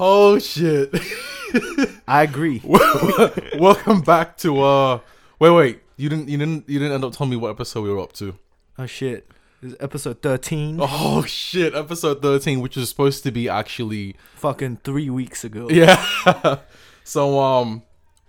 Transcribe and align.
Oh 0.00 0.38
shit. 0.38 0.94
I 2.08 2.22
agree. 2.22 2.62
Welcome 3.58 4.00
back 4.02 4.36
to 4.38 4.62
uh 4.62 5.00
wait 5.40 5.50
wait. 5.50 5.80
You 5.96 6.08
didn't 6.08 6.28
you 6.28 6.38
didn't 6.38 6.68
you 6.68 6.78
didn't 6.78 6.94
end 6.94 7.04
up 7.04 7.12
telling 7.14 7.30
me 7.30 7.36
what 7.36 7.50
episode 7.50 7.82
we 7.82 7.90
were 7.90 7.98
up 7.98 8.12
to. 8.14 8.36
Oh 8.78 8.86
shit. 8.86 9.28
This 9.60 9.72
is 9.72 9.78
episode 9.80 10.22
13. 10.22 10.78
Oh 10.80 11.24
shit, 11.24 11.74
episode 11.74 12.22
13 12.22 12.60
which 12.60 12.76
is 12.76 12.88
supposed 12.88 13.24
to 13.24 13.32
be 13.32 13.48
actually 13.48 14.14
Fucking 14.36 14.78
three 14.84 15.10
weeks 15.10 15.42
ago. 15.42 15.68
yeah. 15.70 16.58
so 17.02 17.40
um 17.40 17.82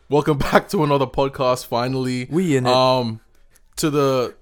welcome 0.10 0.40
back 0.40 0.70
to 0.70 0.84
another 0.84 1.06
podcast 1.06 1.68
finally. 1.68 2.28
We 2.32 2.58
in 2.58 2.66
it. 2.66 2.74
Um 2.74 3.20
to 3.76 3.92
the 3.92 4.36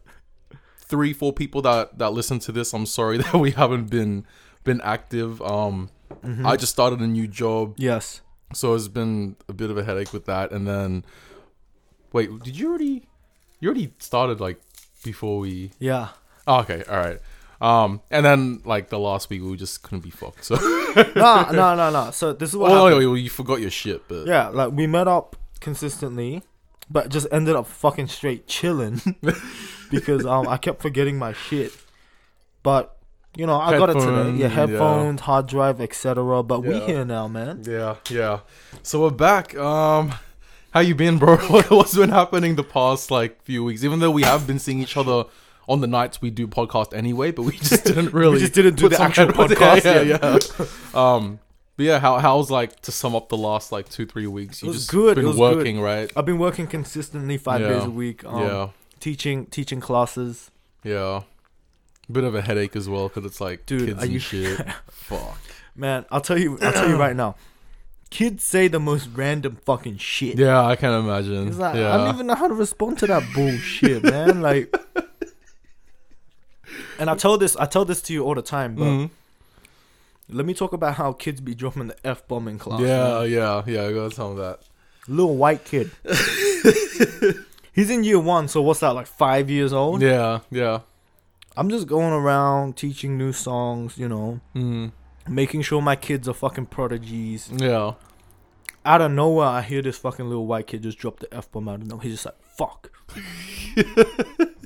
three 0.77 1.11
four 1.11 1.33
people 1.33 1.61
that 1.63 1.97
that 1.97 2.11
listen 2.11 2.39
to 2.39 2.53
this, 2.53 2.73
I'm 2.73 2.85
sorry 2.85 3.17
that 3.17 3.33
we 3.33 3.51
haven't 3.51 3.89
been 3.89 4.25
been 4.63 4.79
active. 4.79 5.41
Um 5.41 5.89
Mm-hmm. 6.27 6.45
I 6.45 6.57
just 6.57 6.73
started 6.73 6.99
a 6.99 7.07
new 7.07 7.27
job. 7.27 7.75
yes. 7.77 8.21
So 8.53 8.75
it's 8.75 8.87
been 8.87 9.35
a 9.49 9.53
bit 9.53 9.69
of 9.71 9.77
a 9.77 9.83
headache 9.83 10.13
with 10.13 10.25
that. 10.25 10.51
And 10.51 10.65
then, 10.65 11.03
wait, 12.13 12.29
did 12.43 12.57
you 12.57 12.69
already? 12.69 13.07
You 13.59 13.69
already 13.69 13.93
started 13.99 14.39
like 14.39 14.61
before 15.03 15.39
we. 15.39 15.71
Yeah. 15.79 16.09
Oh, 16.47 16.59
okay, 16.59 16.83
all 16.89 16.97
right. 16.97 17.19
Um, 17.59 18.01
and 18.11 18.25
then 18.25 18.61
like 18.63 18.89
the 18.89 18.99
last 18.99 19.29
week 19.29 19.41
we 19.41 19.57
just 19.57 19.81
couldn't 19.83 20.01
be 20.01 20.11
fucked. 20.11 20.45
So, 20.45 20.55
no, 21.15 21.49
no, 21.51 21.75
no, 21.75 21.89
no. 21.89 22.11
So 22.11 22.33
this 22.33 22.49
is 22.51 22.55
what 22.55 22.71
oh, 22.71 22.85
happened. 22.87 23.11
wait, 23.11 23.21
you 23.21 23.29
forgot 23.29 23.59
your 23.59 23.71
shit, 23.71 24.07
but 24.07 24.27
Yeah, 24.27 24.47
like 24.49 24.71
we 24.71 24.87
met 24.87 25.07
up 25.07 25.35
consistently, 25.59 26.43
but 26.89 27.09
just 27.09 27.27
ended 27.31 27.55
up 27.55 27.67
fucking 27.67 28.07
straight 28.07 28.47
chilling 28.47 29.01
because 29.91 30.25
um 30.25 30.47
I 30.47 30.57
kept 30.57 30.81
forgetting 30.81 31.17
my 31.17 31.33
shit. 31.33 31.75
But 32.63 32.96
you 33.37 33.45
know, 33.45 33.59
I 33.59 33.77
got 33.77 33.89
it 33.89 33.93
today. 33.93 34.05
Headphones, 34.05 34.39
Yeah, 34.39 34.47
yeah. 34.47 34.53
headphones, 34.53 35.21
hard 35.21 35.47
drive, 35.47 35.79
etc. 35.81 36.43
But 36.43 36.61
we 36.61 36.79
here 36.81 37.05
now, 37.05 37.27
man. 37.27 37.63
yeah, 37.65 37.95
yeah. 38.09 38.39
So 38.83 39.01
we're 39.03 39.11
back. 39.11 39.55
Um, 39.57 40.13
how 40.71 40.81
you 40.81 40.95
been, 40.95 41.17
bro? 41.17 41.37
What's 41.69 41.95
been 41.95 42.09
happening 42.09 42.55
the 42.55 42.63
past 42.63 43.11
like 43.11 43.41
few 43.43 43.63
weeks? 43.63 43.83
Even 43.83 43.99
though 43.99 44.11
we 44.11 44.23
have 44.23 44.45
been 44.47 44.59
seeing 44.59 44.81
each 44.81 44.97
other 44.97 45.23
on 45.67 45.81
the 45.81 45.87
nights 45.87 46.21
we 46.21 46.29
do 46.29 46.47
podcast 46.47 46.93
anyway, 46.93 47.31
but 47.31 47.43
we 47.43 47.53
just 47.57 47.83
didn't 47.89 48.13
really. 48.13 48.33
we 48.35 48.39
just 48.39 48.53
didn't 48.53 48.75
do 48.75 48.87
the 48.89 49.01
actual 49.01 49.27
podcast 49.27 49.83
Yeah, 49.85 50.01
yeah. 50.01 50.37
yeah. 50.93 51.15
um, 51.15 51.39
but 51.75 51.85
yeah, 51.85 51.99
how 51.99 52.17
how's 52.19 52.49
like 52.49 52.79
to 52.81 52.91
sum 52.91 53.15
up 53.15 53.29
the 53.29 53.37
last 53.37 53.71
like 53.71 53.87
two 53.89 54.05
three 54.05 54.27
weeks? 54.27 54.61
You 54.63 54.67
It 54.67 54.71
was 54.71 54.77
just 54.79 54.91
good, 54.91 55.11
it 55.11 55.21
been 55.21 55.27
was 55.27 55.35
good. 55.35 55.57
working, 55.57 55.79
right? 55.79 56.11
I've 56.15 56.25
been 56.25 56.39
working 56.39 56.67
consistently 56.67 57.37
five 57.37 57.61
Yeah. 57.61 57.69
days 57.69 57.83
a 57.83 57.89
week. 57.89 58.23
Um, 58.25 58.41
yeah, 58.41 58.69
teaching 58.99 59.45
teaching 59.47 59.79
classes. 59.81 60.51
yeah. 60.83 61.21
Bit 62.11 62.23
of 62.23 62.35
a 62.35 62.41
headache 62.41 62.75
as 62.75 62.87
well 62.87 63.09
because 63.09 63.25
it's 63.25 63.41
like 63.41 63.65
Dude, 63.65 63.87
kids 63.87 63.99
are 63.99 64.03
and 64.05 64.13
you- 64.13 64.19
shit. 64.19 64.65
Fuck. 64.91 65.37
Man, 65.75 66.05
I'll 66.09 66.21
tell 66.21 66.37
you, 66.39 66.57
I'll 66.61 66.71
tell 66.73 66.89
you 66.89 66.95
right 66.97 67.15
now. 67.15 67.35
Kids 68.09 68.43
say 68.43 68.69
the 68.69 68.79
most 68.79 69.09
random 69.13 69.57
fucking 69.65 69.97
shit. 69.97 70.37
Yeah, 70.39 70.63
I 70.65 70.77
can't 70.77 71.03
imagine. 71.05 71.49
It's 71.49 71.57
like 71.57 71.75
yeah. 71.75 71.93
I 71.93 71.97
don't 71.97 72.15
even 72.15 72.27
know 72.27 72.35
how 72.35 72.47
to 72.47 72.53
respond 72.53 72.97
to 72.99 73.07
that 73.07 73.23
bullshit, 73.35 74.01
man. 74.03 74.41
Like, 74.47 74.73
and 76.99 77.09
I 77.09 77.15
tell 77.15 77.37
this, 77.37 77.55
I 77.57 77.65
tell 77.65 77.85
this 77.85 78.01
to 78.03 78.13
you 78.13 78.23
all 78.23 78.33
the 78.35 78.41
time. 78.41 78.75
But 78.75 78.85
Mhm. 78.85 79.09
let 80.29 80.45
me 80.45 80.53
talk 80.53 80.73
about 80.73 80.95
how 80.95 81.11
kids 81.13 81.41
be 81.41 81.53
dropping 81.53 81.87
the 81.87 81.97
f 82.07 82.27
bomb 82.27 82.47
in 82.47 82.57
class. 82.57 82.79
Yeah, 82.81 83.19
man. 83.19 83.29
yeah, 83.31 83.63
yeah. 83.67 83.83
I 83.87 83.91
gotta 83.93 84.15
tell 84.15 84.29
them 84.33 84.37
that. 84.39 84.59
little 85.09 85.35
white 85.35 85.63
kid. 85.65 85.91
He's 87.73 87.89
in 87.89 88.03
year 88.03 88.19
one, 88.19 88.47
so 88.47 88.61
what's 88.61 88.79
that? 88.79 88.89
Like 88.95 89.07
five 89.07 89.49
years 89.49 89.71
old. 89.73 90.01
Yeah, 90.01 90.39
yeah. 90.49 90.79
I'm 91.57 91.69
just 91.69 91.87
going 91.87 92.13
around 92.13 92.77
teaching 92.77 93.17
new 93.17 93.33
songs, 93.33 93.97
you 93.97 94.07
know, 94.07 94.39
Mm, 94.55 94.91
making 95.27 95.63
sure 95.63 95.81
my 95.81 95.95
kids 95.95 96.27
are 96.29 96.33
fucking 96.33 96.67
prodigies. 96.67 97.49
yeah. 97.53 97.93
Out 98.85 99.01
of 99.01 99.11
nowhere, 99.11 99.47
I 99.47 99.61
hear 99.63 99.81
this 99.81 99.97
fucking 99.97 100.27
little 100.29 100.45
white 100.47 100.67
kid 100.67 100.83
just 100.83 100.97
drop 100.97 101.19
the 101.19 101.33
f 101.33 101.51
bomb 101.51 101.67
out 101.67 101.81
of 101.81 101.87
nowhere. 101.87 102.03
He's 102.03 102.13
just 102.13 102.25
like, 102.25 102.41
"Fuck." 102.55 102.91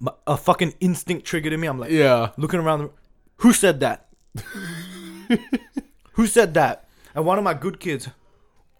My- 0.00 0.12
a 0.26 0.36
fucking 0.36 0.74
instinct 0.80 1.24
triggered 1.26 1.52
in 1.52 1.60
me. 1.60 1.66
I'm 1.66 1.78
like, 1.78 1.90
Yeah. 1.90 2.30
looking 2.36 2.60
around. 2.60 2.80
The, 2.80 2.90
Who 3.38 3.52
said 3.52 3.80
that? 3.80 4.06
Who 6.12 6.26
said 6.26 6.54
that? 6.54 6.88
And 7.14 7.24
one 7.24 7.38
of 7.38 7.44
my 7.44 7.54
good 7.54 7.80
kids, 7.80 8.08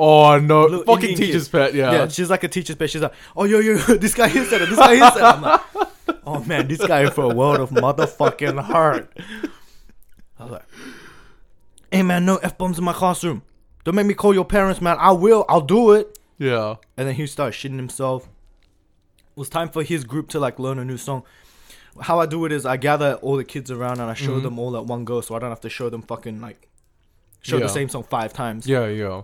Oh 0.03 0.39
no, 0.39 0.63
Little 0.63 0.85
fucking 0.85 1.11
Indian 1.11 1.27
teacher's 1.29 1.49
pet. 1.49 1.75
Yeah. 1.75 1.93
yeah. 1.93 2.09
she's 2.09 2.31
like 2.31 2.43
a 2.43 2.49
teacher's 2.49 2.77
pet. 2.77 2.89
She's 2.89 3.03
like, 3.03 3.13
oh 3.37 3.45
yo 3.45 3.59
yo, 3.59 3.77
this 3.99 4.15
guy 4.15 4.29
here 4.29 4.47
said 4.47 4.63
it. 4.63 4.71
This 4.71 4.79
guy 4.79 4.95
here 4.97 5.11
said 5.11 5.19
it. 5.19 5.25
I'm 5.25 5.43
like, 5.43 5.61
oh 6.27 6.43
man, 6.45 6.69
this 6.69 6.85
guy 6.87 7.11
for 7.11 7.25
a 7.31 7.35
world 7.35 7.61
of 7.61 7.69
motherfucking 7.69 8.65
hurt. 8.65 9.13
I 10.39 10.43
was 10.45 10.53
like, 10.53 10.65
hey 11.93 12.03
man, 12.03 12.25
no 12.25 12.37
f 12.39 12.57
bombs 12.57 12.79
in 12.79 12.85
my 12.85 12.95
classroom. 12.95 13.43
Don't 13.85 13.95
make 13.95 14.07
me 14.07 14.15
call 14.15 14.33
your 14.33 14.47
parents, 14.47 14.81
man. 14.81 14.97
I 14.99 15.13
will. 15.13 15.45
I'll 15.51 15.61
do 15.61 15.93
it. 15.93 16.19
yeah. 16.39 16.77
And 16.97 17.07
then 17.07 17.15
he 17.15 17.27
started 17.27 17.53
shitting 17.53 17.77
himself. 17.77 18.25
It 18.25 19.37
was 19.37 19.49
time 19.51 19.69
for 19.69 19.83
his 19.83 20.05
group 20.05 20.29
to 20.31 20.41
like 20.41 20.59
learn 20.59 20.79
a 20.79 20.85
new 20.85 20.97
song. 20.97 21.25
How 22.01 22.21
I 22.21 22.27
do 22.27 22.45
it 22.47 22.53
is 22.53 22.65
I 22.65 22.77
gather 22.79 23.15
all 23.17 23.37
the 23.37 23.45
kids 23.45 23.71
around 23.71 24.01
and 24.01 24.11
I 24.11 24.15
show 24.15 24.39
Mhm. 24.39 24.43
them 24.45 24.59
all 24.59 24.77
at 24.77 24.87
one 24.87 25.05
go, 25.05 25.21
so 25.21 25.35
I 25.35 25.39
don't 25.41 25.51
have 25.51 25.61
to 25.63 25.69
show 25.69 25.91
them 25.91 26.01
fucking 26.03 26.41
like 26.41 26.69
show 27.43 27.57
Yeah. 27.59 27.65
the 27.65 27.69
same 27.69 27.89
song 27.91 28.05
five 28.05 28.33
times. 28.33 28.67
Yeah, 28.67 28.87
yeah. 28.87 29.23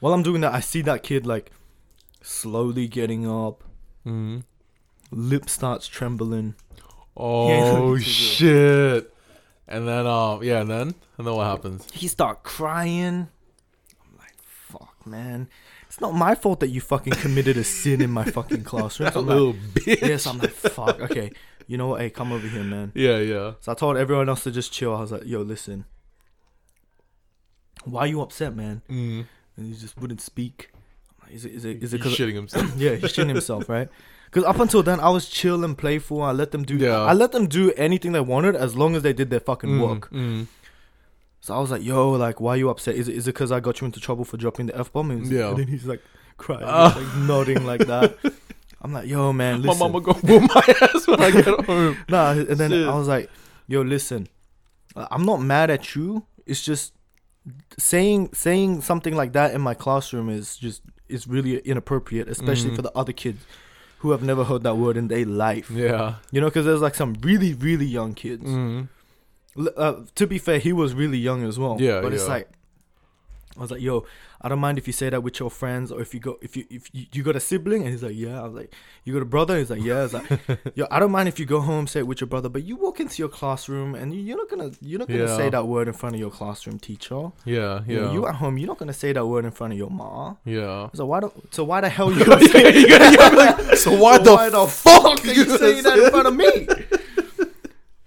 While 0.00 0.12
I'm 0.14 0.22
doing 0.22 0.40
that, 0.40 0.52
I 0.54 0.60
see 0.60 0.82
that 0.82 1.02
kid 1.02 1.26
like 1.26 1.50
slowly 2.22 2.88
getting 2.88 3.26
up, 3.28 3.64
Mm. 4.06 4.44
lip 5.10 5.48
starts 5.50 5.86
trembling. 5.86 6.54
Oh 7.16 7.46
looking 7.48 7.76
too 7.76 7.94
good. 7.96 8.04
shit. 8.06 9.14
And 9.68 9.86
then 9.86 10.06
um 10.06 10.42
yeah, 10.42 10.60
and 10.62 10.70
then 10.70 10.94
and 11.18 11.26
then 11.26 11.34
what 11.34 11.44
happens? 11.46 11.86
He 11.92 12.08
start 12.08 12.42
crying. 12.42 13.28
I'm 14.02 14.16
like, 14.18 14.34
fuck, 14.42 14.94
man. 15.06 15.48
It's 15.86 16.00
not 16.00 16.14
my 16.14 16.34
fault 16.34 16.60
that 16.60 16.68
you 16.68 16.80
fucking 16.80 17.14
committed 17.14 17.56
a 17.56 17.64
sin 17.64 18.00
in 18.00 18.10
my 18.10 18.24
fucking 18.24 18.64
classroom. 18.64 19.10
So 19.12 19.20
I'm 19.20 19.26
like, 19.26 19.34
little 19.36 19.52
bitch. 19.54 20.00
yes, 20.00 20.26
I'm 20.26 20.38
like, 20.38 20.50
fuck. 20.50 21.00
Okay, 21.00 21.32
you 21.66 21.76
know 21.76 21.88
what? 21.88 22.00
Hey, 22.00 22.10
come 22.10 22.32
over 22.32 22.46
here, 22.46 22.62
man. 22.64 22.92
Yeah, 22.94 23.18
yeah. 23.18 23.52
So 23.60 23.72
I 23.72 23.74
told 23.74 23.96
everyone 23.96 24.28
else 24.28 24.44
to 24.44 24.50
just 24.52 24.72
chill. 24.72 24.94
I 24.94 25.00
was 25.00 25.12
like, 25.12 25.26
yo, 25.26 25.42
listen. 25.42 25.84
Why 27.84 28.02
are 28.02 28.06
you 28.06 28.20
upset, 28.20 28.54
man? 28.54 28.82
Mm. 28.88 29.26
And 29.60 29.68
he 29.72 29.78
just 29.78 29.96
wouldn't 30.00 30.20
speak. 30.22 30.70
Like, 31.22 31.32
Is 31.32 31.44
it? 31.44 31.52
Is 31.52 31.64
it? 31.66 31.82
Is 31.82 31.94
it? 31.94 32.02
He's 32.02 32.16
shitting 32.16 32.34
himself. 32.34 32.72
yeah, 32.76 32.94
he's 32.96 33.12
shitting 33.12 33.28
himself, 33.28 33.68
right? 33.68 33.88
Because 34.24 34.44
up 34.44 34.58
until 34.58 34.82
then, 34.82 35.00
I 35.00 35.10
was 35.10 35.28
chill 35.28 35.64
and 35.64 35.76
playful. 35.76 36.22
I 36.22 36.32
let 36.32 36.50
them 36.50 36.62
do. 36.64 36.76
Yeah. 36.76 37.00
I 37.02 37.12
let 37.12 37.32
them 37.32 37.46
do 37.46 37.72
anything 37.72 38.12
they 38.12 38.20
wanted 38.20 38.56
as 38.56 38.74
long 38.76 38.96
as 38.96 39.02
they 39.02 39.12
did 39.12 39.28
their 39.28 39.40
fucking 39.40 39.70
Mm, 39.70 39.86
work. 39.88 40.10
mm. 40.10 40.46
So 41.42 41.54
I 41.54 41.58
was 41.60 41.70
like, 41.70 41.82
"Yo, 41.84 42.10
like, 42.12 42.40
why 42.40 42.52
are 42.54 42.56
you 42.56 42.70
upset? 42.70 42.94
Is 42.96 43.08
it? 43.08 43.16
Is 43.16 43.26
it 43.28 43.32
because 43.34 43.52
I 43.52 43.60
got 43.60 43.80
you 43.80 43.84
into 43.86 44.00
trouble 44.00 44.24
for 44.24 44.36
dropping 44.38 44.66
the 44.66 44.78
f 44.78 44.92
bomb?" 44.92 45.10
Yeah. 45.24 45.50
And 45.50 45.58
then 45.58 45.66
he's 45.68 45.84
like, 45.84 46.02
crying, 46.38 46.62
Ah. 46.66 46.94
like 46.96 47.16
nodding 47.28 47.64
like 47.66 47.86
that. 47.86 48.16
I'm 48.82 48.92
like, 48.94 49.06
"Yo, 49.08 49.30
man, 49.32 49.60
My 49.62 49.74
mama 49.76 50.00
gonna 50.00 50.18
whoop 50.20 50.42
my 50.54 50.74
ass 50.80 51.06
when 51.06 51.20
I 51.20 51.30
get 51.32 51.64
home. 51.66 51.98
Nah, 52.08 52.30
and 52.32 52.46
then 52.56 52.70
Shit. 52.70 52.88
I 52.88 52.94
was 52.96 53.08
like, 53.08 53.28
"Yo, 53.68 53.82
listen, 53.82 54.26
uh, 54.96 55.06
I'm 55.10 55.24
not 55.26 55.42
mad 55.42 55.70
at 55.70 55.94
you. 55.94 56.24
It's 56.46 56.62
just 56.62 56.92
saying 57.78 58.30
saying 58.34 58.82
something 58.82 59.14
like 59.16 59.32
that 59.32 59.54
in 59.54 59.60
my 59.60 59.74
classroom 59.74 60.28
is 60.28 60.56
just 60.56 60.82
is 61.08 61.26
really 61.26 61.58
inappropriate, 61.58 62.28
especially 62.28 62.70
Mhm. 62.70 62.76
for 62.76 62.82
the 62.82 62.92
other 62.96 63.12
kids 63.12 63.44
who 63.98 64.12
have 64.12 64.22
never 64.22 64.44
heard 64.44 64.62
that 64.62 64.76
word 64.76 64.96
in 64.96 65.08
their 65.08 65.24
life. 65.26 65.70
Yeah. 65.70 66.14
You 66.30 66.40
know, 66.40 66.46
because 66.48 66.64
there's 66.66 66.80
like 66.80 66.94
some 66.94 67.14
really 67.22 67.54
really 67.54 67.86
young 67.86 68.14
kids. 68.14 68.44
Mm. 68.44 68.88
Uh, 69.76 69.94
to 70.14 70.26
be 70.26 70.38
fair, 70.38 70.58
he 70.58 70.72
was 70.72 70.94
really 70.94 71.18
young 71.18 71.42
as 71.44 71.58
well. 71.58 71.76
Yeah, 71.80 72.00
but 72.00 72.12
it's 72.12 72.28
like. 72.28 72.48
I 73.56 73.60
was 73.62 73.70
like, 73.72 73.80
"Yo, 73.82 74.04
I 74.40 74.48
don't 74.48 74.60
mind 74.60 74.78
if 74.78 74.86
you 74.86 74.92
say 74.92 75.10
that 75.10 75.22
with 75.24 75.40
your 75.40 75.50
friends, 75.50 75.90
or 75.90 76.00
if 76.00 76.14
you 76.14 76.20
go, 76.20 76.38
if 76.40 76.56
you 76.56 76.64
if 76.70 76.88
you, 76.94 77.06
you 77.12 77.22
got 77.24 77.34
a 77.34 77.40
sibling." 77.40 77.82
And 77.82 77.90
he's 77.90 78.02
like, 78.02 78.14
"Yeah." 78.14 78.40
I 78.40 78.44
was 78.44 78.54
like, 78.54 78.72
"You 79.04 79.12
got 79.12 79.22
a 79.22 79.26
brother?" 79.26 79.58
He's 79.58 79.70
like, 79.70 79.82
"Yeah." 79.82 79.98
I 79.98 80.02
was 80.04 80.14
like, 80.14 80.30
"Yo, 80.76 80.86
I 80.90 81.00
don't 81.00 81.10
mind 81.10 81.28
if 81.28 81.38
you 81.40 81.46
go 81.46 81.60
home, 81.60 81.88
say 81.88 82.00
it 82.00 82.06
with 82.06 82.20
your 82.20 82.28
brother, 82.28 82.48
but 82.48 82.62
you 82.62 82.76
walk 82.76 83.00
into 83.00 83.20
your 83.20 83.28
classroom 83.28 83.94
and 83.96 84.14
you- 84.14 84.20
you're 84.20 84.36
not 84.36 84.48
gonna 84.48 84.70
you're 84.80 85.00
not 85.00 85.08
gonna 85.08 85.20
Yeah. 85.24 85.36
say 85.36 85.50
that 85.50 85.66
word 85.66 85.88
in 85.88 85.94
front 85.94 86.14
of 86.14 86.20
your 86.20 86.30
classroom 86.30 86.78
teacher. 86.78 87.32
Yeah, 87.44 87.80
You, 87.88 87.96
know, 88.00 88.06
yeah. 88.06 88.12
you 88.12 88.26
at 88.28 88.36
home, 88.36 88.56
you're 88.56 88.68
not 88.68 88.78
gonna 88.78 88.92
say 88.92 89.12
that 89.12 89.26
word 89.26 89.44
in 89.44 89.50
front 89.50 89.72
of 89.72 89.78
your 89.78 89.90
ma. 89.90 90.34
yeah. 90.44 90.88
So 90.94 91.04
why 91.06 91.18
don't 91.20 91.52
so 91.52 91.64
why 91.64 91.80
the 91.80 91.88
hell 91.88 92.12
you 92.16 92.24
gonna 92.24 92.46
say 92.48 92.82
so 93.76 93.96
why 93.98 94.16
so 94.18 94.22
the 94.22 94.32
why 94.34 94.48
the 94.48 94.66
fuck 94.66 95.24
are 95.24 95.32
you 95.32 95.44
saying 95.58 95.82
that 95.82 95.98
in 95.98 96.10
front 96.10 96.28
of 96.28 96.36
me? 96.36 96.68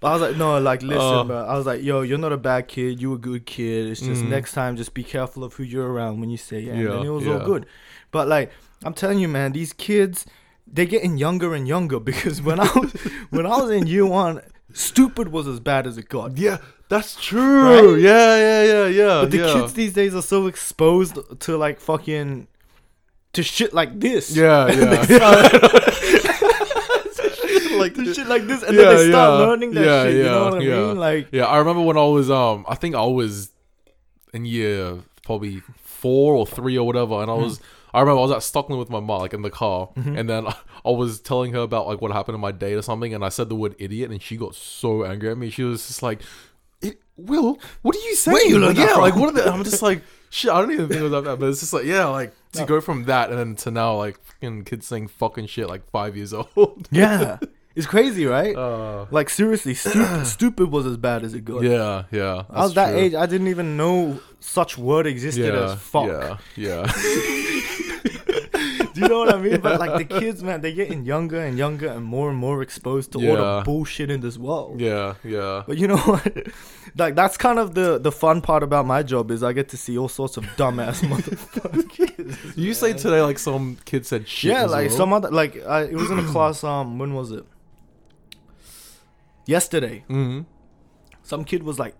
But 0.04 0.10
I 0.10 0.12
was 0.12 0.20
like, 0.22 0.36
no, 0.36 0.58
like, 0.60 0.82
listen, 0.82 1.00
Uh. 1.00 1.24
bro. 1.24 1.46
I 1.46 1.56
was 1.56 1.64
like, 1.64 1.82
yo, 1.82 2.02
you're 2.02 2.18
not 2.18 2.30
a 2.30 2.36
bad 2.36 2.68
kid. 2.68 3.00
You 3.00 3.14
a 3.14 3.16
good 3.18 3.46
kid. 3.46 3.86
It's 3.86 4.02
just 4.02 4.22
Mhm. 4.22 4.28
next 4.28 4.52
time, 4.52 4.76
just 4.76 4.92
be 4.92 5.02
careful 5.02 5.42
of 5.42 5.54
who 5.54 5.62
you're 5.62 5.90
around 5.90 6.20
when 6.20 6.28
you 6.28 6.36
say 6.36 6.62
it. 6.64 6.68
And 6.74 6.82
Yeah, 6.82 6.88
then 6.90 7.06
it 7.06 7.08
was 7.08 7.24
yeah. 7.24 7.32
all 7.38 7.46
good. 7.46 7.64
But 8.10 8.28
like, 8.28 8.50
I'm 8.84 8.92
telling 8.92 9.18
you, 9.18 9.28
man, 9.28 9.52
these 9.52 9.72
kids, 9.72 10.26
they're 10.70 10.84
getting 10.84 11.16
younger 11.16 11.54
and 11.54 11.66
younger 11.66 11.98
because 12.10 12.42
when 12.42 12.60
I 12.60 12.64
was 12.74 12.92
when 13.30 13.46
I 13.46 13.56
was 13.62 13.70
in 13.70 13.86
year 13.86 14.04
one, 14.04 14.42
stupid 14.74 15.28
was 15.32 15.46
as 15.48 15.58
bad 15.58 15.86
as 15.86 15.96
it 15.96 16.10
got. 16.10 16.36
Yeah, 16.36 16.58
that's 16.90 17.16
true. 17.16 17.62
Right? 17.94 17.98
Yeah, 18.02 18.36
yeah, 18.36 18.62
yeah, 18.72 18.86
yeah. 18.88 19.20
But 19.22 19.30
the 19.30 19.38
yeah. 19.38 19.52
kids 19.54 19.72
these 19.72 19.94
days 19.94 20.14
are 20.14 20.20
so 20.20 20.46
exposed 20.48 21.16
to 21.40 21.56
like 21.56 21.80
fucking 21.80 22.46
to 23.32 23.42
shit 23.42 23.72
like 23.72 23.98
this. 24.00 24.36
Yeah, 24.36 24.68
yeah. 25.08 26.30
like 27.84 27.94
shit 28.16 28.26
like 28.26 28.46
this, 28.46 28.62
and 28.62 28.76
Yeah, 28.76 28.82
then 28.84 28.96
they 28.96 29.08
start 29.10 29.40
yeah. 29.40 29.46
learning 29.46 29.70
that 29.74 29.84
Yeah, 29.84 30.02
shit. 30.04 30.16
You 30.16 30.22
know 30.24 30.38
yeah, 30.44 30.50
what 30.50 30.54
I 30.54 30.88
mean? 30.88 30.96
Like, 30.98 31.28
Yeah, 31.32 31.46
I 31.46 31.58
remember 31.58 31.82
when 31.82 31.96
I 31.98 32.04
was 32.04 32.30
um 32.30 32.64
I 32.68 32.74
think 32.74 32.94
I 32.94 33.04
was 33.06 33.50
in 34.32 34.44
year 34.44 34.98
probably 35.24 35.62
four 35.82 36.34
or 36.34 36.46
three 36.46 36.76
or 36.76 36.86
whatever, 36.86 37.20
and 37.22 37.30
I 37.30 37.34
was 37.34 37.60
I 37.92 38.00
remember 38.00 38.18
I 38.18 38.22
was 38.22 38.32
at 38.32 38.42
Stockton 38.42 38.76
with 38.76 38.90
my 38.90 38.98
mom, 39.00 39.20
like 39.20 39.32
in 39.34 39.42
the 39.42 39.50
car, 39.50 39.88
and 39.96 40.28
then 40.28 40.46
I 40.84 40.90
was 40.90 41.20
telling 41.20 41.52
her 41.52 41.60
about 41.60 41.86
like 41.86 42.00
what 42.00 42.10
happened 42.12 42.34
in 42.34 42.40
my 42.40 42.52
day 42.52 42.74
or 42.74 42.82
something, 42.82 43.14
and 43.14 43.24
I 43.24 43.28
said 43.28 43.48
the 43.48 43.54
word 43.54 43.74
idiot, 43.78 44.10
and 44.10 44.20
she 44.20 44.36
got 44.36 44.54
so 44.54 45.04
angry 45.04 45.30
at 45.30 45.38
me. 45.38 45.48
She 45.50 45.62
was 45.62 45.86
just 45.86 46.02
like, 46.02 46.20
"I- 46.82 46.96
"Will, 47.16 47.58
what 47.82 47.94
are 47.96 48.00
you 48.00 48.16
saying?" 48.16 48.48
you 48.50 48.58
learn 48.58 48.74
like, 48.76 48.84
yeah, 48.88 48.96
like 48.96 49.14
what 49.14 49.28
are 49.30 49.32
the? 49.32 49.48
I'm 49.52 49.62
just 49.64 49.80
like, 49.80 50.02
shit. 50.30 50.50
I 50.50 50.60
don't 50.60 50.72
even 50.72 50.88
think 50.88 51.00
it 51.00 51.04
was 51.04 51.12
like 51.12 51.24
that, 51.24 51.38
but 51.38 51.48
it's 51.48 51.60
just 51.60 51.72
like, 51.72 51.84
yeah, 51.84 52.06
like 52.06 52.34
to 52.52 52.60
No. 52.60 52.66
go 52.66 52.80
from 52.80 53.04
that 53.04 53.30
and 53.30 53.38
then 53.38 53.54
to 53.62 53.70
now, 53.70 53.96
like 53.96 54.18
fucking 54.24 54.64
kids 54.64 54.86
saying 54.88 55.06
fucking 55.08 55.46
shit 55.46 55.68
like 55.68 55.88
five 55.90 56.16
years 56.16 56.32
old. 56.56 56.88
yeah, 56.90 57.38
it's 57.74 57.86
crazy, 57.86 58.26
right? 58.26 58.54
Uh, 58.54 59.06
like 59.10 59.30
seriously, 59.30 59.74
stupid, 59.74 60.26
stupid 60.26 60.70
was 60.70 60.86
as 60.86 60.96
bad 60.96 61.24
as 61.24 61.34
it 61.34 61.44
got. 61.44 61.62
yeah, 61.62 62.04
yeah. 62.10 62.44
I 62.50 62.62
was 62.62 62.74
that 62.74 62.90
true. 62.90 63.00
age. 63.00 63.14
I 63.14 63.26
didn't 63.26 63.48
even 63.48 63.76
know 63.76 64.20
such 64.40 64.78
word 64.78 65.06
existed 65.06 65.54
as 65.54 65.74
fuck. 65.78 66.06
Yeah, 66.08 66.38
yeah. 66.56 66.92
Do 68.94 69.00
you 69.00 69.08
know 69.08 69.18
what 69.18 69.34
I 69.34 69.38
mean? 69.38 69.60
But 69.60 69.80
like 69.80 70.08
the 70.08 70.18
kids, 70.20 70.42
man, 70.42 70.60
they're 70.60 70.70
getting 70.70 71.04
younger 71.04 71.40
and 71.40 71.58
younger 71.58 71.88
and 71.88 72.04
more 72.04 72.30
and 72.30 72.38
more 72.38 72.62
exposed 72.62 73.10
to 73.12 73.18
all 73.28 73.36
the 73.36 73.62
bullshit 73.64 74.08
in 74.08 74.20
this 74.20 74.38
world. 74.38 74.80
yeah, 74.80 75.14
yeah. 75.24 75.64
But 75.66 75.78
you 75.78 75.88
know 75.88 75.96
what? 75.96 76.46
Like 76.96 77.16
that's 77.16 77.36
kind 77.36 77.58
of 77.58 77.74
the 77.74 77.98
the 77.98 78.12
fun 78.12 78.40
part 78.40 78.62
about 78.62 78.86
my 78.86 79.02
job 79.02 79.32
is 79.32 79.42
I 79.42 79.52
get 79.52 79.68
to 79.70 79.76
see 79.76 79.98
all 79.98 80.08
sorts 80.08 80.36
of 80.36 80.44
dumbass 80.56 81.00
motherfuckers. 81.00 82.56
You 82.56 82.72
say 82.72 82.92
today 82.92 83.20
like 83.20 83.40
some 83.40 83.78
kid 83.84 84.06
said 84.06 84.28
shit. 84.28 84.52
yeah, 84.52 84.64
like 84.64 84.90
well. 84.90 84.96
some 84.98 85.12
other 85.12 85.30
like 85.30 85.60
I, 85.66 85.82
it 85.82 85.94
was 85.94 86.10
in 86.10 86.20
a 86.20 86.24
class. 86.26 86.62
Um, 86.62 86.98
when 87.00 87.14
was 87.14 87.32
it? 87.32 87.44
Yesterday. 89.46 90.04
Mhm. 90.08 90.46
Some 91.22 91.44
kid 91.44 91.62
was 91.62 91.78
like, 91.78 91.94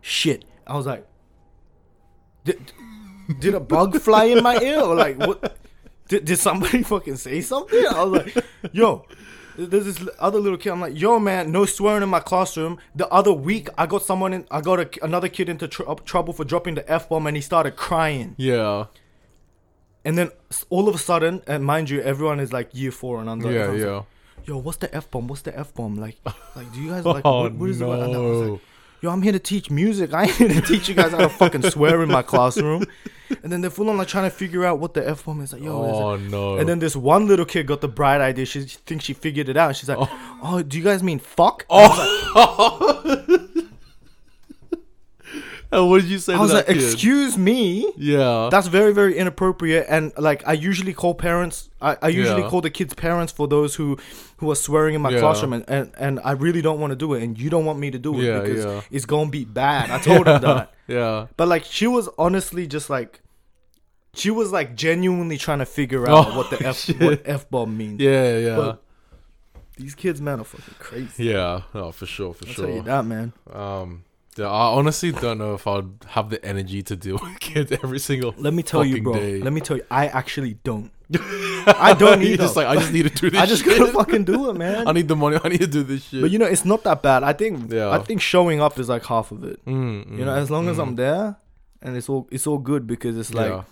"Shit." 0.00 0.44
I 0.66 0.76
was 0.76 0.86
like, 0.86 1.06
"Did 2.44 2.72
did 3.40 3.54
a 3.54 3.60
bug 3.60 3.98
fly 4.00 4.24
in 4.24 4.42
my 4.42 4.58
ear 4.60 4.80
or 4.80 4.94
like 4.94 5.16
what?" 5.18 5.56
Did, 6.08 6.24
did 6.26 6.38
somebody 6.38 6.82
fucking 6.92 7.16
say 7.16 7.40
something? 7.40 7.86
I 7.86 8.02
was 8.04 8.24
like, 8.34 8.44
yo, 8.72 9.06
there's 9.56 9.84
this 9.86 10.08
other 10.18 10.38
little 10.40 10.58
kid. 10.58 10.70
I'm 10.70 10.80
like, 10.80 10.98
yo, 11.00 11.18
man, 11.18 11.50
no 11.52 11.64
swearing 11.64 12.02
in 12.02 12.08
my 12.10 12.20
classroom. 12.20 12.78
The 12.94 13.08
other 13.08 13.32
week, 13.32 13.68
I 13.78 13.86
got 13.86 14.02
someone 14.02 14.34
in, 14.34 14.46
I 14.50 14.60
got 14.60 14.80
a, 14.80 15.04
another 15.04 15.28
kid 15.28 15.48
into 15.48 15.68
tr- 15.68 15.84
trouble 16.04 16.34
for 16.34 16.44
dropping 16.44 16.74
the 16.74 16.90
F 16.90 17.08
bomb 17.08 17.26
and 17.28 17.36
he 17.36 17.40
started 17.40 17.76
crying. 17.76 18.34
Yeah, 18.36 18.86
And 20.04 20.18
then 20.18 20.30
all 20.68 20.88
of 20.88 20.94
a 20.94 20.98
sudden, 20.98 21.40
and 21.46 21.64
mind 21.64 21.88
you, 21.88 22.02
everyone 22.02 22.40
is 22.40 22.52
like 22.52 22.68
year 22.74 22.90
four 22.90 23.18
and 23.20 23.30
under. 23.30 23.50
yeah, 23.50 23.72
yeah. 23.72 23.90
like, 23.96 24.06
yo, 24.46 24.58
what's 24.58 24.78
the 24.78 24.94
F 24.94 25.10
bomb? 25.10 25.28
What's 25.28 25.42
the 25.42 25.58
F 25.58 25.74
bomb? 25.74 25.96
Like, 25.96 26.16
like, 26.56 26.72
do 26.72 26.80
you 26.80 26.90
guys 26.90 27.04
oh, 27.06 27.12
like, 27.12 27.22
oh 27.24 27.42
what, 27.42 27.54
what 27.54 27.70
is 27.70 27.80
it? 27.80 27.84
And 27.84 27.92
I 27.92 28.06
was 28.06 28.40
no. 28.40 28.52
like, 28.52 28.60
yo, 29.00 29.10
I'm 29.10 29.22
here 29.22 29.32
to 29.32 29.38
teach 29.38 29.70
music. 29.70 30.12
I 30.14 30.24
ain't 30.24 30.32
here 30.32 30.48
to 30.48 30.60
teach 30.60 30.88
you 30.88 30.94
guys 30.94 31.12
how 31.12 31.18
to 31.18 31.28
fucking 31.28 31.62
swear 31.70 32.02
in 32.02 32.08
my 32.08 32.22
classroom. 32.22 32.84
And 33.42 33.50
then 33.50 33.62
they're 33.62 33.70
full 33.70 33.88
on 33.88 33.96
like 33.96 34.08
trying 34.08 34.30
to 34.30 34.36
figure 34.36 34.64
out 34.64 34.78
what 34.78 34.94
the 34.94 35.08
F 35.08 35.24
bomb 35.24 35.40
is. 35.40 35.52
Like, 35.52 35.62
yo, 35.62 35.84
is 35.84 35.96
oh 35.96 36.16
no. 36.16 36.56
and 36.58 36.68
then 36.68 36.78
this 36.78 36.94
one 36.94 37.26
little 37.26 37.46
kid 37.46 37.66
got 37.66 37.80
the 37.80 37.88
bright 37.88 38.20
idea. 38.20 38.44
She 38.44 38.62
thinks 38.62 39.04
she 39.04 39.14
figured 39.14 39.48
it 39.48 39.56
out. 39.56 39.74
She's 39.76 39.88
like, 39.88 39.98
Oh. 40.00 40.38
"Oh, 40.42 40.62
do 40.62 40.76
you 40.76 40.84
guys 40.84 41.02
mean 41.02 41.18
fuck?" 41.18 41.64
oh. 41.70 43.48
and 45.72 45.88
what 45.90 46.02
did 46.02 46.10
you 46.10 46.18
say 46.18 46.34
I 46.34 46.38
was 46.38 46.50
that 46.52 46.68
like, 46.68 46.76
kid? 46.76 46.84
"Excuse 46.92 47.36
me." 47.38 47.90
yeah. 47.96 48.48
That's 48.50 48.66
very, 48.68 48.92
very 48.92 49.16
inappropriate. 49.16 49.86
And 49.88 50.12
like, 50.18 50.46
I 50.46 50.52
usually 50.52 50.92
call 50.92 51.14
parents. 51.14 51.70
I, 51.80 51.96
I 52.02 52.08
usually 52.08 52.42
Yeah. 52.42 52.48
call 52.50 52.60
the 52.60 52.70
kids' 52.70 52.94
parents 52.94 53.32
for 53.32 53.48
those 53.48 53.74
who 53.74 53.96
who 54.36 54.50
are 54.50 54.54
swearing 54.56 54.94
in 54.94 55.00
my 55.02 55.10
Yeah. 55.10 55.20
classroom, 55.20 55.52
and, 55.54 55.64
and 55.68 55.90
and 55.98 56.20
I 56.24 56.32
really 56.32 56.62
don't 56.62 56.78
want 56.80 56.90
to 56.92 56.96
do 56.96 57.14
it, 57.14 57.22
and 57.22 57.38
you 57.38 57.50
don't 57.50 57.64
want 57.64 57.78
me 57.78 57.90
to 57.90 57.98
do 57.98 58.20
it 58.20 58.24
Yeah, 58.24 58.40
because 58.40 58.84
it's 58.90 59.06
gonna 59.06 59.30
be 59.30 59.44
bad. 59.44 59.90
I 59.90 59.98
told 59.98 60.26
her 60.26 60.38
that. 60.48 60.72
yeah. 60.86 61.26
But 61.36 61.48
like, 61.48 61.64
she 61.64 61.86
was 61.86 62.08
honestly 62.18 62.66
just 62.66 62.88
like. 62.90 63.20
She 64.14 64.30
was 64.30 64.52
like 64.52 64.76
genuinely 64.76 65.38
trying 65.38 65.60
to 65.60 65.64
figure 65.64 66.06
out 66.06 66.26
Oh, 66.28 66.36
what 66.36 66.50
the 66.50 66.66
f 66.66 66.76
shit. 66.78 67.00
what 67.00 67.22
f 67.24 67.48
bomb 67.48 67.78
means. 67.78 67.98
Yeah, 67.98 68.36
yeah. 68.36 68.56
But 68.56 68.82
These 69.78 69.94
kids, 69.94 70.20
man, 70.20 70.38
are 70.40 70.44
fucking 70.44 70.74
crazy. 70.78 71.24
yeah. 71.32 71.62
No, 71.72 71.92
for 71.92 72.04
sure, 72.04 72.34
for 72.34 72.46
I'll 72.46 72.52
tell 72.54 72.66
you 72.68 72.74
sure. 72.74 72.82
that, 72.82 73.06
man. 73.06 73.32
Um 73.50 74.04
I 74.38 74.44
honestly 74.72 75.12
don't 75.12 75.38
know 75.38 75.54
if 75.54 75.66
I'd 75.66 75.84
have 76.08 76.30
the 76.30 76.42
energy 76.44 76.82
to 76.84 76.96
deal 76.96 77.18
with 77.22 77.38
kids 77.40 77.70
every 77.72 77.98
single 77.98 78.34
Let 78.38 78.54
me 78.54 78.62
tell 78.62 78.84
you, 78.84 79.02
bro. 79.02 79.12
day. 79.14 79.38
Let 79.40 79.52
me 79.52 79.60
tell 79.60 79.76
you, 79.76 79.84
I 79.90 80.06
actually 80.08 80.54
don't. 80.64 80.90
I 81.66 81.94
don't 81.98 82.22
You're 82.22 82.38
just 82.38 82.56
like 82.56 82.66
I 82.66 82.74
just 82.76 82.90
need 82.92 83.02
to 83.02 83.10
do 83.10 83.28
this 83.30 83.38
I 83.40 83.44
just 83.44 83.64
shit. 83.64 83.78
gotta 83.78 83.92
fucking 83.92 84.24
do 84.24 84.48
it, 84.48 84.54
man. 84.54 84.88
I 84.88 84.92
need 84.92 85.08
the 85.08 85.16
money. 85.16 85.38
I 85.44 85.48
need 85.50 85.60
to 85.60 85.66
do 85.66 85.82
this 85.82 86.04
shit. 86.04 86.22
but 86.22 86.30
you 86.30 86.38
know, 86.38 86.46
it's 86.46 86.64
not 86.64 86.82
that 86.84 87.02
bad. 87.02 87.22
I 87.22 87.34
think. 87.34 87.70
Yeah. 87.70 87.90
I 87.90 87.98
think 87.98 88.22
showing 88.22 88.62
up 88.62 88.78
is 88.78 88.88
like 88.88 89.04
half 89.04 89.30
of 89.30 89.44
it. 89.44 89.62
Mm, 89.66 90.18
You 90.18 90.24
know, 90.24 90.32
mm, 90.32 90.38
as 90.40 90.50
long 90.50 90.68
as 90.68 90.78
mm. 90.78 90.82
I'm 90.82 90.96
there, 90.96 91.36
and 91.82 91.96
it's 91.96 92.08
all 92.08 92.28
it's 92.32 92.46
all 92.46 92.56
good 92.58 92.86
because 92.86 93.18
it's 93.18 93.34
like 93.34 93.50
yeah. 93.50 93.64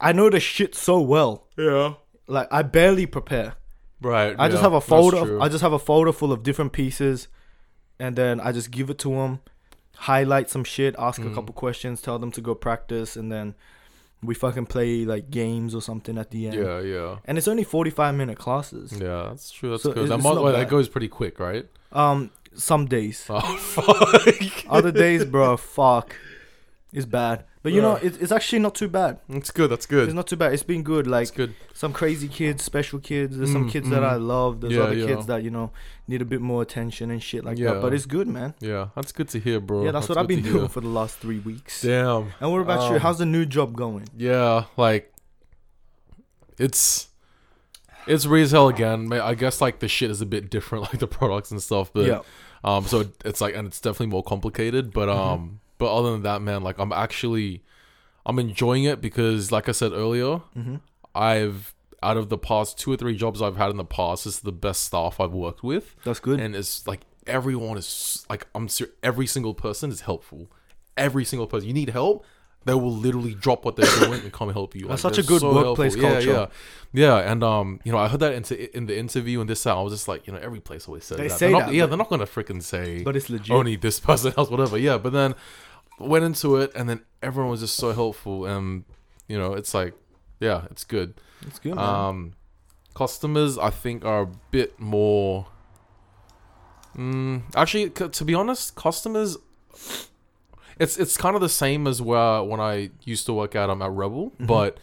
I 0.00 0.10
know 0.12 0.28
the 0.28 0.40
shit 0.40 0.74
so 0.74 1.00
well. 1.00 1.46
yeah. 1.56 1.94
Like 2.26 2.48
I 2.50 2.62
barely 2.62 3.06
prepare. 3.06 3.54
Right. 4.00 4.34
I 4.36 4.48
just 4.48 4.62
have 4.62 4.72
a 4.72 4.80
folder. 4.80 5.40
I 5.40 5.48
just 5.48 5.62
have 5.62 5.72
a 5.72 5.78
folder 5.78 6.12
full 6.12 6.32
of 6.32 6.42
different 6.42 6.72
pieces, 6.72 7.28
and 8.00 8.16
then 8.16 8.40
I 8.40 8.50
just 8.50 8.70
give 8.72 8.90
it 8.90 8.98
to 8.98 9.10
them, 9.10 9.40
highlight 9.96 10.50
some 10.50 10.64
shit, 10.64 10.94
ask 10.98 11.20
a 11.20 11.24
Mhm. 11.24 11.34
couple 11.34 11.54
questions, 11.54 12.00
tell 12.02 12.18
them 12.18 12.30
to 12.32 12.40
go 12.40 12.54
practice, 12.54 13.16
and 13.16 13.30
then 13.32 13.54
we 14.22 14.34
fucking 14.34 14.66
play 14.66 15.04
like 15.04 15.30
games 15.30 15.74
or 15.74 15.82
something 15.82 16.16
at 16.18 16.30
the 16.30 16.46
end. 16.48 16.56
yeah, 16.56 16.80
yeah. 16.80 17.16
And 17.26 17.36
it's 17.38 17.46
only 17.48 17.64
forty 17.64 17.90
five 17.90 18.14
minute 18.14 18.38
classes. 18.38 18.92
Yeah, 18.98 19.26
that's 19.30 19.50
true. 19.50 19.70
That's 19.70 19.82
So 19.82 19.92
good. 19.92 20.08
That, 20.08 20.18
mo- 20.18 20.42
well, 20.42 20.52
that 20.52 20.68
goes 20.68 20.88
pretty 20.88 21.08
quick, 21.08 21.38
right? 21.38 21.66
Um, 21.92 22.30
some 22.54 22.86
days. 22.86 23.26
Oh 23.28 23.40
fuck. 23.58 24.64
Other 24.68 24.90
days, 24.92 25.24
bro, 25.24 25.56
fuck, 25.56 26.16
it's 26.94 27.04
bad. 27.06 27.44
But 27.62 27.72
you 27.72 27.80
know, 27.82 27.96
it, 27.96 28.20
it's 28.22 28.30
actually 28.32 28.58
not 28.60 28.74
too 28.74 28.88
bad. 28.88 29.18
It's 29.28 29.50
good. 29.50 29.70
That's 29.70 29.86
good. 29.86 30.04
It's 30.04 30.14
not 30.14 30.26
too 30.26 30.36
bad. 30.36 30.52
It's 30.52 30.62
been 30.62 30.82
good. 30.82 31.06
Like 31.06 31.34
good. 31.34 31.54
some 31.72 31.92
crazy 31.92 32.28
kids, 32.28 32.62
special 32.62 32.98
kids. 32.98 33.36
There's 33.38 33.50
some 33.52 33.68
Mm, 33.68 33.72
kids 33.72 33.88
that 33.90 34.02
mm. 34.02 34.08
I 34.08 34.16
love. 34.16 34.60
There's 34.60 34.74
Yeah, 34.74 34.82
other 34.82 34.94
yeah. 34.94 35.06
kids 35.06 35.26
that 35.26 35.42
you 35.42 35.50
know 35.50 35.70
need 36.06 36.20
a 36.22 36.26
bit 36.26 36.40
more 36.42 36.60
attention 36.62 37.10
and 37.10 37.22
shit 37.22 37.42
like 37.44 37.58
Yeah. 37.58 37.72
that. 37.74 37.82
But 37.82 37.92
it's 37.94 38.06
good, 38.06 38.28
man. 38.28 38.54
Yeah, 38.60 38.88
that's 38.94 39.12
good 39.12 39.28
to 39.30 39.38
hear, 39.40 39.60
bro. 39.60 39.84
yeah, 39.84 39.92
that's, 39.92 40.08
what 40.08 40.18
I've 40.18 40.28
good 40.28 40.36
been 40.36 40.44
to 40.44 40.50
doing 40.50 40.60
hear. 40.62 40.68
for 40.68 40.80
the 40.82 40.88
last 40.88 41.18
three 41.18 41.38
weeks. 41.40 41.82
Damn. 41.82 42.32
And 42.40 42.52
what 42.52 42.60
about 42.60 42.88
you? 42.90 42.96
Um, 42.96 43.00
How's 43.00 43.18
the 43.18 43.26
new 43.26 43.46
job 43.46 43.74
going? 43.74 44.06
Yeah, 44.16 44.64
like 44.76 45.12
it's 46.58 47.08
it's 48.06 48.24
hell 48.52 48.68
again. 48.68 49.08
Ma- 49.08 49.24
I 49.24 49.34
guess 49.34 49.60
like 49.60 49.78
the 49.80 49.88
shit 49.88 50.10
is 50.10 50.20
a 50.20 50.26
bit 50.26 50.50
different, 50.50 50.82
like 50.92 50.98
the 50.98 51.06
products 51.08 51.50
and 51.50 51.62
stuff. 51.62 51.90
But 51.92 52.06
yeah, 52.06 52.20
um, 52.62 52.84
so 52.84 53.06
it's 53.24 53.40
like 53.40 53.54
and 53.56 53.66
it's 53.66 53.80
definitely 53.80 54.08
more 54.08 54.22
complicated. 54.22 54.92
But 54.92 55.08
Mm-hmm. 55.08 55.18
um, 55.18 55.60
but 55.78 55.94
other 55.94 56.12
than 56.12 56.22
that, 56.22 56.42
man, 56.42 56.62
like 56.62 56.78
I'm 56.78 56.92
actually 56.92 57.62
I'm 58.26 58.38
enjoying 58.38 58.84
it 58.84 59.00
because, 59.00 59.52
like 59.52 59.68
I 59.68 59.72
said 59.72 59.92
earlier, 59.92 60.40
mm-hmm. 60.56 60.76
I've 61.14 61.74
out 62.02 62.16
of 62.18 62.28
the 62.28 62.38
past 62.38 62.78
two 62.78 62.92
or 62.92 62.96
three 62.96 63.16
jobs 63.16 63.40
I've 63.40 63.56
had 63.56 63.70
in 63.70 63.76
the 63.78 63.84
past, 63.84 64.24
this 64.24 64.34
is 64.34 64.40
the 64.40 64.52
best 64.52 64.82
staff 64.82 65.20
I've 65.20 65.32
worked 65.32 65.62
with, 65.62 65.96
that's 66.04 66.20
good. 66.20 66.38
and 66.40 66.54
it's 66.54 66.86
like 66.86 67.00
everyone 67.26 67.78
is 67.78 68.26
like 68.28 68.46
I'm 68.54 68.68
ser- 68.68 68.90
every 69.02 69.26
single 69.26 69.54
person 69.54 69.90
is 69.90 70.02
helpful. 70.02 70.50
Every 70.96 71.24
single 71.24 71.46
person, 71.48 71.66
you 71.66 71.74
need 71.74 71.90
help, 71.90 72.24
they 72.66 72.74
will 72.74 72.92
literally 72.92 73.34
drop 73.34 73.64
what 73.64 73.74
they're 73.76 73.90
doing 74.06 74.20
and 74.20 74.32
come 74.32 74.50
help 74.52 74.74
you. 74.76 74.86
That's 74.86 75.02
Like, 75.02 75.14
such 75.14 75.24
a 75.24 75.26
good 75.26 75.42
workplace 75.42 75.94
helpful. 75.96 76.12
culture. 76.14 76.30
Yeah, 76.30 76.46
yeah, 76.92 77.18
yeah. 77.22 77.32
And 77.32 77.42
um, 77.42 77.80
you 77.84 77.90
know, 77.92 77.98
I 77.98 78.06
heard 78.08 78.20
that 78.20 78.32
into 78.34 78.76
in 78.76 78.86
the 78.86 78.96
interview 78.98 79.40
and 79.40 79.48
this. 79.50 79.66
I 79.66 79.74
was 79.80 79.92
just 79.92 80.06
like, 80.08 80.26
you 80.26 80.32
know, 80.32 80.38
every 80.38 80.60
place 80.60 80.86
always 80.86 81.04
says 81.04 81.18
They 81.18 81.28
that. 81.28 81.38
say 81.38 81.46
They're 81.46 81.58
not- 81.58 81.66
that, 81.66 81.74
yeah, 81.74 81.86
they're 81.86 81.98
not 81.98 82.08
gonna 82.10 82.26
freaking 82.26 82.62
say 82.62 83.02
but 83.02 83.16
it's 83.16 83.28
legit. 83.28 83.50
only 83.50 83.76
this 83.76 83.98
person 84.00 84.32
else, 84.36 84.50
whatever. 84.50 84.78
Yeah, 84.78 84.98
but 84.98 85.12
then 85.12 85.34
went 85.98 86.24
into 86.24 86.56
it, 86.56 86.72
and 86.74 86.88
then 86.88 87.00
everyone 87.22 87.50
was 87.50 87.60
just 87.60 87.76
so 87.76 87.92
helpful, 87.92 88.46
and 88.46 88.84
you 89.28 89.38
know, 89.38 89.54
it's 89.54 89.72
like, 89.74 89.94
yeah, 90.40 90.64
it's 90.70 90.84
good. 90.84 91.14
it's 91.46 91.58
good, 91.58 91.74
man. 91.76 91.84
Um, 91.84 92.32
customers, 92.94 93.56
I 93.58 93.70
think, 93.70 94.04
are 94.04 94.22
a 94.22 94.28
bit 94.50 94.78
more. 94.78 95.46
Mm, 96.96 97.42
actually, 97.56 97.90
c- 97.96 98.08
to 98.08 98.24
be 98.24 98.34
honest, 98.34 98.76
customers, 98.76 99.36
it's 100.78 100.96
it's 100.96 101.16
kind 101.16 101.34
of 101.34 101.42
the 101.42 101.48
same 101.48 101.86
as 101.86 102.00
where 102.00 102.42
when 102.42 102.60
I 102.60 102.90
used 103.02 103.26
to 103.26 103.32
work 103.32 103.54
at 103.56 103.68
um 103.70 103.82
at 103.82 103.90
Rebel, 103.90 104.32
Mhm. 104.40 104.46
but 104.46 104.78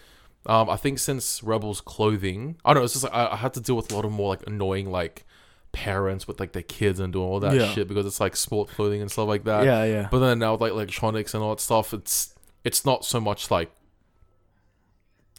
um 0.45 0.69
I 0.69 0.75
think 0.75 0.99
since 0.99 1.41
Rebel's 1.43 1.79
clothing, 1.81 2.57
I 2.65 2.73
don't 2.73 2.81
know, 2.81 2.85
it's 2.85 2.93
just 2.93 3.03
like 3.05 3.13
I, 3.13 3.33
I 3.33 3.35
had 3.37 3.53
to 3.53 3.61
deal 3.61 3.75
with 3.75 3.91
a 3.91 3.95
lot 3.95 4.03
of 4.05 4.11
more 4.11 4.29
like 4.29 4.45
annoying 4.47 4.91
like 4.91 5.25
parents 5.71 6.27
with 6.27 6.39
like 6.39 6.51
their 6.51 6.63
kids 6.63 6.99
and 6.99 7.13
doing 7.13 7.25
all 7.27 7.39
that 7.39 7.53
Yeah. 7.55 7.71
shit 7.73 7.87
because 7.87 8.05
it's 8.05 8.19
like 8.19 8.35
sport 8.35 8.69
clothing 8.69 9.01
and 9.01 9.09
stuff 9.11 9.27
like 9.27 9.43
that. 9.45 9.63
yeah, 9.65 9.83
yeah. 9.85 10.07
But 10.11 10.19
then 10.19 10.39
now 10.39 10.51
with 10.53 10.61
like 10.61 10.71
electronics 10.71 11.33
and 11.33 11.41
all 11.43 11.51
that 11.51 11.61
stuff, 11.61 11.93
it's 11.93 12.35
it's 12.63 12.85
not 12.85 13.05
so 13.05 13.19
much 13.19 13.49
like. 13.51 13.71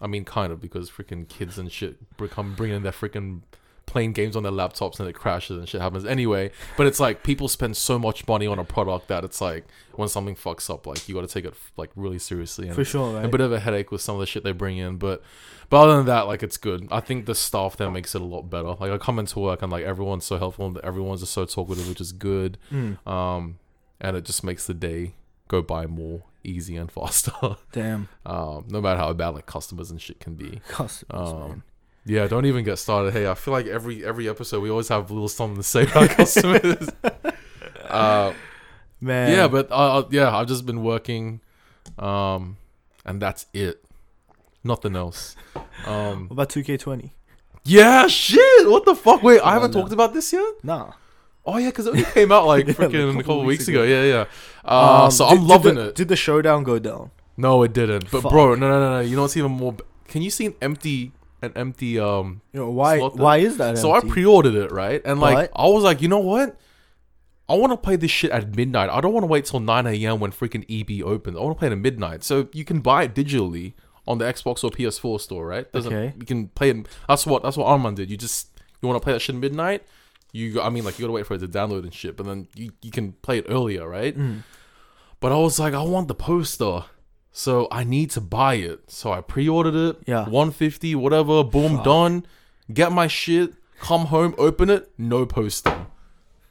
I 0.00 0.08
mean, 0.08 0.24
kind 0.24 0.52
of 0.52 0.60
because 0.60 0.90
freaking 0.90 1.28
kids 1.28 1.58
and 1.58 1.70
shit 1.70 2.16
become 2.16 2.54
bringing 2.54 2.82
their 2.82 2.90
freaking 2.92 3.42
playing 3.92 4.12
games 4.12 4.34
on 4.34 4.42
their 4.42 4.50
laptops 4.52 4.98
and 4.98 5.08
it 5.08 5.12
crashes 5.12 5.58
and 5.58 5.68
shit 5.68 5.80
happens 5.80 6.04
anyway. 6.04 6.50
But 6.76 6.86
it's 6.88 6.98
like 6.98 7.22
people 7.22 7.46
spend 7.46 7.76
so 7.76 7.98
much 7.98 8.26
money 8.26 8.46
on 8.46 8.58
a 8.58 8.64
product 8.64 9.06
that 9.08 9.22
it's 9.22 9.40
like 9.40 9.64
when 9.94 10.08
something 10.08 10.34
fucks 10.34 10.68
up, 10.72 10.86
like 10.86 11.08
you 11.08 11.14
got 11.14 11.20
to 11.20 11.26
take 11.32 11.44
it 11.44 11.54
like 11.76 11.90
really 11.94 12.18
seriously. 12.18 12.66
And 12.66 12.74
For 12.74 12.84
sure, 12.84 13.14
right? 13.14 13.24
a 13.24 13.28
bit 13.28 13.40
of 13.40 13.52
a 13.52 13.60
headache 13.60 13.92
with 13.92 14.00
some 14.00 14.14
of 14.16 14.20
the 14.20 14.26
shit 14.26 14.42
they 14.42 14.52
bring 14.52 14.78
in, 14.78 14.96
but 14.96 15.22
but 15.70 15.82
other 15.84 15.96
than 15.98 16.06
that, 16.06 16.22
like 16.26 16.42
it's 16.42 16.56
good. 16.56 16.88
I 16.90 17.00
think 17.00 17.26
the 17.26 17.34
staff 17.34 17.76
there 17.76 17.90
makes 17.90 18.14
it 18.14 18.20
a 18.20 18.24
lot 18.24 18.42
better. 18.50 18.74
Like 18.80 18.90
I 18.90 18.98
come 18.98 19.18
into 19.18 19.38
work 19.38 19.62
and 19.62 19.70
like 19.70 19.84
everyone's 19.84 20.24
so 20.24 20.38
helpful, 20.38 20.66
and 20.66 20.78
everyone's 20.78 21.20
just 21.20 21.32
so 21.32 21.44
talkative, 21.44 21.88
which 21.88 22.00
is 22.00 22.12
good. 22.12 22.58
Mm, 22.72 23.06
Um, 23.06 23.58
and 24.00 24.16
it 24.16 24.24
just 24.24 24.42
makes 24.42 24.66
the 24.66 24.74
day 24.74 25.14
go 25.48 25.62
by 25.62 25.86
more 25.86 26.24
easy 26.44 26.76
and 26.76 26.90
faster. 26.98 27.32
damn. 27.72 28.08
um, 28.26 28.64
no 28.68 28.80
matter 28.80 28.98
how 28.98 29.12
bad 29.12 29.28
like 29.28 29.46
customers 29.46 29.90
and 29.90 30.00
shit 30.00 30.18
can 30.20 30.34
be. 30.34 30.60
Customers, 30.68 31.28
Um, 31.30 31.38
man. 31.48 31.62
Yeah, 32.04 32.26
don't 32.26 32.46
even 32.46 32.64
get 32.64 32.78
started. 32.78 33.12
Hey, 33.12 33.26
I 33.28 33.34
feel 33.34 33.52
like 33.52 33.66
every 33.66 34.04
every 34.04 34.28
episode 34.28 34.60
we 34.60 34.70
always 34.70 34.88
have 34.88 35.10
a 35.10 35.12
little 35.14 35.28
something 35.28 35.56
to 35.56 35.62
say 35.62 35.82
about 35.84 36.10
customers. 36.10 36.88
uh, 37.88 38.32
Man. 39.00 39.32
yeah, 39.32 39.48
but 39.48 39.70
uh, 39.70 39.98
uh, 39.98 40.08
yeah, 40.10 40.36
I've 40.36 40.46
just 40.48 40.64
been 40.66 40.82
working, 40.82 41.40
um, 41.98 42.56
and 43.04 43.20
that's 43.20 43.46
it. 43.52 43.84
Nothing 44.64 44.94
else. 44.94 45.34
Um, 45.86 46.28
What 46.28 46.34
about 46.34 46.48
2K20? 46.50 47.10
yeah, 47.64 48.06
shit. 48.06 48.68
What 48.68 48.84
the 48.84 48.94
fuck? 48.94 49.22
Wait, 49.22 49.40
I 49.40 49.52
haven't 49.54 49.72
talked 49.72 49.92
about 49.92 50.14
this 50.14 50.32
yet. 50.32 50.54
Nah. 50.62 50.92
Oh 51.44 51.56
yeah, 51.56 51.70
because 51.70 51.88
it 51.88 51.90
only 51.90 52.04
came 52.04 52.30
out 52.30 52.46
like 52.46 52.66
Yeah, 52.68 52.74
freaking 52.74 53.16
a 53.16 53.18
a 53.18 53.22
couple 53.22 53.40
weeks 53.40 53.62
weeks 53.62 53.68
ago. 53.68 53.82
Yeah, 53.82 54.04
yeah. 54.04 54.24
Uh, 54.64 55.04
Um, 55.04 55.10
so 55.10 55.24
did- 55.28 55.32
I'm 55.32 55.38
did 55.40 55.48
loving 55.48 55.74
the- 55.74 55.88
it. 55.88 55.94
Did 55.96 56.06
the 56.08 56.14
showdown 56.16 56.62
go 56.62 56.78
down? 56.78 57.10
No, 57.36 57.62
it 57.64 57.72
didn't. 57.72 58.08
But 58.12 58.20
Fuck. 58.22 58.30
bro, 58.30 58.54
no, 58.54 58.68
no, 58.68 58.78
no, 58.78 58.90
no. 58.90 59.00
You 59.00 59.16
know 59.16 59.22
what's 59.22 59.36
even 59.36 59.50
more? 59.52 59.72
b- 59.72 59.82
Can 60.06 60.22
you 60.22 60.30
see 60.30 60.46
an 60.46 60.54
empty, 60.62 61.10
an 61.42 61.52
empty 61.56 61.98
um 61.98 62.40
You 62.52 62.60
know, 62.60 62.70
why? 62.70 62.98
Why 63.00 63.38
is 63.38 63.56
that? 63.58 63.78
So 63.78 63.94
empty? 63.94 64.08
I 64.08 64.12
pre-ordered 64.12 64.54
it, 64.54 64.72
right? 64.72 65.02
And 65.04 65.20
like 65.20 65.52
But- 65.52 65.60
I 65.60 65.66
was 65.68 65.82
like, 65.84 66.00
you 66.02 66.08
know 66.08 66.18
what? 66.20 66.56
I 67.48 67.54
want 67.54 67.72
to 67.72 67.76
play 67.76 67.96
this 67.96 68.10
shit 68.10 68.30
at 68.30 68.54
midnight. 68.56 68.88
I 68.88 69.00
don't 69.00 69.12
want 69.12 69.24
to 69.24 69.28
wait 69.28 69.44
till 69.44 69.60
9 69.60 69.86
a.m. 69.86 70.20
when 70.20 70.30
freaking 70.30 70.64
EB 70.70 71.04
opens. 71.04 71.36
I 71.36 71.40
want 71.40 71.56
to 71.56 71.58
play 71.58 71.68
it 71.68 71.72
at 71.72 71.78
midnight. 71.78 72.22
So 72.24 72.48
you 72.52 72.64
can 72.64 72.80
buy 72.80 73.02
it 73.02 73.14
digitally 73.14 73.74
on 74.06 74.18
the 74.18 74.24
Xbox 74.24 74.64
or 74.64 74.70
PS4 74.70 75.20
store, 75.20 75.46
right? 75.46 75.70
Doesn't 75.72 75.92
Okay. 75.92 76.14
you 76.18 76.24
can 76.24 76.48
play 76.48 76.70
it. 76.70 76.86
That's 77.08 77.26
what 77.26 77.42
that's 77.42 77.56
what 77.56 77.66
Armand 77.66 77.96
did. 77.96 78.10
You 78.10 78.16
just 78.16 78.48
you 78.80 78.88
want 78.88 79.00
to 79.00 79.04
play 79.04 79.12
that 79.12 79.20
shit 79.20 79.34
at 79.34 79.40
midnight. 79.40 79.82
You 80.32 80.62
I 80.62 80.70
mean 80.70 80.84
like 80.84 80.98
you 80.98 81.02
gotta 81.02 81.12
wait 81.12 81.26
for 81.26 81.34
it 81.34 81.40
to 81.40 81.48
download 81.48 81.82
and 81.82 81.92
shit, 81.92 82.16
but 82.16 82.24
then 82.26 82.48
you, 82.54 82.72
you 82.80 82.90
can 82.90 83.12
play 83.20 83.38
it 83.38 83.46
earlier, 83.48 83.86
right? 83.86 84.16
Mm. 84.16 84.44
But 85.20 85.32
I 85.32 85.36
was 85.36 85.58
like, 85.58 85.74
I 85.74 85.82
want 85.82 86.08
the 86.08 86.14
poster. 86.14 86.84
So 87.32 87.66
I 87.70 87.82
need 87.84 88.10
to 88.10 88.20
buy 88.20 88.54
it. 88.54 88.90
So 88.90 89.10
I 89.12 89.20
pre-ordered 89.22 89.74
it. 89.74 90.02
Yeah. 90.06 90.24
150, 90.24 90.94
whatever, 90.94 91.42
boom, 91.42 91.76
Fuck. 91.76 91.84
done. 91.84 92.26
Get 92.72 92.92
my 92.92 93.06
shit, 93.06 93.54
come 93.80 94.06
home, 94.06 94.34
open 94.38 94.68
it, 94.70 94.90
no 94.98 95.24
poster. 95.26 95.86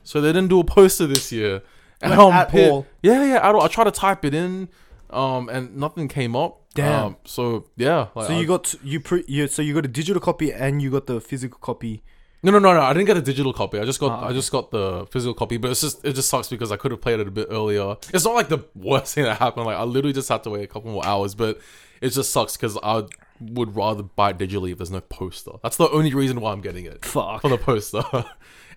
So 0.04 0.20
they 0.20 0.30
didn't 0.30 0.50
do 0.50 0.60
a 0.60 0.64
poster 0.64 1.06
this 1.08 1.32
year. 1.32 1.62
And 2.02 2.12
Like, 2.12 2.20
I'm 2.20 2.34
at 2.34 2.50
pit- 2.50 2.72
all? 2.72 2.88
Yeah, 3.04 3.24
yeah, 3.24 3.48
at 3.48 3.54
all. 3.56 3.62
I 3.62 3.68
tried 3.68 3.84
to 3.86 3.92
type 3.92 4.26
it 4.26 4.34
in, 4.34 4.70
um, 5.12 5.48
and 5.50 5.76
nothing 5.78 6.08
came 6.08 6.36
up. 6.36 6.58
Damn. 6.74 7.06
Um, 7.06 7.18
so 7.26 7.66
yeah. 7.78 8.08
Like, 8.16 8.28
So 8.28 8.34
I- 8.34 8.40
you 8.40 8.48
got 8.48 8.74
you 8.84 9.00
pre 9.02 9.24
you 9.28 9.48
so 9.48 9.62
you 9.62 9.74
got 9.74 9.86
a 9.86 9.90
digital 9.90 10.22
copy 10.22 10.52
and 10.54 10.82
you 10.82 10.90
got 10.90 11.06
the 11.06 11.20
physical 11.22 11.60
copy. 11.60 12.02
No, 12.44 12.52
no, 12.52 12.60
no, 12.60 12.74
no. 12.74 12.82
I 12.82 12.94
didn't 12.94 13.06
get 13.08 13.18
a 13.18 13.22
digital 13.22 13.54
copy. 13.54 13.80
I 13.80 13.86
just 13.86 14.00
got 14.00 14.12
Ah, 14.24 14.28
I 14.30 14.34
just 14.34 14.52
got 14.52 14.72
the 14.72 15.06
physical 15.12 15.34
copy. 15.36 15.58
But 15.58 15.72
it's 15.72 15.82
just 15.82 16.04
it 16.04 16.14
just 16.14 16.28
sucks 16.30 16.48
because 16.50 16.72
I 16.72 16.76
could 16.78 16.92
have 16.92 17.00
played 17.02 17.20
it 17.20 17.28
a 17.28 17.32
bit 17.32 17.48
earlier. 17.52 17.96
It's 18.14 18.26
not 18.26 18.34
like 18.36 18.50
the 18.50 18.66
worst 18.76 19.14
thing 19.14 19.26
that 19.26 19.38
happened. 19.38 19.66
Like 19.68 19.78
I 19.78 19.84
literally 19.84 20.14
just 20.14 20.28
had 20.30 20.44
to 20.44 20.50
wait 20.50 20.64
a 20.64 20.68
couple 20.68 20.92
more 20.92 21.06
hours. 21.06 21.36
But 21.36 21.60
it 22.02 22.10
just 22.10 22.32
sucks 22.32 22.58
because 22.58 22.78
I 22.82 23.04
would 23.40 23.76
rather 23.76 24.04
buy 24.04 24.32
it 24.32 24.38
digitally 24.40 24.72
if 24.72 24.78
there's 24.80 24.92
no 24.92 25.02
poster. 25.02 25.52
That's 25.64 25.78
the 25.78 25.90
only 25.90 26.14
reason 26.14 26.42
why 26.42 26.52
I'm 26.52 26.62
getting 26.62 26.86
it 26.86 27.06
Fuck. 27.06 27.42
for 27.42 27.50
the 27.50 27.58
poster. 27.58 28.04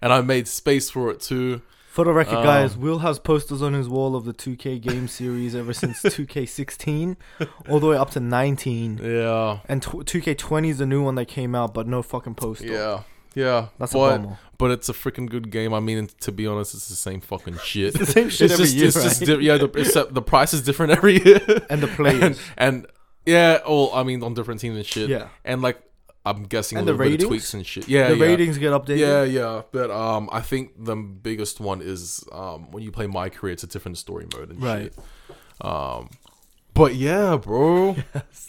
and 0.02 0.12
I 0.12 0.20
made 0.20 0.46
space 0.48 0.90
for 0.90 1.10
it 1.10 1.20
too. 1.20 1.62
For 1.88 2.04
the 2.04 2.12
record, 2.12 2.38
Um, 2.38 2.44
guys, 2.44 2.76
Will 2.76 2.98
has 2.98 3.18
posters 3.20 3.62
on 3.62 3.72
his 3.72 3.88
wall 3.88 4.16
of 4.16 4.24
the 4.24 4.34
2K 4.34 4.80
game 4.80 5.06
series 5.06 5.54
ever 5.54 5.72
since 5.72 6.02
2K16, 6.02 7.16
all 7.68 7.78
the 7.78 7.86
way 7.86 7.96
up 7.96 8.10
to 8.10 8.20
19, 8.20 8.98
Yeah, 9.02 9.60
and 9.68 9.80
tw 9.80 10.04
2K20 10.04 10.70
is 10.70 10.78
the 10.78 10.86
new 10.86 11.02
one 11.04 11.14
that 11.14 11.26
came 11.26 11.54
out, 11.54 11.72
but 11.72 11.86
no 11.86 12.02
fucking 12.02 12.34
poster. 12.34 12.66
yeah, 12.66 13.02
yeah. 13.34 13.68
That's 13.78 13.92
but, 13.92 14.14
a 14.14 14.18
bummer. 14.18 14.38
But 14.56 14.70
it's 14.70 14.88
a 14.88 14.92
freaking 14.92 15.28
good 15.28 15.50
game. 15.50 15.74
I 15.74 15.80
mean, 15.80 16.08
to 16.20 16.32
be 16.32 16.46
honest, 16.46 16.74
it's 16.74 16.88
the 16.88 16.94
same 16.94 17.20
fucking 17.20 17.58
shit. 17.64 17.88
It's 17.94 17.98
the 17.98 18.06
same 18.06 18.28
shit 18.30 18.50
it's 18.50 18.54
every 18.54 18.64
just, 18.66 18.76
year, 18.76 18.86
it's 18.86 18.96
right? 18.96 19.04
just 19.04 19.20
di- 19.24 19.44
yeah. 19.44 19.56
The, 19.58 19.66
except 19.78 20.14
the 20.14 20.22
price 20.22 20.54
is 20.54 20.62
different 20.62 20.92
every 20.98 21.22
year. 21.24 21.40
and 21.70 21.80
the 21.80 21.88
players. 21.96 22.22
and, 22.22 22.38
and 22.56 22.86
yeah, 23.26 23.58
well, 23.66 23.90
I 23.94 24.02
mean, 24.04 24.22
on 24.22 24.34
different 24.34 24.60
teams 24.60 24.76
and 24.76 24.86
shit. 24.86 25.08
yeah. 25.10 25.28
And 25.44 25.60
like, 25.62 25.80
I'm 26.26 26.44
guessing 26.44 26.78
And 26.78 26.88
a 26.88 26.92
the 26.92 26.96
little 26.98 27.10
bit 27.10 27.14
of 27.24 27.28
ratings? 27.28 27.28
tweaks 27.28 27.54
and 27.54 27.66
shit. 27.66 27.88
Yeah, 27.88 28.08
the 28.08 28.16
yeah. 28.16 28.24
ratings 28.24 28.56
get 28.58 28.72
updated. 28.72 28.98
Yeah, 28.98 29.24
yeah. 29.24 29.62
But 29.72 29.90
um, 29.90 30.30
I 30.32 30.40
think 30.40 30.72
the 30.82 30.96
biggest 30.96 31.60
one 31.60 31.82
is 31.82 32.24
um 32.32 32.70
when 32.70 32.82
you 32.82 32.90
play 32.92 33.06
My 33.06 33.28
Career, 33.28 33.52
it's 33.52 33.62
a 33.62 33.66
different 33.66 33.98
story 33.98 34.26
mode 34.34 34.50
and 34.50 34.62
Right. 34.62 34.92
shit. 34.94 35.66
Um, 35.66 36.08
but 36.72 36.94
yeah, 36.94 37.36
bro. 37.36 37.96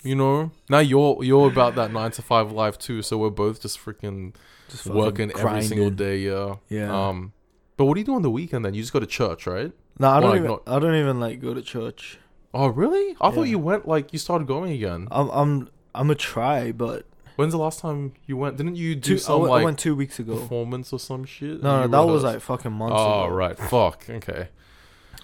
You 0.04 0.16
know, 0.16 0.52
now 0.70 0.80
you're 0.80 1.22
you're 1.24 1.48
about 1.48 1.76
that 1.76 1.92
nine 1.92 2.12
to 2.12 2.22
five 2.22 2.52
life 2.52 2.78
too. 2.80 3.02
So 3.02 3.18
we're 3.18 3.30
both 3.30 3.62
just 3.62 3.78
freaking 3.84 4.34
Just 4.70 4.88
working 4.88 5.32
every 5.38 5.64
single 5.64 5.90
day. 5.90 6.18
Yeah. 6.20 6.56
Yeah. 6.70 7.08
Um, 7.08 7.34
but 7.78 7.86
what 7.86 7.96
do 7.96 8.00
you 8.00 8.06
do 8.06 8.16
on 8.16 8.22
the 8.22 8.32
weekend 8.32 8.66
then? 8.66 8.74
You 8.74 8.82
just 8.82 8.94
go 8.94 9.00
to 9.00 9.06
church, 9.06 9.48
right? 9.48 9.72
No, 10.00 10.10
I 10.10 10.20
don't 10.20 10.30
like, 10.30 10.38
even. 10.40 10.50
not- 10.52 10.64
I 10.68 10.80
don't 10.80 10.96
even 10.96 11.20
like 11.20 11.42
go 11.42 11.54
to 11.54 11.62
church. 11.62 12.18
Oh, 12.54 12.68
really? 12.68 13.16
I 13.20 13.32
thought 13.32 13.44
you 13.44 13.60
went 13.60 13.88
like 13.88 14.14
you 14.14 14.20
started 14.20 14.48
going 14.48 14.72
again. 14.72 15.08
I'm. 15.12 15.30
I'm. 15.30 15.70
I'm 15.94 16.10
a 16.10 16.16
try, 16.16 16.74
but 16.74 17.06
When's 17.36 17.52
the 17.52 17.58
last 17.58 17.80
time 17.80 18.14
you 18.26 18.38
went? 18.38 18.56
Didn't 18.58 18.76
you 18.78 18.96
do 18.96 19.02
two, 19.02 19.16
I, 19.16 19.18
some 19.18 19.42
went, 19.42 19.54
I 19.54 19.64
went 19.64 19.80
two 19.80 19.96
weeks 19.96 20.20
ago. 20.20 20.38
performance 20.38 20.94
or 20.94 21.00
some 21.00 21.26
shit? 21.26 21.62
No, 21.62 21.86
no, 21.86 21.88
that 21.88 22.12
was 22.12 22.24
like 22.24 22.40
fucking 22.40 22.72
months 22.72 22.96
Oh 22.98 23.26
ago. 23.26 23.34
right, 23.36 23.58
fuck. 23.58 24.06
Okay. 24.10 24.48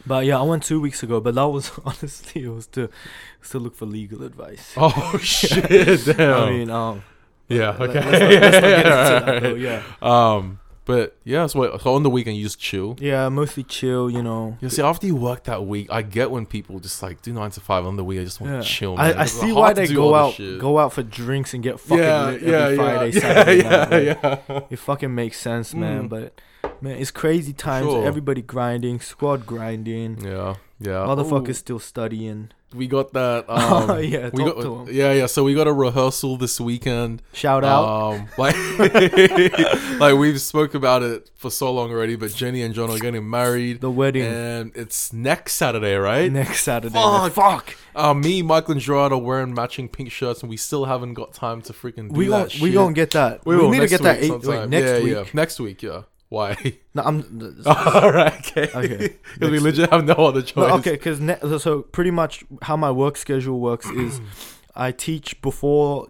But 0.05 0.25
yeah, 0.25 0.39
I 0.39 0.43
went 0.43 0.63
two 0.63 0.81
weeks 0.81 1.03
ago. 1.03 1.21
But 1.21 1.35
that 1.35 1.47
was 1.47 1.71
honestly, 1.85 2.43
it 2.43 2.49
was 2.49 2.67
to, 2.67 2.89
was 3.39 3.49
to 3.51 3.59
look 3.59 3.75
for 3.75 3.85
legal 3.85 4.23
advice. 4.23 4.73
Oh 4.75 5.17
shit! 5.21 6.05
Damn. 6.17 6.43
I 6.43 6.49
mean, 6.49 6.69
um, 6.69 7.03
yeah. 7.51 7.77
Okay. 7.79 7.99
let's 7.99 8.05
let's 8.05 8.53
not 8.53 8.61
get 8.61 8.77
into 8.77 8.89
that, 9.25 9.43
Alright. 9.45 9.59
yeah, 9.59 9.83
Um. 10.01 10.59
But 10.83 11.15
yeah, 11.23 11.45
so, 11.45 11.59
wait, 11.59 11.79
so 11.79 11.93
on 11.93 12.01
the 12.01 12.09
weekend 12.09 12.37
you 12.37 12.43
just 12.43 12.59
chill. 12.59 12.97
yeah, 12.99 13.29
mostly 13.29 13.63
chill. 13.63 14.09
You 14.09 14.23
know, 14.23 14.57
You 14.61 14.69
see, 14.69 14.81
after 14.81 15.05
you 15.05 15.15
work 15.15 15.43
that 15.43 15.65
week, 15.65 15.87
I 15.91 16.01
get 16.01 16.31
when 16.31 16.47
people 16.47 16.79
just 16.79 17.03
like 17.03 17.21
do 17.21 17.31
nine 17.31 17.51
to 17.51 17.61
five 17.61 17.85
on 17.85 17.97
the 17.97 18.03
week. 18.03 18.19
I 18.19 18.23
just 18.23 18.41
want 18.41 18.53
yeah. 18.53 18.59
to 18.61 18.65
chill. 18.65 18.97
Man. 18.97 19.15
I, 19.15 19.21
I 19.21 19.25
see 19.25 19.53
why 19.53 19.73
they 19.73 19.87
go 19.87 20.15
out, 20.15 20.37
go 20.59 20.79
out 20.79 20.91
for 20.91 21.03
drinks 21.03 21.53
and 21.53 21.61
get 21.61 21.79
fucking 21.79 22.03
yeah, 22.03 22.25
lit 22.25 22.41
yeah, 22.41 22.47
every 22.57 22.75
yeah, 22.75 22.83
Friday, 22.83 23.11
yeah, 23.11 23.19
Saturday 23.21 23.57
yeah, 23.57 23.69
night. 23.69 23.91
Like, 24.23 24.43
yeah. 24.49 24.59
It 24.71 24.79
fucking 24.79 25.13
makes 25.13 25.37
sense, 25.37 25.73
man. 25.75 26.05
Mm. 26.05 26.09
But 26.09 26.41
man, 26.81 26.97
it's 26.97 27.11
crazy 27.11 27.53
times. 27.53 27.85
Sure. 27.85 28.03
Everybody 28.03 28.41
grinding, 28.41 28.99
squad 29.01 29.45
grinding. 29.45 30.25
Yeah, 30.25 30.55
yeah. 30.81 31.05
Motherfuckers 31.05 31.49
Ooh, 31.49 31.53
still 31.53 31.79
studying. 31.79 32.49
we 32.73 32.87
got 32.87 33.13
that. 33.13 33.45
Oh, 33.49 33.89
Um, 33.97 34.03
yeah, 34.03 34.29
we 34.33 34.43
talk 34.43 34.55
got. 34.55 34.61
to 34.63 34.75
'em. 34.81 34.87
Yeah, 34.95 35.13
yeah. 35.13 35.25
So 35.27 35.43
we 35.43 35.53
got 35.53 35.67
a 35.67 35.73
rehearsal 35.73 36.37
this 36.37 36.59
weekend. 36.59 37.21
Shout 37.33 37.63
out. 37.63 37.85
Um, 37.85 38.27
like, 38.37 38.55
like 39.99 40.15
we've 40.17 40.39
spoke 40.41 40.73
about 40.73 41.03
it 41.03 41.29
for 41.35 41.51
so 41.51 41.71
long 41.71 41.91
already. 41.91 42.15
But 42.15 42.33
Jenny 42.33 42.61
and 42.63 42.73
John 42.73 42.89
are 42.89 42.97
getting 42.97 43.29
married, 43.29 43.81
the 43.81 43.91
wedding 43.91 44.23
and 44.23 44.71
it's 44.75 45.11
next 45.13 45.53
Saturday, 45.55 45.95
right? 45.95 46.31
next 46.31 46.63
Saturday. 46.63 46.93
Fuck. 46.93 47.31
Fuck. 47.33 47.75
Uh, 47.95 48.13
me, 48.13 48.41
Michael, 48.41 48.73
and 48.73 48.81
Gerard 48.81 49.11
are 49.11 49.17
wearing 49.19 49.53
matching 49.53 49.89
pink 49.89 50.11
shirts, 50.11 50.41
and 50.41 50.49
we 50.49 50.55
still 50.57 50.85
haven't 50.85 51.13
got 51.13 51.33
time 51.33 51.61
to 51.63 51.73
freaking 51.73 52.07
do 52.09 52.15
We 52.15 52.27
that 52.27 52.31
gon' 52.31 52.49
shit. 52.49 52.61
we 52.61 52.71
gonna 52.71 52.93
get 52.93 53.11
that. 53.11 53.45
We, 53.45 53.57
will 53.57 53.69
need 53.69 53.77
to 53.77 53.81
next 53.81 53.91
get 53.91 54.01
that 54.03 54.21
week 54.21 54.31
eight, 54.31 54.31
wait, 54.31 54.43
sometime. 54.43 54.69
next 54.69 54.87
yeah, 54.89 55.03
week. 55.03 55.13
Yeah. 55.13 55.23
Next 55.33 55.59
week, 55.59 55.83
yeah. 55.83 56.01
Why? 56.35 56.55
No, 56.95 57.03
I'm. 57.03 57.17
All 57.65 58.11
right, 58.11 58.37
okay. 58.39 58.67
Okay. 58.81 59.15
Because 59.33 59.51
we 59.51 59.59
legit 59.59 59.89
have 59.91 60.03
no 60.05 60.15
other 60.29 60.41
choice. 60.41 60.67
No, 60.69 60.75
okay, 60.79 60.91
because 60.99 61.19
ne- 61.21 61.39
so- 61.65 61.83
pretty 61.97 62.11
much 62.11 62.43
how 62.67 62.75
my 62.85 62.91
work 63.03 63.15
schedule 63.17 63.59
works 63.69 63.87
is 64.05 64.19
I 64.75 64.91
teach 65.07 65.41
before 65.41 66.07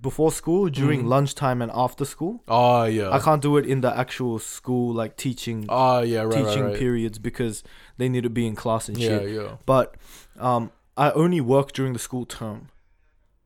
before 0.00 0.30
school, 0.40 0.68
during 0.80 1.00
Mhm. 1.02 1.08
lunchtime, 1.14 1.58
and 1.64 1.70
after 1.74 2.04
school. 2.04 2.34
Oh 2.48 2.84
yeah. 2.84 3.10
I 3.16 3.18
can't 3.26 3.42
do 3.42 3.56
it 3.60 3.64
in 3.66 3.80
the 3.80 3.92
actual 4.04 4.38
school, 4.38 4.94
like 5.02 5.12
teaching 5.16 5.66
Oh 5.68 6.00
yeah, 6.02 6.22
right, 6.22 6.32
teaching 6.38 6.62
right, 6.64 6.70
right. 6.70 6.78
periods 6.84 7.18
because 7.18 7.62
they 7.98 8.08
need 8.08 8.22
to 8.22 8.30
be 8.30 8.44
in 8.46 8.54
class 8.54 8.88
and 8.88 8.96
Yeah, 8.98 9.08
shit. 9.18 9.30
yeah. 9.38 9.50
But 9.66 9.86
um, 10.38 10.70
I 10.96 11.10
only 11.22 11.40
work 11.40 11.72
during 11.72 11.92
the 11.94 11.98
school 12.08 12.24
term. 12.26 12.68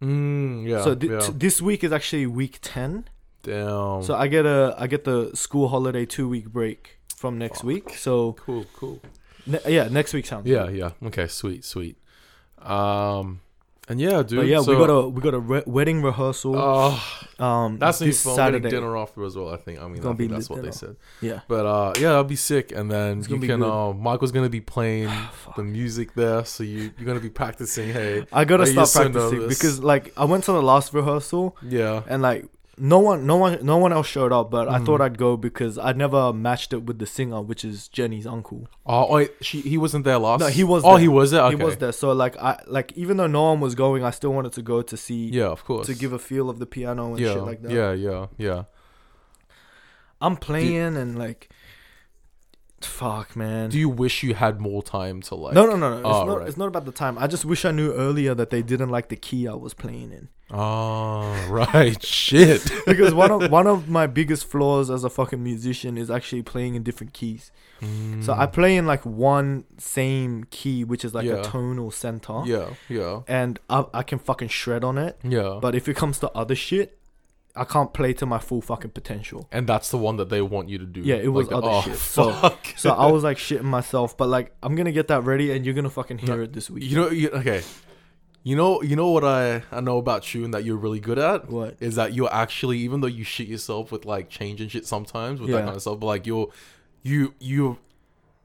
Mm, 0.03 0.67
yeah. 0.69 0.83
so 0.85 0.95
th- 0.95 1.11
yeah. 1.13 1.21
t- 1.21 1.33
this 1.37 1.63
week 1.63 1.85
is 1.85 1.93
actually 1.93 2.27
week 2.27 2.59
ten. 2.61 3.05
Damn. 3.43 4.03
So 4.03 4.15
I 4.15 4.29
get 4.29 4.47
a 4.47 4.75
I 4.79 4.87
get 4.87 5.05
the 5.05 5.31
school 5.35 5.69
holiday 5.69 6.07
two 6.07 6.29
week 6.29 6.47
break 6.49 6.99
from 7.17 7.39
next 7.39 7.59
Fuck. 7.59 7.65
week. 7.67 7.91
So 7.91 8.35
cool, 8.35 8.67
cool. 8.77 9.01
ne- 9.47 9.61
yeah, 9.67 9.89
next 9.89 10.13
week 10.15 10.27
sounds 10.27 10.47
Yeah, 10.47 10.67
good. 10.67 10.77
yeah. 10.77 10.91
Okay, 11.09 11.27
sweet, 11.27 11.65
sweet. 11.65 11.97
Um, 12.59 13.41
and 13.89 14.01
yeah, 14.01 14.23
dude. 14.23 14.39
But 14.39 14.47
yeah, 14.47 14.61
so, 14.61 14.71
we 14.73 14.87
got 14.87 14.93
a 14.93 15.09
we 15.09 15.21
got 15.21 15.35
a 15.35 15.41
re- 15.41 15.65
wedding 15.67 16.03
rehearsal. 16.03 16.55
Oh, 16.57 17.03
um, 17.41 17.79
that's 17.81 17.99
this 17.99 18.21
Saturday. 18.21 18.71
Dinner 18.71 18.97
after 18.97 19.25
as 19.25 19.35
well. 19.37 19.49
I 19.53 19.57
think. 19.57 19.81
I 19.81 19.89
mean, 19.89 20.07
I 20.07 20.15
think 20.15 20.31
that's 20.31 20.49
what 20.49 20.63
they 20.63 20.71
said. 20.71 20.95
Yeah. 21.21 21.41
But 21.49 21.67
uh, 21.67 21.93
yeah, 21.97 22.11
that'll 22.11 22.23
be 22.25 22.37
sick. 22.37 22.71
And 22.71 22.89
then 22.89 23.19
It's 23.19 23.29
you 23.29 23.41
can. 23.41 23.61
Uh, 23.61 23.93
Michael's 23.93 24.31
gonna 24.31 24.49
be 24.49 24.61
playing 24.61 25.11
the 25.57 25.65
music 25.65 26.15
there, 26.15 26.45
so 26.45 26.63
you 26.63 26.93
you're 26.97 27.07
gonna 27.07 27.19
be 27.19 27.29
practicing. 27.31 27.93
Hey, 27.93 28.25
I 28.33 28.45
gotta 28.45 28.63
Like, 28.63 28.75
you're 28.75 28.87
start 28.87 28.89
so 28.89 29.21
practicing 29.21 29.49
because 29.49 29.81
like 29.83 30.13
I 30.17 30.27
went 30.27 30.45
to 30.45 30.53
the 30.53 30.63
last 30.63 30.95
rehearsal 30.95 31.57
yeah. 31.63 32.05
and 32.09 32.23
like 32.23 32.47
no 32.79 32.99
one, 32.99 33.27
no 33.27 33.37
one, 33.37 33.59
no 33.63 33.77
one 33.77 33.93
else 33.93 34.07
showed 34.07 34.33
up, 34.33 34.51
but 34.51 34.69
I 34.69 34.79
Mhm. 34.79 34.87
thought 34.87 35.01
I'd 35.03 35.19
go 35.19 35.37
because 35.37 35.77
I'd 35.79 35.97
never 35.97 36.33
matched 36.33 36.73
it 36.73 36.85
with 36.85 36.99
the 36.99 37.07
singer, 37.07 37.43
which 37.43 37.65
is 37.65 37.87
Jenny's 37.89 38.27
uncle. 38.27 38.67
Oh 38.87 39.13
wait, 39.13 39.33
she 39.43 39.61
he 39.61 39.77
wasn't 39.79 40.05
there 40.05 40.19
last. 40.19 40.41
No, 40.41 40.47
he 40.47 40.65
was 40.65 40.83
Oh, 40.85 40.93
there. 40.93 40.99
he 41.01 41.09
was 41.09 41.31
there. 41.33 41.43
Okay. 41.45 41.57
He 41.59 41.63
was 41.65 41.77
there, 41.77 41.93
so 41.93 42.13
like 42.13 42.37
I 42.39 42.59
like 42.67 42.93
even 42.97 43.19
though 43.19 43.27
no 43.27 43.43
one 43.45 43.61
was 43.61 43.75
going, 43.75 44.03
I 44.05 44.11
still 44.11 44.33
wanted 44.33 44.53
to 44.53 44.63
go 44.63 44.81
to 44.83 44.97
see 44.97 45.29
Yeah, 45.31 45.47
of 45.49 45.65
course. 45.65 45.87
to 45.87 45.95
give 45.95 46.13
a 46.13 46.19
feel 46.19 46.49
of 46.49 46.59
the 46.59 46.67
piano 46.67 47.11
and 47.11 47.21
yeah, 47.21 47.35
shit 47.35 47.43
like 47.43 47.63
that. 47.63 47.71
yeah, 47.73 47.93
yeah, 47.93 48.27
yeah. 48.39 48.65
I'm 50.21 50.37
playing 50.37 50.97
and 50.97 51.19
like, 51.19 51.51
fuck, 52.81 53.37
man. 53.37 53.71
Do 53.71 53.79
you 53.79 53.89
wish 53.89 54.23
you 54.23 54.35
had 54.35 54.61
more 54.61 54.83
time 54.83 55.21
to 55.23 55.35
like? 55.35 55.55
no, 55.55 55.67
no, 55.67 55.77
no, 55.77 55.91
no. 55.91 55.97
It's 55.99 56.07
Oh, 56.07 56.25
not. 56.25 56.39
right. 56.39 56.49
It's 56.49 56.57
not 56.57 56.69
about 56.69 56.85
the 56.85 56.93
time. 56.93 57.19
I 57.19 57.27
just 57.27 57.45
wish 57.45 57.65
I 57.65 57.71
knew 57.71 57.93
earlier 57.93 58.35
that 58.35 58.51
they 58.51 58.63
didn't 58.63 58.89
like 58.91 59.09
the 59.09 59.17
key 59.17 59.47
I 59.49 59.55
was 59.55 59.75
playing 59.75 60.13
in. 60.13 60.29
Oh, 60.53 61.47
right. 61.49 62.03
Shit. 62.05 62.71
Because 62.87 63.15
one 63.15 63.31
of 63.31 63.51
one 63.51 63.67
of 63.67 63.89
my 63.89 64.07
biggest 64.07 64.45
flaws 64.47 64.91
as 64.91 65.03
a 65.05 65.11
fucking 65.11 65.43
musician 65.43 65.97
is 65.97 66.11
actually 66.11 66.43
playing 66.43 66.75
in 66.75 66.83
different 66.83 67.13
keys. 67.13 67.51
So 67.81 68.33
I 68.33 68.47
mm. 68.47 68.53
play 68.53 68.77
in 68.77 68.87
like 68.87 69.05
one 69.05 69.65
same 69.79 70.45
key, 70.51 70.85
which 70.85 71.05
is 71.05 71.15
like 71.15 71.25
Yeah. 71.27 71.41
a 71.41 71.43
tonal 71.45 71.91
center, 71.91 72.43
Yeah, 72.45 72.75
yeah, 72.89 73.23
and 73.27 73.59
I, 73.69 73.87
I 73.93 74.03
can 74.05 74.21
fucking 74.21 74.49
shred 74.49 74.85
on 74.85 74.99
it. 74.99 75.19
yeah. 75.25 75.59
But 75.61 75.75
if 75.75 75.89
it 75.89 75.97
comes 75.97 76.21
to 76.21 76.31
other 76.31 76.55
shit, 76.55 76.97
I 77.57 77.65
can't 77.65 77.93
play 77.93 78.13
to 78.15 78.25
my 78.25 78.39
full 78.39 78.61
fucking 78.61 78.93
potential. 78.93 79.49
and 79.51 79.67
that's 79.67 79.91
the 79.91 79.99
one 79.99 80.17
that 80.19 80.29
they 80.29 80.41
want 80.43 80.69
you 80.69 80.79
to 80.79 80.87
do. 80.87 81.01
Yeah, 81.01 81.17
it 81.17 81.29
was 81.33 81.49
Like, 81.49 81.57
other 81.57 81.69
oh, 81.71 81.83
shit. 81.83 81.97
So- 82.17 82.33
fuck. 82.33 82.67
So 82.77 82.91
I 82.91 83.11
was 83.11 83.25
like 83.25 83.39
shitting 83.39 83.65
myself, 83.65 84.17
but 84.17 84.29
like 84.29 84.55
I'm 84.63 84.77
gonna 84.77 84.93
get 84.93 85.09
that 85.09 85.25
ready, 85.25 85.51
and 85.51 85.65
you're 85.65 85.75
gonna 85.75 85.91
fucking 85.91 86.19
hear 86.19 86.37
No, 86.37 86.43
it 86.45 86.53
this 86.53 86.71
week. 86.71 86.85
you 86.85 86.97
know, 86.97 87.11
you, 87.11 87.31
okay. 87.31 87.63
You 88.45 88.57
know, 88.57 88.83
you 88.83 88.97
know 88.97 89.11
what 89.11 89.25
I 89.25 89.63
I 89.71 89.81
know 89.81 89.99
about 89.99 90.35
you 90.35 90.45
and 90.45 90.53
that 90.53 90.65
you're 90.65 90.77
really 90.77 90.99
good 91.01 91.19
at 91.19 91.49
what? 91.49 91.77
is 91.81 91.95
that 91.95 92.13
you're 92.13 92.33
actually 92.33 92.79
even 92.79 93.01
though 93.01 93.07
you 93.07 93.23
shit 93.25 93.47
yourself 93.47 93.93
with 93.93 94.05
like 94.05 94.29
changing 94.29 94.69
shit 94.69 94.87
sometimes 94.87 95.41
with 95.41 95.51
that 95.51 95.65
kind 95.65 95.77
of 95.77 95.83
stuff, 95.83 96.01
but 96.01 96.07
like 96.07 96.27
you're 96.27 96.49
you 97.03 97.35
you 97.39 97.79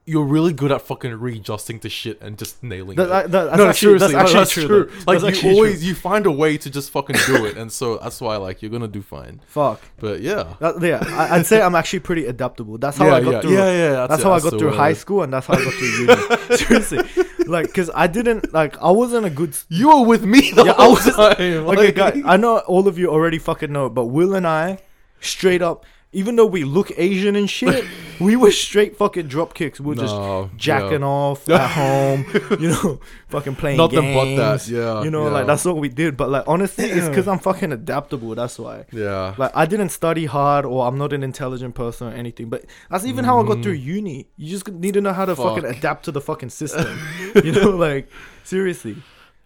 you're 0.08 0.24
really 0.24 0.52
good 0.52 0.72
at 0.72 0.82
fucking 0.82 1.12
readjusting 1.14 1.80
to 1.80 1.88
shit 1.88 2.20
and 2.20 2.38
just 2.38 2.62
nailing 2.62 2.96
That, 2.96 3.04
it. 3.04 3.08
that, 3.08 3.30
that- 3.30 3.44
that's 3.46 3.58
no, 3.58 3.66
actually, 3.68 3.98
seriously, 3.98 4.12
that's 4.14 4.32
no, 4.32 4.38
that's 4.40 4.52
true. 4.52 4.66
true. 4.66 4.90
Like 5.06 5.20
That's 5.20 5.42
you 5.42 5.50
always 5.52 5.78
true. 5.80 5.88
you 5.88 5.94
find 5.94 6.26
a 6.26 6.30
way 6.32 6.56
to 6.58 6.70
just 6.70 6.90
fucking 6.90 7.16
do 7.26 7.46
it, 7.46 7.56
and 7.56 7.70
so 7.70 7.98
that's 7.98 8.20
why 8.20 8.36
like 8.36 8.62
you're 8.62 8.70
gonna 8.70 8.88
do 8.88 9.02
fine. 9.02 9.40
fuck. 9.46 9.80
But 9.98 10.20
yeah, 10.20 10.54
That, 10.60 10.80
yeah, 10.82 11.02
I, 11.06 11.36
I'd 11.36 11.46
say 11.46 11.60
I'm 11.62 11.74
actually 11.74 12.00
pretty 12.00 12.26
adaptable. 12.26 12.78
That's 12.78 12.96
how 12.98 13.06
yeah, 13.06 13.14
I 13.14 13.20
got 13.22 13.32
yeah, 13.34 13.40
through. 13.42 13.52
yeah, 13.52 13.72
yeah. 13.72 14.06
That's 14.06 14.22
it, 14.22 14.24
how 14.24 14.32
I 14.32 14.40
got 14.40 14.58
through 14.58 14.72
high 14.72 14.94
school, 14.94 15.22
and 15.22 15.32
that's 15.32 15.46
how 15.46 15.54
I 15.54 15.64
got 15.64 15.72
through 15.74 15.88
uni. 15.88 16.56
Seriously, 16.56 17.26
like, 17.46 17.72
cause 17.74 17.90
I 17.94 18.06
didn't 18.06 18.52
like 18.52 18.76
I 18.82 18.90
wasn't 18.90 19.26
a 19.26 19.30
good. 19.30 19.56
You 19.68 19.88
were 19.88 20.04
with 20.06 20.24
me 20.24 20.50
the 20.52 20.64
Yeah, 20.64 20.72
I 20.72 20.82
whole 20.84 20.94
was- 20.94 21.04
time. 21.14 21.36
Okay, 21.38 21.60
like- 21.60 21.94
guys, 21.94 22.22
I 22.24 22.36
know 22.36 22.58
all 22.58 22.88
of 22.88 22.98
you 22.98 23.08
already 23.10 23.38
fucking 23.38 23.70
know, 23.72 23.88
but 23.88 24.06
Will 24.06 24.34
and 24.34 24.46
I, 24.46 24.78
straight 25.20 25.62
up, 25.62 25.84
even 26.12 26.36
though 26.36 26.46
we 26.46 26.64
look 26.64 26.90
Asian 26.96 27.36
and 27.36 27.50
shit, 27.50 27.84
we 28.20 28.34
were 28.34 28.50
straight 28.50 28.96
fucking 28.96 29.28
drop 29.28 29.52
kicks. 29.52 29.78
We 29.78 29.88
were 29.94 29.94
just 29.94 30.56
jacking 30.56 31.00
yeah. 31.00 31.06
off 31.06 31.48
at 31.50 31.70
home, 31.72 32.24
you 32.58 32.70
know, 32.70 33.00
fucking 33.28 33.56
playing 33.56 33.76
Nothing 33.76 34.14
but 34.14 34.24
games. 34.24 34.66
that. 34.66 34.72
Yeah, 34.72 35.02
You 35.02 35.10
know, 35.10 35.24
yeah. 35.26 35.32
like 35.32 35.46
that's 35.46 35.64
what 35.66 35.76
we 35.76 35.88
did. 35.90 36.16
But 36.16 36.30
like 36.30 36.44
honestly, 36.46 36.86
it's 36.86 37.08
because 37.10 37.28
I'm 37.28 37.38
fucking 37.38 37.72
adaptable. 37.72 38.34
That's 38.34 38.58
why. 38.58 38.86
Yeah. 38.90 39.34
Like 39.36 39.52
I 39.54 39.66
didn't 39.66 39.90
study 39.90 40.24
hard, 40.26 40.64
or 40.64 40.86
I'm 40.88 40.96
not 40.96 41.12
an 41.12 41.22
intelligent 41.22 41.74
person 41.74 42.08
or 42.08 42.12
anything. 42.12 42.48
But 42.48 42.64
that's 42.90 43.04
even 43.04 43.24
how 43.26 43.42
I 43.42 43.46
got 43.46 43.62
through 43.62 43.72
uni. 43.74 44.28
You 44.36 44.50
just 44.50 44.66
need 44.68 44.94
to 44.94 45.00
know 45.02 45.12
how 45.12 45.26
to 45.26 45.36
fucking 45.36 45.64
Mm. 45.64 45.76
Adapt 45.76 46.04
to 46.06 46.12
the 46.12 46.20
fucking 46.20 46.50
system. 46.50 46.98
you 47.44 47.52
know, 47.52 47.70
like 47.70 48.08
seriously. 48.44 48.96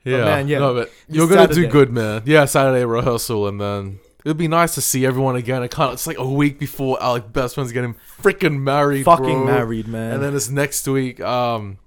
Yeah, 0.04 0.24
man, 0.24 0.48
yeah. 0.48 0.58
No, 0.58 0.74
but 0.74 0.90
you're 1.08 1.28
gonna 1.28 1.52
do 1.52 1.66
good, 1.68 1.90
man. 1.90 2.22
Yeah, 2.24 2.44
Saturday 2.44 2.84
rehearsal, 2.84 3.46
and 3.46 3.60
then 3.60 4.00
it'd 4.24 4.36
be 4.36 4.48
nice 4.48 4.74
to 4.74 4.80
see 4.80 5.04
everyone 5.06 5.36
again. 5.36 5.62
It 5.62 5.74
it's 5.78 6.06
like 6.06 6.18
a 6.18 6.26
week 6.28 6.58
before 6.58 7.02
Alec 7.02 7.32
Bestman's 7.32 7.72
getting 7.72 7.94
freaking 8.20 8.60
married, 8.60 9.04
fucking 9.04 9.24
bro. 9.24 9.44
married, 9.44 9.88
man. 9.88 10.14
and 10.14 10.22
then 10.22 10.34
it's 10.34 10.48
next 10.48 10.86
week. 10.88 11.20
Um, 11.20 11.78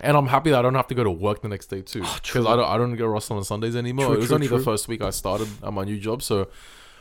and 0.00 0.16
I'm 0.16 0.26
happy 0.26 0.50
that 0.50 0.58
I 0.58 0.62
don't 0.62 0.74
have 0.74 0.88
to 0.88 0.94
go 0.94 1.04
to 1.04 1.10
work 1.10 1.40
the 1.42 1.48
next 1.48 1.66
day 1.66 1.80
too, 1.82 2.00
because 2.22 2.44
Oh. 2.46 2.48
I 2.52 2.56
don't 2.56 2.68
I 2.68 2.76
don't 2.76 2.96
go 2.96 3.06
wrestle 3.06 3.36
on 3.36 3.44
Sundays 3.44 3.76
anymore. 3.76 4.06
True, 4.06 4.14
it 4.14 4.18
was 4.18 4.26
true, 4.28 4.34
only 4.34 4.46
the 4.48 4.58
first 4.58 4.88
week 4.88 5.02
I 5.02 5.10
started 5.10 5.48
at 5.62 5.72
my 5.72 5.84
new 5.84 5.98
job, 5.98 6.22
so 6.22 6.48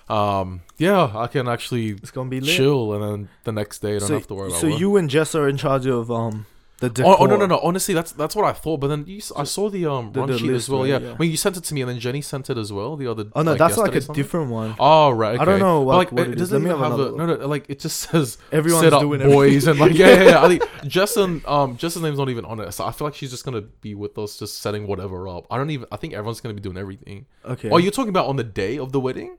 um, 0.09 0.61
yeah, 0.77 1.11
I 1.15 1.27
can 1.27 1.47
actually 1.47 1.89
it's 1.91 2.11
gonna 2.11 2.29
be 2.29 2.39
lit. 2.41 2.55
chill, 2.55 2.93
and 2.93 3.03
then 3.03 3.29
the 3.45 3.51
next 3.51 3.79
day 3.79 3.95
I 3.95 3.99
don't 3.99 4.07
so, 4.09 4.13
have 4.15 4.27
to 4.27 4.33
worry 4.35 4.47
about 4.49 4.61
so 4.61 4.69
work. 4.69 4.79
you 4.79 4.97
and 4.97 5.09
Jess 5.09 5.33
are 5.35 5.47
in 5.49 5.57
charge 5.57 5.85
of 5.85 6.11
um 6.11 6.45
the 6.89 7.03
Oh, 7.03 7.11
decor. 7.11 7.17
oh 7.21 7.25
no 7.25 7.35
no 7.37 7.45
no! 7.45 7.59
Honestly, 7.63 7.93
that's 7.93 8.11
that's 8.11 8.35
what 8.35 8.45
I 8.45 8.53
thought. 8.53 8.77
But 8.79 8.87
then 8.89 9.05
you, 9.07 9.21
I 9.35 9.43
saw 9.43 9.69
the 9.69 9.85
um 9.85 10.11
The- 10.11 10.19
run 10.19 10.29
the 10.29 10.37
sheet 10.37 10.47
list, 10.51 10.65
as 10.65 10.69
well. 10.69 10.81
right, 10.81 10.89
yeah. 10.89 10.99
yeah. 10.99 11.13
I 11.13 11.17
mean, 11.17 11.31
you 11.31 11.37
sent 11.37 11.57
it 11.57 11.63
to 11.63 11.73
me, 11.73 11.81
and 11.81 11.89
then 11.89 11.99
Jenny 11.99 12.21
sent 12.21 12.49
it 12.49 12.57
as 12.57 12.71
well. 12.71 12.95
The 12.95 13.07
other. 13.09 13.25
Oh 13.35 13.41
no, 13.41 13.55
that's 13.55 13.77
like 13.77 13.87
yesterday 13.93 13.97
a 13.97 14.01
something. 14.01 14.21
different 14.23 14.51
one. 14.51 14.75
Oh 14.79 15.11
right. 15.11 15.39
I 15.39 15.45
don't 15.45 15.59
know 15.59 15.79
But, 15.79 15.85
what- 15.85 15.95
like 15.97 16.11
what 16.11 16.21
it 16.21 16.27
it 16.27 16.33
is. 16.35 16.39
doesn't 16.49 16.63
Let 16.63 16.63
me 16.63 16.69
even 16.71 16.81
have 16.83 16.91
have 16.91 16.99
a 16.99 17.13
another 17.13 17.37
no 17.37 17.41
no 17.43 17.47
like 17.47 17.65
it 17.69 17.79
just 17.79 17.97
says 18.09 18.37
Everyone's 18.51 18.83
set 18.85 18.93
up 18.93 19.01
doing 19.01 19.21
boys 19.21 19.67
and 19.67 19.79
like 19.79 19.93
yeah 19.93 20.07
yeah. 20.07 20.23
yeah. 20.29 20.43
I 20.43 20.47
think 20.49 20.63
and 21.17 21.45
um 21.45 21.77
Jess's 21.77 22.01
name's 22.01 22.17
not 22.19 22.29
even 22.29 22.45
on 22.45 22.59
it, 22.59 22.71
so 22.73 22.85
I 22.85 22.91
feel 22.91 23.07
like 23.07 23.15
she's 23.15 23.31
just 23.31 23.45
gonna 23.45 23.61
be 23.61 23.95
with 23.95 24.17
us, 24.17 24.37
just 24.37 24.59
setting 24.61 24.87
whatever 24.87 25.27
up. 25.27 25.45
I 25.49 25.57
don't 25.57 25.69
even. 25.69 25.87
I 25.91 25.97
think 25.97 26.13
everyone's 26.13 26.41
gonna 26.41 26.53
be 26.55 26.61
doing 26.61 26.77
everything. 26.77 27.25
Okay. 27.45 27.69
Oh, 27.69 27.77
you're 27.77 27.91
talking 27.91 28.09
about 28.09 28.27
on 28.27 28.35
the 28.35 28.43
day 28.43 28.77
of 28.77 28.91
the 28.91 28.99
wedding? 28.99 29.37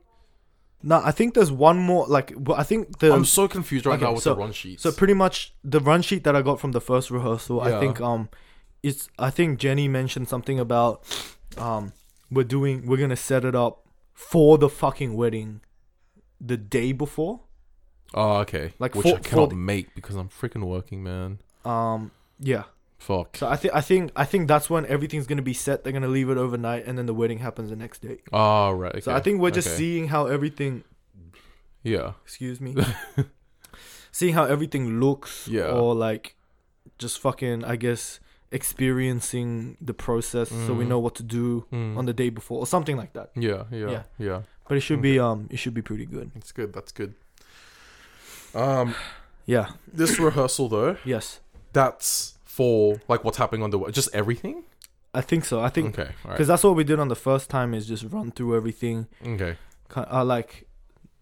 No, 0.86 1.00
I 1.02 1.12
think 1.12 1.32
there's 1.34 1.50
one 1.50 1.78
more. 1.78 2.06
Like, 2.06 2.32
well, 2.36 2.58
I 2.60 2.62
think 2.62 2.98
the 2.98 3.12
I'm 3.12 3.24
so 3.24 3.48
confused 3.48 3.86
right 3.86 3.94
okay, 3.94 4.04
now 4.04 4.12
with 4.12 4.22
so- 4.22 4.34
the 4.34 4.40
run 4.40 4.52
sheets. 4.52 4.82
So 4.82 4.92
pretty 4.92 5.14
much 5.14 5.54
the 5.64 5.80
run 5.80 6.02
sheet 6.02 6.24
that 6.24 6.36
I 6.36 6.42
got 6.42 6.60
from 6.60 6.72
the 6.72 6.80
first 6.80 7.10
rehearsal, 7.10 7.60
I 7.60 7.80
think 7.80 8.00
um 8.00 8.28
it's 8.82 9.08
I 9.18 9.30
think 9.30 9.58
Jenny 9.58 9.88
mentioned 9.88 10.28
something 10.28 10.60
about 10.60 11.02
um 11.56 11.92
we're 12.30 12.44
doing 12.44 12.84
we're 12.86 12.98
gonna 12.98 13.16
set 13.16 13.44
it 13.44 13.54
up 13.54 13.86
for 14.12 14.58
the 14.58 14.68
fucking 14.68 15.14
wedding 15.16 15.60
the 16.40 16.56
day 16.58 16.92
before. 16.92 17.40
oh 18.12 18.36
okay. 18.44 18.72
like, 18.78 18.94
which 18.94 19.06
for- 19.08 19.16
I 19.16 19.20
cannot 19.20 19.50
for- 19.50 19.56
make 19.56 19.94
because 19.94 20.16
I'm 20.16 20.28
freaking 20.28 20.64
working, 20.64 21.02
man. 21.02 21.38
Um 21.64 22.10
yeah. 22.38 22.64
Fuck. 23.04 23.36
So 23.36 23.46
I 23.48 23.56
think 23.56 23.74
I 23.74 23.82
think 23.82 24.10
I 24.16 24.24
think 24.24 24.48
that's 24.48 24.70
when 24.70 24.86
everything's 24.86 25.26
gonna 25.26 25.42
be 25.42 25.52
set. 25.52 25.84
They're 25.84 25.92
gonna 25.92 26.08
leave 26.18 26.30
it 26.30 26.38
overnight 26.38 26.86
and 26.86 26.96
then 26.96 27.04
the 27.04 27.12
wedding 27.12 27.38
happens 27.40 27.68
the 27.68 27.76
next 27.76 28.00
day. 28.00 28.18
Oh 28.32 28.70
right. 28.72 28.92
Okay. 28.92 29.00
So 29.02 29.12
I 29.12 29.20
think 29.20 29.40
we're 29.42 29.50
just 29.60 29.68
okay. 29.68 29.76
seeing 29.76 30.08
how 30.08 30.26
everything 30.26 30.84
Yeah. 31.82 32.12
excuse 32.24 32.60
me. 32.62 32.74
seeing 34.12 34.32
how 34.32 34.44
everything 34.44 35.00
looks 35.00 35.46
Yeah. 35.48 35.68
or 35.70 35.94
like 35.94 36.34
just 36.96 37.18
fucking 37.20 37.62
I 37.64 37.76
guess 37.76 38.20
experiencing 38.50 39.76
the 39.80 39.92
process 39.94 40.48
so 40.48 40.72
we 40.72 40.84
Mhm. 40.84 40.88
know 40.88 40.98
what 41.00 41.14
to 41.16 41.22
do 41.22 41.66
Mm. 41.72 41.96
on 41.98 42.06
the 42.06 42.14
day 42.14 42.30
before 42.30 42.58
or 42.60 42.66
something 42.66 42.96
like 42.96 43.12
that. 43.12 43.30
Yeah, 43.36 43.64
yeah, 43.70 43.90
Yeah. 43.90 44.02
yeah, 44.18 44.42
But 44.68 44.76
it 44.78 44.80
should 44.80 45.02
be 45.02 45.18
um 45.18 45.48
it 45.50 45.58
should 45.58 45.74
be 45.74 45.82
pretty 45.82 46.06
good. 46.06 46.30
It's 46.36 46.52
good. 46.52 46.72
That's 46.72 46.92
good. 46.92 47.12
Um, 48.54 48.94
Yeah. 49.46 49.72
this 49.92 50.18
rehearsal 50.18 50.68
though, 50.70 50.96
Yes. 51.04 51.40
that's 51.74 52.33
for 52.56 53.00
like 53.08 53.24
what's 53.24 53.38
happening 53.38 53.62
on 53.64 53.70
the 53.70 53.78
just 53.90 54.08
everything. 54.14 54.56
I 55.12 55.20
think 55.20 55.44
so. 55.44 55.60
I 55.60 55.70
think 55.70 55.98
Okay, 55.98 56.10
because 56.22 56.38
right. 56.40 56.46
that's 56.46 56.64
what 56.64 56.74
we 56.76 56.84
did 56.84 56.98
on 56.98 57.08
the 57.08 57.20
first 57.28 57.48
time 57.50 57.72
is 57.74 57.86
just 57.86 58.04
run 58.10 58.30
through 58.32 58.56
everything. 58.56 59.06
Okay. 59.34 59.56
Uh, 59.96 60.24
like 60.24 60.66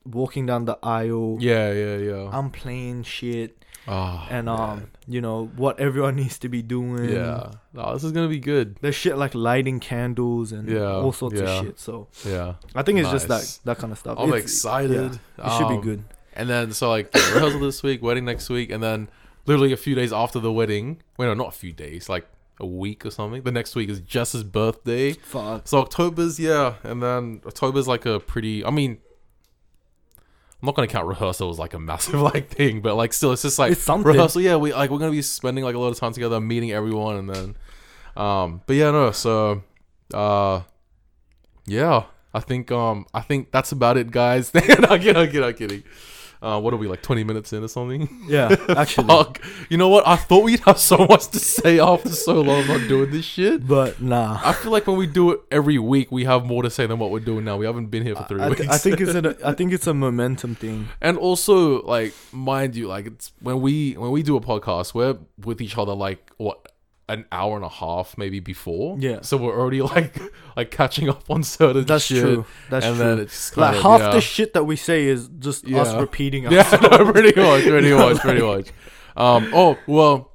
walking 0.04 0.46
down 0.46 0.64
the 0.64 0.78
aisle. 0.82 1.36
Yeah, 1.40 1.72
yeah, 1.72 1.96
yeah. 1.96 2.30
I'm 2.32 2.50
playing 2.50 3.02
shit 3.04 3.58
Ah, 3.88 4.28
and 4.30 4.48
um 4.48 4.58
man. 4.78 4.90
you 5.08 5.20
know 5.20 5.46
what 5.56 5.78
everyone 5.80 6.16
needs 6.22 6.38
to 6.38 6.48
be 6.48 6.62
doing. 6.62 7.08
yeah. 7.10 7.50
No, 7.74 7.92
this 7.94 8.04
is 8.04 8.12
gonna 8.12 8.28
be 8.28 8.38
good. 8.38 8.76
There's 8.80 8.94
shit 8.94 9.16
like 9.18 9.34
lighting 9.34 9.80
candles 9.80 10.52
and 10.52 10.68
Yeah, 10.68 10.94
all 11.04 11.12
sorts 11.12 11.40
yeah. 11.40 11.58
of 11.58 11.64
shit. 11.66 11.78
So 11.80 12.08
Yeah, 12.26 12.54
I 12.74 12.82
think 12.82 12.98
it's 13.00 13.10
just 13.10 13.28
Nice. 13.28 13.58
that 13.58 13.64
that 13.76 13.78
kind 13.80 13.92
of 13.92 13.98
stuff. 13.98 14.18
I'm 14.18 14.28
It's- 14.28 14.42
excited. 14.44 15.12
It 15.38 15.50
should 15.58 15.68
be 15.68 15.74
Um, 15.76 15.80
good. 15.80 16.04
And 16.34 16.48
then 16.48 16.72
so 16.72 16.88
like 16.88 17.10
yeah, 17.14 17.34
rehearsal 17.34 17.60
this 17.60 17.82
week, 17.82 18.02
wedding 18.02 18.24
next 18.24 18.48
week, 18.48 18.70
and 18.70 18.82
then 18.82 19.08
literally 19.46 19.72
a 19.72 19.76
few 19.76 19.94
days 19.94 20.12
after 20.12 20.38
the 20.38 20.52
wedding. 20.52 21.02
Wait, 21.18 21.26
no, 21.26 21.35
not 21.35 21.48
a 21.48 21.52
few 21.57 21.72
days, 21.72 22.09
like 22.09 22.26
a 22.61 22.66
week 22.66 23.05
or 23.07 23.11
something. 23.11 23.42
The 23.42 23.52
next 23.52 23.74
week 23.74 23.88
is 23.88 24.00
Jess's 24.00 24.44
birthday. 24.44 25.12
Fuck. 25.14 25.66
So 25.68 25.78
October's 25.81 26.38
yeah, 26.38 26.74
and 26.83 27.02
then 27.02 27.40
October's 27.46 27.88
like 27.88 28.07
a 28.07 28.20
pretty. 28.20 28.64
I 28.64 28.70
mean, 28.70 28.98
I'm 30.18 30.66
not 30.66 30.74
gonna 30.76 30.87
count 30.88 31.07
rehearsal 31.09 31.50
as 31.50 31.59
like 31.59 31.74
a 31.74 31.78
massive 31.78 32.20
like 32.20 32.50
thing, 32.50 32.81
but 32.81 32.94
like 32.94 33.12
still, 33.12 33.33
it's 33.33 33.42
just 33.42 33.59
like 33.59 33.72
It's 33.72 33.83
something. 33.83 34.12
rehearsal. 34.12 34.40
Yeah, 34.42 34.57
we 34.57 34.72
like 34.72 34.90
we're 34.90 34.98
gonna 34.98 35.11
be 35.11 35.22
spending 35.22 35.64
like 35.64 35.74
a 35.74 35.78
lot 35.78 35.88
of 35.88 35.98
time 35.98 36.12
together, 36.12 36.40
meeting 36.40 36.70
everyone, 36.72 37.16
and 37.16 37.31
then, 37.31 37.57
um, 38.16 38.61
but 38.66 38.76
yeah, 38.76 38.90
no. 38.92 39.11
So, 39.11 39.62
uh, 40.14 40.61
yeah, 41.66 42.05
I 42.33 42.40
think 42.40 42.70
um, 42.70 43.07
I 43.12 43.22
think 43.22 43.50
that's 43.50 43.72
about 43.72 43.96
it, 43.96 44.11
guys. 44.12 44.55
no, 44.55 44.61
I'm 44.62 45.00
kidding, 45.00 45.16
I'm 45.16 45.26
kidding, 45.26 45.42
I'm 45.44 45.55
kidding. 45.55 45.83
Uh, 46.42 46.61
what 46.61 46.74
are 46.74 46.76
we 46.76 46.88
like 46.88 47.02
20 47.02 47.22
minutes 47.22 47.52
in 47.52 47.62
or 47.62 47.68
something? 47.68 48.09
Yeah, 48.26 48.57
actually. 48.70 49.07
Fuck. 49.07 49.40
You 49.68 49.76
know 49.76 49.88
what? 49.88 50.07
I 50.07 50.16
thought 50.16 50.42
we'd 50.42 50.59
have 50.61 50.78
so 50.78 50.98
much 51.07 51.28
to 51.28 51.38
say 51.38 51.78
after 51.78 52.09
so 52.09 52.40
long 52.40 52.66
not 52.66 52.88
doing 52.88 53.12
this 53.12 53.24
shit. 53.24 53.66
But 53.66 54.02
nah. 54.02 54.40
I 54.42 54.52
feel 54.52 54.72
like 54.72 54.88
when 54.88 54.96
we 54.96 55.07
do 55.07 55.31
it 55.31 55.40
every 55.52 55.78
week, 55.78 56.11
we 56.11 56.24
have 56.24 56.44
more 56.44 56.64
to 56.64 56.70
say 56.70 56.87
than 56.87 56.98
what 56.98 57.12
we're 57.12 57.20
doing 57.20 57.44
now. 57.44 57.59
We 57.59 57.66
haven't 57.66 57.87
been 57.87 58.02
here 58.02 58.16
for 58.16 58.24
three 58.24 58.42
I, 58.42 58.48
weeks. 58.48 58.66
I 58.66 58.76
think 58.78 59.00
it's 59.00 59.14
a 59.14 59.37
I 59.48 59.52
think 59.52 59.72
it's 59.72 59.87
a 59.87 59.94
momentum 59.94 60.57
thing. 60.57 60.88
and 61.00 61.16
also, 61.16 61.83
like, 61.83 62.12
mind 62.33 62.74
you, 62.74 62.88
like, 62.88 63.07
it's 63.07 63.31
when 63.40 63.61
we 63.61 63.92
when 63.92 64.11
we 64.11 64.24
do 64.24 64.37
a 64.37 64.40
podcast, 64.40 64.94
we're 64.94 65.18
with 65.44 65.61
each 65.61 65.78
other 65.78 65.94
like 65.94 66.28
what 66.38 66.71
an 67.12 67.25
hour 67.31 67.57
and 67.57 67.64
a 67.64 67.68
half 67.68 68.16
maybe 68.16 68.40
before. 68.40 68.96
Yeah. 68.98 69.20
So 69.22 69.37
we're 69.37 69.59
already 69.59 69.83
like 69.94 70.18
like 70.57 70.70
catching 70.70 71.09
up 71.09 71.31
on 71.31 71.42
certain 71.42 71.85
That's 71.85 72.05
shit. 72.05 72.22
true. 72.22 72.44
That's 72.70 72.87
and 72.87 72.96
true. 72.96 73.05
then 73.05 73.18
it's 73.20 73.57
like 73.57 73.72
kind 73.72 73.83
half 73.83 74.01
yeah. 74.01 74.11
the 74.12 74.20
shit 74.20 74.55
that 74.55 74.64
we 74.64 74.77
say 74.77 75.05
is 75.05 75.29
just 75.38 75.64
us 75.66 75.70
Yeah. 75.92 76.01
repeating 76.01 76.44
Yeah, 76.51 76.68
no, 76.83 77.12
pretty 77.12 77.38
much, 77.40 77.62
pretty 77.64 77.92
much, 77.92 78.18
pretty 78.18 78.42
much. 78.42 78.68
Um, 79.16 79.51
oh 79.53 79.77
well, 79.87 80.31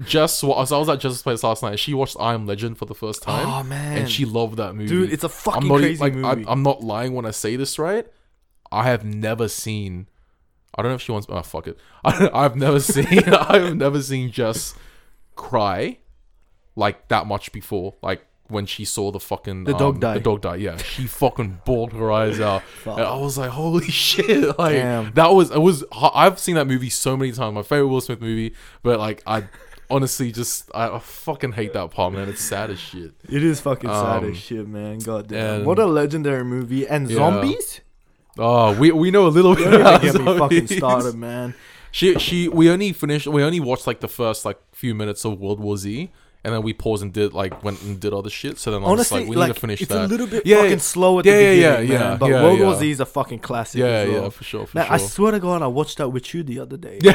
Jess, 0.00 0.42
wa- 0.42 0.64
so 0.64 0.76
I 0.76 0.78
was 0.78 0.88
at 0.88 1.00
Jess's 1.00 1.22
place 1.22 1.42
last 1.42 1.62
night. 1.62 1.78
She 1.78 1.92
watched 1.92 2.16
I 2.18 2.32
Am 2.32 2.46
Legend 2.46 2.78
for 2.78 2.86
the 2.86 2.94
first 2.94 3.22
time, 3.22 3.46
Oh 3.46 3.62
man, 3.62 3.98
and 3.98 4.10
she 4.10 4.24
loved 4.24 4.56
that 4.56 4.74
movie. 4.74 4.88
dude, 4.88 5.12
it's 5.12 5.24
a 5.24 5.28
fucking 5.28 5.62
I'm 5.64 5.68
not 5.68 5.78
crazy 5.80 6.00
like 6.00 6.14
movie. 6.14 6.46
I, 6.46 6.50
I'm 6.52 6.62
not 6.62 6.82
lying 6.82 7.12
when 7.12 7.26
I 7.26 7.30
say 7.32 7.56
this, 7.56 7.78
right? 7.78 8.06
I 8.72 8.84
have 8.84 9.04
never 9.04 9.48
seen. 9.48 10.06
I 10.74 10.82
don't 10.82 10.90
know 10.92 10.94
if 10.96 11.02
she 11.02 11.12
wants. 11.12 11.26
Oh 11.28 11.42
fuck 11.42 11.66
it. 11.66 11.78
I, 12.04 12.30
I've 12.32 12.56
never 12.56 12.80
seen. 12.80 13.24
I've 13.28 13.76
never 13.76 14.00
seen 14.00 14.30
Jess 14.30 14.74
cry 15.40 15.98
like 16.76 17.08
that 17.08 17.26
much 17.26 17.52
before. 17.52 17.94
Like 18.02 18.26
when 18.48 18.66
she 18.66 18.84
saw 18.84 19.10
the 19.12 19.20
fucking 19.20 19.64
The 19.64 19.72
dog 19.74 19.94
um, 19.94 20.00
die. 20.00 20.14
The 20.14 20.20
dog 20.20 20.40
die. 20.42 20.56
Yeah, 20.56 20.76
she 20.92 21.06
fucking 21.06 21.60
bawled 21.64 21.92
her 21.92 22.10
eyes 22.12 22.40
out. 22.40 22.62
And 22.84 23.00
I 23.00 23.16
was 23.16 23.38
like, 23.38 23.50
holy 23.50 23.86
shit! 24.04 24.58
Like 24.58 24.74
Damn. 24.74 25.12
that 25.14 25.32
was. 25.32 25.50
It 25.50 25.58
was. 25.60 25.84
I've 25.92 26.38
seen 26.38 26.56
that 26.56 26.66
movie 26.66 26.90
so 26.90 27.16
many 27.16 27.32
times. 27.32 27.54
My 27.54 27.62
favorite 27.62 27.88
Will 27.88 28.00
Smith 28.00 28.20
movie. 28.20 28.54
But 28.82 28.98
like 28.98 29.22
I. 29.26 29.44
Honestly, 29.92 30.30
just 30.30 30.70
I, 30.72 30.88
I 30.88 30.98
fucking 31.00 31.50
hate 31.50 31.72
that 31.72 31.90
part, 31.90 32.12
man. 32.12 32.28
It's 32.28 32.40
sad 32.40 32.70
as 32.70 32.78
shit. 32.78 33.12
it 33.28 33.42
is 33.42 33.60
fucking 33.60 33.90
sad 33.90 34.22
Um, 34.22 34.30
as 34.30 34.36
shit, 34.36 34.68
man. 34.68 35.00
God 35.00 35.26
damn, 35.26 35.64
what 35.64 35.80
a 35.80 35.86
legendary 35.86 36.44
movie. 36.44 36.86
And 36.86 37.10
Yeah. 37.10 37.16
zombies. 37.16 37.80
Oh, 38.38 38.78
we 38.78 38.92
we 38.92 39.10
know 39.10 39.26
a 39.26 39.34
little 39.34 39.56
bit 39.56 39.64
Don't 39.68 39.80
about 39.80 40.00
get 40.00 40.14
me 40.14 40.38
fucking 40.38 40.66
started, 40.68 41.16
man. 41.16 41.54
She 41.90 42.16
she 42.20 42.46
we 42.46 42.70
only 42.70 42.92
finished 42.92 43.26
we 43.26 43.42
only 43.42 43.58
watched 43.58 43.88
like 43.88 43.98
the 43.98 44.06
first 44.06 44.44
like 44.44 44.58
few 44.80 44.94
minutes 44.94 45.24
of 45.24 45.38
World 45.40 45.60
War 45.60 45.76
Z 45.76 46.10
and 46.42 46.54
then 46.54 46.62
we 46.62 46.72
paused 46.72 47.02
and 47.02 47.12
did 47.12 47.34
like 47.34 47.62
went 47.62 47.82
and 47.82 48.00
did 48.00 48.12
other 48.14 48.30
shit. 48.30 48.58
So 48.58 48.70
then 48.70 48.80
I 48.80 48.84
was 48.84 48.92
Honestly, 48.92 49.20
like, 49.20 49.28
we 49.28 49.36
like, 49.36 49.48
need 49.48 49.54
to 49.54 49.60
finish 49.60 49.80
it's 49.82 49.90
that. 49.92 50.04
a 50.04 50.06
little 50.06 50.26
bit 50.26 50.46
Yeah, 50.46 50.56
fucking 50.56 50.70
yeah. 50.70 50.78
slow 50.78 51.18
at 51.18 51.26
Yeah, 51.26 51.36
the 51.36 51.42
yeah, 51.42 51.50
yeah, 51.50 51.80
beginning, 51.80 51.88
man. 52.00 52.10
yeah, 52.12 52.16
But 52.16 52.30
yeah, 52.30 52.42
World 52.42 52.60
War 52.60 52.72
yeah. 52.72 52.78
Z 52.78 52.90
is 52.92 53.00
a 53.00 53.06
fucking 53.06 53.40
classic. 53.40 53.78
yeah, 53.80 53.86
as 53.86 54.08
well. 54.08 54.22
yeah, 54.22 54.28
for 54.30 54.44
sure, 54.44 54.66
for 54.66 54.78
Man, 54.78 54.86
sure. 54.86 54.94
I 54.94 54.98
swear 54.98 55.32
to 55.32 55.40
God, 55.40 55.60
I 55.62 55.66
watched 55.66 55.98
that 55.98 56.08
with 56.08 56.32
you 56.32 56.42
the 56.42 56.58
other 56.60 56.78
day. 56.78 56.98
yeah, 57.02 57.12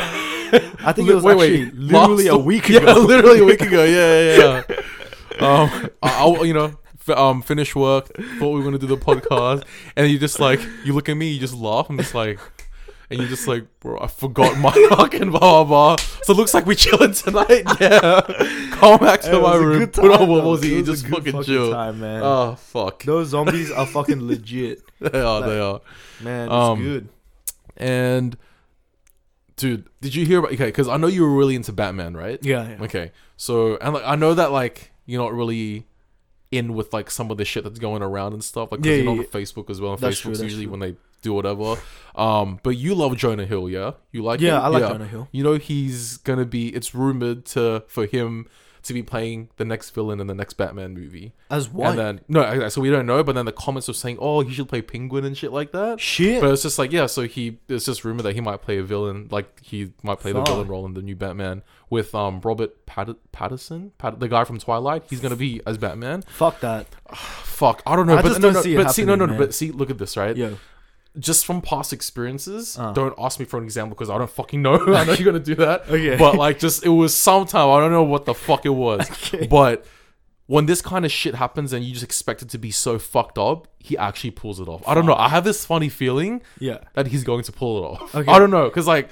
I 0.89 0.93
think 0.93 1.09
it 1.11 1.15
was 1.15 1.23
Wait, 1.23 1.37
wait, 1.37 1.61
actually 1.63 1.71
literally 1.89 2.27
a 2.27 2.37
week 2.37 2.69
yeah, 2.69 2.81
ago. 2.81 2.93
literally 3.01 3.39
a 3.39 3.45
week 3.45 3.61
ago. 3.61 3.83
Yeah, 3.97 4.19
yeah, 4.37 4.61
yeah. 4.69 5.47
um, 5.47 5.89
I, 6.03 6.09
I 6.23 6.43
you 6.43 6.53
know. 6.53 6.77
f- 7.07 7.17
Um, 7.17 7.41
finish 7.41 7.75
work. 7.75 8.05
Thought 8.39 8.51
we 8.53 8.59
were 8.59 8.63
gonna 8.63 8.77
do 8.85 8.87
the 8.87 8.97
podcast, 8.97 9.63
and 9.95 10.09
you 10.11 10.17
just 10.19 10.39
like 10.39 10.59
you 10.85 10.93
look 10.93 11.07
at 11.09 11.15
me, 11.17 11.29
you 11.33 11.39
just 11.39 11.53
laugh. 11.55 11.87
I'm 11.89 11.97
just 11.97 12.13
like, 12.15 12.39
and 13.09 13.19
you're 13.19 13.27
just 13.29 13.47
like, 13.47 13.65
bro, 13.79 13.99
I 13.99 14.07
forgot 14.07 14.57
my 14.57 14.71
fucking 14.89 15.29
blah 15.31 15.39
blah 15.39 15.63
blah. 15.63 15.95
So 16.23 16.33
it 16.33 16.37
looks 16.37 16.53
like 16.53 16.65
we're 16.65 16.73
chilling 16.75 17.13
tonight. 17.13 17.63
Yeah, 17.79 18.21
come 18.71 18.99
back 18.99 19.21
to 19.21 19.35
It 19.37 19.41
my 19.41 19.55
room. 19.55 19.87
Put 19.87 20.11
on 20.19 20.27
what 20.27 20.43
was 20.43 20.63
It 20.63 20.85
Just 20.85 21.07
fucking 21.07 21.33
fucking 21.33 21.43
chill. 21.43 21.71
time, 21.71 21.99
man. 21.99 22.21
Oh 22.23 22.55
fuck. 22.55 23.03
Those 23.03 23.29
zombies 23.29 23.71
are 23.71 23.85
fucking 23.85 24.25
legit, 24.27 24.81
They 24.99 25.21
are. 25.21 25.41
They 25.41 25.59
are. 25.59 25.81
man. 26.21 26.45
It's 26.45 26.51
Um, 26.53 26.81
good. 26.81 27.09
And 27.77 28.37
dude, 29.57 29.87
did 30.01 30.15
you 30.15 30.25
hear 30.25 30.39
about? 30.39 30.53
Okay, 30.53 30.65
because 30.67 30.87
I 30.87 30.97
know 30.97 31.07
you 31.07 31.21
were 31.23 31.35
really 31.35 31.55
into 31.55 31.71
Batman, 31.73 32.15
right? 32.15 32.39
Yeah, 32.41 32.69
yeah. 32.69 32.83
Okay, 32.83 33.11
so 33.37 33.77
and 33.77 33.93
like 33.93 34.03
I 34.05 34.15
know 34.15 34.33
that 34.33 34.51
like 34.51 34.91
you're 35.05 35.21
not 35.21 35.33
really 35.33 35.85
in 36.51 36.73
with 36.73 36.93
like 36.93 37.11
some 37.11 37.31
of 37.31 37.37
the 37.37 37.45
shit 37.45 37.63
that's 37.63 37.79
going 37.79 38.01
around 38.01 38.33
and 38.33 38.43
stuff. 38.43 38.71
Like 38.71 38.81
'cause 38.81 38.87
Yeah, 38.87 38.95
you're 38.95 39.05
yeah, 39.05 39.15
not 39.15 39.25
on 39.25 39.41
Facebook 39.41 39.69
as 39.69 39.81
well. 39.81 39.91
And 39.93 39.99
true, 40.01 40.09
Facebook's 40.09 40.23
that's 40.39 40.41
usually 40.43 40.65
true. 40.65 40.71
when 40.71 40.79
they 40.79 40.95
do 41.25 41.33
whatever. 41.33 41.75
Um, 42.15 42.59
but 42.63 42.77
you 42.77 42.95
love 42.95 43.17
Jonah 43.17 43.45
Hill, 43.45 43.69
yeah? 43.69 43.91
You 44.11 44.23
like? 44.23 44.39
Yeah, 44.39 44.57
him? 44.57 44.63
I 44.63 44.67
like 44.69 44.83
Jonah 44.89 45.07
Hill. 45.07 45.27
You 45.31 45.43
know 45.43 45.55
he's 45.55 46.17
gonna 46.17 46.45
be. 46.45 46.69
It's 46.69 46.95
rumored 46.95 47.45
to 47.47 47.83
for 47.87 48.05
him 48.05 48.47
to 48.85 48.93
be 48.93 49.01
playing 49.01 49.49
the 49.57 49.65
next 49.65 49.89
villain 49.89 50.19
in 50.19 50.27
the 50.27 50.33
next 50.35 50.53
Batman 50.53 50.93
movie. 50.93 51.33
As 51.49 51.67
what? 51.67 51.89
And 51.89 51.99
then 51.99 52.21
no, 52.27 52.69
so 52.69 52.81
we 52.81 52.89
don't 52.91 53.07
know. 53.07 53.23
But 53.23 53.35
then 53.35 53.45
the 53.45 53.51
comments 53.51 53.87
were 53.87 53.95
saying, 53.95 54.17
"Oh, 54.21 54.41
he 54.41 54.53
should 54.53 54.69
play 54.69 54.81
Penguin 54.81 55.25
and 55.25 55.35
shit 55.37 55.51
like 55.51 55.71
that." 55.71 55.99
Shit. 55.99 56.39
But 56.39 56.51
it's 56.51 56.61
just 56.61 56.77
like 56.77 56.91
yeah, 56.91 57.07
so 57.07 57.23
he 57.23 57.59
it's 57.67 57.85
just 57.85 58.05
rumored 58.05 58.25
that 58.25 58.35
he 58.35 58.41
might 58.41 58.61
play 58.61 58.77
a 58.77 58.83
villain, 58.83 59.27
like 59.31 59.59
he 59.61 59.91
might 60.03 60.19
play 60.19 60.33
Fuck. 60.33 60.45
the 60.45 60.51
villain 60.51 60.67
role 60.67 60.85
in 60.85 60.93
the 60.93 61.01
new 61.01 61.15
Batman 61.15 61.63
with 61.89 62.13
um 62.13 62.39
Robert 62.41 62.85
Patt- 62.85 63.31
Patterson, 63.31 63.91
Pat- 63.97 64.19
the 64.19 64.27
guy 64.27 64.43
from 64.43 64.59
Twilight. 64.59 65.03
He's 65.09 65.19
gonna 65.19 65.35
be 65.35 65.61
as 65.65 65.77
Batman. 65.77 66.21
Fuck 66.21 66.59
that. 66.61 66.87
Fuck, 67.15 67.81
I 67.85 67.95
don't 67.95 68.05
know, 68.05 68.17
I 68.17 68.21
but 68.21 68.39
no, 68.39 68.51
no, 68.51 68.61
see 68.61 68.75
but 68.75 68.91
see, 68.91 69.05
no, 69.05 69.15
no, 69.15 69.25
no, 69.25 69.31
man. 69.31 69.39
but 69.39 69.53
see, 69.53 69.71
look 69.71 69.89
at 69.89 69.97
this, 69.97 70.17
right? 70.17 70.35
Yo. 70.35 70.57
Just 71.17 71.45
from 71.45 71.61
past 71.61 71.93
experiences, 71.93 72.77
Uh. 72.77 72.91
don't 72.91 73.13
ask 73.17 73.39
me 73.39 73.45
for 73.45 73.57
an 73.57 73.63
example 73.63 73.95
because 73.95 74.09
I 74.09 74.17
don't 74.17 74.29
fucking 74.29 74.61
know. 74.61 74.75
I 74.95 75.05
know 75.05 75.13
you're 75.13 75.25
gonna 75.25 75.39
do 75.39 75.55
that, 75.55 75.89
Okay. 75.89 76.17
but 76.17 76.35
like, 76.35 76.59
just 76.59 76.85
it 76.85 76.89
was 76.89 77.15
sometime 77.15 77.69
I 77.69 77.79
don't 77.79 77.91
know 77.91 78.03
what 78.03 78.25
the 78.25 78.33
fuck 78.33 78.65
it 78.65 78.69
was, 78.69 79.09
Okay. 79.33 79.47
but. 79.47 79.85
When 80.47 80.67
this 80.67 80.79
kind 80.79 81.05
of 81.05 81.11
shit 81.11 81.33
happens 81.33 81.73
and 81.73 81.83
you 81.83 81.91
just 81.91 82.03
expect 82.03 82.43
it 82.43 82.49
to 82.49 82.59
be 82.59 82.69
so 82.69 82.99
fucked 82.99 83.39
up, 83.39 83.67
he 83.79 83.97
actually 83.97 84.29
pulls 84.29 84.59
it 84.59 84.67
off. 84.67 84.83
I 84.87 84.93
don't 84.93 85.07
know. 85.07 85.15
I 85.15 85.29
have 85.29 85.43
this 85.43 85.65
funny 85.65 85.89
feeling 85.89 86.43
Yeah. 86.59 86.81
that 86.93 87.07
he's 87.07 87.23
going 87.23 87.41
to 87.45 87.51
pull 87.51 87.79
it 87.79 87.87
off. 87.87 88.13
Okay. 88.13 88.31
I 88.31 88.37
don't 88.37 88.51
know, 88.51 88.65
because 88.65 88.85
like 88.85 89.09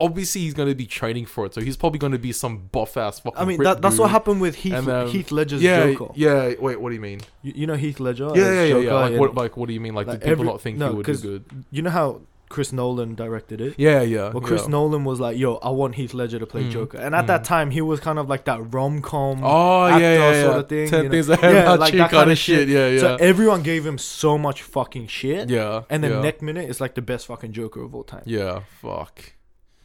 obviously 0.00 0.42
he's 0.42 0.54
going 0.54 0.68
to 0.68 0.74
be 0.74 0.86
training 0.86 1.26
for 1.26 1.46
it, 1.46 1.54
so 1.54 1.60
he's 1.60 1.76
probably 1.76 1.98
going 1.98 2.12
to 2.12 2.18
be 2.18 2.32
some 2.32 2.68
buff 2.72 2.96
ass 2.96 3.20
fucking. 3.20 3.40
I 3.40 3.44
mean, 3.44 3.62
that, 3.62 3.82
that's 3.82 3.98
what 3.98 4.10
happened 4.10 4.40
with 4.40 4.54
Heath, 4.56 4.74
And, 4.74 4.88
um, 4.88 5.08
Heath 5.08 5.30
Ledger's 5.30 5.62
Yeah, 5.62 5.92
Joker. 5.92 6.12
yeah. 6.14 6.54
Wait, 6.58 6.80
what 6.80 6.90
do 6.90 6.94
you 6.94 7.00
mean? 7.00 7.20
You, 7.42 7.52
you 7.56 7.66
know 7.66 7.74
Heath 7.76 8.00
Ledger? 8.00 8.30
Yeah, 8.34 8.52
yeah, 8.52 8.64
yeah, 8.64 8.76
yeah. 8.78 8.94
Like 8.94 9.18
what? 9.18 9.34
Like 9.34 9.56
what 9.56 9.68
do 9.68 9.74
you 9.74 9.80
mean? 9.80 9.94
Like, 9.94 10.06
like 10.06 10.20
did 10.20 10.28
people 10.28 10.32
every- 10.32 10.46
not 10.46 10.60
think 10.60 10.78
no, 10.78 10.90
he 10.90 10.94
would 10.96 11.06
do 11.06 11.16
good? 11.18 11.44
You 11.70 11.82
know 11.82 11.90
how 11.90 12.20
Chris 12.48 12.72
Nolan 12.72 13.16
directed 13.16 13.60
it? 13.60 13.74
Yeah, 13.76 14.02
yeah. 14.02 14.30
Well, 14.30 14.40
Chris 14.40 14.62
yeah. 14.62 14.68
Nolan 14.68 15.04
was 15.04 15.18
like, 15.18 15.36
"Yo, 15.36 15.56
I 15.56 15.70
want 15.70 15.96
Heath 15.96 16.14
Ledger 16.14 16.38
to 16.38 16.46
play 16.46 16.62
Mm, 16.64 16.70
Joker," 16.70 16.98
and 16.98 17.12
at 17.14 17.24
mm. 17.24 17.26
that 17.26 17.42
time, 17.44 17.72
he 17.72 17.80
was 17.80 17.98
kind 17.98 18.20
of 18.20 18.28
like 18.28 18.44
that 18.44 18.72
rom 18.72 19.02
com. 19.02 19.42
Oh 19.42 19.86
actor 19.86 20.00
yeah, 20.00 20.14
yeah, 20.14 20.32
yeah. 20.32 20.42
sort 20.42 20.56
of 20.56 20.68
thing, 20.68 20.88
Ten 20.88 21.02
you 21.04 21.08
know? 21.08 21.12
things 21.12 21.30
I 21.30 21.52
Yeah, 21.52 21.72
like 21.72 21.94
that 21.94 22.10
kind 22.10 22.30
of 22.30 22.38
shit. 22.38 22.58
shit. 22.60 22.68
Yeah, 22.68 22.88
yeah. 22.88 23.00
So 23.00 23.16
everyone 23.16 23.62
gave 23.64 23.84
him 23.84 23.98
so 23.98 24.38
much 24.38 24.62
fucking 24.62 25.08
shit, 25.08 25.48
yeah. 25.48 25.82
and 25.90 26.04
then 26.04 26.12
yeah. 26.12 26.20
next 26.20 26.42
minute, 26.42 26.70
it's 26.70 26.80
like 26.80 26.94
the 26.94 27.02
best 27.02 27.26
fucking 27.26 27.52
Joker 27.52 27.82
of 27.82 27.94
all 27.94 28.04
time. 28.04 28.22
Yeah. 28.26 28.60
Fuck. 28.80 29.32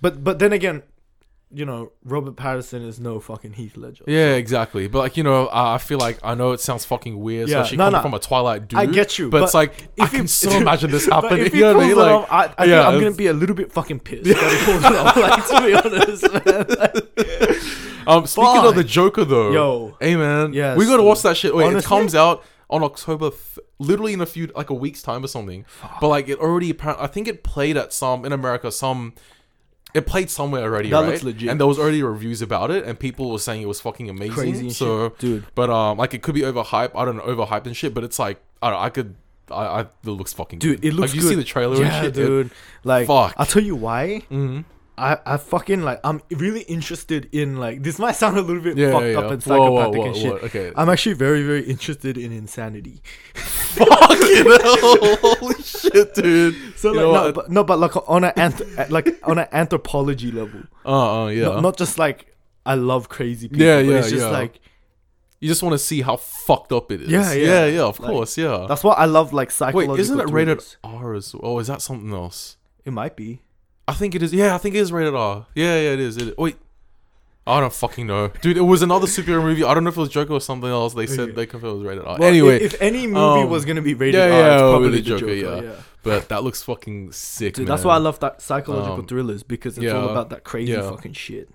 But 0.02 0.24
but 0.24 0.40
then 0.40 0.52
again, 0.54 0.84
you 1.54 1.66
know, 1.66 1.92
Robert 2.06 2.36
Patterson 2.38 2.82
is 2.82 3.00
no 3.00 3.20
fucking 3.20 3.54
Heath 3.54 3.76
Ledger. 3.78 4.04
Yeah, 4.08 4.36
exactly. 4.36 4.88
But 4.88 5.00
like 5.00 5.18
you 5.18 5.24
know, 5.24 5.48
I 5.48 5.76
I 5.76 5.78
feel 5.78 6.00
like 6.00 6.18
I 6.24 6.34
know 6.34 6.54
it 6.54 6.60
sounds 6.62 6.86
fucking 6.86 7.20
weird, 7.20 7.50
Yeah, 7.50 7.58
especially 7.58 7.78
no, 7.78 7.84
coming 7.86 7.98
no. 7.98 8.02
from 8.02 8.14
a 8.14 8.20
Twilight 8.20 8.68
dude. 8.70 8.80
I 8.80 8.86
get 8.86 9.20
you, 9.20 9.30
but, 9.30 9.44
it's 9.44 9.52
but 9.52 9.58
like 9.58 9.88
I 10.00 10.08
can 10.08 10.28
still 10.40 10.54
imagine 10.54 10.92
this 10.92 11.06
happening. 11.08 11.46
if 11.46 11.54
You 11.56 11.62
know 11.62 11.76
what 11.76 11.84
I 11.84 11.88
mean? 11.88 11.98
Like, 11.98 12.12
off, 12.12 12.28
I, 12.32 12.44
I 12.58 12.66
yeah, 12.66 12.84
think 12.84 12.94
I'm 12.96 13.00
gonna 13.02 13.16
be 13.16 13.28
a 13.28 13.34
little 13.34 13.56
bit 13.56 13.72
fucking 13.72 14.00
pissed 14.00 14.24
that 14.24 14.38
he 14.38 14.66
pulls 14.66 14.84
it 14.86 14.96
off. 14.96 15.16
Like 15.18 15.48
to 15.48 15.66
be 15.66 15.74
honest, 15.76 16.46
man. 16.46 18.08
Um, 18.08 18.26
speaking 18.26 18.66
of 18.66 18.76
the 18.76 18.84
Joker, 18.84 19.24
though, 19.26 19.52
Yo. 19.52 19.98
hey 20.02 20.16
man, 20.16 20.54
Yes, 20.54 20.78
we 20.78 20.86
gotta 20.86 21.04
watch 21.04 21.22
that 21.22 21.38
shit. 21.38 21.54
Wait, 21.56 21.66
Honestly? 21.66 21.80
it 21.80 21.86
comes 21.86 22.16
out 22.16 22.44
on 22.70 22.84
October, 22.84 23.30
th- 23.30 23.60
literally 23.78 24.14
in 24.14 24.22
a 24.22 24.26
few, 24.26 24.48
like 24.56 24.70
a 24.70 24.74
week's 24.74 25.02
time 25.04 25.24
or 25.24 25.28
something. 25.28 25.66
But 26.00 26.08
like, 26.08 26.28
it 26.30 26.40
already, 26.40 26.74
appar- 26.74 26.96
I 27.00 27.08
think 27.08 27.28
it 27.28 27.44
played 27.44 27.78
at 27.78 27.94
some 27.94 28.26
in 28.26 28.32
America, 28.32 28.72
some. 28.72 29.14
It 29.94 30.06
played 30.06 30.30
somewhere 30.30 30.64
already, 30.64 30.90
That 30.90 31.02
right? 31.02 31.10
looks 31.10 31.24
legit. 31.24 31.50
And 31.50 31.60
there 31.60 31.68
was 31.68 31.78
already 31.80 32.02
reviews 32.04 32.42
about 32.42 32.72
it, 32.72 32.86
and 32.86 32.98
people 33.00 33.32
were 33.32 33.40
saying 33.40 33.62
it 33.62 33.68
was 33.68 33.82
fucking 33.82 34.10
amazing. 34.10 34.34
Crazy 34.34 34.70
so, 34.70 35.10
shit, 35.10 35.18
dude. 35.20 35.46
but 35.56 35.70
um, 35.70 35.98
like 35.98 36.14
it 36.14 36.22
could 36.22 36.36
be 36.36 36.42
overhyped. 36.42 36.92
I 36.96 37.04
don't 37.06 37.18
know, 37.18 37.24
overhyped 37.24 37.66
and 37.66 37.76
shit. 37.76 37.94
But 37.94 38.04
it's 38.04 38.18
like 38.20 38.42
I 38.62 38.70
don't. 38.70 38.80
know, 38.80 38.86
I 38.86 38.90
could. 38.90 39.16
I, 39.50 39.66
I 39.66 39.82
it 39.82 39.88
looks 40.06 40.32
fucking 40.32 40.60
Dude, 40.60 40.80
good. 40.82 40.88
it 40.88 40.94
looks 40.94 41.12
like, 41.12 41.16
you 41.16 41.22
good. 41.24 41.30
see 41.30 41.36
the 41.36 41.44
trailer 41.44 41.76
Yeah, 41.82 41.94
and 41.94 42.06
shit, 42.06 42.14
dude. 42.14 42.52
Like, 42.86 43.08
Fuck. 43.08 43.34
I'll 43.38 43.46
tell 43.46 43.62
you 43.64 43.76
why. 43.76 44.20
hmm 44.30 44.62
I, 45.02 45.18
I 45.26 45.38
fucking 45.38 45.82
like 45.82 46.00
I'm 46.04 46.22
really 46.30 46.62
interested 46.62 47.28
in 47.34 47.58
like 47.58 47.82
this 47.84 47.98
might 47.98 48.12
sound 48.16 48.38
a 48.38 48.42
little 48.42 48.62
bit 48.62 48.78
Yeah, 48.78 48.92
fucked 48.92 49.06
yeah, 49.06 49.18
up 49.18 49.24
yeah. 49.26 49.32
and 49.34 49.44
Whoa, 49.44 49.58
whoa, 49.58 49.66
psychopathic 49.82 50.00
whoa, 50.00 50.06
and 50.08 50.16
shit. 50.16 50.32
whoa, 50.32 50.38
Okay. 50.48 50.72
I'm 50.76 50.90
actually 50.90 51.14
very 51.16 51.44
very 51.44 51.64
interested 51.64 52.18
in 52.18 52.32
insanity. 52.32 53.02
Fucking 53.36 54.46
hell! 54.46 55.16
Holy 55.22 55.56
shit, 55.64 56.14
dude. 56.14 56.56
So 56.78 56.94
You 56.94 57.08
like 57.08 57.24
no 57.26 57.32
but, 57.34 57.52
no 57.52 57.64
but 57.64 57.80
like 57.80 58.10
on 58.10 58.24
an 58.26 58.32
anth- 58.34 58.90
like 58.98 59.18
on 59.24 59.40
an 59.40 59.48
anthropology 59.52 60.32
level. 60.32 60.62
Uh, 60.86 61.24
uh, 61.24 61.28
yeah. 61.30 61.46
Not, 61.46 61.62
not 61.62 61.78
just 61.78 61.98
like 61.98 62.36
I 62.66 62.76
love 62.76 63.10
crazy 63.10 63.48
people. 63.48 63.66
Yeah, 63.66 63.82
but 63.82 63.86
yeah, 63.90 63.98
It's 64.00 64.10
just 64.12 64.30
like 64.32 64.60
You 65.40 65.48
just 65.48 65.64
want 65.64 65.74
to 65.74 65.80
see 65.80 66.02
how 66.02 66.18
fucked 66.18 66.72
up 66.72 66.92
it 66.92 67.02
is. 67.02 67.10
Yeah, 67.10 67.32
yeah. 67.34 67.46
yeah, 67.48 67.66
yeah. 67.66 67.82
Of 67.84 68.00
Like, 68.00 68.12
course, 68.12 68.38
yeah. 68.38 68.66
that's 68.68 68.84
what 68.84 69.00
I 69.00 69.06
love 69.06 69.34
like 69.34 69.52
Wait, 69.74 69.90
isn't 70.00 70.20
it 70.20 70.30
rated 70.30 70.62
thrillers. 70.62 70.78
R 70.84 71.14
as 71.16 71.34
well? 71.34 71.54
Oh, 71.54 71.60
is 71.60 71.68
that 71.68 71.82
something 71.82 72.14
else? 72.14 72.58
It 72.86 72.92
might 72.94 73.16
be. 73.16 73.42
I 73.92 73.94
think 73.94 74.16
it 74.16 74.24
is. 74.24 74.34
Yeah, 74.34 74.56
I 74.56 74.58
think 74.58 74.76
it 74.76 74.80
is 74.80 74.92
rated 74.92 75.14
R. 75.16 75.46
Yeah, 75.54 75.76
yeah, 75.76 75.92
it 75.94 76.00
is. 76.00 76.18
It 76.18 76.28
is. 76.30 76.38
Wait. 76.38 76.56
I 77.48 77.60
don't 77.60 77.74
fucking 77.74 78.06
know, 78.06 78.28
dude. 78.42 78.56
It 78.56 78.62
was 78.62 78.84
another 78.84 79.08
superhero 79.08 79.42
movie. 79.44 79.64
I 79.64 79.74
don't 79.74 79.84
know 79.84 79.90
if 79.90 79.98
it 79.98 80.00
was 80.00 80.10
Joker 80.10 80.34
or 80.34 80.40
something 80.40 80.70
else. 80.70 80.94
They 80.94 81.08
said 81.08 81.20
Okay. 81.22 81.32
they 81.32 81.46
confirmed 81.48 81.74
it 81.74 81.78
was 81.80 81.86
rated 81.88 82.06
R. 82.06 82.18
Well, 82.20 82.30
anyway, 82.30 82.58
if, 82.58 82.76
if 82.76 82.82
any 82.82 83.08
movie 83.08 83.42
um, 83.42 83.50
was 83.50 83.66
gonna 83.66 83.82
be 83.82 83.96
rated 83.96 84.20
yeah, 84.20 84.26
R, 84.26 84.30
yeah, 84.30 84.54
it's 84.54 84.62
probably 84.62 84.90
the 84.92 85.02
Joker, 85.02 85.20
Joker. 85.22 85.34
yeah. 85.66 85.72
yeah. 85.72 85.76
but 86.04 86.30
that 86.30 86.44
looks 86.44 86.62
fucking 86.62 87.12
sick. 87.14 87.56
Dude, 87.56 87.68
man. 87.68 87.74
that's 87.76 87.84
why 87.84 87.96
I 87.96 87.98
love 87.98 88.20
that 88.20 88.44
psychological 88.44 89.00
Um, 89.00 89.08
thrillers 89.08 89.42
because 89.42 89.78
it's 89.78 89.86
yeah, 89.86 89.94
all 89.94 90.10
about 90.10 90.30
that 90.30 90.44
crazy 90.44 90.74
yeah. 90.74 90.88
fucking 90.88 91.14
shit. 91.14 91.50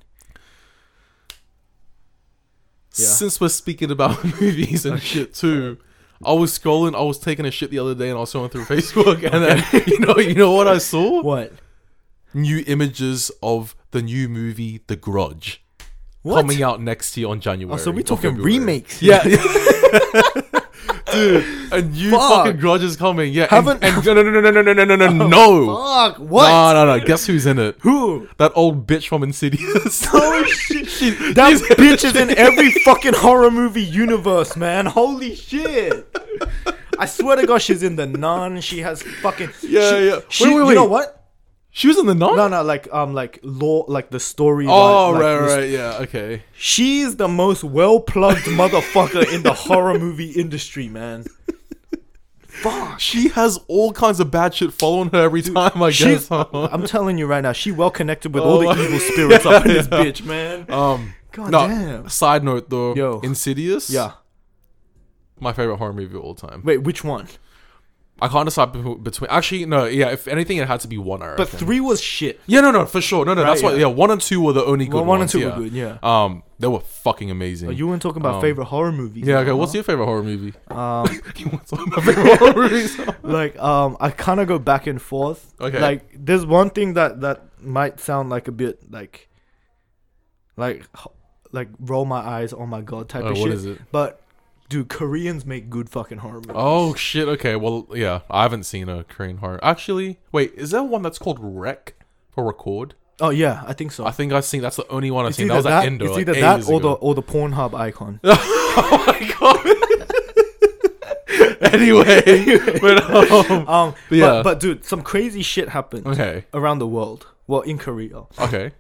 Yeah. 2.97 3.07
Since 3.07 3.41
we're 3.41 3.49
speaking 3.49 3.91
about 3.91 4.25
movies 4.41 4.87
and 4.87 5.01
shit 5.01 5.35
too, 5.35 5.79
I 6.25 6.33
was 6.33 6.59
scrolling. 6.59 6.97
I 6.97 7.03
was 7.03 7.19
taking 7.19 7.47
a 7.47 7.51
shit 7.51 7.71
the 7.71 7.79
other 7.79 7.95
day, 7.95 8.09
and 8.09 8.17
I 8.17 8.21
was 8.21 8.33
scrolling 8.33 8.51
through 8.51 8.65
Facebook, 8.77 9.23
and 9.23 9.45
then 9.45 9.85
you 9.87 10.01
know, 10.01 10.17
you 10.17 10.35
know 10.35 10.53
what 10.53 10.67
I 10.67 10.79
saw? 10.79 11.23
What? 11.23 11.53
New 12.37 12.63
images 12.67 13.31
of 13.43 13.75
the 13.93 14.03
new 14.03 14.29
movie, 14.29 14.83
The 14.87 14.97
Grudge. 14.97 15.63
What? 16.23 16.41
coming 16.43 16.63
out 16.63 16.83
next 16.83 17.17
year 17.17 17.29
on 17.29 17.41
January. 17.41 17.75
Oh, 17.75 17.83
so 17.83 17.91
we 17.93 18.01
or 18.03 18.05
talking 18.05 18.31
February. 18.33 18.59
remakes? 18.59 19.01
Yeah. 19.01 19.23
Dude, 21.13 21.73
a 21.73 21.83
new 21.83 22.11
Fuck. 22.11 22.45
fucking 22.45 22.57
Grudge 22.61 22.83
is 22.83 22.97
coming. 22.97 23.33
Yeah. 23.33 23.47
Haven't- 23.49 23.83
And, 23.83 23.97
and 23.97 24.05
no, 24.07 24.13
no, 24.15 24.23
no, 24.23 24.41
no, 24.41 24.51
no, 24.51 24.63
no, 24.63 24.73
no, 24.73 24.85
no, 24.85 24.97
no, 24.97 25.09
no. 25.09 25.27
No. 25.29 25.77
Fuck. 25.77 26.19
What? 26.19 26.49
No, 26.49 26.85
no, 26.85 26.99
no. 26.99 27.05
Guess 27.05 27.27
who's 27.27 27.47
in 27.47 27.59
it? 27.59 27.77
Who? 27.81 28.29
That 28.39 28.53
old 28.57 28.87
bitch 28.87 29.07
from 29.09 29.23
Insidious. 29.23 30.07
Oh 30.13 30.45
shit! 30.45 31.35
That 31.35 31.55
bitch 31.79 32.05
is 32.05 32.15
in 32.17 32.31
every 32.37 32.71
fucking 32.85 33.15
horror 33.15 33.51
movie 33.51 33.83
universe, 33.83 34.55
man. 34.57 34.85
Holy 34.87 35.35
shit! 35.35 36.07
I 36.99 37.07
swear 37.07 37.37
to 37.37 37.47
God, 37.47 37.59
she's 37.63 37.83
in 37.83 37.97
the 37.97 38.07
Nun. 38.07 38.61
She 38.61 38.81
has 38.81 39.03
fucking 39.03 39.51
Yeah, 39.63 39.91
she- 39.99 40.07
yeah. 40.09 40.19
She, 40.29 40.45
Wait, 40.45 40.55
wait, 40.63 40.69
You 40.71 40.75
know 40.75 40.85
what? 40.85 41.16
She 41.77 41.89
was 41.89 41.99
in 41.99 42.07
the 42.07 42.15
nun. 42.15 42.37
No, 42.37 42.49
no, 42.49 42.63
like 42.63 42.91
um, 42.91 43.13
like 43.13 43.39
law, 43.43 43.85
like 43.87 44.09
the 44.09 44.19
story. 44.19 44.67
Oh, 44.67 45.11
like, 45.11 45.21
right, 45.23 45.41
right, 45.41 45.69
yeah, 45.69 45.99
okay. 46.05 46.43
She's 46.57 47.17
the 47.17 47.29
most 47.29 47.63
well 47.65 48.01
plugged 48.01 48.47
motherfucker 48.47 49.31
in 49.31 49.43
the 49.43 49.53
horror 49.53 49.99
movie 49.99 50.31
industry, 50.31 50.89
man. 50.89 51.27
Fuck. 52.49 52.99
She 52.99 53.29
has 53.29 53.59
all 53.69 53.93
kinds 53.93 54.21
of 54.21 54.31
bad 54.31 54.55
shit 54.55 54.73
following 54.73 55.11
her 55.11 55.19
every 55.21 55.43
time. 55.43 55.83
I 55.83 55.91
guess. 55.91 56.29
I'm 56.31 56.87
telling 56.87 57.19
you 57.19 57.27
right 57.27 57.43
now, 57.43 57.53
she 57.53 57.73
well 57.73 57.91
connected 57.91 58.33
with 58.33 58.43
all 58.43 58.67
Oh, 58.67 58.75
the 58.75 58.83
evil 58.83 58.99
spirits 58.99 59.45
up 59.45 59.67
in 59.67 59.75
this 59.75 59.87
bitch, 60.01 60.25
man. 60.25 60.65
Um, 60.71 61.13
God 61.33 61.51
no, 61.51 61.69
damn. 61.69 62.09
Side 62.09 62.43
note 62.43 62.71
though, 62.71 62.95
Yo. 62.95 63.21
Insidious. 63.21 63.91
Yeah. 63.91 64.13
my 65.39 65.53
favorite 65.53 65.77
horror 65.77 65.93
movie 65.93 66.17
of 66.17 66.23
all 66.25 66.35
time. 66.35 66.63
Wait, 66.65 66.79
which 66.79 67.05
one? 67.05 67.29
I 68.21 68.29
can't 68.29 68.47
decide 68.47 68.73
be- 68.73 68.95
between. 68.95 69.31
Actually, 69.31 69.67
no. 69.67 69.85
Yeah, 69.85 70.09
if 70.11 70.27
anything, 70.27 70.57
it 70.57 70.67
had 70.67 70.81
to 70.81 70.89
be 70.89 70.97
one. 70.97 71.21
I 71.23 71.37
But 71.37 71.53
reckon. 71.53 71.59
three 71.59 71.81
was 71.81 72.01
shit. 72.01 72.41
Yeah, 72.47 72.63
no, 72.63 72.71
no, 72.71 72.87
for 72.87 73.03
sure. 73.03 73.27
No, 73.27 73.35
no, 73.35 73.43
Right, 73.43 73.49
that's 73.51 73.63
why. 73.63 73.73
yeah. 73.73 73.81
Yeah, 73.81 73.87
one 73.89 74.11
and 74.11 74.21
two 74.21 74.41
were 74.41 74.55
the 74.55 74.65
only 74.65 74.87
good 74.87 74.95
Well, 74.95 75.05
one 75.05 75.17
and 75.17 75.23
ones. 75.23 75.33
two 75.33 75.41
yeah. 75.41 75.55
were 75.57 75.65
good, 75.65 75.73
yeah. 75.73 75.99
Um, 76.03 76.43
they 76.59 76.67
were 76.67 76.81
fucking 76.81 77.31
amazing. 77.31 77.69
Oh, 77.69 77.73
you 77.73 77.87
weren't 77.87 78.01
talking 78.01 78.23
about 78.23 78.37
Um, 78.37 78.41
favorite 78.41 78.65
horror 78.65 78.91
movies. 78.93 79.27
yeah. 79.27 79.41
Okay. 79.41 79.53
What's 79.53 79.75
your 79.75 79.83
favorite 79.83 80.07
horror 80.07 80.23
movie? 80.23 80.55
Um, 80.69 81.07
you 81.37 81.47
want 81.49 81.67
to 81.67 81.77
talk 81.77 81.87
about 81.87 82.05
favorite 82.05 82.39
horror 82.39 82.55
movies? 82.71 82.99
like 83.23 83.59
um, 83.59 83.99
I 84.01 84.09
kind 84.11 84.41
of 84.41 84.49
go 84.49 84.59
back 84.59 84.87
and 84.87 85.01
forth. 85.01 85.53
Okay. 85.61 85.79
Like, 85.79 86.09
there's 86.15 86.47
one 86.47 86.71
thing 86.71 86.95
that 86.95 87.21
that 87.21 87.43
might 87.61 88.01
sound 88.01 88.31
like 88.31 88.49
a 88.49 88.53
bit 88.53 88.91
like, 88.91 89.29
like, 90.57 90.89
h- 90.99 91.07
like 91.53 91.69
roll 91.81 92.07
my 92.07 92.21
eyes, 92.21 92.53
oh 92.55 92.65
my 92.67 92.81
god 92.81 93.09
type 93.11 93.25
Uh, 93.25 93.33
of 93.33 93.39
what 93.39 93.45
shit. 93.49 93.53
is 93.53 93.67
it? 93.67 93.79
But, 93.93 94.21
dude, 94.69 94.89
Koreans 94.89 95.45
make 95.47 95.71
good 95.71 95.89
fucking 95.91 96.19
horror 96.19 96.41
movies. 96.41 96.53
Oh 96.55 96.95
shit. 96.95 97.29
Okay. 97.29 97.57
Well, 97.57 97.87
yeah. 97.95 98.21
I 98.31 98.43
haven't 98.43 98.65
seen 98.65 98.89
a 98.89 99.05
Korean 99.05 99.39
horror. 99.39 99.61
Actually, 99.63 100.19
wait. 100.33 100.53
Is 100.55 100.71
there 100.71 100.83
one 100.83 101.03
that's 101.03 101.19
called 101.19 101.39
Rec 101.41 101.95
for 102.31 102.45
record? 102.45 102.95
Oh 103.21 103.31
yeah, 103.31 103.63
I 103.67 103.73
think 103.73 103.93
so. 103.93 104.05
I 104.05 104.11
think 104.11 104.33
I've 104.33 104.45
seen. 104.45 104.61
That's 104.61 104.77
the 104.77 104.87
only 104.89 105.11
one 105.11 105.25
I've 105.25 105.31
it's 105.31 105.39
seen. 105.39 105.49
That 105.49 105.57
was 105.57 105.65
that, 105.65 105.85
at 105.85 105.87
Indo. 105.87 106.05
it's 106.05 106.13
like, 106.13 106.21
either 106.23 106.35
that 106.35 106.57
ages 106.59 106.69
or 106.71 106.81
the 106.81 106.91
ago. 106.91 106.99
or 107.01 107.15
the 107.15 107.23
Pornhub 107.23 107.75
icon. 107.75 108.21
oh 108.25 109.05
my 109.07 109.35
god. 109.41 109.67
anyway, 111.73 112.23
but 112.81 113.11
um, 113.11 113.69
Um, 113.69 113.95
but, 114.09 114.17
yeah. 114.17 114.43
but 114.43 114.61
dude, 114.61 114.85
some 114.85 115.03
crazy 115.03 115.43
shit 115.43 115.71
happened 115.71 116.07
okay, 116.07 116.45
around 116.53 116.79
the 116.79 116.87
world. 116.87 117.27
Well, 117.47 117.63
in 117.63 117.79
Korea, 117.79 118.25
okay. 118.39 118.73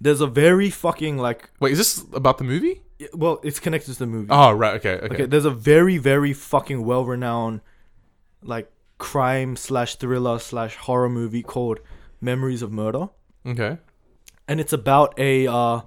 there's 0.00 0.20
a 0.20 0.26
very 0.26 0.70
fucking 0.70 1.18
like. 1.18 1.50
Wait, 1.60 1.72
is 1.72 1.78
this 1.78 2.04
about 2.14 2.38
the 2.38 2.44
movie? 2.44 2.82
Well, 3.12 3.40
it's 3.44 3.60
connected 3.60 3.92
to 3.92 3.98
the 3.98 4.06
movie. 4.06 4.28
Oh, 4.30 4.52
right. 4.52 4.74
Okay, 4.74 4.94
okay. 4.94 5.14
Okay, 5.14 5.26
there's 5.26 5.44
a 5.44 5.50
very, 5.50 5.98
very 5.98 6.32
fucking 6.32 6.84
well 6.84 7.04
renowned 7.04 7.60
like 8.42 8.70
crime 8.98 9.56
slash 9.56 9.96
thriller 9.96 10.38
slash 10.38 10.76
horror 10.76 11.08
movie 11.08 11.42
called 11.42 11.80
Memories 12.20 12.62
of 12.62 12.72
Murder. 12.72 13.08
Okay. 13.46 13.78
And 14.46 14.60
it's 14.60 14.72
about 14.72 15.18
a 15.18 15.46
uh 15.46 15.80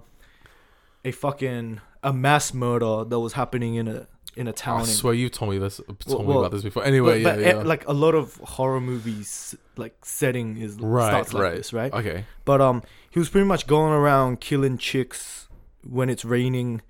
a 1.03 1.11
fucking 1.11 1.81
a 2.03 2.13
mass 2.13 2.53
murder 2.53 3.03
that 3.03 3.19
was 3.19 3.33
happening 3.33 3.75
in 3.75 3.87
a 3.87 4.07
in 4.35 4.47
a 4.47 4.53
town 4.53 4.79
I 4.79 4.81
in- 4.81 4.87
swear 4.87 5.13
you 5.13 5.29
told 5.29 5.51
me 5.51 5.57
this. 5.57 5.81
Told 6.07 6.25
me 6.25 6.33
about 6.33 6.51
this 6.51 6.63
before. 6.63 6.85
Anyway, 6.85 7.21
but, 7.23 7.35
but 7.35 7.41
yeah, 7.41 7.55
yeah. 7.57 7.63
like 7.63 7.85
a 7.87 7.93
lot 7.93 8.15
of 8.15 8.35
horror 8.37 8.79
movies 8.79 9.55
like 9.75 9.95
setting 10.05 10.57
is 10.57 10.75
right, 10.75 11.09
starts 11.09 11.33
like 11.33 11.43
right. 11.43 11.55
this, 11.55 11.73
right? 11.73 11.93
Okay. 11.93 12.25
But 12.45 12.61
um 12.61 12.83
he 13.09 13.19
was 13.19 13.29
pretty 13.29 13.47
much 13.47 13.67
going 13.67 13.91
around 13.91 14.39
killing 14.39 14.77
chicks 14.77 15.49
when 15.83 16.09
it's 16.09 16.23
raining 16.23 16.81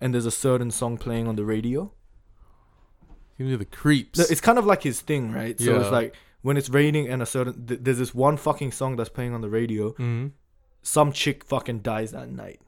and 0.00 0.14
there's 0.14 0.26
a 0.26 0.30
certain 0.30 0.70
song 0.70 0.96
playing 0.98 1.26
on 1.28 1.36
the 1.36 1.44
radio. 1.44 1.92
Give 3.36 3.46
me 3.46 3.56
the 3.56 3.64
creeps. 3.64 4.18
It's 4.30 4.40
kind 4.40 4.58
of 4.58 4.66
like 4.66 4.82
his 4.82 5.00
thing, 5.00 5.32
right? 5.32 5.58
So 5.60 5.80
it's 5.80 5.90
like 5.90 6.14
when 6.42 6.56
it's 6.56 6.68
raining 6.68 7.08
and 7.08 7.22
a 7.22 7.26
certain 7.26 7.66
th- 7.66 7.80
there's 7.82 7.98
this 7.98 8.14
one 8.14 8.36
fucking 8.36 8.72
song 8.72 8.96
that's 8.96 9.08
playing 9.10 9.32
on 9.34 9.40
the 9.40 9.48
radio. 9.48 9.92
Mhm. 9.92 10.32
Some 10.82 11.12
chick 11.12 11.44
fucking 11.44 11.80
dies 11.80 12.10
that 12.12 12.28
night. 12.30 12.60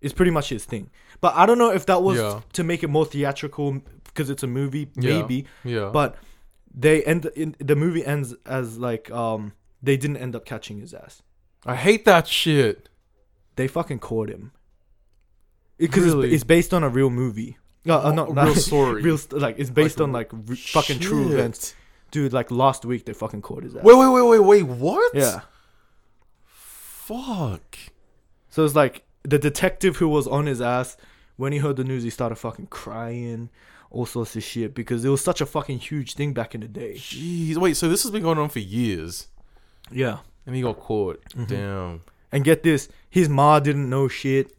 It's 0.00 0.12
pretty 0.14 0.30
much 0.32 0.48
his 0.48 0.64
thing. 0.64 0.90
But 1.20 1.34
I 1.36 1.46
don't 1.46 1.58
know 1.58 1.70
if 1.72 1.86
that 1.86 2.02
was 2.02 2.18
Yeah. 2.18 2.40
to 2.54 2.64
make 2.64 2.82
it 2.82 2.88
more 2.90 3.04
theatrical 3.06 3.80
because 4.04 4.30
it's 4.30 4.42
a 4.42 4.46
movie, 4.46 4.90
Yeah. 4.96 5.20
maybe. 5.20 5.46
Yeah. 5.64 5.90
But 5.92 6.16
they 6.74 7.02
end 7.04 7.26
in 7.36 7.54
the 7.58 7.76
movie 7.76 8.04
ends 8.04 8.34
as 8.44 8.78
like 8.78 9.10
um 9.10 9.52
they 9.82 9.96
didn't 9.96 10.16
end 10.18 10.34
up 10.36 10.44
catching 10.44 10.80
his 10.80 10.92
ass. 10.92 11.22
I 11.64 11.76
hate 11.76 12.04
that 12.04 12.26
shit. 12.26 12.88
They 13.56 13.68
fucking 13.68 14.00
caught 14.00 14.28
him. 14.28 14.52
Because 15.78 16.04
Really? 16.04 16.28
it's, 16.28 16.36
it's 16.36 16.44
based 16.44 16.72
on 16.72 16.82
a 16.84 16.88
real 16.88 17.10
movie. 17.10 17.56
Uh, 17.88 17.98
uh, 18.00 18.12
not, 18.12 18.30
A 18.30 18.32
not 18.32 18.44
real 18.46 18.54
story. 18.56 19.02
real 19.08 19.18
st- 19.18 19.40
like 19.40 19.58
it's 19.58 19.70
based 19.70 20.00
on 20.00 20.10
like 20.12 20.30
re- 20.32 20.56
fucking 20.56 20.98
true 21.00 21.24
Shit. 21.24 21.32
events. 21.34 21.74
Dude, 22.10 22.32
like 22.32 22.50
last 22.50 22.84
week 22.84 23.04
they 23.04 23.12
fucking 23.12 23.42
caught 23.42 23.62
his 23.64 23.76
ass. 23.76 23.82
Wait, 23.84 23.94
wait, 23.96 24.08
wait, 24.08 24.22
wait, 24.28 24.38
wait. 24.40 24.62
What? 24.62 25.14
Yeah. 25.14 25.40
Fuck. 26.44 27.76
So 28.50 28.64
it's 28.64 28.74
like 28.74 29.04
the 29.22 29.38
detective 29.38 29.96
who 29.96 30.08
was 30.08 30.26
on 30.26 30.46
his 30.46 30.60
ass 30.60 30.96
when 31.36 31.52
he 31.52 31.58
heard 31.58 31.76
the 31.76 31.84
news, 31.84 32.02
he 32.02 32.10
started 32.10 32.36
fucking 32.36 32.68
crying, 32.68 33.50
all 33.90 34.06
sorts 34.06 34.34
of 34.36 34.42
shit 34.42 34.74
because 34.74 35.04
it 35.04 35.10
was 35.10 35.22
such 35.22 35.40
a 35.40 35.46
fucking 35.46 35.78
huge 35.78 36.14
thing 36.14 36.32
back 36.32 36.54
in 36.54 36.62
the 36.62 36.68
day. 36.68 36.94
Jeez. 36.94 37.56
Wait. 37.56 37.76
So 37.76 37.88
this 37.88 38.02
has 38.02 38.10
been 38.10 38.22
going 38.22 38.38
on 38.38 38.48
for 38.48 38.58
years, 38.60 39.28
Yeah. 39.90 40.18
and 40.46 40.56
he 40.56 40.62
got 40.62 40.78
caught. 40.80 41.22
Mm-hmm. 41.30 41.44
Damn. 41.44 42.00
And 42.32 42.42
get 42.44 42.62
this, 42.62 42.88
his 43.10 43.28
ma 43.28 43.60
didn't 43.60 43.88
know 43.88 44.08
shit. 44.08 44.55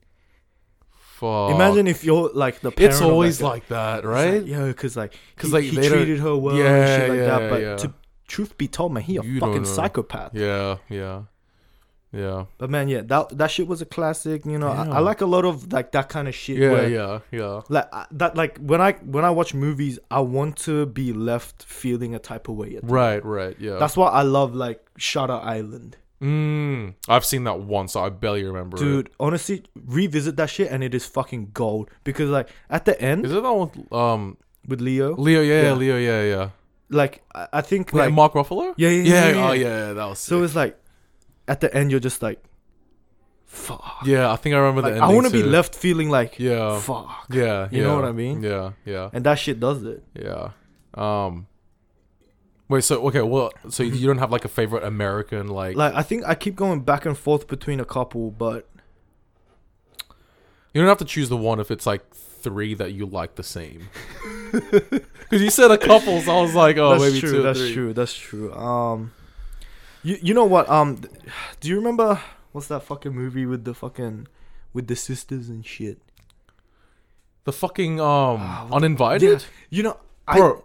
Fuck. 1.19 1.51
Imagine 1.55 1.87
if 1.87 2.03
you're 2.03 2.29
like 2.33 2.59
the 2.61 2.71
parent 2.71 2.93
It's 2.93 3.01
always 3.01 3.39
guy. 3.39 3.47
like 3.47 3.67
that, 3.69 4.05
right? 4.05 4.41
like, 4.41 4.47
yeah, 4.47 4.65
because 4.67 4.95
like, 4.95 5.13
because 5.35 5.51
like, 5.51 5.63
he 5.63 5.75
they 5.75 5.89
treated 5.89 6.19
her 6.19 6.35
well 6.37 6.55
and 6.55 6.63
Yeah, 6.63 6.97
shit 6.97 7.09
like 7.09 7.17
yeah, 7.19 7.25
that. 7.25 7.49
But 7.49 7.61
yeah. 7.61 7.75
to 7.77 7.93
truth 8.27 8.55
be 8.57 8.67
told, 8.67 8.93
man, 8.93 9.01
he 9.03 9.17
a 9.17 9.23
You 9.23 9.39
fucking 9.39 9.65
psychopath. 9.65 10.35
Yeah, 10.35 10.77
yeah, 10.89 11.23
yeah, 12.13 12.45
But 12.59 12.69
man, 12.69 12.87
yeah, 12.87 13.01
that 13.01 13.37
that 13.37 13.49
shit 13.51 13.67
was 13.67 13.81
a 13.81 13.85
classic. 13.85 14.45
You 14.45 14.57
know, 14.59 14.69
I, 14.69 14.85
I 14.85 14.99
like 14.99 15.21
a 15.21 15.25
lot 15.25 15.43
of 15.43 15.73
like 15.73 15.91
that 15.91 16.07
kind 16.07 16.27
of 16.27 16.35
shit. 16.35 16.57
yeah, 16.57 16.71
where, 16.71 16.87
yeah, 16.89 17.19
yeah. 17.31 17.61
Like 17.67 17.91
I- 17.91 18.05
that, 18.11 18.35
like 18.37 18.57
when 18.59 18.79
I 18.79 18.91
when 19.03 19.25
I 19.25 19.31
watch 19.31 19.53
movies, 19.55 19.97
I 20.11 20.19
want 20.21 20.55
to 20.69 20.85
be 20.85 21.13
left 21.13 21.63
feeling 21.63 22.13
a 22.15 22.19
type 22.19 22.47
of 22.47 22.55
way. 22.55 22.79
Right, 22.83 23.23
right, 23.25 23.55
yeah. 23.59 23.77
That's 23.77 23.97
why 23.97 24.09
I 24.09 24.21
love 24.21 24.53
like 24.55 24.85
Shutter 24.97 25.33
Island. 25.33 25.97
Mm, 26.21 26.93
I've 27.07 27.25
seen 27.25 27.43
that 27.45 27.59
once. 27.59 27.93
So 27.93 28.03
I 28.03 28.09
barely 28.09 28.43
remember. 28.43 28.77
it. 28.77 28.79
Dude, 28.79 29.09
honestly, 29.19 29.63
revisit 29.85 30.35
that 30.37 30.49
shit 30.49 30.71
and 30.71 30.83
it 30.83 30.93
is 30.95 31.05
fucking 31.05 31.51
gold. 31.53 31.89
Because 32.03 32.29
like 32.29 32.49
at 32.69 32.85
the 32.85 32.99
end 33.01 33.25
is 33.25 33.31
it 33.31 33.43
that 33.43 33.51
one? 33.53 33.69
with, 33.75 33.93
Um, 33.93 34.37
with 34.67 34.81
Leo, 34.81 35.15
Leo, 35.15 35.41
yeah, 35.41 35.61
Yeah. 35.63 35.73
Leo, 35.73 35.97
yeah, 35.97 36.23
yeah. 36.23 36.49
like 36.89 37.21
I, 37.35 37.47
I 37.53 37.61
think 37.61 37.93
Wait, 37.93 38.01
like 38.05 38.13
Mark 38.13 38.33
Ruffalo. 38.33 38.73
yeah, 38.77 38.89
yeah, 38.89 39.03
yeah, 39.03 39.03
yeah, 39.03 39.29
yeah. 39.35 39.47
Oh, 39.47 39.51
yeah, 39.53 39.67
yeah, 39.87 39.93
that 39.93 40.05
was. 40.05 40.19
so 40.19 40.37
sick. 40.39 40.45
it's 40.45 40.55
like 40.55 40.79
at 41.47 41.61
the 41.61 41.73
end 41.73 41.91
you're 41.91 41.99
just 42.01 42.21
like, 42.21 42.43
fuck. 43.45 44.01
yeah, 44.05 44.31
I 44.31 44.35
think 44.35 44.55
I 44.55 44.59
remember 44.59 44.81
Like, 44.81 44.95
the 44.95 44.99
I 45.03 45.07
want 45.13 45.25
to 45.27 45.31
be 45.31 45.43
left 45.43 45.75
feeling 45.75 46.09
like, 46.09 46.39
Yeah, 46.39 46.79
fuck. 46.79 47.27
yeah. 47.31 47.67
You 47.71 47.83
know 47.83 47.95
what 47.95 48.05
I 48.05 48.11
mean? 48.11 48.41
Yeah, 48.43 48.71
yeah, 48.85 49.09
And 49.13 49.23
that 49.25 49.39
shit 49.39 49.59
does 49.59 49.83
it. 49.83 50.03
yeah. 50.13 50.51
Um, 50.93 51.47
wait. 52.69 52.83
So 52.83 53.05
okay, 53.07 53.21
well, 53.21 53.51
so 53.69 53.83
you 53.83 54.07
don't 54.07 54.17
have 54.19 54.31
like 54.31 54.45
a 54.45 54.49
favorite 54.49 54.83
American 54.83 55.47
like? 55.47 55.75
Like 55.75 55.93
I 55.93 56.03
think 56.03 56.23
I 56.25 56.35
keep 56.35 56.55
going 56.55 56.81
back 56.81 57.05
and 57.05 57.17
forth 57.17 57.47
between 57.47 57.79
a 57.79 57.85
couple, 57.85 58.31
but 58.31 58.67
You 60.73 60.81
don't 60.81 60.87
have 60.87 60.97
to 60.99 61.05
choose 61.05 61.29
the 61.29 61.37
one 61.37 61.59
if 61.59 61.71
it's 61.71 61.85
like 61.85 62.09
three 62.13 62.73
that 62.75 62.93
you 62.93 63.05
like 63.05 63.35
the 63.35 63.43
same. 63.43 63.89
Because 65.29 65.41
you 65.41 65.49
said 65.49 65.71
a 65.71 65.77
couple, 65.77 66.21
so 66.21 66.37
I 66.37 66.41
was 66.41 66.55
like, 66.55 66.77
oh, 66.77 66.91
that's 66.91 67.03
maybe 67.03 67.19
true. 67.19 67.31
two. 67.31 67.41
that's 67.41 67.59
three. 67.59 67.73
true. 67.73 67.93
That's 67.93 68.13
true. 68.15 68.53
Um, 68.53 69.11
you 70.01 70.17
you 70.21 70.33
know 70.33 70.45
what? 70.45 70.69
Um, 70.69 71.01
do 71.59 71.67
you 71.67 71.75
remember 71.75 72.21
what's 72.53 72.67
that 72.67 72.83
fucking 72.83 73.11
movie 73.13 73.45
with 73.45 73.65
the 73.65 73.73
fucking 73.73 74.27
with 74.71 74.87
the 74.87 74.95
sisters 74.95 75.49
and 75.49 75.65
shit? 75.65 75.99
The 77.43 77.51
fucking 77.51 77.99
um 77.99 78.39
the- 78.69 78.75
uninvited. 78.75 79.41
Yeah, 79.41 79.47
you 79.69 79.83
know, 79.83 79.97
I 80.25 80.37
Bro, 80.37 80.63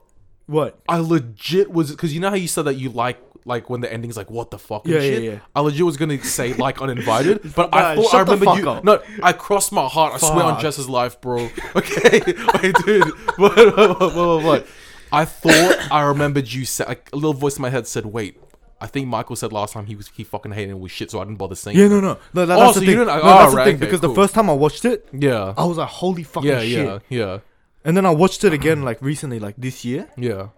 what? 0.52 0.78
I 0.88 0.98
legit 0.98 1.70
was 1.70 1.90
because 1.90 2.14
you 2.14 2.20
know 2.20 2.28
how 2.30 2.36
you 2.36 2.48
said 2.48 2.62
that 2.66 2.74
you 2.74 2.90
like 2.90 3.18
like 3.44 3.68
when 3.68 3.80
the 3.80 3.92
ending's 3.92 4.16
like 4.16 4.30
what 4.30 4.50
the 4.52 4.58
fuck 4.58 4.84
and 4.84 4.94
Yeah, 4.94 5.00
yeah, 5.00 5.14
shit. 5.16 5.22
yeah. 5.24 5.38
I 5.54 5.60
legit 5.60 5.84
was 5.84 5.96
gonna 5.96 6.22
say 6.22 6.52
like 6.54 6.80
uninvited, 6.80 7.40
but 7.56 7.74
I 7.74 7.94
Nah, 7.96 8.02
thought 8.02 8.10
shut 8.10 8.20
I 8.20 8.24
the 8.24 8.30
remember 8.32 8.44
fuck 8.44 8.58
you. 8.58 8.70
up. 8.70 8.84
No, 8.84 9.02
I 9.22 9.32
crossed 9.32 9.72
my 9.72 9.86
heart. 9.88 10.14
I 10.14 10.18
swear 10.18 10.44
on 10.44 10.54
Fuck. 10.54 10.62
Jess's 10.62 10.88
life, 10.88 11.20
bro. 11.20 11.48
Okay, 11.76 12.20
wait, 12.62 12.74
dude. 12.84 13.08
What, 13.38 13.56
what, 13.56 13.76
what, 13.76 14.14
what, 14.14 14.44
what? 14.44 14.66
I 15.10 15.24
thought 15.24 15.88
I 15.90 16.02
remembered 16.02 16.50
you 16.52 16.64
said 16.64 16.86
like 16.88 17.10
a 17.12 17.16
little 17.16 17.34
voice 17.34 17.56
in 17.56 17.62
my 17.62 17.70
head 17.70 17.86
said, 17.86 18.06
"Wait, 18.06 18.38
I 18.80 18.86
think 18.86 19.08
Michael 19.08 19.36
said 19.36 19.52
last 19.52 19.72
time 19.74 19.86
he 19.86 19.94
was 19.96 20.08
he 20.14 20.22
fucking 20.24 20.52
hated 20.52 20.70
it 20.70 20.78
with 20.78 20.92
shit, 20.92 21.10
so 21.10 21.20
I 21.20 21.24
didn't 21.24 21.38
bother 21.38 21.54
saying. 21.56 21.76
Yeah, 21.76 21.86
it. 21.86 21.88
no, 21.90 22.00
no, 22.00 22.18
no. 22.32 22.46
that- 22.46 22.56
Oh, 22.56 22.60
that's 22.60 22.74
so 22.74 22.80
the 22.80 22.86
you 22.86 22.92
thing. 22.92 22.98
didn't- 23.06 23.16
No, 23.16 23.22
that's 23.26 23.54
the 23.54 23.64
thing 23.64 23.74
okay, 23.76 23.84
because 23.84 24.00
the 24.00 24.14
first 24.14 24.34
time 24.34 24.48
I 24.48 24.52
watched 24.54 24.84
it, 24.84 25.06
Yeah. 25.12 25.52
I 25.56 25.64
was 25.64 25.76
like, 25.78 25.88
"Holy 25.88 26.22
fucking 26.22 26.48
yeah, 26.48 26.60
shit!" 26.60 26.86
yeah, 26.86 26.98
yeah, 27.10 27.38
And 27.84 27.96
then 27.96 28.06
I 28.06 28.10
watched 28.10 28.44
it 28.44 28.52
again, 28.52 28.82
like 28.82 29.00
recently, 29.02 29.38
like 29.40 29.56
this 29.58 29.84
year. 29.84 30.08
yeah. 30.16 30.48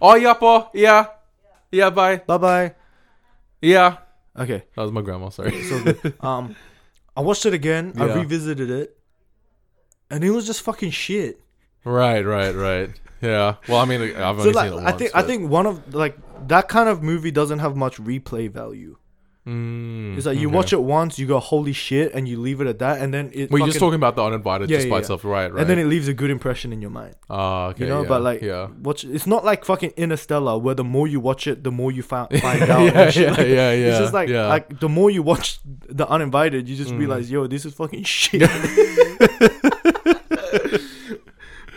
Oh 0.00 0.14
yeah, 0.14 0.34
pa. 0.34 0.70
Yeah, 0.72 1.06
yeah. 1.72 1.90
Bye. 1.90 2.18
Bye 2.18 2.38
bye. 2.38 2.74
Yeah. 3.60 3.96
Okay, 4.38 4.62
That 4.76 4.82
was 4.82 4.92
my 4.92 5.02
grandma. 5.02 5.28
Sorry. 5.30 5.62
so 5.64 5.82
good. 5.82 6.14
um, 6.20 6.54
I 7.16 7.20
watched 7.20 7.44
it 7.46 7.52
again. 7.54 7.92
I 7.98 8.06
Yeah. 8.06 8.14
revisited 8.14 8.70
it, 8.70 8.96
and 10.10 10.22
it 10.22 10.30
was 10.30 10.46
just 10.46 10.62
fucking 10.62 10.92
shit. 10.92 11.40
right, 11.84 12.24
right, 12.24 12.54
right. 12.54 12.90
Yeah. 13.20 13.56
Well, 13.68 13.78
I 13.78 13.84
mean, 13.86 14.00
I've 14.16 14.40
So 14.40 14.50
like, 14.50 14.70
seen 14.70 14.78
it 14.78 14.82
I 14.82 14.84
once. 14.84 14.98
think 14.98 15.10
I 15.14 15.20
but- 15.20 15.26
think 15.26 15.50
one 15.50 15.66
of 15.66 15.94
like 15.94 16.16
that 16.48 16.68
kind 16.68 16.88
of 16.88 17.02
movie 17.02 17.30
doesn't 17.32 17.58
have 17.58 17.74
much 17.76 17.96
replay 17.98 18.48
value. 18.50 18.96
Mm, 19.46 20.18
It's 20.18 20.26
like 20.26 20.38
you 20.38 20.48
okay. 20.48 20.56
watch 20.56 20.72
it 20.74 20.82
once, 20.82 21.18
you 21.18 21.26
go 21.26 21.38
holy 21.40 21.72
shit, 21.72 22.12
and 22.12 22.28
you 22.28 22.38
leave 22.38 22.60
it 22.60 22.66
at 22.66 22.78
that, 22.80 23.00
and 23.00 23.12
then 23.12 23.30
it. 23.32 23.50
Well, 23.50 23.58
you're 23.60 23.68
just 23.68 23.78
talking 23.78 23.94
about 23.96 24.14
the 24.14 24.22
uninvited 24.22 24.68
Yeah, 24.68 24.76
just 24.76 24.86
yeah, 24.86 24.90
by 24.90 24.96
yeah. 24.96 25.00
itself, 25.00 25.24
right? 25.24 25.50
Right. 25.50 25.60
and 25.62 25.68
then 25.70 25.78
it 25.78 25.86
leaves 25.86 26.08
a 26.08 26.12
good 26.14 26.30
impression 26.30 26.74
in 26.74 26.82
your 26.82 26.90
mind. 26.90 27.14
Ah, 27.30 27.68
okay. 27.68 27.84
you 27.84 27.88
know, 27.88 28.02
yeah, 28.02 28.08
but 28.08 28.20
like, 28.22 28.42
yeah. 28.42 28.68
watch. 28.82 29.02
It's 29.04 29.26
not 29.26 29.42
like 29.44 29.64
fucking 29.64 29.92
Interstellar, 29.96 30.58
where 30.58 30.74
the 30.74 30.84
more 30.84 31.08
you 31.08 31.20
watch 31.20 31.46
it, 31.46 31.64
the 31.64 31.72
more 31.72 31.90
you 31.90 32.02
fi- 32.02 32.26
find 32.40 32.62
out. 32.64 32.84
yeah, 32.84 33.10
yeah, 33.14 33.30
Like, 33.30 33.38
yeah, 33.38 33.72
yeah. 33.72 33.88
It's 33.88 33.98
just 33.98 34.12
like 34.12 34.28
yeah. 34.28 34.46
like 34.46 34.78
the 34.78 34.90
more 34.90 35.10
you 35.10 35.22
watch 35.22 35.58
the 35.64 36.06
uninvited, 36.06 36.68
you 36.68 36.76
just 36.76 36.90
Mm. 36.92 36.98
realize, 36.98 37.30
yo, 37.30 37.46
this 37.46 37.64
is 37.64 37.72
fucking 37.72 38.04
shit. 38.16 38.42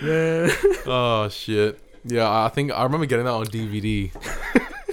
Man. 0.01 0.51
oh 0.85 1.29
shit. 1.29 1.79
Yeah, 2.03 2.29
I 2.29 2.49
think 2.49 2.71
I 2.73 2.83
remember 2.83 3.05
getting 3.05 3.23
that 3.25 3.31
on 3.31 3.45
DVD. 3.45 4.11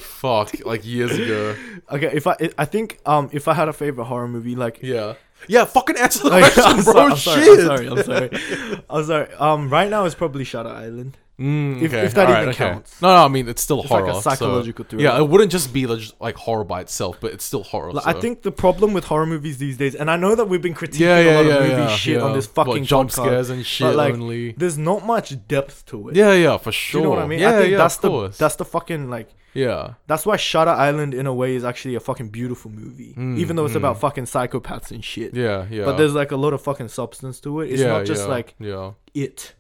Fuck, 0.01 0.65
like 0.65 0.85
years 0.87 1.13
ago. 1.19 1.55
Okay, 1.93 2.11
if 2.15 2.27
I 2.29 2.37
I 2.57 2.67
think 2.67 2.99
um 3.05 3.29
if 3.33 3.49
I 3.49 3.55
had 3.55 3.69
a 3.69 3.73
favorite 3.73 4.05
horror 4.05 4.29
movie, 4.29 4.55
like 4.55 4.79
Yeah. 4.83 5.15
Yeah, 5.49 5.65
fucking 5.65 5.97
answer 5.97 6.25
the 6.25 6.31
question, 6.39 6.63
I'm, 6.65 6.85
bro. 6.85 7.15
sorry, 7.17 7.41
I'm 7.43 7.45
Shit. 7.45 7.67
sorry, 7.67 7.87
I'm 7.89 8.03
sorry, 8.03 8.29
I'm 8.31 8.39
sorry. 8.39 8.83
I'm 8.91 9.05
sorry. 9.05 9.33
Um, 9.35 9.71
right 9.71 9.89
now 9.91 10.05
it's 10.05 10.15
probably 10.15 10.45
Shutter 10.45 10.69
Island. 10.69 11.17
Mm, 11.40 11.81
If- 11.83 11.92
okay, 11.94 12.05
if 12.05 12.14
that 12.14 12.26
alright, 12.26 12.42
even 12.42 12.48
okay. 12.55 12.68
counts. 12.72 13.00
No, 13.00 13.09
no, 13.09 13.24
I 13.24 13.29
mean 13.29 13.48
it's 13.48 13.62
still 13.62 13.81
It's 13.81 13.88
horror. 13.88 14.07
like 14.07 14.12
a 14.12 14.20
so- 14.20 14.31
psychological 14.31 14.85
thriller. 14.85 15.05
yeah, 15.05 15.18
it 15.18 15.26
wouldn't 15.29 15.50
just 15.50 15.72
be 15.72 15.87
like, 15.87 16.37
horror 16.37 16.64
by 16.64 16.81
itself, 16.83 17.16
but 17.20 17.33
it's 17.33 17.44
still 17.44 17.62
horror. 17.62 17.92
Like, 17.92 18.05
so. 18.05 18.11
I 18.11 18.12
think 18.12 18.42
the 18.42 18.53
problem 18.53 18.92
with 18.92 19.05
horror 19.05 19.26
movies 19.26 19.57
these 19.59 19.76
days, 19.79 19.94
and 19.94 20.11
I 20.11 20.16
know 20.16 20.35
that 20.35 20.46
we've 20.50 20.61
been 20.61 20.74
critiquing 20.74 21.00
yeah, 21.00 21.18
a 21.18 21.37
lot 21.37 21.46
yeah, 21.46 21.55
of 21.55 21.61
movie 21.62 21.72
yeah, 21.83 21.96
shit 21.96 22.16
yeah. 22.18 22.22
on 22.22 22.35
this 22.35 22.46
What, 22.55 22.66
fucking 22.66 22.85
jump 22.85 23.11
podcast, 23.11 23.12
scares 23.24 23.50
and 23.50 23.64
shit 23.64 23.96
like, 23.96 24.12
only. 24.14 24.53
There's 24.53 24.76
not 24.79 25.07
much 25.07 25.35
depth 25.48 25.87
to 25.87 26.11
it. 26.11 26.16
Yeah, 26.16 26.33
yeah, 26.35 26.59
for 26.59 26.70
Do 26.70 26.72
sure. 26.72 27.00
you 27.00 27.05
know 27.05 27.11
what 27.11 27.18
I 27.20 27.26
mean? 27.26 27.38
Yeah, 27.40 27.50
I 27.50 27.59
think 27.59 27.72
yeah, 27.72 27.79
that's 27.79 27.96
of 27.96 28.03
the 28.03 28.09
course. 28.09 28.37
that's 28.38 28.57
the 28.57 28.64
fucking 28.64 29.09
like 29.09 29.29
yeah, 29.53 29.94
that's 30.07 30.24
why 30.24 30.37
Shutter 30.37 30.70
Island 30.70 31.12
in 31.12 31.26
a 31.26 31.35
way 31.35 31.57
is 31.57 31.64
actually 31.64 31.96
a 31.96 32.00
fucking 32.00 32.29
beautiful 32.29 32.70
movie, 32.70 33.14
Mm, 33.18 33.37
even 33.38 33.57
though 33.57 33.64
it's 33.64 33.74
mm. 33.74 33.79
about 33.79 33.98
fucking 33.98 34.24
psychopaths 34.24 34.92
and 34.92 35.05
shit. 35.05 35.35
yeah, 35.35 35.66
yeah. 35.70 35.85
But 35.87 35.96
there's 35.96 36.14
like 36.14 36.31
a 36.31 36.37
lot 36.37 36.53
of 36.53 36.62
fucking 36.62 36.87
substance 36.88 37.40
to 37.40 37.61
it. 37.61 37.70
It's 37.72 37.81
yeah, 37.81 37.88
not 37.88 38.05
just 38.07 38.22
yeah, 38.26 38.29
like 38.29 38.55
yeah. 38.61 38.92
it. 39.12 39.55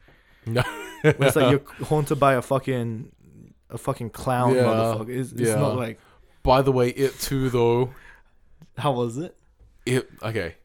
No. 0.46 0.62
It's 1.02 1.36
like 1.36 1.50
you're 1.50 1.62
haunted 1.86 2.20
by 2.20 2.34
a 2.34 2.42
fucking 2.42 3.12
a 3.70 3.78
fucking 3.78 4.10
clown 4.10 4.54
Yeah, 4.54 4.62
motherfucker. 4.62 5.08
It's, 5.08 5.32
it's 5.32 5.42
yeah. 5.42 5.54
not 5.54 5.76
like 5.76 5.98
By 6.42 6.62
the 6.62 6.72
way, 6.72 6.90
it 6.90 7.18
too 7.18 7.50
though. 7.50 7.90
how 8.76 8.92
was 8.92 9.16
it? 9.18 9.36
It 9.86 10.10
okay. 10.22 10.56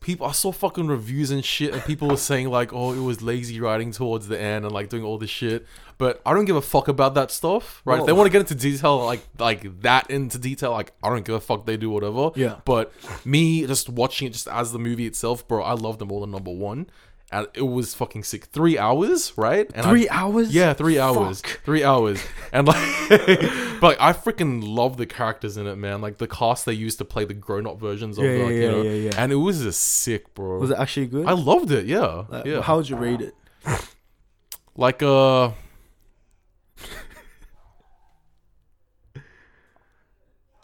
People, 0.00 0.26
I 0.26 0.32
saw 0.32 0.52
fucking 0.52 0.86
reviews 0.86 1.32
and 1.32 1.44
shit, 1.44 1.74
and 1.74 1.82
people 1.84 2.06
were 2.06 2.16
saying 2.16 2.48
like, 2.48 2.72
"Oh, 2.72 2.92
it 2.92 3.00
was 3.00 3.20
lazy 3.20 3.60
writing 3.60 3.90
towards 3.90 4.28
the 4.28 4.40
end 4.40 4.64
and 4.64 4.72
like 4.72 4.88
doing 4.90 5.02
all 5.02 5.18
this 5.18 5.28
shit." 5.28 5.66
But 5.98 6.22
I 6.24 6.32
don't 6.34 6.44
give 6.44 6.54
a 6.54 6.62
fuck 6.62 6.86
about 6.86 7.14
that 7.14 7.32
stuff, 7.32 7.82
right? 7.84 7.98
If 7.98 8.06
they 8.06 8.12
want 8.12 8.26
to 8.26 8.30
get 8.30 8.40
into 8.40 8.54
detail, 8.54 9.04
like 9.04 9.22
like 9.40 9.80
that 9.80 10.08
into 10.08 10.38
detail, 10.38 10.70
like 10.70 10.92
I 11.02 11.08
don't 11.08 11.24
give 11.24 11.34
a 11.34 11.40
fuck. 11.40 11.66
They 11.66 11.76
do 11.76 11.90
whatever. 11.90 12.30
Yeah. 12.36 12.60
But 12.64 12.92
me 13.24 13.66
just 13.66 13.88
watching 13.88 14.28
it 14.28 14.34
just 14.34 14.46
as 14.46 14.70
the 14.70 14.78
movie 14.78 15.06
itself, 15.06 15.46
bro, 15.48 15.64
I 15.64 15.72
love 15.72 15.98
them 15.98 16.12
all. 16.12 16.20
The 16.20 16.28
number 16.28 16.52
one, 16.52 16.88
and 17.30 17.46
it 17.54 17.62
was 17.62 17.94
fucking 17.94 18.24
sick. 18.24 18.44
Three 18.46 18.78
hours, 18.78 19.32
right? 19.36 19.70
And 19.74 19.84
I- 19.86 19.90
Three 19.90 20.08
hours? 20.08 20.54
yeah, 20.54 20.72
three 20.72 20.98
hours. 20.98 21.40
Fuck. 21.42 21.60
Three 21.64 21.84
hours. 21.84 22.22
And 22.52 22.66
like 22.66 22.76
but 23.80 23.96
I 24.00 24.12
freaking 24.14 24.62
love 24.66 24.96
the 24.96 25.06
characters 25.06 25.56
in 25.56 25.66
it, 25.66 25.76
man. 25.76 26.00
Like 26.00 26.18
the 26.18 26.26
cast 26.28 26.64
they 26.66 26.72
used 26.72 26.98
to 26.98 27.04
play 27.04 27.24
the 27.24 27.34
grown 27.34 27.66
up 27.66 27.78
versions 27.78 28.18
of 28.18 28.24
Yeah, 28.24 28.30
like, 28.30 28.40
yeah, 28.40 28.46
you 28.48 28.60
yeah, 28.62 28.70
know. 28.70 28.82
yeah, 28.82 28.90
yeah. 28.92 29.10
And 29.18 29.32
it 29.32 29.36
was 29.36 29.62
just 29.62 29.80
sick, 29.82 30.32
bro. 30.34 30.58
Was 30.58 30.70
it 30.70 30.78
actually 30.78 31.06
good? 31.08 31.26
I 31.26 31.32
loved 31.32 31.70
it, 31.70 31.86
yeah. 31.86 32.24
Like, 32.28 32.44
yeah. 32.46 32.62
How 32.62 32.76
would 32.76 32.88
you 32.88 32.96
rate 32.96 33.20
it? 33.20 33.34
like 34.76 35.02
uh 35.02 35.50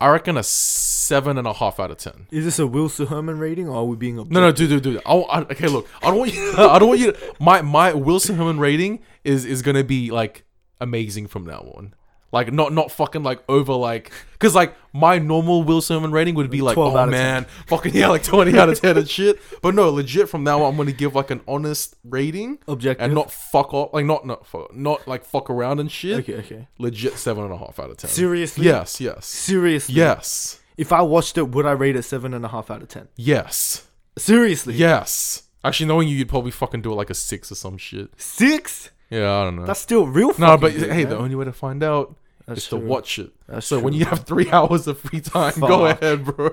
I 0.05 0.09
reckon 0.09 0.37
a 0.37 0.43
seven 0.43 1.39
and 1.39 1.47
a 1.47 1.55
half 1.55 1.81
out 1.81 1.91
of 1.91 1.97
ten. 1.97 2.27
Is 2.31 2.45
this 2.45 2.59
a 2.59 2.67
Will 2.67 2.91
Herman 2.91 3.39
rating 3.39 3.71
or 3.71 3.77
are 3.79 3.85
we 3.87 3.97
being 3.97 4.17
No, 4.17 4.25
no, 4.25 4.53
dude, 4.53 4.69
dude, 4.69 4.83
dude. 4.83 5.03
I, 5.07 5.15
I, 5.15 5.41
okay, 5.45 5.67
look, 5.67 5.89
I 6.03 6.09
don't 6.09 6.19
want 6.19 6.35
you. 6.35 6.53
I 6.59 6.79
don't 6.79 6.89
want 6.89 7.01
you. 7.01 7.13
To, 7.13 7.35
my 7.41 7.63
my 7.63 7.95
Wilson 7.95 8.37
Herman 8.37 8.59
rating 8.59 9.01
is 9.25 9.47
is 9.47 9.63
gonna 9.63 9.83
be 9.83 10.11
like 10.11 10.45
amazing 10.79 11.27
from 11.29 11.47
now 11.47 11.73
on. 11.75 11.95
Like 12.35 12.53
not 12.53 12.73
not 12.73 12.91
fucking 12.91 13.23
like 13.23 13.43
over 13.49 13.73
like 13.75 14.11
because 14.33 14.55
like 14.55 14.75
my 14.93 15.19
normal 15.19 15.63
Wilson 15.63 15.95
Herman 15.97 16.11
rating 16.13 16.35
would 16.35 16.51
be 16.51 16.61
like 16.63 16.77
oh 16.77 17.07
man 17.07 17.45
fucking 17.69 17.95
yeah 17.95 18.09
like 18.09 18.25
twenty 18.25 18.59
out 18.59 18.69
of 18.69 18.81
ten 18.81 18.99
and 18.99 19.09
shit. 19.09 19.41
But 19.63 19.75
no, 19.75 19.89
legit 19.89 20.29
from 20.29 20.43
now 20.45 20.63
on 20.65 20.73
I'm 20.73 20.77
gonna 20.77 20.91
give 20.93 21.15
like 21.15 21.31
an 21.31 21.41
honest 21.47 21.95
rating 22.05 22.59
Objective. 22.69 23.05
and 23.05 23.15
not 23.15 23.31
fuck 23.31 23.73
off 23.73 23.95
like 23.95 24.05
not 24.05 24.27
not 24.27 24.47
fuck, 24.47 24.75
not 24.75 25.07
like 25.09 25.25
fuck 25.25 25.49
around 25.49 25.79
and 25.81 25.91
shit. 25.91 26.19
Okay, 26.19 26.35
okay. 26.39 26.69
Legit 26.79 27.15
seven 27.17 27.45
and 27.45 27.53
a 27.53 27.57
half 27.57 27.79
out 27.79 27.89
of 27.91 27.97
ten. 27.97 28.11
Seriously? 28.11 28.65
Yes, 28.67 29.01
yes, 29.01 29.27
Seriously? 29.27 29.95
yes, 29.95 30.61
If 30.77 30.93
I 30.93 31.03
watched 31.03 31.39
it, 31.39 31.45
would 31.51 31.65
I 31.67 31.73
rate 31.73 31.95
it 31.97 32.03
seven 32.03 32.35
and 32.35 32.45
a 32.45 32.49
half 32.49 32.69
out 32.71 32.83
of 32.83 32.89
ten? 32.89 33.09
yes, 33.17 33.87
Seriously? 34.19 34.75
yes. 34.75 35.43
Actually, 35.63 35.87
knowing 35.87 36.09
you, 36.09 36.17
you'd 36.17 36.29
probably 36.29 36.51
fucking 36.51 36.83
do 36.83 36.91
it 36.93 36.97
like 36.97 37.09
a 37.11 37.15
six 37.15 37.51
or 37.51 37.55
some 37.55 37.79
shit. 37.79 38.11
Six? 38.19 38.91
Yeah, 39.09 39.33
I 39.41 39.45
don't 39.45 39.57
know. 39.57 39.65
That's 39.65 39.81
still 39.81 40.07
real. 40.07 40.33
no, 40.39 40.57
but 40.59 40.73
good, 40.75 40.91
hey, 40.91 41.05
man. 41.05 41.11
the 41.11 41.17
only 41.19 41.35
way 41.37 41.45
to 41.47 41.53
find 41.53 41.83
out 41.83 42.17
That's 42.47 42.63
is 42.63 42.69
to 42.69 42.77
watch 42.77 43.19
it. 43.19 43.33
That's 43.47 43.67
so 43.67 43.79
when 43.79 43.93
true. 43.93 44.01
you 44.01 44.07
have 44.07 44.25
three 44.25 44.51
hours 44.53 44.87
of 44.87 44.99
free 44.99 45.21
time, 45.21 45.55
go 45.61 45.87
ahead, 45.87 46.25
bro. 46.25 46.51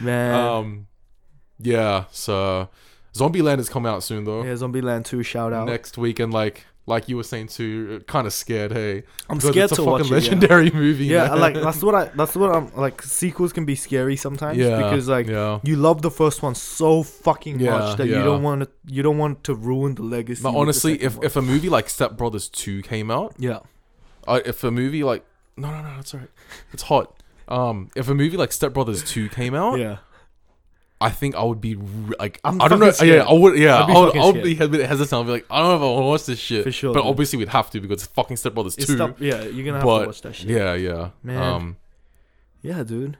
man, 0.00 0.34
um, 0.34 0.86
yeah. 1.58 2.04
So, 2.12 2.68
Zombieland 3.14 3.58
is 3.58 3.68
coming 3.68 3.90
out 3.90 4.02
soon 4.02 4.24
though. 4.24 4.44
yeah, 4.44 4.52
Zombieland 4.52 5.04
Two, 5.04 5.22
shout 5.22 5.52
out. 5.52 5.66
Next 5.66 5.98
week, 5.98 6.20
and 6.20 6.32
like, 6.32 6.64
like 6.86 7.08
you 7.08 7.16
were 7.16 7.24
saying 7.24 7.48
too, 7.48 8.02
kind 8.06 8.26
of 8.26 8.32
scared. 8.32 8.70
Hey, 8.70 9.02
I'm 9.28 9.40
scared 9.40 9.56
it's 9.56 9.72
a 9.72 9.76
to 9.76 9.82
fucking 9.82 9.90
watch 9.90 10.02
it. 10.02 10.08
Yeah. 10.08 10.14
legendary 10.14 10.70
movie. 10.74 11.06
Yeah, 11.06 11.28
man. 11.28 11.40
like 11.40 11.54
that's 11.54 11.82
what 11.82 11.94
I. 11.96 12.04
That's 12.16 12.36
what 12.36 12.54
I'm 12.54 12.74
like. 12.76 13.02
Sequels 13.02 13.52
can 13.52 13.64
be 13.64 13.74
scary 13.74 14.14
sometimes 14.14 14.58
yeah, 14.58 14.76
because 14.76 15.08
like 15.08 15.26
yeah. 15.26 15.58
you 15.64 15.74
love 15.74 16.02
the 16.02 16.10
first 16.10 16.42
one 16.42 16.54
so 16.54 17.02
fucking 17.02 17.58
Yeah, 17.58 17.70
much 17.78 17.98
that 17.98 18.06
you 18.06 18.22
don't 18.22 18.42
want 18.42 18.62
to. 18.62 18.70
You 18.86 19.02
don't 19.02 19.18
want 19.18 19.42
to 19.44 19.54
ruin 19.54 19.96
the 19.96 20.02
legacy. 20.02 20.42
But 20.42 20.54
honestly, 20.54 21.02
if 21.02 21.16
one. 21.16 21.26
if 21.26 21.34
a 21.34 21.42
movie 21.42 21.68
like 21.68 21.88
Step 21.88 22.16
Brothers 22.16 22.48
Two 22.48 22.82
came 22.82 23.10
out, 23.10 23.34
yeah, 23.38 23.60
uh, 24.28 24.40
if 24.44 24.62
a 24.64 24.70
movie 24.70 25.02
like 25.04 25.24
no 25.56 25.70
no 25.70 25.82
no, 25.82 25.96
that's 25.96 26.14
alright. 26.14 26.30
It's 26.72 26.82
hot. 26.84 27.14
Um, 27.48 27.90
if 27.96 28.08
a 28.08 28.14
movie 28.14 28.36
like 28.36 28.52
Step 28.52 28.72
Brothers 28.74 29.02
Two 29.02 29.28
came 29.28 29.54
out, 29.54 29.78
yeah, 29.78 29.98
I 31.00 31.10
think 31.10 31.34
I 31.34 31.42
would 31.42 31.60
be 31.60 31.74
re- 31.76 32.14
like 32.18 32.40
I'm 32.44 32.60
I 32.60 32.68
don't 32.68 32.78
know. 32.78 32.86
fucking 32.92 32.96
scared. 33.08 33.16
Yeah, 33.16 33.28
I 33.28 33.32
would. 33.32 33.58
Yeah, 33.58 33.82
I'd 33.82 33.86
be 33.86 33.92
I 33.94 33.98
would, 33.98 34.06
fucking 34.08 34.20
I 34.22 34.26
would 34.26 34.42
be 34.42 34.58
a 34.58 34.68
bit 34.68 34.86
hesitant. 34.86 35.20
I'd 35.20 35.26
be 35.26 35.32
like, 35.32 35.46
I 35.50 35.58
don't 35.60 35.68
know 35.70 35.76
if 35.76 35.80
I 35.82 35.84
want 35.84 36.02
to 36.02 36.06
watch 36.08 36.26
this 36.26 36.38
shit. 36.38 36.64
For 36.64 36.72
sure, 36.72 36.92
But 36.92 37.00
dude. 37.02 37.08
obviously, 37.10 37.38
we'd 37.38 37.48
have 37.48 37.70
to 37.70 37.80
because 37.80 38.02
it's 38.02 38.12
fucking 38.12 38.36
Step 38.36 38.54
Brothers 38.54 38.76
it's 38.76 38.86
Two. 38.86 38.96
Yeah, 39.18 39.42
you're 39.44 39.64
gonna 39.64 39.78
have 39.78 39.84
but 39.84 40.00
to 40.00 40.06
watch 40.06 40.20
that 40.22 40.34
shit. 40.34 40.48
yeah, 40.50 40.74
yeah, 40.74 41.10
Man. 41.22 41.42
Um, 41.42 41.76
yeah, 42.62 42.82
dude. 42.84 43.16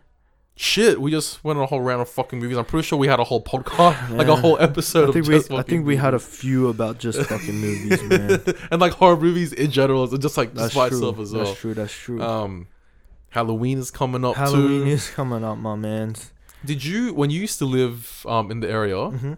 Shit. 0.58 1.00
We 1.00 1.10
just 1.10 1.42
went 1.44 1.58
on 1.58 1.62
a 1.64 1.66
whole 1.66 1.80
round 1.80 2.02
of 2.02 2.08
fucking 2.08 2.38
movies. 2.38 2.56
I'm 2.58 2.64
pretty 2.64 2.86
sure 2.86 2.98
we 2.98 3.06
had 3.06 3.20
a 3.20 3.24
whole 3.24 3.42
podcast, 3.42 4.10
like 4.16 4.28
a 4.28 4.36
whole 4.36 4.58
episode. 4.60 5.08
I 5.08 5.12
think 5.12 5.26
of 5.28 5.50
we. 5.50 5.56
I 5.56 5.62
think 5.62 5.86
we 5.86 5.96
had 5.96 6.14
a 6.14 6.18
few 6.18 6.68
about 6.68 6.98
just 6.98 7.20
fucking 7.22 7.54
movies, 7.60 8.02
man. 8.02 8.42
and 8.70 8.80
like 8.80 8.92
horror 8.92 9.16
movies 9.16 9.52
in 9.52 9.70
general, 9.70 10.04
and 10.04 10.20
just 10.20 10.36
like 10.36 10.52
That's 10.54 10.74
just 10.74 10.76
by 10.76 10.88
true. 10.88 10.98
itself 10.98 11.18
as 11.20 11.32
well. 11.32 11.44
That's 11.44 11.58
true. 11.58 11.74
That's 11.74 11.92
true. 11.92 12.20
Um, 12.22 12.66
Halloween 13.30 13.78
is 13.78 13.90
coming 13.90 14.24
up 14.24 14.36
Halloween 14.36 14.84
too. 14.84 14.90
is 14.90 15.08
coming 15.10 15.44
up, 15.44 15.58
my 15.58 15.76
man. 15.76 16.16
Did 16.64 16.84
you 16.84 17.14
when 17.14 17.30
you 17.30 17.40
used 17.40 17.58
to 17.58 17.64
live 17.64 18.24
um 18.26 18.50
in 18.50 18.60
the 18.60 18.68
area? 18.70 18.96
Mm-hmm. 18.96 19.34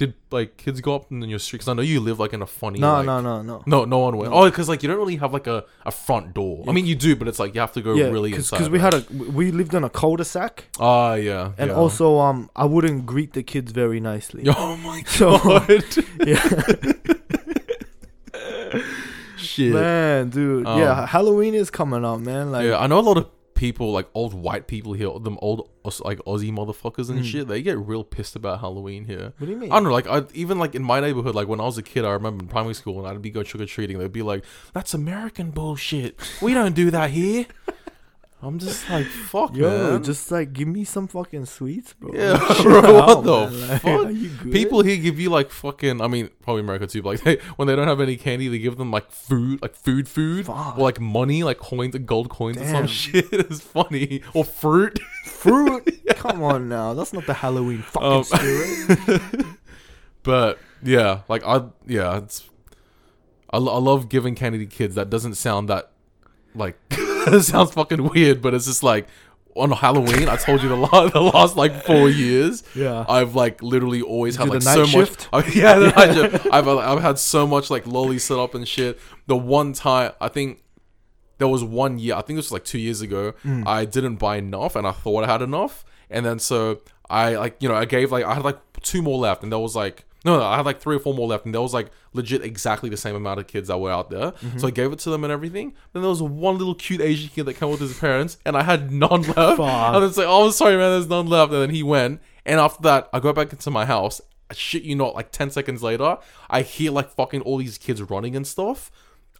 Did 0.00 0.14
like 0.30 0.56
kids 0.56 0.80
go 0.80 0.94
up 0.94 1.10
in 1.12 1.20
your 1.28 1.38
street? 1.38 1.58
Because 1.58 1.68
I 1.68 1.74
know 1.74 1.82
you 1.82 2.00
live 2.00 2.18
like 2.18 2.32
in 2.32 2.40
a 2.40 2.46
funny. 2.46 2.78
No, 2.80 2.94
like, 2.94 3.04
no, 3.06 3.20
no, 3.20 3.42
no. 3.42 3.62
No, 3.66 3.84
no 3.84 3.98
one 3.98 4.16
went. 4.16 4.30
No. 4.32 4.38
Oh, 4.38 4.44
because 4.50 4.66
like 4.66 4.82
you 4.82 4.88
don't 4.88 4.96
really 4.96 5.16
have 5.16 5.34
like 5.34 5.46
a, 5.46 5.66
a 5.84 5.90
front 5.90 6.32
door. 6.32 6.64
I 6.66 6.72
mean, 6.72 6.86
you 6.86 6.94
do, 6.94 7.14
but 7.16 7.28
it's 7.28 7.38
like 7.38 7.54
you 7.54 7.60
have 7.60 7.72
to 7.72 7.82
go 7.82 7.92
Yeah, 7.92 8.06
really 8.06 8.30
because 8.30 8.50
inside. 8.50 8.72
we 8.72 8.78
right? 8.78 8.94
had 8.94 9.04
a 9.10 9.14
we 9.38 9.50
lived 9.50 9.74
on 9.74 9.84
a 9.84 9.90
cul-de-sac, 9.90 10.64
Ah, 10.80 11.14
yeah. 11.14 11.52
and 11.58 11.68
yeah. 11.68 11.76
also 11.76 12.18
um 12.18 12.48
I 12.56 12.64
wouldn't 12.64 13.04
greet 13.04 13.34
the 13.34 13.42
kids 13.42 13.72
very 13.72 14.00
nicely. 14.00 14.44
Oh 14.56 14.76
my 14.78 15.02
So 15.06 15.36
god. 15.38 15.84
yeah, 16.26 16.48
Shit. 19.36 19.72
man, 19.72 20.30
dude, 20.30 20.66
Um, 20.66 20.78
yeah, 20.80 21.06
Halloween 21.06 21.54
is 21.54 21.70
coming 21.70 22.04
up, 22.04 22.20
man. 22.20 22.52
Like, 22.52 22.66
yeah, 22.66 22.78
I 22.78 22.86
know 22.86 23.00
a 23.00 23.06
lot 23.10 23.16
of 23.18 23.26
people, 23.60 23.92
like 23.92 24.08
old 24.14 24.32
white 24.32 24.66
people 24.66 24.94
here, 24.94 25.10
them 25.18 25.38
old 25.42 25.68
like 26.04 26.18
Aussie 26.26 26.52
motherfuckers 26.52 27.08
and 27.10 27.20
Mm. 27.20 27.24
shit. 27.24 27.48
They 27.48 27.60
get 27.62 27.78
real 27.78 28.04
pissed 28.04 28.34
about 28.36 28.60
Halloween 28.60 29.04
here. 29.04 29.32
what 29.38 29.46
do 29.46 29.52
you 29.52 29.58
mean? 29.58 29.70
I 29.70 29.76
don't 29.76 29.84
know, 29.84 29.92
like 29.92 30.06
I 30.06 30.22
even 30.34 30.58
like 30.58 30.74
in 30.74 30.82
my 30.82 30.98
neighborhood, 31.00 31.34
like 31.34 31.46
when 31.48 31.60
I 31.60 31.64
was 31.64 31.76
a 31.78 31.82
kid, 31.82 32.04
I 32.06 32.12
remember 32.12 32.42
in 32.44 32.48
primary 32.48 32.74
school 32.74 32.98
and 32.98 33.06
I'd 33.06 33.20
be 33.22 33.30
going 33.30 33.46
trick 33.46 33.62
or 33.62 33.66
treating, 33.66 33.98
they'd 33.98 34.12
be 34.12 34.22
like, 34.22 34.44
"That's 34.72 34.94
American 34.94 35.50
bullshit. 35.50 36.18
We 36.40 36.54
don't 36.54 36.74
do 36.74 36.90
that 36.90 37.10
here." 37.10 37.46
I'm 38.42 38.58
just 38.58 38.88
like, 38.88 39.04
fuck, 39.28 39.54
Yo, 39.54 39.68
man. 39.92 40.02
just 40.02 40.30
like 40.30 40.52
give 40.54 40.66
me 40.66 40.84
some 40.84 41.06
fucking 41.08 41.44
sweets, 41.44 41.92
bro. 41.92 42.10
Yeah, 42.14 42.38
bro, 42.62 42.80
what 42.94 43.10
out, 43.10 43.22
the 43.24 43.50
man. 43.50 43.68
Like, 43.68 43.80
fuck? 43.82 44.06
are 44.06 44.10
you 44.10 44.28
good? 44.30 44.52
People 44.52 44.82
here 44.82 44.96
give 44.96 45.20
you 45.20 45.28
like 45.28 45.50
fucking. 45.50 46.00
I 46.00 46.06
mean, 46.08 46.30
probably 46.42 46.60
America 46.62 46.86
too. 46.86 47.02
But 47.02 47.10
like, 47.10 47.22
they, 47.24 47.36
when 47.56 47.68
they 47.68 47.76
don't 47.76 47.86
have 47.88 48.00
any 48.00 48.16
candy, 48.16 48.48
they 48.48 48.58
give 48.58 48.78
them 48.78 48.90
like 48.90 49.10
food, 49.10 49.60
like 49.60 49.74
food, 49.76 50.08
food, 50.08 50.46
Fuck. 50.46 50.78
or 50.78 50.82
like 50.84 50.98
money, 51.00 51.42
like 51.42 51.58
coins, 51.58 51.94
gold 51.98 52.30
coins, 52.30 52.56
or 52.56 52.64
some 52.66 52.86
shit. 52.86 53.26
It's 53.32 53.60
funny, 53.60 54.22
or 54.34 54.44
fruit. 54.44 54.98
fruit. 55.26 56.00
Come 56.16 56.42
on 56.42 56.68
now, 56.68 56.94
that's 56.94 57.12
not 57.12 57.26
the 57.26 57.34
Halloween 57.34 57.82
fucking 57.82 58.08
Um, 58.10 58.24
spirit. 58.24 59.46
But 60.22 60.58
yeah, 60.82 61.22
like 61.28 61.44
I, 61.46 61.62
yeah, 61.86 62.18
it's. 62.18 62.48
I, 63.52 63.56
I 63.58 63.78
love 63.78 64.08
giving 64.08 64.34
candy 64.34 64.58
to 64.60 64.66
kids. 64.66 64.94
That 64.94 65.10
doesn't 65.10 65.34
sound 65.34 65.68
that, 65.70 65.90
like, 66.54 66.78
it 67.34 67.42
sounds 67.42 67.72
fucking 67.72 68.08
weird, 68.08 68.42
but 68.42 68.54
it's 68.54 68.66
just 68.66 68.82
like 68.82 69.06
on 69.54 69.70
Halloween. 69.72 70.28
I 70.28 70.36
told 70.36 70.62
you 70.62 70.68
the 70.68 70.76
last, 70.92 71.12
the 71.12 71.20
last 71.20 71.56
like 71.56 71.84
four 71.84 72.08
years. 72.08 72.62
Yeah. 72.74 73.04
I've 73.08 73.34
like 73.34 73.62
literally 73.62 74.02
always 74.02 74.36
had 74.36 74.48
like 74.48 74.62
so 74.62 74.84
night 74.84 74.96
much. 74.96 75.28
I, 75.32 75.46
yeah, 75.54 75.92
night 75.96 76.14
shift. 76.14 76.46
I've 76.52 76.68
I've 76.68 77.02
had 77.02 77.18
so 77.18 77.46
much 77.46 77.70
like 77.70 77.86
lolly 77.86 78.18
set 78.18 78.38
up 78.38 78.54
and 78.54 78.66
shit. 78.66 78.98
The 79.26 79.36
one 79.36 79.72
time 79.72 80.12
I 80.20 80.28
think 80.28 80.62
there 81.38 81.48
was 81.48 81.64
one 81.64 81.98
year. 81.98 82.14
I 82.14 82.22
think 82.22 82.36
this 82.36 82.46
was 82.46 82.52
like 82.52 82.64
two 82.64 82.78
years 82.78 83.00
ago. 83.00 83.32
Mm. 83.44 83.66
I 83.66 83.84
didn't 83.84 84.16
buy 84.16 84.36
enough, 84.36 84.76
and 84.76 84.86
I 84.86 84.92
thought 84.92 85.24
I 85.24 85.26
had 85.26 85.42
enough, 85.42 85.84
and 86.10 86.24
then 86.24 86.38
so 86.38 86.80
I 87.08 87.36
like 87.36 87.56
you 87.60 87.68
know 87.68 87.74
I 87.74 87.84
gave 87.84 88.12
like 88.12 88.24
I 88.24 88.34
had 88.34 88.44
like 88.44 88.58
two 88.82 89.02
more 89.02 89.18
left, 89.18 89.42
and 89.42 89.52
there 89.52 89.58
was 89.58 89.76
like. 89.76 90.04
No, 90.24 90.38
no, 90.38 90.44
I 90.44 90.56
had 90.56 90.66
like 90.66 90.80
three 90.80 90.96
or 90.96 90.98
four 90.98 91.14
more 91.14 91.26
left, 91.26 91.46
and 91.46 91.54
there 91.54 91.62
was 91.62 91.72
like 91.72 91.90
legit 92.12 92.44
exactly 92.44 92.90
the 92.90 92.96
same 92.96 93.14
amount 93.16 93.40
of 93.40 93.46
kids 93.46 93.68
that 93.68 93.78
were 93.78 93.90
out 93.90 94.10
there. 94.10 94.32
Mm-hmm. 94.32 94.58
So 94.58 94.68
I 94.68 94.70
gave 94.70 94.92
it 94.92 94.98
to 95.00 95.10
them 95.10 95.24
and 95.24 95.32
everything. 95.32 95.72
Then 95.92 96.02
there 96.02 96.10
was 96.10 96.22
one 96.22 96.58
little 96.58 96.74
cute 96.74 97.00
Asian 97.00 97.30
kid 97.30 97.44
that 97.46 97.54
came 97.54 97.70
with 97.70 97.80
his 97.80 97.98
parents, 97.98 98.36
and 98.44 98.56
I 98.56 98.62
had 98.62 98.90
none 98.92 99.22
left. 99.22 99.58
And 99.60 100.04
it's 100.04 100.18
like, 100.18 100.26
oh, 100.28 100.50
sorry, 100.50 100.76
man, 100.76 100.90
there's 100.90 101.08
none 101.08 101.26
left. 101.26 101.52
And 101.52 101.62
then 101.62 101.70
he 101.70 101.82
went, 101.82 102.20
and 102.44 102.60
after 102.60 102.82
that, 102.82 103.08
I 103.12 103.20
go 103.20 103.32
back 103.32 103.52
into 103.52 103.70
my 103.70 103.86
house. 103.86 104.20
I 104.50 104.54
shit 104.54 104.82
you 104.82 104.94
not, 104.94 105.14
like 105.14 105.32
10 105.32 105.50
seconds 105.50 105.82
later, 105.82 106.18
I 106.50 106.62
hear 106.62 106.90
like 106.90 107.10
fucking 107.10 107.40
all 107.42 107.56
these 107.58 107.78
kids 107.78 108.02
running 108.02 108.36
and 108.36 108.46
stuff. 108.46 108.90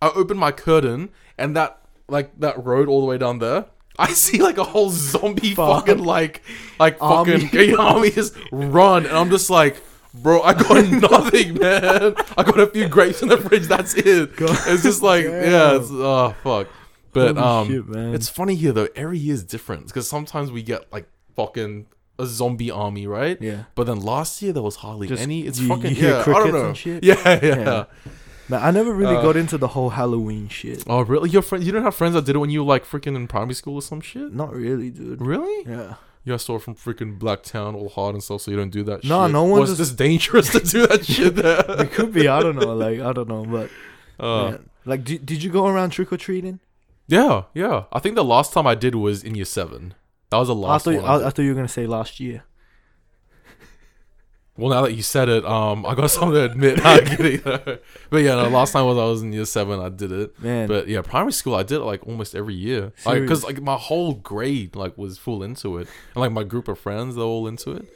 I 0.00 0.10
open 0.14 0.38
my 0.38 0.50
curtain, 0.52 1.10
and 1.36 1.54
that, 1.56 1.78
like, 2.08 2.38
that 2.40 2.64
road 2.64 2.88
all 2.88 3.00
the 3.00 3.06
way 3.06 3.18
down 3.18 3.38
there, 3.38 3.66
I 3.98 4.12
see 4.14 4.40
like 4.40 4.56
a 4.56 4.64
whole 4.64 4.88
zombie 4.88 5.54
Fuck. 5.54 5.86
fucking, 5.86 6.02
like, 6.02 6.40
like 6.78 6.96
Army. 7.02 7.40
fucking 7.40 7.76
army 7.78 8.10
just 8.12 8.34
run. 8.50 9.04
And 9.04 9.14
I'm 9.14 9.28
just 9.28 9.50
like, 9.50 9.82
Bro, 10.14 10.42
I 10.42 10.54
got 10.54 10.88
nothing, 11.10 11.54
man. 11.54 12.14
I 12.36 12.42
got 12.42 12.58
a 12.60 12.66
few 12.66 12.88
grapes 12.88 13.22
in 13.22 13.28
the 13.28 13.36
fridge. 13.38 13.66
That's 13.68 13.94
it. 13.94 14.30
It's 14.40 14.82
just 14.82 15.02
like, 15.02 15.24
yeah, 15.24 15.76
it's 15.76 15.88
oh 15.90 16.34
fuck. 16.42 16.68
But 17.12 17.36
Holy 17.36 17.78
um, 17.86 17.94
shit, 17.94 18.14
it's 18.14 18.28
funny 18.28 18.54
here 18.54 18.72
though. 18.72 18.88
Every 18.96 19.18
year 19.18 19.34
is 19.34 19.44
different 19.44 19.86
because 19.86 20.08
sometimes 20.08 20.50
we 20.52 20.62
get 20.62 20.92
like 20.92 21.08
fucking 21.36 21.86
a 22.18 22.26
zombie 22.26 22.70
army, 22.70 23.06
right? 23.06 23.40
Yeah. 23.40 23.64
But 23.74 23.84
then 23.84 24.00
last 24.00 24.42
year 24.42 24.52
there 24.52 24.62
was 24.62 24.76
hardly 24.76 25.06
Just 25.08 25.22
any. 25.22 25.46
It's 25.46 25.58
you- 25.60 25.68
fucking 25.68 25.94
you 25.96 26.08
yeah. 26.08 26.20
I 26.20 26.24
don't 26.24 26.52
know. 26.52 26.74
Yeah, 26.84 26.98
yeah, 27.24 27.38
Yeah. 27.42 27.84
Man, 28.48 28.60
I 28.64 28.72
never 28.72 28.92
really 28.92 29.14
Uh, 29.14 29.22
got 29.22 29.36
into 29.36 29.56
the 29.58 29.68
whole 29.68 29.90
Halloween 29.90 30.48
shit. 30.48 30.82
Oh 30.88 31.02
really? 31.02 31.30
Your 31.30 31.42
friend? 31.42 31.62
You 31.62 31.70
don't 31.70 31.84
have 31.84 31.94
friends 31.94 32.14
that 32.14 32.24
did 32.24 32.34
it 32.34 32.38
when 32.40 32.50
you 32.50 32.64
were 32.64 32.68
like 32.68 32.84
freaking 32.84 33.14
in 33.14 33.28
primary 33.28 33.54
school 33.54 33.76
or 33.76 33.82
some 33.82 34.00
shit? 34.00 34.32
Not 34.34 34.52
really, 34.52 34.90
dude. 34.90 35.20
Really? 35.22 35.70
Yeah. 35.70 35.94
You 36.24 36.34
guys 36.34 36.42
saw 36.42 36.58
from 36.58 36.74
freaking 36.74 37.18
Blacktown 37.18 37.74
all 37.74 37.88
hard 37.88 38.14
and 38.14 38.22
stuff, 38.22 38.42
so 38.42 38.50
you 38.50 38.56
don't 38.56 38.70
do 38.70 38.82
that. 38.84 39.04
No, 39.04 39.24
shit. 39.24 39.32
no 39.32 39.44
one 39.44 39.60
Was 39.60 39.70
just- 39.70 39.78
this 39.78 39.90
dangerous 39.92 40.52
to 40.52 40.60
do 40.60 40.86
that 40.86 41.04
shit 41.12 41.34
there? 41.36 41.64
It 41.80 41.92
could 41.92 42.12
be. 42.12 42.28
I 42.28 42.40
don't 42.42 42.56
know. 42.56 42.74
Like 42.74 43.00
I 43.00 43.12
don't 43.12 43.28
know, 43.28 43.44
but 43.46 43.70
Uh, 44.22 44.50
man. 44.50 44.70
like, 44.84 45.02
did, 45.04 45.24
did 45.24 45.42
you 45.42 45.50
go 45.50 45.66
around 45.66 45.90
trick 45.90 46.12
or 46.12 46.16
treating? 46.18 46.60
yeah, 47.08 47.44
yeah. 47.54 47.84
I 47.92 47.98
think 48.00 48.14
the 48.16 48.24
last 48.24 48.52
time 48.52 48.66
I 48.66 48.74
did 48.74 48.94
was 48.94 49.22
in 49.24 49.34
year 49.34 49.44
seven. 49.46 49.94
That 50.30 50.36
was 50.38 50.48
the 50.48 50.54
I 50.54 50.58
last 50.58 50.84
thought. 50.84 50.94
I 50.94 50.98
I. 50.98 51.26
I 51.26 51.30
thought 51.30 51.42
you 51.42 51.48
were 51.48 51.54
gonna 51.56 51.68
say 51.68 51.86
last 51.86 52.20
year. 52.20 52.44
Well, 54.56 54.70
now 54.70 54.82
that 54.82 54.92
you 54.92 55.02
said 55.02 55.28
it, 55.30 55.44
um, 55.46 55.86
I 55.86 55.94
got 55.94 56.10
something 56.10 56.32
to 56.34 56.44
admit. 56.44 56.84
I'm 56.84 57.04
kidding. 57.06 57.40
but 58.10 58.16
yeah, 58.22 58.34
no, 58.34 58.48
last 58.50 58.72
time 58.72 58.84
was 58.84 58.98
I 58.98 59.04
was 59.04 59.22
in 59.22 59.32
year 59.32 59.46
seven. 59.46 59.80
I 59.80 59.88
did 59.88 60.12
it. 60.12 60.38
Man, 60.42 60.68
But 60.68 60.86
yeah, 60.88 61.00
primary 61.02 61.32
school 61.32 61.54
I 61.54 61.62
did 61.62 61.76
it 61.76 61.84
like 61.84 62.06
almost 62.06 62.34
every 62.34 62.54
year, 62.54 62.92
like 63.06 63.22
because 63.22 63.42
like 63.44 63.62
my 63.62 63.76
whole 63.76 64.14
grade 64.14 64.76
like 64.76 64.98
was 64.98 65.16
full 65.18 65.42
into 65.42 65.78
it, 65.78 65.88
and 66.14 66.16
like 66.20 66.32
my 66.32 66.44
group 66.44 66.68
of 66.68 66.78
friends 66.78 67.14
they're 67.16 67.24
all 67.24 67.46
into 67.46 67.70
it. 67.72 67.88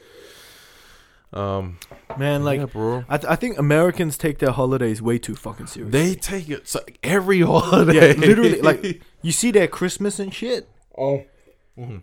Um, 1.33 1.79
man, 2.17 2.45
like 2.45 2.61
yeah, 2.61 2.67
bro, 2.67 3.05
I, 3.09 3.19
th- 3.19 3.29
I 3.31 3.35
think 3.35 3.59
Americans 3.59 4.17
take 4.17 4.39
their 4.39 4.53
holidays 4.53 5.03
way 5.03 5.19
too 5.19 5.35
fucking 5.35 5.67
seriously. 5.67 5.91
they 6.01 6.15
take 6.15 6.49
it 6.49 6.69
so 6.69 6.79
every 7.03 7.41
holiday. 7.53 8.15
yeah, 8.15 8.21
literally, 8.21 8.61
like 8.61 9.03
you 9.21 9.33
see 9.33 9.51
their 9.51 9.67
Christmas 9.67 10.19
and 10.21 10.33
shit. 10.33 10.69
oh. 10.97 11.25
Mhm. 11.77 12.03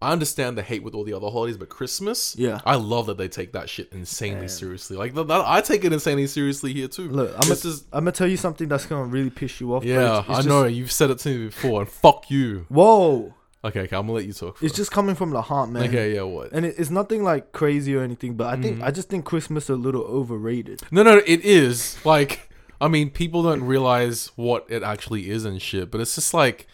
I 0.00 0.12
understand 0.12 0.56
the 0.56 0.62
hate 0.62 0.84
with 0.84 0.94
all 0.94 1.02
the 1.02 1.12
other 1.12 1.28
holidays, 1.28 1.56
but 1.56 1.68
Christmas, 1.68 2.36
Yeah. 2.38 2.60
I 2.64 2.76
love 2.76 3.06
that 3.06 3.18
they 3.18 3.26
take 3.26 3.52
that 3.54 3.68
shit 3.68 3.92
insanely 3.92 4.40
Man. 4.42 4.48
seriously. 4.48 4.96
Like 4.96 5.12
th- 5.14 5.26
that, 5.26 5.42
I 5.44 5.60
take 5.60 5.84
it 5.84 5.92
insanely 5.92 6.28
seriously 6.28 6.72
here 6.72 6.86
too. 6.86 7.08
Look, 7.08 7.30
I'm 7.34 7.40
gonna, 7.40 7.52
is- 7.54 7.84
I'm 7.92 8.00
gonna 8.04 8.12
tell 8.12 8.28
you 8.28 8.36
something 8.36 8.68
that's 8.68 8.86
gonna 8.86 9.06
really 9.06 9.30
piss 9.30 9.60
you 9.60 9.74
off. 9.74 9.84
Yeah, 9.84 9.96
it's- 10.00 10.20
it's 10.20 10.28
I 10.30 10.34
just- 10.36 10.48
know 10.48 10.64
you've 10.66 10.92
said 10.92 11.10
it 11.10 11.18
to 11.20 11.28
me 11.28 11.46
before, 11.46 11.80
and 11.80 11.90
fuck 11.90 12.30
you. 12.30 12.66
Whoa, 12.68 13.34
Okay, 13.64 13.80
okay, 13.80 13.96
I'm 13.96 14.02
gonna 14.02 14.12
let 14.12 14.24
you 14.24 14.32
talk. 14.32 14.62
it's 14.62 14.76
just 14.76 14.92
coming 14.92 15.16
from 15.16 15.30
the 15.30 15.42
heart, 15.42 15.68
man. 15.68 15.88
okay, 15.88 16.14
yeah, 16.14 16.22
what? 16.22 16.52
And 16.52 16.64
it, 16.64 16.76
it's 16.78 16.90
nothing 16.90 17.24
like 17.24 17.50
crazy 17.50 17.96
or 17.96 18.02
anything, 18.04 18.34
but 18.36 18.46
I 18.46 18.56
think 18.62 18.78
Mhm. 18.78 18.84
I 18.84 18.92
just 18.92 19.08
think 19.08 19.24
Christmas 19.24 19.64
is 19.64 19.70
a 19.70 19.74
little 19.76 20.02
overrated. 20.02 20.80
No, 20.92 21.02
no, 21.02 21.20
it 21.26 21.44
is 21.44 21.96
like 22.04 22.48
I 22.80 22.86
mean, 22.86 23.10
people 23.10 23.42
don't 23.42 23.64
realize 23.64 24.30
what 24.36 24.64
it 24.68 24.84
actually 24.84 25.28
is 25.28 25.44
and 25.44 25.60
shit, 25.60 25.90
but 25.90 26.00
it's 26.00 26.14
just 26.14 26.32
like 26.32 26.68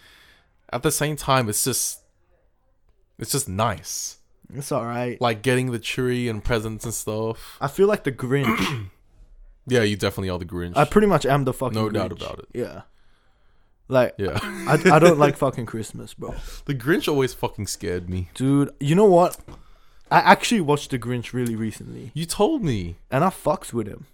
at 0.71 0.83
the 0.83 0.91
same 0.91 1.15
time, 1.15 1.49
it's 1.49 1.63
just 1.63 2.01
it's 3.19 3.31
just 3.31 3.47
nice, 3.49 4.17
It's 4.53 4.71
all 4.71 4.85
right. 4.85 5.19
like 5.21 5.41
getting 5.41 5.71
the 5.71 5.79
tree 5.79 6.27
and 6.29 6.43
presents 6.43 6.85
and 6.85 6.93
stuff. 6.93 7.57
I 7.61 7.67
feel 7.67 7.87
like 7.87 8.03
the 8.03 8.11
Grinch. 8.11 8.89
Yeah, 9.67 9.81
you 9.81 9.95
definitely 9.95 10.29
are 10.29 10.37
the 10.37 10.45
Grinch. 10.45 10.77
I 10.77 10.85
pretty 10.85 11.07
much 11.07 11.25
am 11.25 11.43
the 11.43 11.51
fucking. 11.51 11.73
No 11.73 11.89
doubt 11.89 12.11
about 12.11 12.37
it. 12.37 12.45
Yeah. 12.53 12.81
Like 13.87 14.13
yeah, 14.19 14.37
I, 14.43 14.79
I 14.91 14.99
don't 14.99 15.17
like 15.25 15.37
fucking 15.37 15.65
Christmas, 15.65 16.13
bro. 16.13 16.35
the 16.65 16.75
Grinch 16.75 17.07
always 17.07 17.33
fucking 17.33 17.65
scared 17.65 18.07
me. 18.07 18.29
Dude, 18.35 18.69
you 18.79 18.93
know 18.93 19.05
what? 19.05 19.37
I 20.11 20.19
actually 20.19 20.61
watched 20.61 20.91
the 20.91 20.99
Grinch 20.99 21.33
really 21.33 21.55
recently, 21.55 22.11
You 22.13 22.25
told 22.27 22.63
me. 22.63 22.97
and 23.09 23.23
I 23.23 23.29
fucks 23.29 23.73
with 23.73 23.87
him. 23.87 24.05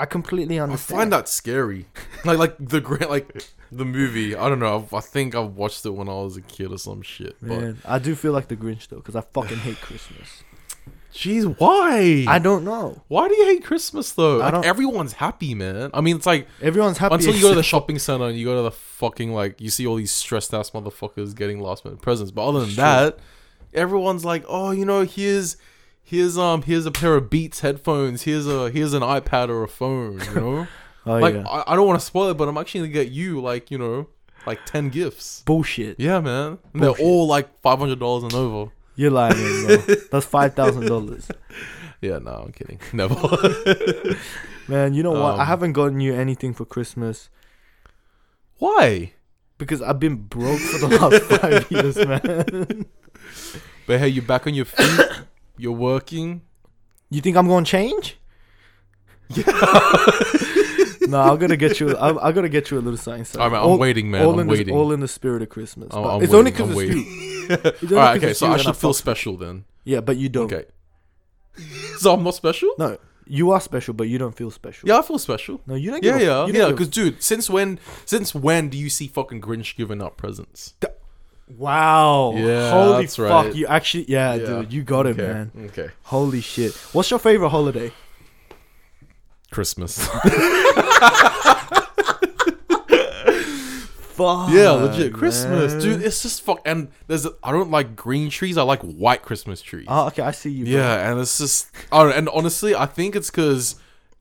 I 0.00 0.06
completely 0.06 0.58
understand. 0.58 0.96
I 0.98 1.02
find 1.02 1.12
that 1.12 1.28
scary. 1.28 1.84
like 2.24 2.38
like 2.38 2.56
the 2.58 2.80
Grinch, 2.80 3.08
like 3.10 3.44
the 3.70 3.84
movie. 3.84 4.34
I 4.34 4.48
don't 4.48 4.58
know. 4.58 4.88
I 4.94 5.00
think 5.00 5.34
I 5.34 5.40
watched 5.40 5.84
it 5.84 5.90
when 5.90 6.08
I 6.08 6.14
was 6.14 6.38
a 6.38 6.40
kid 6.40 6.72
or 6.72 6.78
some 6.78 7.02
shit. 7.02 7.36
But 7.42 7.60
Man, 7.60 7.78
I 7.84 7.98
do 7.98 8.14
feel 8.14 8.32
like 8.32 8.48
the 8.48 8.56
Grinch 8.56 8.88
though, 8.88 8.96
because 8.96 9.14
I 9.14 9.20
fucking 9.20 9.58
hate 9.58 9.78
Christmas. 9.82 10.42
jeez, 11.12 11.54
why? 11.58 12.24
I 12.26 12.38
don't 12.38 12.64
know. 12.64 13.02
Why 13.08 13.28
do 13.28 13.36
you 13.36 13.44
hate 13.44 13.62
Christmas 13.62 14.12
though? 14.12 14.40
I 14.40 14.48
Like, 14.48 14.64
everyone's 14.64 15.12
happy, 15.12 15.54
man. 15.54 15.90
I 15.92 16.00
mean, 16.00 16.16
it's 16.16 16.24
like 16.24 16.48
Everyone's 16.62 16.96
happy 16.96 17.16
until 17.16 17.34
you 17.34 17.42
go 17.42 17.50
to 17.50 17.56
the 17.56 17.62
shopping 17.62 17.98
center 17.98 18.24
and 18.24 18.38
you 18.38 18.46
go 18.46 18.56
to 18.56 18.62
the 18.62 18.70
fucking 18.70 19.34
like 19.34 19.60
you 19.60 19.68
see 19.68 19.86
all 19.86 19.96
these 19.96 20.12
stressed 20.12 20.54
ass 20.54 20.70
motherfuckers 20.70 21.36
getting 21.36 21.60
last 21.60 21.84
minute 21.84 22.00
presents. 22.00 22.30
But 22.30 22.48
other 22.48 22.60
than 22.60 22.70
Sure. 22.70 22.84
that, 22.84 23.18
everyone's 23.74 24.24
like, 24.24 24.44
oh, 24.48 24.70
you 24.70 24.86
know, 24.86 25.02
here's 25.04 25.58
here's 26.10 26.36
um 26.36 26.62
here's 26.62 26.84
a 26.86 26.90
pair 26.90 27.14
of 27.14 27.30
Beats 27.30 27.60
headphones. 27.60 28.22
Here's 28.22 28.46
a 28.46 28.70
here's 28.70 28.92
an 28.92 29.02
iPad 29.02 29.48
or 29.48 29.62
a 29.62 29.68
phone. 29.68 30.20
You 30.20 30.34
know, 30.34 30.66
Oh 31.06 31.16
like 31.18 31.34
yeah. 31.34 31.48
I, 31.48 31.72
I 31.72 31.76
don't 31.76 31.86
want 31.86 31.98
to 32.00 32.04
spoil 32.04 32.28
it, 32.30 32.36
but 32.36 32.48
I'm 32.48 32.58
actually 32.58 32.80
gonna 32.80 32.92
get 32.92 33.10
you 33.12 33.40
like 33.40 33.70
you 33.70 33.78
know 33.78 34.08
like 34.46 34.64
ten 34.66 34.88
gifts. 34.90 35.42
Bullshit. 35.46 35.98
Yeah, 36.00 36.20
man. 36.20 36.58
And 36.74 36.82
Bullshit. 36.82 36.96
they're 36.98 37.06
all 37.06 37.26
like 37.26 37.60
five 37.62 37.78
hundred 37.78 38.00
dollars 38.00 38.24
and 38.24 38.34
over. 38.34 38.70
You're 38.96 39.10
lying, 39.10 39.34
bro. 39.66 39.76
That's 40.12 40.26
five 40.26 40.54
thousand 40.54 40.86
dollars. 40.86 41.30
Yeah, 42.02 42.18
no, 42.18 42.32
I'm 42.46 42.52
kidding. 42.52 42.80
Never. 42.92 43.14
Man, 44.68 44.94
you 44.94 45.02
know 45.02 45.12
what? 45.12 45.36
I 45.38 45.42
Um, 45.42 45.46
haven't 45.46 45.72
gotten 45.72 46.00
you 46.00 46.14
anything 46.14 46.54
for 46.54 46.64
Christmas 46.64 47.28
Why? 48.58 49.12
because 49.58 49.82
I've 49.82 50.00
been 50.00 50.16
broke 50.16 50.58
for 50.60 50.78
the 50.86 50.98
last 50.98 51.22
five 51.40 51.70
years, 51.70 51.96
man. 51.96 52.86
But 53.86 53.98
hey, 54.00 54.08
you're 54.08 54.24
back 54.24 54.46
on 54.46 54.54
your 54.54 54.64
feet. 54.64 55.00
You're 55.60 55.72
working. 55.72 56.42
You 57.10 57.20
think 57.20 57.36
I'm 57.36 57.46
gonna 57.48 57.66
change? 57.66 58.16
Yeah. 59.28 59.44
no, 61.06 61.20
I'm 61.20 61.38
gonna 61.38 61.56
get 61.56 61.78
you. 61.80 61.96
I'm, 61.98 62.18
I'm 62.18 62.34
gonna 62.34 62.48
get 62.48 62.70
you 62.70 62.78
a 62.78 62.80
little 62.80 62.96
sign. 62.96 63.24
All 63.38 63.50
right, 63.50 63.62
I'm 63.62 63.78
waiting, 63.78 64.10
man. 64.10 64.24
All 64.24 64.34
I'm 64.34 64.40
in 64.40 64.46
waiting. 64.48 64.66
The, 64.68 64.72
all 64.80 64.92
in 64.92 65.00
the 65.00 65.08
spirit 65.08 65.42
of 65.42 65.48
Christmas. 65.48 65.92
I'm- 65.92 66.04
I'm 66.04 66.22
it's 66.22 66.32
only 66.32 66.50
waiting, 66.52 66.66
because 66.66 66.70
I'm 66.70 67.68
it's 67.68 67.82
you. 67.82 67.90
Only 67.90 67.96
All 67.96 68.02
right, 68.02 68.16
okay, 68.16 68.32
so 68.32 68.46
I 68.46 68.56
should 68.58 68.76
feel 68.76 68.92
special 68.94 69.36
then. 69.36 69.64
Yeah, 69.84 70.00
but 70.00 70.16
you 70.16 70.28
don't. 70.28 70.52
Okay. 70.52 70.66
so 71.98 72.14
I'm 72.14 72.22
not 72.22 72.34
special? 72.34 72.70
No, 72.78 72.96
you 73.26 73.50
are 73.50 73.60
special, 73.60 73.92
but 73.94 74.04
you 74.08 74.18
don't 74.18 74.36
feel 74.36 74.50
special. 74.50 74.88
Yeah, 74.88 74.98
I 74.98 75.02
feel 75.02 75.18
special. 75.18 75.60
No, 75.66 75.74
you 75.74 75.90
don't. 75.90 76.02
Yeah, 76.04 76.16
a- 76.18 76.46
yeah, 76.46 76.46
yeah. 76.46 76.70
Because, 76.70 76.88
dude, 76.88 77.22
since 77.22 77.50
when? 77.50 77.78
Since 78.04 78.34
when 78.34 78.68
do 78.68 78.78
you 78.78 78.88
see 78.88 79.08
fucking 79.08 79.40
Grinch 79.40 79.76
giving 79.76 80.00
out 80.00 80.16
presents? 80.16 80.74
a- 80.82 80.88
wow. 81.56 82.32
Yeah, 82.36 82.70
Holy 82.70 83.02
that's 83.04 83.16
fuck! 83.16 83.46
right. 83.46 83.54
You 83.54 83.66
actually, 83.66 84.04
yeah, 84.08 84.34
Yeah. 84.34 84.46
dude, 84.46 84.72
you 84.72 84.82
got 84.82 85.06
it, 85.06 85.18
okay. 85.18 85.22
man. 85.32 85.50
Okay. 85.66 85.88
Holy 86.04 86.40
shit! 86.40 86.72
What's 86.92 87.10
your 87.10 87.18
favorite 87.20 87.50
holiday? 87.50 87.92
Christmas. 89.50 90.08
Fuck. 94.20 94.50
Yeah, 94.50 94.72
legit 94.72 95.14
Christmas, 95.14 95.72
man. 95.72 95.80
dude. 95.82 96.02
It's 96.02 96.22
just 96.22 96.42
fuck. 96.42 96.60
And 96.66 96.88
there's 97.06 97.26
I 97.42 97.52
don't 97.52 97.70
like 97.70 97.96
green 97.96 98.28
trees. 98.28 98.58
I 98.58 98.62
like 98.62 98.82
white 98.82 99.22
Christmas 99.22 99.62
trees. 99.62 99.86
Oh, 99.88 100.08
okay, 100.08 100.22
I 100.22 100.30
see 100.32 100.50
you. 100.50 100.64
Bro. 100.66 100.74
yeah, 100.74 101.10
and 101.10 101.18
it's 101.20 101.38
just 101.38 101.70
I 101.90 102.02
don't 102.02 102.12
and 102.12 102.28
honestly, 102.28 102.74
I 102.74 102.84
think 102.84 103.16
it's 103.16 103.30
because 103.30 103.76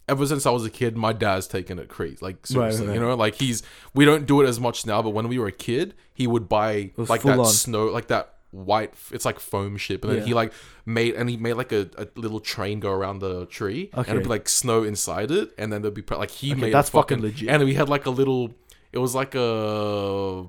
ever 0.09 0.25
since 0.25 0.45
I 0.45 0.51
was 0.51 0.65
a 0.65 0.69
kid, 0.69 0.97
my 0.97 1.13
dad's 1.13 1.47
taken 1.47 1.79
it 1.79 1.87
crazy. 1.87 2.17
Like 2.21 2.45
seriously, 2.45 2.87
right. 2.87 2.93
you 2.95 2.99
know, 2.99 3.15
like 3.15 3.35
he's 3.35 3.63
we 3.93 4.03
don't 4.05 4.25
do 4.25 4.41
it 4.41 4.47
as 4.47 4.59
much 4.59 4.85
now, 4.85 5.01
but 5.01 5.11
when 5.11 5.27
we 5.27 5.37
were 5.39 5.47
a 5.47 5.51
kid, 5.69 5.93
he 6.13 6.25
would 6.27 6.49
buy 6.49 6.91
like 6.97 7.21
that 7.23 7.39
on. 7.39 7.45
snow, 7.45 7.85
like 7.85 8.07
that 8.07 8.25
white. 8.51 8.93
It's 9.11 9.25
like 9.25 9.39
foam 9.39 9.77
shit, 9.77 10.03
and 10.03 10.11
then 10.11 10.19
Yeah. 10.19 10.25
he 10.25 10.33
like 10.33 10.51
made 10.85 11.13
and 11.15 11.29
he 11.29 11.37
made 11.37 11.53
like 11.53 11.71
a, 11.71 11.89
a 11.97 12.07
little 12.15 12.39
train 12.39 12.79
go 12.79 12.91
around 12.91 13.19
the 13.19 13.45
tree, 13.45 13.89
and 13.93 14.07
it'd 14.07 14.23
be 14.23 14.29
like 14.29 14.49
snow 14.49 14.83
inside 14.83 15.31
it, 15.31 15.51
and 15.57 15.71
then 15.71 15.81
there'd 15.81 15.93
be 15.93 16.03
like 16.15 16.31
he 16.31 16.51
Okay, 16.51 16.61
made 16.61 16.73
that's 16.73 16.89
fucking, 16.89 17.17
fucking 17.19 17.29
legit. 17.31 17.49
and 17.49 17.63
we 17.63 17.75
had 17.75 17.87
like 17.89 18.05
a 18.05 18.11
little. 18.11 18.53
It 18.91 18.97
was 18.99 19.13
like 19.15 19.35
a 19.35 20.45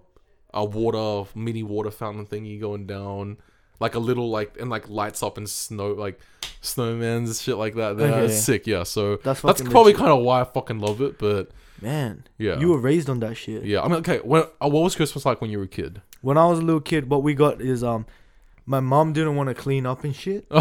a 0.53 0.65
water 0.65 1.31
mini 1.35 1.63
water 1.63 1.91
fountain 1.91 2.27
thingy 2.27 2.61
going 2.61 2.87
down. 2.87 3.37
Like 3.79 3.95
a 3.95 3.99
little 3.99 4.29
like 4.31 4.59
and 4.61 4.69
like 4.69 4.89
lights 4.91 5.23
up 5.23 5.39
and 5.39 5.49
snow 5.49 5.93
like 5.93 6.19
snowmans 6.63 7.27
and 7.27 7.37
shit 7.37 7.57
like 7.57 7.75
that. 7.77 7.97
There. 7.97 8.13
Okay. 8.13 8.33
Sick, 8.33 8.67
yeah. 8.67 8.83
So 8.83 9.17
That's 9.17 9.41
that's, 9.41 9.59
fucking 9.61 9.71
probably 9.71 9.93
legit. 9.93 10.07
kind 10.07 10.13
of 10.19 10.25
why 10.25 10.41
I 10.41 10.45
fucking 10.45 10.79
love 10.81 11.01
it. 11.01 11.19
But 11.19 11.51
Man, 11.83 12.25
Yeah. 12.39 12.59
you 12.59 12.69
were 12.69 12.79
raised 12.79 13.09
on 13.09 13.21
that 13.21 13.37
shit. 13.37 13.65
yeah, 13.65 13.81
I 13.83 13.89
mean, 13.89 13.97
okay. 14.01 14.19
When, 14.19 14.43
uh, 14.63 14.69
what 14.69 14.83
was 14.83 14.95
Christmas 14.95 15.25
like 15.25 15.41
when 15.41 15.51
you 15.51 15.59
were 15.59 15.65
a 15.65 15.69
kid? 15.69 16.03
When 16.21 16.37
I 16.37 16.45
was 16.47 16.59
a 16.59 16.63
little 16.63 16.81
kid, 16.83 17.09
what 17.09 17.23
we 17.23 17.33
got 17.35 17.63
is 17.63 17.83
um, 17.83 18.05
my 18.67 18.81
mom 18.81 19.15
didn't 19.15 19.37
want 19.37 19.49
to 19.49 19.55
clean 19.55 19.87
up 19.87 20.05
and 20.05 20.15
shit. 20.15 20.47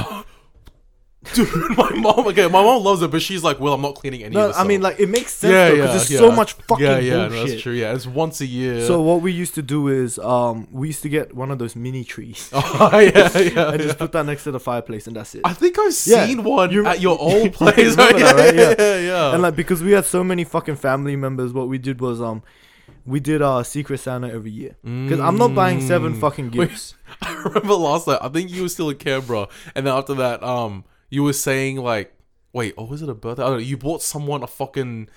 Dude, 1.34 1.50
my 1.78 1.92
mom. 1.96 2.28
Okay, 2.28 2.44
my 2.48 2.64
mom 2.64 2.82
loves 2.82 3.02
it, 3.02 3.12
but 3.12 3.22
she's 3.22 3.44
like, 3.44 3.60
"Well, 3.60 3.74
I'm 3.74 3.82
not 3.82 3.96
cleaning 3.96 4.24
any 4.24 4.34
No, 4.34 4.44
of 4.44 4.48
this." 4.52 4.58
I 4.58 4.64
mean 4.64 4.82
like 4.82 5.02
it 5.02 5.10
makes 5.10 5.34
sense 5.34 5.52
yeah, 5.52 5.68
though, 5.68 5.76
yeah, 5.76 5.82
because 5.82 6.08
there's 6.08 6.12
yeah. 6.12 6.18
so 6.20 6.32
much 6.32 6.54
fucking 6.54 6.86
yeah, 6.86 6.98
yeah, 7.00 7.28
no, 7.28 7.46
that's 7.46 7.62
true. 7.62 7.74
Yeah, 7.74 7.94
it's 7.94 8.08
once 8.08 8.40
a 8.40 8.46
year. 8.46 8.86
So 8.88 9.02
what 9.02 9.22
we 9.22 9.34
used 9.34 9.54
to 9.56 9.62
do 9.62 9.90
is 9.90 10.18
um, 10.20 10.70
we 10.72 10.88
used 10.88 11.02
to 11.02 11.10
get 11.10 11.36
one 11.36 11.52
of 11.52 11.60
those 11.60 11.76
mini 11.76 12.06
trees 12.06 12.50
oh, 12.54 12.90
yeah, 13.00 13.38
yeah. 13.38 13.72
and 13.72 13.82
just 13.82 13.98
put 13.98 14.14
that 14.14 14.26
next 14.28 14.46
to 14.46 14.52
the 14.52 14.62
fireplace, 14.62 15.08
and 15.08 15.16
that's 15.18 15.36
it. 15.36 15.42
I 15.44 15.52
think 15.54 15.78
I've 15.78 15.94
seen 15.94 16.42
one 16.42 16.72
you- 16.72 16.86
at 16.86 17.02
your 17.02 17.20
old 17.20 17.52
place. 17.52 17.78
yeah, 17.78 17.96
that, 17.96 18.36
right? 18.36 18.56
yeah, 18.56 18.76
Yeah. 18.80 19.00
yeah, 19.00 19.34
and 19.34 19.42
like 19.42 19.58
because 19.58 19.84
we 19.84 19.92
had 19.92 20.06
so 20.06 20.24
many 20.24 20.46
fucking 20.46 20.78
family 20.78 21.18
members, 21.18 21.52
what 21.52 21.68
we 21.68 21.78
did 21.78 22.00
was 22.00 22.22
um, 22.22 22.44
we 23.06 23.20
did 23.20 23.42
our 23.42 23.66
Secret 23.66 23.98
Santa 24.00 24.32
every 24.32 24.52
year. 24.52 24.78
Because 24.84 25.20
I'm 25.20 25.36
not 25.38 25.54
buying 25.54 25.82
seven 25.82 26.14
Mm. 26.14 26.22
fucking 26.22 26.52
Wait. 26.52 26.70
gifts. 26.70 26.96
I 27.22 27.34
remember 27.44 27.74
last 27.74 28.08
night. 28.08 28.20
I 28.22 28.30
think 28.30 28.50
you 28.52 28.62
were 28.62 28.70
still 28.70 28.90
in 28.90 28.96
Canberra, 28.98 29.50
and 29.76 29.86
then 29.86 29.94
after 29.94 30.14
that, 30.14 30.42
um, 30.44 30.86
you 31.10 31.24
were 31.24 31.34
saying 31.34 31.78
like, 31.78 32.14
wait, 32.54 32.74
oh, 32.78 32.86
was 32.86 33.02
it 33.02 33.10
a 33.10 33.14
birthday? 33.14 33.44
I 33.44 33.48
don't 33.48 33.54
know. 33.58 33.64
You 33.64 33.78
bought 33.78 34.02
someone 34.02 34.44
a 34.44 34.48
fucking. 34.48 35.10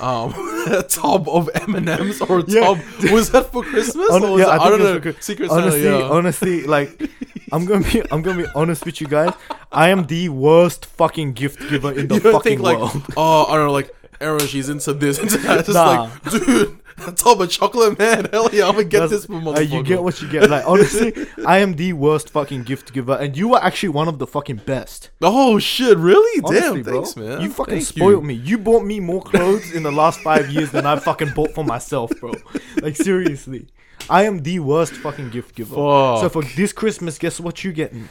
Um, 0.00 0.34
a 0.68 0.82
tub 0.88 1.28
of 1.28 1.48
M 1.54 1.76
and 1.76 1.88
M's 1.88 2.20
or 2.20 2.40
a 2.40 2.44
Yeah. 2.48 2.60
tub 2.74 2.78
was 3.12 3.30
that 3.30 3.52
for 3.52 3.62
Christmas? 3.62 4.08
Hon- 4.10 4.24
or 4.24 4.32
was 4.32 4.40
yeah, 4.40 4.46
I 4.48 4.56
I, 4.56 4.68
don't 4.68 4.80
know. 4.80 5.00
for 5.00 5.22
Secret 5.22 5.48
honestly, 5.48 5.82
Santa, 5.84 5.98
yeah. 6.00 6.08
honestly, 6.10 6.62
like 6.64 7.08
I'm 7.52 7.66
gonna 7.66 7.84
be, 7.84 8.02
I'm 8.10 8.20
gonna 8.20 8.42
be 8.42 8.48
honest 8.56 8.84
with 8.84 9.00
you 9.00 9.06
guys. 9.06 9.32
I 9.70 9.90
am 9.90 10.06
the 10.08 10.28
worst 10.30 10.86
fucking 10.86 11.34
gift 11.34 11.60
giver 11.70 11.92
in 11.92 12.08
the 12.08 12.18
fucking 12.20 12.40
think 12.40 12.62
like, 12.62 12.78
world. 12.78 13.00
oh, 13.16 13.44
I 13.46 13.54
don't 13.56 13.66
know, 13.66 13.72
like 13.72 13.94
Aaron, 14.20 14.40
she's 14.48 14.68
into 14.68 14.92
this, 14.92 15.18
into 15.22 15.38
that. 15.38 15.64
Just 15.64 15.74
Nah. 15.74 16.10
like, 16.24 16.30
dude, 16.32 16.78
of 17.26 17.50
chocolate, 17.50 17.98
man. 17.98 18.28
Hell 18.32 18.48
yeah, 18.52 18.66
I'm 18.66 18.72
gonna 18.72 18.84
get 18.84 19.10
this 19.10 19.26
for 19.26 19.34
Uh, 19.34 19.40
motherfucker. 19.40 19.70
you 19.70 19.82
get 19.82 20.02
what 20.02 20.20
you 20.22 20.28
get. 20.28 20.48
Like 20.50 20.66
honestly, 20.66 21.12
I 21.46 21.58
am 21.58 21.74
the 21.74 21.92
worst 21.92 22.30
fucking 22.30 22.62
gift 22.64 22.92
giver, 22.92 23.14
and 23.14 23.36
you 23.36 23.48
were 23.48 23.62
actually 23.62 23.90
one 23.90 24.08
of 24.08 24.18
the 24.18 24.26
fucking 24.26 24.62
best. 24.66 25.10
oh 25.20 25.58
shit, 25.58 25.98
really? 25.98 26.42
Honestly, 26.44 26.82
Damn, 26.82 26.82
bro. 26.82 27.02
thanks, 27.02 27.16
man. 27.16 27.40
You 27.42 27.50
fucking 27.50 27.74
Thank 27.74 27.86
spoiled 27.86 28.24
me. 28.24 28.34
You 28.34 28.58
bought 28.58 28.84
me 28.84 29.00
more 29.00 29.22
clothes 29.22 29.72
in 29.72 29.82
the 29.82 29.92
last 29.92 30.20
five 30.20 30.48
years 30.50 30.70
than 30.70 30.86
I 30.86 30.96
fucking 30.98 31.30
bought 31.34 31.52
for 31.52 31.64
myself, 31.64 32.10
bro. 32.20 32.32
Like 32.80 32.96
seriously, 32.96 33.66
I 34.08 34.24
am 34.24 34.38
the 34.42 34.60
worst 34.60 34.94
fucking 34.94 35.30
gift 35.30 35.54
giver. 35.54 35.74
So 35.74 36.28
for 36.30 36.42
this 36.42 36.72
Christmas, 36.72 37.18
guess 37.18 37.38
what 37.40 37.62
you 37.64 37.72
getting? 37.72 38.08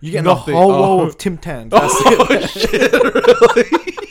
You 0.00 0.12
getting 0.12 0.26
Nothing. 0.26 0.54
a 0.54 0.58
whole 0.58 0.72
Oh. 0.72 1.00
of 1.06 1.18
Tim 1.18 1.36
Tams. 1.38 1.72
That's 1.72 1.92
Oh 1.92 2.26
it. 2.30 2.48
shit, 2.50 2.92
really? 2.92 4.07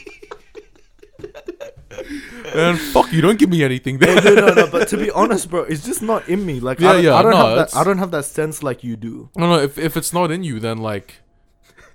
And 2.54 2.80
fuck, 2.80 3.12
you 3.12 3.22
don't 3.22 3.38
give 3.40 3.50
me 3.50 3.64
anything 3.64 3.98
no, 4.00 4.14
no, 4.16 4.54
no, 4.54 4.68
but 4.72 4.88
to 4.90 4.98
be 4.98 5.10
honest, 5.12 5.50
bro, 5.50 5.64
it's 5.64 5.86
just 5.86 6.02
not 6.02 6.28
in 6.30 6.46
me. 6.46 6.60
Like, 6.60 6.80
Yeah, 6.80 6.90
I, 6.90 6.94
don't- 6.94 7.04
yeah, 7.04 7.16
I 7.16 7.22
don't 7.24 7.32
no, 7.32 7.38
have 7.48 7.56
that. 7.72 7.76
I 7.76 7.84
don't 7.84 7.98
have 7.98 8.12
that 8.12 8.26
sense 8.26 8.64
like 8.64 8.84
you 8.84 8.96
do. 8.96 9.30
No, 9.36 9.48
no. 9.48 9.60
If 9.60 9.78
if 9.78 9.98
it's 9.98 10.14
not 10.14 10.32
in 10.32 10.44
you, 10.44 10.60
then 10.60 10.78
like, 10.78 11.22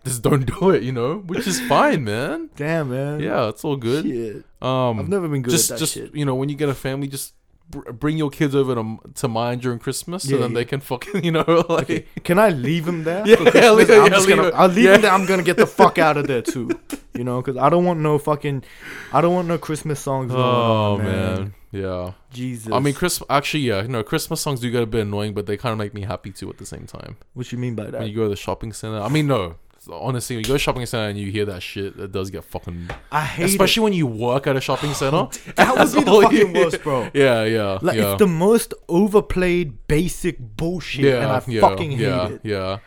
just 0.04 0.22
don't 0.22 0.44
do 0.46 0.70
it. 0.70 0.82
You 0.82 0.92
know, 0.92 1.18
which 1.18 1.46
is 1.46 1.60
fine, 1.68 2.04
man. 2.04 2.50
Damn, 2.56 2.90
man. 2.90 3.20
Yeah, 3.20 3.48
it's 3.48 3.64
all 3.64 3.76
good. 3.76 4.04
Shit. 4.04 4.44
Um, 4.60 4.98
I've 5.00 5.08
never 5.08 5.28
been 5.28 5.42
good 5.42 5.50
just 5.52 5.70
at 5.70 5.74
that 5.74 5.80
just 5.80 5.94
shit. 5.94 6.14
you 6.14 6.24
know, 6.24 6.34
when 6.34 6.48
you 6.48 6.54
get 6.56 6.68
a 6.68 6.74
family, 6.74 7.08
just 7.08 7.34
bring 7.72 8.16
your 8.18 8.30
kids 8.30 8.54
over 8.54 8.74
to 8.74 8.98
to 9.14 9.28
mine 9.28 9.58
during 9.58 9.78
Christmas, 9.78 10.22
so 10.24 10.34
Yeah, 10.34 10.40
then 10.42 10.50
yeah. 10.52 10.54
they 10.56 10.64
can 10.64 10.80
fucking 10.80 11.24
you 11.28 11.32
know 11.32 11.44
like. 11.68 11.84
Okay, 11.90 12.06
can 12.24 12.38
I 12.38 12.50
leave 12.50 12.84
them 12.86 13.04
there? 13.04 13.26
Yeah, 13.26 13.36
for 13.36 13.50
Christmas? 13.50 13.76
leave 13.76 13.90
it- 13.90 13.98
I'm 13.98 14.02
yeah, 14.04 14.08
just 14.10 14.26
leave 14.28 14.36
gonna, 14.36 14.48
it. 14.48 14.54
I'll 14.54 14.68
leave 14.68 14.84
Yeah. 14.84 14.94
him 14.94 15.00
there. 15.02 15.10
I'm 15.10 15.26
gonna 15.26 15.42
get 15.42 15.56
the 15.56 15.66
fuck 15.66 15.98
out 15.98 16.16
of 16.16 16.26
there 16.26 16.42
too. 16.42 16.70
You 17.14 17.24
know, 17.24 17.42
because 17.42 17.58
I 17.58 17.68
don't 17.68 17.84
want 17.84 18.00
no 18.00 18.16
fucking, 18.18 18.64
I 19.12 19.20
don't 19.20 19.34
want 19.34 19.46
no 19.46 19.58
Christmas 19.58 20.00
songs. 20.00 20.32
Oh 20.34 20.94
on, 20.94 21.02
man. 21.02 21.54
yeah. 21.70 22.12
Jesus. 22.32 22.72
I 22.72 22.78
mean, 22.78 22.94
Chris. 22.94 23.22
Actually, 23.28 23.64
yeah. 23.64 23.82
No, 23.82 24.02
Christmas 24.02 24.40
songs 24.40 24.60
do 24.60 24.70
get 24.70 24.82
a 24.82 24.86
bit 24.86 25.02
annoying, 25.02 25.34
but 25.34 25.44
they 25.44 25.58
kind 25.58 25.72
of 25.74 25.78
make 25.78 25.92
me 25.92 26.00
happy 26.02 26.30
too 26.30 26.48
at 26.48 26.56
the 26.56 26.64
same 26.64 26.86
time. 26.86 27.18
what 27.34 27.52
you 27.52 27.58
mean 27.58 27.74
by 27.74 27.84
that? 27.90 27.98
When 28.00 28.08
you 28.08 28.16
go 28.16 28.22
to 28.22 28.28
the 28.30 28.36
shopping 28.36 28.72
center, 28.72 28.98
I 28.98 29.10
mean, 29.10 29.26
no. 29.26 29.56
Honestly, 29.90 30.36
when 30.36 30.44
you 30.44 30.48
go 30.48 30.54
to 30.54 30.58
shopping 30.58 30.86
center 30.86 31.08
and 31.08 31.18
you 31.18 31.30
hear 31.30 31.44
that 31.46 31.62
shit, 31.62 31.98
it 31.98 32.12
does 32.12 32.30
get 32.30 32.44
fucking. 32.44 32.88
I 33.10 33.22
hate 33.24 33.46
Especially 33.46 33.82
when 33.82 33.92
you 33.92 34.06
work 34.06 34.46
at 34.46 34.56
a 34.56 34.60
shopping 34.60 34.94
center. 34.94 35.28
That 35.56 35.76
would 35.76 35.92
be 35.94 36.04
the 36.04 36.10
fucking 36.22 36.54
you- 36.56 36.62
worst, 36.64 36.82
bro. 36.82 37.10
Yeah, 37.14 37.44
yeah, 37.44 37.78
Like 37.82 37.96
yeah. 37.96 38.12
it's 38.12 38.18
the 38.18 38.26
most 38.28 38.74
overplayed, 38.88 39.86
basic 39.88 40.38
bullshit, 40.38 41.04
yeah, 41.06 41.22
and 41.22 41.32
I 41.32 41.42
yeah, 41.48 41.60
fucking 41.60 41.90
hate 41.92 42.00
yeah, 42.00 42.28
it. 42.28 42.40
Yeah. 42.44 42.78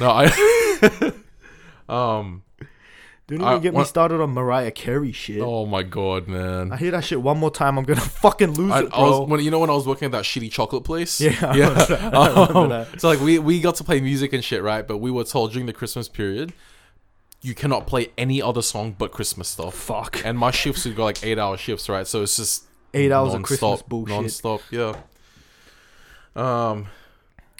No, 0.00 0.10
I. 0.10 1.12
um. 1.88 2.42
Don't 3.36 3.42
I- 3.46 3.50
even 3.52 3.62
get 3.62 3.72
me 3.74 3.78
what- 3.78 3.86
started 3.86 4.20
on 4.22 4.30
Mariah 4.30 4.70
Carey 4.70 5.12
shit. 5.12 5.40
Oh 5.42 5.66
my 5.66 5.82
god, 5.82 6.26
man. 6.28 6.72
I 6.72 6.76
hear 6.78 6.90
that 6.92 7.04
shit 7.04 7.20
one 7.20 7.38
more 7.38 7.50
time, 7.50 7.78
I'm 7.78 7.84
gonna 7.84 8.00
fucking 8.24 8.52
lose 8.54 8.72
I, 8.72 8.80
it, 8.80 8.86
I 8.86 8.88
bro. 8.88 9.20
was 9.20 9.28
when 9.30 9.40
you 9.40 9.50
know 9.50 9.58
when 9.58 9.68
I 9.70 9.74
was 9.74 9.86
working 9.86 10.06
at 10.06 10.12
that 10.12 10.24
shitty 10.24 10.50
chocolate 10.50 10.84
place. 10.84 11.20
Yeah, 11.20 11.36
I 11.42 11.56
yeah. 11.56 11.68
remember 11.68 12.68
that. 12.68 12.88
Um, 12.92 12.98
so 12.98 13.08
like 13.08 13.20
we 13.20 13.38
we 13.38 13.60
got 13.60 13.74
to 13.76 13.84
play 13.84 14.00
music 14.00 14.32
and 14.32 14.42
shit, 14.42 14.62
right? 14.62 14.86
But 14.86 14.98
we 14.98 15.10
were 15.10 15.24
told 15.24 15.52
during 15.52 15.66
the 15.66 15.72
Christmas 15.74 16.08
period, 16.08 16.52
you 17.42 17.54
cannot 17.54 17.86
play 17.86 18.08
any 18.16 18.40
other 18.40 18.62
song 18.62 18.96
but 18.98 19.12
Christmas 19.12 19.48
stuff. 19.48 19.74
Fuck. 19.74 20.24
And 20.24 20.38
my 20.38 20.50
shifts 20.50 20.84
would 20.86 20.96
go 20.96 21.04
like 21.04 21.22
eight 21.24 21.38
hour 21.38 21.56
shifts, 21.56 21.88
right? 21.88 22.06
So 22.06 22.22
it's 22.22 22.36
just 22.36 22.64
Eight 22.94 23.12
hours 23.12 23.34
of 23.34 23.40
non-stop, 23.40 23.46
Christmas 23.60 23.82
bullshit. 23.82 24.14
non-stop. 24.16 24.60
Yeah. 24.70 24.94
Um. 26.34 26.86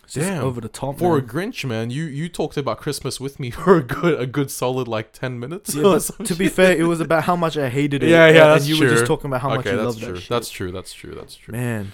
It's 0.08 0.26
Damn. 0.26 0.42
over 0.42 0.60
the 0.60 0.68
top. 0.70 0.98
For 0.98 1.18
a. 1.18 1.22
Grinch, 1.22 1.64
man, 1.66 1.90
you 1.90 2.04
you 2.04 2.30
talked 2.30 2.56
about 2.56 2.78
Christmas 2.78 3.20
with 3.20 3.38
me 3.38 3.50
for 3.58 3.76
a 3.76 3.82
good 3.82 4.18
a 4.18 4.26
good 4.26 4.50
solid 4.50 4.88
like 4.88 5.12
ten 5.12 5.38
minutes. 5.38 5.74
Yeah, 5.74 5.98
to 6.24 6.34
be 6.34 6.48
fair, 6.48 6.74
it 6.76 6.84
was 6.84 7.00
about 7.00 7.24
how 7.24 7.36
much 7.36 7.56
I 7.58 7.68
hated 7.68 8.02
it. 8.02 8.08
Yeah, 8.08 8.26
yeah, 8.26 8.28
and- 8.28 8.36
that's 8.36 8.66
and 8.66 8.74
you 8.78 8.82
were 8.84 8.90
just 8.90 9.04
talking 9.06 9.28
about 9.30 9.42
how 9.42 9.50
much 9.54 9.66
you 9.66 9.72
that's 9.72 9.84
love 9.84 9.98
true. 9.98 10.12
that 10.14 10.20
shit. 10.20 10.28
That's 10.30 10.50
true. 10.50 10.72
That's 10.72 10.92
true. 10.94 11.14
That's 11.14 11.34
true. 11.34 11.52
Man, 11.52 11.92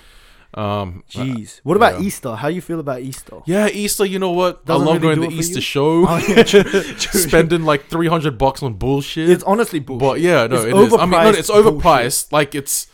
Um. 0.54 1.02
jeez. 1.10 1.60
What 1.64 1.76
about 1.76 1.98
yeah. 2.00 2.06
Easter? 2.06 2.36
How 2.36 2.46
you 2.46 2.60
feel 2.60 2.78
about 2.78 3.00
Easter? 3.00 3.38
Yeah, 3.46 3.66
Easter. 3.68 4.04
You 4.06 4.20
know 4.20 4.30
what? 4.30 4.64
Doesn't 4.64 4.86
I 4.86 4.92
love 4.92 5.02
really 5.02 5.16
going 5.16 5.30
to 5.30 5.36
Easter 5.36 5.60
show, 5.60 6.06
Oh, 6.08 6.16
yeah, 6.28 6.42
true, 6.44 6.62
true. 6.62 7.20
spending 7.20 7.64
like 7.64 7.86
three 7.86 8.06
hundred 8.06 8.38
bucks 8.38 8.62
on 8.62 8.74
bullshit. 8.74 9.28
It's 9.28 9.42
honestly 9.42 9.80
bullshit. 9.80 10.00
but 10.08 10.20
yeah, 10.20 10.46
no, 10.46 10.54
it's 10.54 10.64
it 10.66 10.76
is. 10.76 10.92
I 10.94 11.06
mean, 11.06 11.10
no, 11.10 11.30
it's 11.30 11.50
overpriced. 11.50 12.30
Like 12.30 12.54
it's 12.54 12.86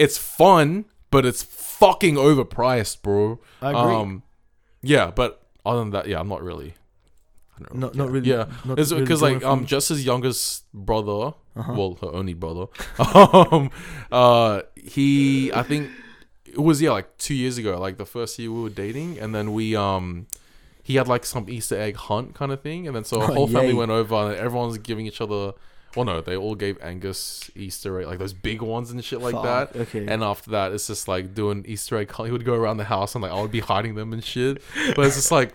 it's 0.00 0.18
fun, 0.18 0.86
but 1.12 1.24
it's 1.24 1.44
fucking 1.44 2.16
overpriced, 2.16 3.02
bro. 3.02 3.38
I 3.62 3.70
agree. 3.70 3.94
Um, 3.94 4.22
yeah, 4.84 5.10
but 5.10 5.42
other 5.66 5.80
than 5.80 5.90
that, 5.90 6.06
yeah, 6.08 6.20
I'm 6.20 6.28
not 6.28 6.42
really. 6.42 6.74
I 7.56 7.62
don't 7.62 7.74
Not- 7.76 7.92
care. 7.92 8.02
not 8.02 8.10
really- 8.10 8.30
Yeah, 8.30 8.46
not 8.64 8.78
it's 8.78 8.90
really 8.90 9.04
because 9.04 9.22
like 9.22 9.44
um, 9.44 9.60
you. 9.60 9.66
Jess's 9.66 10.04
youngest 10.04 10.64
brother, 10.74 11.34
Uh-huh. 11.56 11.72
well, 11.76 11.98
her 12.00 12.08
only 12.08 12.34
brother, 12.34 12.66
um, 13.14 13.70
uh, 14.10 14.62
he, 14.74 15.52
I 15.52 15.62
think 15.62 15.88
it 16.46 16.58
was 16.58 16.82
yeah, 16.82 16.90
like 16.90 17.16
two 17.18 17.34
years 17.34 17.56
ago, 17.58 17.78
like 17.78 17.96
the 17.96 18.04
first 18.06 18.38
year 18.38 18.50
we 18.50 18.60
were 18.62 18.70
dating, 18.70 19.18
and 19.18 19.34
then 19.34 19.52
we 19.52 19.74
um. 19.76 20.26
He 20.86 20.96
had 20.96 21.08
like 21.08 21.24
some 21.24 21.48
Easter 21.48 21.80
egg 21.80 21.96
hunt 21.96 22.34
kind 22.34 22.52
of 22.52 22.60
thing, 22.60 22.86
and 22.86 22.94
then 22.94 23.04
so 23.04 23.18
our 23.22 23.30
Oh, 23.30 23.34
whole 23.34 23.48
family 23.48 23.72
went 23.72 23.90
over, 23.90 24.14
and 24.16 24.34
everyone's 24.36 24.76
giving 24.76 25.06
each 25.06 25.20
other. 25.22 25.54
Well, 25.96 26.04
no, 26.04 26.20
they 26.20 26.36
all 26.36 26.54
gave 26.54 26.82
Angus 26.82 27.50
Easter 27.54 28.00
egg, 28.00 28.06
like 28.06 28.18
those 28.18 28.32
big 28.32 28.62
ones 28.62 28.90
and 28.90 29.04
shit 29.04 29.20
like 29.20 29.34
Fuck, 29.34 29.44
that. 29.72 29.76
Okay. 29.76 30.06
And 30.06 30.22
after 30.22 30.50
that, 30.50 30.72
it's 30.72 30.86
just 30.86 31.08
like 31.08 31.34
doing 31.34 31.64
Easter 31.66 31.96
egg. 31.96 32.10
hunt. 32.10 32.26
He 32.26 32.32
would 32.32 32.44
go 32.44 32.54
around 32.54 32.78
the 32.78 32.84
house 32.84 33.14
and 33.14 33.22
like 33.22 33.32
I 33.32 33.40
would 33.40 33.52
be 33.52 33.60
hiding 33.60 33.94
them 33.94 34.12
and 34.12 34.22
shit. 34.22 34.62
But 34.96 35.06
it's 35.06 35.16
just 35.16 35.30
like 35.30 35.54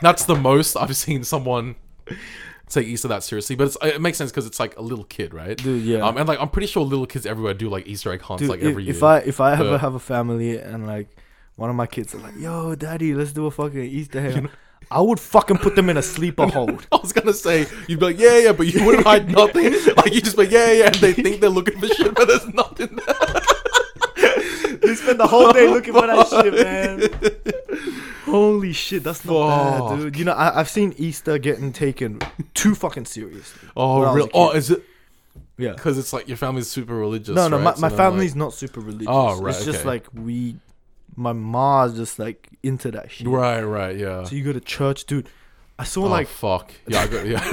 that's 0.00 0.24
the 0.24 0.34
most 0.34 0.76
I've 0.76 0.96
seen 0.96 1.24
someone 1.24 1.76
take 2.68 2.86
Easter 2.86 3.08
that 3.08 3.22
seriously. 3.22 3.56
But 3.56 3.68
it's, 3.68 3.76
it 3.82 4.00
makes 4.00 4.18
sense 4.18 4.30
because 4.30 4.46
it's 4.46 4.58
like 4.58 4.76
a 4.76 4.82
little 4.82 5.04
kid, 5.04 5.34
right? 5.34 5.56
Dude, 5.56 5.82
yeah. 5.84 5.98
Um, 5.98 6.16
and 6.16 6.26
like 6.26 6.40
I'm 6.40 6.48
pretty 6.48 6.66
sure 6.66 6.82
little 6.82 7.06
kids 7.06 7.26
everywhere 7.26 7.54
do 7.54 7.68
like 7.68 7.86
Easter 7.86 8.12
egg 8.12 8.22
hunts 8.22 8.42
Dude, 8.42 8.50
like 8.50 8.60
if, 8.60 8.66
every 8.66 8.84
year. 8.84 8.94
if 8.94 9.02
I 9.02 9.18
if 9.18 9.40
I 9.40 9.52
ever 9.52 9.78
have 9.78 9.94
a 9.94 10.00
family 10.00 10.58
and 10.58 10.86
like 10.86 11.08
one 11.56 11.70
of 11.70 11.76
my 11.76 11.86
kids 11.86 12.14
are 12.14 12.18
like, 12.18 12.36
"Yo, 12.36 12.74
daddy, 12.74 13.14
let's 13.14 13.32
do 13.32 13.46
a 13.46 13.50
fucking 13.50 13.82
Easter 13.84 14.18
egg," 14.18 14.50
I 14.92 15.00
would 15.00 15.18
fucking 15.20 15.58
put 15.58 15.74
them 15.76 15.88
in 15.90 15.96
a 15.96 16.02
sleeper 16.02 16.46
hold. 16.56 16.86
I 16.92 16.96
was 16.96 17.12
gonna 17.12 17.32
say 17.32 17.66
you'd 17.88 18.00
be 18.00 18.06
like 18.06 18.18
yeah 18.18 18.38
yeah, 18.38 18.52
but 18.52 18.66
you 18.72 18.84
wouldn't 18.84 19.04
hide 19.04 19.30
nothing. 19.40 19.72
Like 19.96 20.12
you 20.14 20.20
just 20.20 20.36
be 20.36 20.44
like 20.44 20.52
yeah 20.52 20.72
yeah, 20.72 20.86
and 20.86 20.94
they 20.96 21.12
think 21.12 21.40
they're 21.40 21.50
looking 21.50 21.78
for 21.80 21.86
shit, 21.88 22.14
but 22.14 22.28
there's 22.28 22.46
nothing 22.54 22.96
there. 23.06 23.16
They 24.82 24.96
spend 24.96 25.20
the 25.20 25.26
whole 25.28 25.52
day 25.52 25.68
looking 25.68 25.92
for 25.94 26.06
that 26.06 26.28
shit, 26.28 26.54
man. 26.54 28.02
Holy 28.24 28.72
shit, 28.72 29.04
that's 29.04 29.24
not 29.24 29.88
bad, 29.88 29.96
dude. 29.98 30.16
You 30.16 30.24
know, 30.24 30.32
I, 30.32 30.58
I've 30.58 30.68
seen 30.68 30.92
Easter 30.96 31.38
getting 31.38 31.72
taken 31.72 32.20
too 32.54 32.74
fucking 32.74 33.04
seriously. 33.04 33.68
Oh, 33.76 34.00
When 34.00 34.08
I 34.08 34.12
was 34.12 34.16
real? 34.16 34.30
Oh, 34.34 34.50
is 34.50 34.70
it 34.70 34.82
Yeah. 35.56 35.72
because 35.72 35.98
it's 35.98 36.12
like 36.12 36.26
your 36.26 36.36
family's 36.36 36.68
super 36.68 36.94
religious? 36.94 37.34
No, 37.34 37.46
no, 37.48 37.58
right? 37.58 37.64
my, 37.64 37.74
So 37.74 37.80
my 37.80 37.90
family's 37.90 38.34
not 38.34 38.54
super 38.54 38.80
oh, 38.80 38.84
religious. 38.84 39.06
Oh, 39.08 39.40
right, 39.40 39.54
It's 39.54 39.64
just 39.64 39.84
like 39.84 40.06
we, 40.12 40.56
my 41.16 41.32
mom's 41.32 41.96
just 41.96 42.18
like 42.18 42.48
into 42.62 42.90
that 42.92 43.10
shit. 43.10 43.26
right, 43.26 43.62
right, 43.62 43.96
yeah. 43.96 44.24
So 44.24 44.36
you 44.36 44.44
go 44.44 44.52
to 44.52 44.60
church, 44.60 45.04
dude. 45.04 45.28
I 45.78 45.84
saw 45.84 46.04
oh, 46.04 46.08
like 46.08 46.28
fuck. 46.28 46.72
Yeah, 46.86 47.00
I 47.00 47.06
got 47.06 47.26
yeah. 47.26 47.40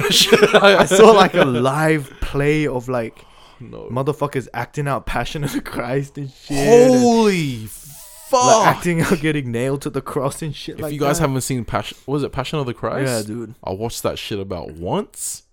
I 0.62 0.84
saw 0.84 1.10
like 1.10 1.34
a 1.34 1.44
live 1.44 2.12
play 2.20 2.66
of 2.66 2.88
like 2.88 3.24
no. 3.58 3.88
motherfuckers 3.90 4.48
acting 4.54 4.88
out 4.88 5.06
Passion 5.06 5.44
of 5.44 5.52
the 5.52 5.60
Christ 5.60 6.18
and 6.18 6.30
shit. 6.30 6.56
and, 6.56 7.00
Holy 7.00 7.66
fuck! 7.66 8.44
like, 8.44 8.76
acting 8.76 9.00
out 9.00 9.20
getting 9.20 9.50
nailed 9.50 9.82
to 9.82 9.90
the 9.90 10.00
cross 10.00 10.42
and 10.42 10.54
shit 10.54 10.76
if 10.76 10.82
like 10.82 10.92
you 10.92 11.00
guys 11.00 11.18
that. 11.18 11.28
haven't 11.28 11.40
seen 11.42 11.64
Passion, 11.64 11.98
was 12.06 12.22
it 12.22 12.32
Passion 12.32 12.58
of 12.58 12.66
the 12.66 12.74
Christ? 12.74 13.28
Yeah, 13.28 13.34
dude. 13.34 13.54
I 13.64 13.72
watched 13.72 14.02
that 14.02 14.18
shit 14.18 14.38
about 14.38 14.72
once. 14.72 15.44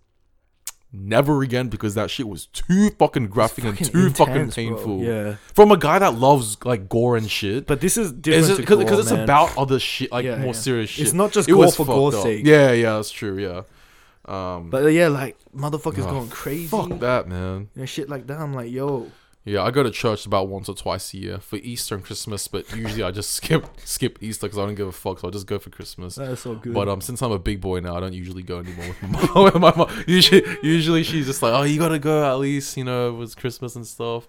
Never 0.94 1.42
again 1.44 1.68
because 1.68 1.96
that 1.96 2.10
shit 2.10 2.28
was 2.30 2.46
too 2.48 2.90
fucking 2.92 3.28
graphic 3.28 3.66
and 3.66 3.78
Fucking 3.78 3.94
too 3.94 4.10
fucking 4.12 4.36
intense, 4.36 4.56
bro. 4.56 4.64
painful. 4.78 5.00
Yeah. 5.04 5.36
From 5.54 5.72
a 5.72 5.78
guy 5.78 6.00
that 6.00 6.16
loves 6.16 6.58
like 6.64 6.88
gore 6.88 7.18
and 7.18 7.30
shit. 7.30 7.68
But 7.68 7.82
this 7.82 7.98
is 7.98 8.14
different 8.14 8.58
because 8.80 9.00
it's 9.00 9.12
about 9.12 9.56
other 9.58 9.80
shit, 9.80 10.12
like 10.12 10.24
Yeah, 10.26 10.38
more 10.38 10.48
yeah. 10.48 10.52
serious 10.54 10.90
shit? 10.90 11.06
It's 11.06 11.14
not 11.14 11.34
just 11.34 11.50
it 11.50 11.52
gore 11.52 11.72
for 11.72 11.86
gore's 11.86 12.22
sake. 12.22 12.46
Yeah, 12.46 12.72
yeah, 12.72 12.96
that's 12.96 13.12
true. 13.12 13.38
Yeah. 13.38 13.64
Um, 14.28 14.70
But 14.70 14.84
uh, 14.84 14.88
yeah, 14.88 15.10
like 15.10 15.38
motherfuckers 15.56 16.06
oh, 16.06 16.12
going 16.12 16.30
crazy. 16.30 16.68
fuck 16.68 17.00
that, 17.00 17.28
man. 17.28 17.70
And 17.76 17.88
shit 17.90 18.10
like 18.10 18.28
that. 18.28 18.40
I'm 18.40 18.54
like, 18.54 18.72
yo. 18.72 19.12
Yeah, 19.48 19.64
I 19.64 19.72
go 19.72 19.82
to 19.82 19.90
church 19.90 20.26
about 20.26 20.50
once 20.50 20.68
or 20.68 20.76
twice 20.76 21.14
a 21.14 21.18
year 21.18 21.38
for 21.38 21.56
Easter 21.56 21.96
and 21.96 22.04
Christmas, 22.04 22.50
but 22.50 22.70
usually 22.76 23.02
I 23.02 23.12
just 23.12 23.32
skip 23.34 23.66
skip 23.86 24.22
Easter 24.22 24.46
because 24.46 24.60
I 24.60 24.66
don't 24.66 24.76
give 24.76 24.88
a 24.88 24.92
fuck. 24.92 25.20
So 25.20 25.30
I 25.30 25.32
just 25.32 25.48
go 25.48 25.58
for 25.58 25.70
Christmas. 25.70 26.16
That 26.16 26.32
is 26.32 26.42
so 26.42 26.56
good. 26.56 26.74
But 26.74 26.90
um, 26.90 27.00
since 27.00 27.22
I'm 27.22 27.32
a 27.32 27.40
big 27.40 27.62
boy 27.62 27.80
now, 27.80 27.96
I 27.96 28.02
don't 28.02 28.12
usually 28.12 28.44
go 28.44 28.60
anymore 28.60 28.88
with 28.88 29.02
my 29.04 29.28
mom. 29.34 29.62
my 29.62 29.74
mom. 29.74 30.04
Usually, 30.06 30.44
usually 30.62 31.04
she's 31.04 31.28
just 31.28 31.42
like, 31.42 31.54
"Oh, 31.54 31.64
you 31.64 31.80
gotta 31.80 31.98
go 31.98 32.30
at 32.30 32.40
least," 32.40 32.76
you 32.76 32.84
know, 32.84 33.08
it 33.08 33.14
was 33.14 33.36
Christmas 33.36 33.78
and 33.78 33.88
stuff. 33.88 34.28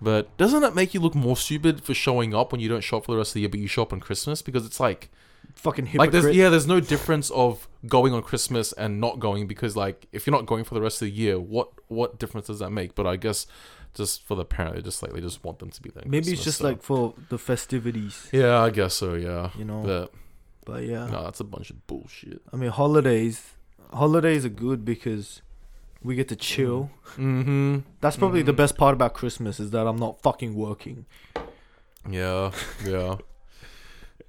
But 0.00 0.34
doesn't 0.38 0.62
it 0.62 0.74
make 0.74 0.94
you 0.94 1.00
look 1.00 1.14
more 1.14 1.36
stupid 1.36 1.82
for 1.82 1.92
showing 1.92 2.34
up 2.34 2.50
when 2.50 2.60
you 2.62 2.70
don't 2.70 2.82
show 2.82 2.96
up 2.96 3.04
for 3.04 3.12
the 3.12 3.18
rest 3.18 3.30
of 3.30 3.34
the 3.34 3.40
year, 3.40 3.48
but 3.50 3.60
you 3.60 3.66
show 3.66 3.82
up 3.82 3.92
on 3.92 4.00
Christmas? 4.00 4.40
Because 4.40 4.64
it's 4.64 4.80
like, 4.80 5.10
fucking 5.56 5.84
like 5.84 5.92
hypocrite. 5.92 6.12
there's 6.22 6.36
yeah, 6.36 6.48
there's 6.48 6.66
no 6.66 6.80
difference 6.80 7.30
of 7.30 7.68
going 7.86 8.14
on 8.14 8.22
Christmas 8.22 8.72
and 8.72 9.00
not 9.00 9.18
going 9.18 9.46
because 9.46 9.76
like 9.76 10.06
if 10.12 10.26
you're 10.26 10.34
not 10.34 10.46
going 10.46 10.64
for 10.64 10.74
the 10.74 10.80
rest 10.80 11.02
of 11.02 11.06
the 11.06 11.12
year, 11.12 11.38
what 11.38 11.68
what 11.88 12.18
difference 12.18 12.46
does 12.46 12.60
that 12.60 12.70
make? 12.70 12.94
But 12.94 13.06
I 13.06 13.16
guess 13.16 13.46
just 13.94 14.22
for 14.26 14.34
the 14.36 14.44
parent, 14.44 14.76
they 14.76 14.82
just 14.82 15.02
like 15.02 15.12
they 15.12 15.20
just 15.20 15.42
want 15.44 15.58
them 15.58 15.70
to 15.70 15.82
be 15.82 15.90
there. 15.90 16.04
Maybe 16.06 16.32
it's 16.32 16.44
just 16.44 16.58
so- 16.58 16.64
like 16.64 16.82
for 16.82 17.14
the 17.28 17.38
festivities, 17.38 18.28
yeah, 18.32 18.60
I 18.62 18.70
guess 18.70 18.94
so. 18.94 19.14
Yeah, 19.14 19.50
you 19.58 19.64
know. 19.64 19.82
but 19.84 20.12
but 20.64 20.84
yeah. 20.84 21.06
no, 21.06 21.24
that's 21.24 21.40
a 21.40 21.44
bunch 21.44 21.70
of 21.70 21.86
bullshit. 21.86 22.40
I 22.52 22.56
mean, 22.56 22.70
holidays. 22.70 23.54
Holidays 23.92 24.44
are 24.44 24.50
good 24.50 24.84
because 24.84 25.40
we 26.02 26.14
get 26.14 26.28
to 26.28 26.36
chill. 26.36 26.90
Mm-hmm. 27.16 27.78
That's 28.00 28.16
probably 28.16 28.42
the 28.42 28.52
Mhm. 28.52 28.56
best 28.56 28.76
part 28.76 28.92
about 28.92 29.14
Christmas 29.14 29.58
is 29.58 29.70
that 29.70 29.86
I'm 29.86 29.96
not 29.96 30.20
fucking 30.22 30.54
working. 30.54 31.06
Yeah, 32.08 32.52
yeah, 32.84 33.16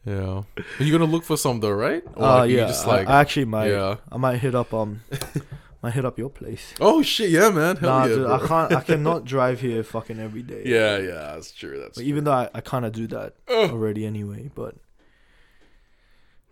yeah. 0.06 0.44
Are 0.80 0.84
you 0.84 0.92
gonna 0.92 1.12
look 1.12 1.24
for 1.24 1.38
some 1.38 1.60
though, 1.60 1.72
right? 1.72 2.04
Or 2.16 2.24
Uh, 2.24 2.38
like, 2.40 2.52
yeah. 2.52 2.68
just 2.68 2.88
I- 2.88 2.90
like, 2.90 3.08
I, 3.10 3.20
actually 3.22 3.46
might. 3.46 3.68
yeah. 3.68 3.98
I 4.12 4.18
might 4.18 4.38
hit 4.38 4.56
up 4.56 4.74
um, 4.74 5.02
might 5.82 5.94
hit 5.94 6.06
up 6.06 6.18
your 6.18 6.30
place. 6.30 6.74
Oh 6.80 7.02
shit, 7.02 7.30
yeah, 7.30 7.50
man. 7.50 7.78
Hell 7.78 7.90
nah, 7.90 8.06
yeah, 8.06 8.16
dude. 8.16 8.28
I 8.28 8.48
can't. 8.48 8.74
I 8.74 8.82
cannot 8.90 9.26
drive 9.26 9.62
here 9.62 9.84
fucking 9.84 10.20
every 10.20 10.42
day. 10.44 10.64
Yeah, 10.66 10.98
yeah, 10.98 11.34
that's 11.36 11.52
true. 11.52 11.78
That's 11.80 11.96
But 11.96 12.02
true. 12.02 12.10
even 12.10 12.24
though 12.26 12.34
I, 12.34 12.50
I 12.54 12.62
kind 12.62 12.86
of 12.86 12.92
do 12.92 13.08
that 13.08 13.36
Ugh. 13.48 13.72
already 13.72 14.06
anyway, 14.06 14.50
but 14.54 14.76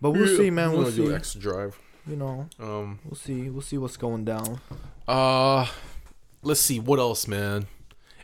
but 0.01 0.11
we'll 0.11 0.29
Yeah, 0.29 0.37
see, 0.37 0.49
man. 0.49 0.71
We'll 0.73 0.91
see. 0.91 1.11
extra 1.13 1.41
drive. 1.41 1.79
You 2.07 2.15
know, 2.15 2.47
Um. 2.59 2.99
we'll 3.03 3.15
see. 3.15 3.49
We'll 3.49 3.61
see 3.61 3.77
what's 3.77 3.97
going 3.97 4.23
down. 4.25 4.61
Uh. 5.07 5.67
Let's 6.43 6.61
see 6.61 6.79
what 6.79 6.99
else, 6.99 7.27
man. 7.27 7.67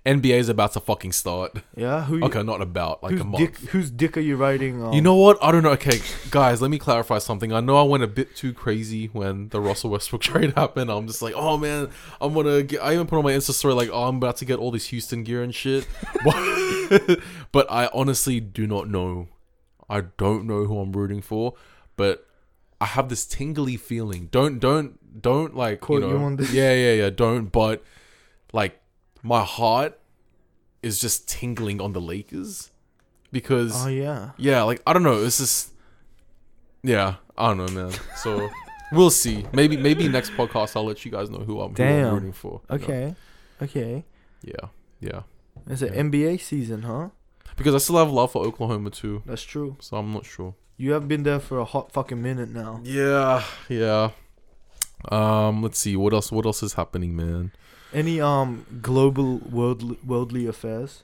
NBA 0.06 0.36
is 0.36 0.50
about 0.50 0.74
to 0.74 0.82
fucking 0.82 1.14
start. 1.14 1.64
Yeah. 1.78 2.04
Who? 2.04 2.22
Okay, 2.26 2.44
not 2.44 2.62
about 2.62 3.02
like 3.02 3.20
a 3.20 3.24
month. 3.24 3.38
dick? 3.38 3.58
Whose 3.70 3.90
dick 3.90 4.18
are 4.18 4.22
you 4.22 4.36
riding? 4.36 4.92
You 4.92 5.02
know 5.02 5.16
what? 5.16 5.38
I 5.42 5.52
don't 5.52 5.64
know. 5.64 5.72
Okay, 5.72 6.02
guys, 6.30 6.62
let 6.62 6.70
me 6.70 6.78
clarify 6.78 7.20
something. 7.20 7.54
I 7.54 7.62
know 7.62 7.78
I 7.78 7.84
went 7.84 8.04
a 8.04 8.08
bit 8.08 8.36
too 8.36 8.54
crazy 8.54 9.08
when 9.08 9.48
the 9.50 9.62
Russell 9.62 9.92
Westbrook 9.92 10.22
trade 10.22 10.54
happened. 10.56 10.92
I'm 10.92 11.08
just 11.08 11.22
like, 11.22 11.34
oh 11.36 11.58
man, 11.58 11.90
I'm 12.20 12.34
gonna 12.34 12.64
get. 12.64 12.82
I 12.82 12.94
even 12.94 13.08
put 13.08 13.18
on 13.18 13.24
my 13.24 13.32
Insta 13.32 13.54
story 13.54 13.74
like, 13.74 13.90
oh, 13.94 14.04
I'm 14.04 14.18
about 14.18 14.38
to 14.38 14.46
get 14.46 14.60
all 14.60 14.72
this 14.72 14.88
Houston 14.88 15.24
gear 15.24 15.42
and 15.42 15.56
shit. 15.56 15.88
but, 16.26 17.20
but 17.54 17.72
I 17.72 17.90
honestly 17.94 18.42
do 18.42 18.68
not 18.68 18.90
know. 18.90 19.30
I 19.90 20.02
don't 20.18 20.46
know 20.46 20.66
who 20.66 20.80
I'm 20.80 20.92
rooting 20.92 21.22
for, 21.22 21.54
but 21.96 22.28
I 22.82 22.86
have 22.88 23.08
this 23.08 23.26
tingly 23.26 23.78
feeling. 23.78 24.28
Don't, 24.32 24.60
don't, 24.60 25.22
don't 25.22 25.56
like 25.56 25.80
Quote 25.80 26.02
you 26.02 26.10
you 26.10 26.14
know. 26.18 26.26
on 26.26 26.36
this? 26.36 26.52
Yeah, 26.52 26.74
yeah, 26.74 26.94
yeah. 26.94 27.10
Don't. 27.10 27.46
But 27.46 27.84
like, 28.52 28.82
my 29.24 29.44
heart 29.44 30.00
is 30.84 31.00
just 31.00 31.28
tingling 31.30 31.80
on 31.82 31.94
the 31.94 32.02
Lakers 32.02 32.70
because 33.32 33.86
Oh 33.86 33.88
yeah. 33.90 34.32
yeah, 34.38 34.62
like 34.64 34.82
I 34.86 34.94
don't 34.94 35.04
know. 35.04 35.24
It's 35.24 35.38
just 35.40 35.72
yeah, 36.84 37.16
I 37.38 37.48
don't 37.54 37.58
know, 37.58 37.68
man. 37.84 37.94
So 38.18 38.50
we'll 38.92 39.10
see. 39.10 39.46
Maybe 39.54 39.78
maybe 39.78 40.08
next 40.08 40.32
podcast 40.34 40.76
I'll 40.76 40.84
let 40.86 41.04
you 41.06 41.12
guys 41.12 41.30
know 41.30 41.40
who 41.40 41.62
I'm, 41.62 41.74
who 41.74 41.84
I'm 41.84 42.14
rooting 42.14 42.34
for. 42.34 42.62
you 42.70 42.78
know? 42.78 42.84
Okay. 42.84 43.16
Okay. 43.62 44.06
Yeah, 44.44 44.68
yeah. 45.00 45.22
It's 45.68 45.82
an 45.82 45.94
Yeah. 45.94 46.02
NBA 46.02 46.42
season, 46.42 46.82
huh? 46.84 47.10
Because 47.56 47.74
I 47.76 47.78
still 47.78 47.98
have 47.98 48.12
love 48.12 48.32
for 48.34 48.44
Oklahoma 48.46 48.90
too, 48.90 49.22
That's 49.26 49.44
true. 49.44 49.78
so 49.80 49.96
I'm 49.98 50.12
not 50.12 50.26
sure. 50.26 50.56
You 50.76 50.92
have 50.94 51.08
been 51.08 51.24
there 51.24 51.40
for 51.40 51.60
a 51.60 51.66
hot 51.66 51.92
fucking 51.94 52.22
minute 52.22 52.50
now. 52.50 52.82
Yeah, 52.84 53.44
yeah. 53.70 54.10
Um, 55.10 55.62
let's 55.62 55.78
see 55.80 55.96
what 55.96 56.14
else. 56.14 56.32
What 56.32 56.46
else 56.46 56.64
is 56.64 56.74
happening, 56.74 57.16
man? 57.16 57.52
Any 57.94 58.20
um 58.20 58.66
global 58.82 59.38
worldly 59.38 59.98
worldly 60.06 60.48
affairs? 60.48 61.04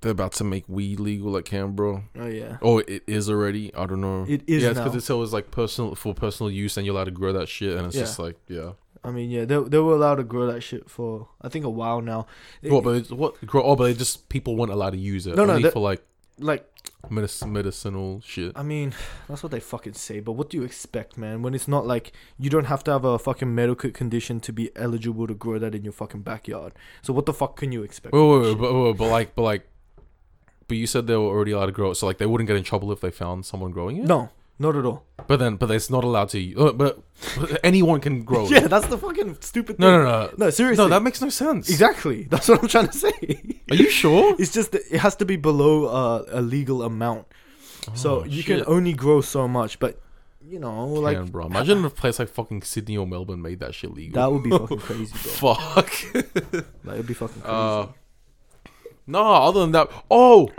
They're 0.00 0.10
about 0.12 0.32
to 0.34 0.44
make 0.44 0.64
weed 0.68 0.98
legal 0.98 1.36
at 1.36 1.44
Canberra. 1.44 2.02
Oh 2.18 2.26
yeah. 2.26 2.56
Oh, 2.60 2.78
it 2.78 3.02
is 3.06 3.30
already. 3.30 3.72
I 3.74 3.86
don't 3.86 4.00
know. 4.00 4.24
It 4.28 4.42
is 4.48 4.62
yeah, 4.64 4.70
because 4.72 4.96
it's 4.96 5.10
always 5.10 5.32
like 5.32 5.50
personal 5.50 5.94
for 5.94 6.12
personal 6.14 6.50
use, 6.50 6.76
and 6.76 6.84
you're 6.84 6.94
allowed 6.94 7.04
to 7.04 7.10
grow 7.12 7.32
that 7.34 7.48
shit, 7.48 7.76
and 7.76 7.86
it's 7.86 7.94
Yeah. 7.96 8.02
just 8.02 8.18
like 8.18 8.36
yeah. 8.48 8.72
I 9.04 9.10
mean, 9.10 9.30
yeah, 9.30 9.44
they 9.44 9.58
they 9.60 9.78
were 9.78 9.94
allowed 9.94 10.16
to 10.16 10.24
grow 10.24 10.46
that 10.46 10.60
shit 10.62 10.88
for 10.90 11.28
I 11.40 11.48
think 11.48 11.64
a 11.64 11.70
while 11.70 12.00
now. 12.00 12.26
It- 12.62 12.72
What? 12.72 12.84
But 12.84 12.96
it's, 12.96 13.10
what? 13.10 13.44
Grow? 13.46 13.62
Oh, 13.62 13.76
but 13.76 13.84
they 13.84 13.94
just 13.94 14.28
people 14.28 14.56
weren't 14.56 14.72
allowed 14.72 14.90
to 14.90 14.98
use 14.98 15.26
it. 15.26 15.36
No, 15.36 15.44
no, 15.44 15.58
that- 15.58 15.72
for 15.72 15.80
like 15.80 16.02
like 16.38 16.66
medic- 17.10 17.46
medicinal 17.46 18.20
shit. 18.24 18.52
I 18.56 18.62
mean, 18.62 18.94
that's 19.28 19.42
what 19.42 19.52
they 19.52 19.60
fucking 19.60 19.94
say. 19.94 20.20
But 20.20 20.32
what 20.32 20.50
do 20.50 20.56
you 20.56 20.62
expect, 20.62 21.16
man? 21.16 21.42
When 21.42 21.54
it's 21.54 21.68
not 21.68 21.86
like 21.86 22.12
you 22.38 22.50
don't 22.50 22.66
have 22.66 22.84
to 22.84 22.92
have 22.92 23.04
a 23.04 23.18
fucking 23.18 23.54
medical 23.54 23.90
condition 23.90 24.40
to 24.40 24.52
be 24.52 24.70
eligible 24.76 25.26
to 25.26 25.34
grow 25.34 25.58
that 25.58 25.74
in 25.74 25.84
your 25.84 25.92
fucking 25.92 26.22
backyard. 26.22 26.72
So 27.02 27.12
what 27.12 27.26
the 27.26 27.32
fuck 27.32 27.56
can 27.56 27.72
you 27.72 27.82
expect? 27.82 28.14
Wait, 28.14 28.22
wait, 28.22 28.42
wait, 28.42 28.58
but, 28.58 28.72
wait, 28.74 28.96
but 28.96 29.08
like, 29.08 29.34
but 29.34 29.42
like, 29.42 29.68
but 30.68 30.76
you 30.76 30.86
said 30.86 31.06
they 31.06 31.16
were 31.16 31.22
already 31.22 31.52
allowed 31.52 31.66
to 31.66 31.72
grow 31.72 31.90
it, 31.90 31.96
so 31.96 32.06
like 32.06 32.18
they 32.18 32.26
wouldn't 32.26 32.48
get 32.48 32.56
in 32.56 32.64
trouble 32.64 32.92
if 32.92 33.00
they 33.00 33.10
found 33.10 33.44
someone 33.44 33.72
growing 33.72 33.98
it. 33.98 34.04
No, 34.04 34.30
not 34.58 34.76
at 34.76 34.84
all. 34.84 35.04
But 35.32 35.38
then, 35.38 35.56
but 35.56 35.70
it's 35.70 35.88
not 35.88 36.04
allowed 36.04 36.28
to. 36.36 36.40
Uh, 36.58 36.72
but 36.72 36.98
anyone 37.64 38.00
can 38.00 38.22
grow 38.30 38.46
Yeah, 38.48 38.64
it. 38.66 38.68
that's 38.68 38.86
the 38.88 38.98
fucking 38.98 39.38
stupid 39.40 39.78
thing. 39.78 39.86
No, 39.86 39.96
no, 39.96 40.04
no, 40.04 40.30
no. 40.36 40.50
Seriously, 40.50 40.84
no. 40.84 40.90
That 40.90 41.02
makes 41.02 41.22
no 41.22 41.30
sense. 41.30 41.70
exactly. 41.70 42.24
That's 42.30 42.48
what 42.48 42.60
I'm 42.62 42.68
trying 42.68 42.88
to 42.88 42.92
say. 42.92 43.12
Are 43.70 43.76
you 43.76 43.88
sure? 43.88 44.36
It's 44.38 44.52
just 44.52 44.72
that 44.72 44.82
it 44.90 44.98
has 44.98 45.16
to 45.16 45.24
be 45.24 45.36
below 45.36 45.86
uh, 45.86 46.24
a 46.28 46.42
legal 46.42 46.82
amount. 46.82 47.24
so 47.94 48.20
Oh, 48.20 48.24
you 48.24 48.42
shit. 48.42 48.58
can 48.58 48.66
only 48.74 48.92
grow 48.92 49.22
so 49.22 49.48
much, 49.48 49.78
but 49.78 49.98
you 50.44 50.58
know, 50.58 50.84
like 50.86 51.16
bro, 51.32 51.46
Imagine 51.46 51.78
if 51.86 51.92
a 51.92 51.94
place 51.94 52.18
like 52.18 52.28
fucking 52.28 52.60
Sydney 52.62 52.98
or 52.98 53.06
Melbourne 53.06 53.40
made 53.40 53.60
that 53.60 53.74
shit 53.74 53.94
legal. 53.94 54.20
that 54.20 54.28
would 54.30 54.42
be 54.42 54.50
fucking 54.50 54.80
crazy, 54.84 55.12
bro. 55.40 55.54
Fuck. 55.54 55.90
Like 56.84 56.94
it'd 56.96 57.06
be 57.06 57.14
fucking 57.14 57.40
crazy. 57.40 57.56
Uh, 57.56 57.86
no, 59.06 59.22
other 59.48 59.60
than 59.60 59.72
that, 59.72 59.88
oh, 60.10 60.50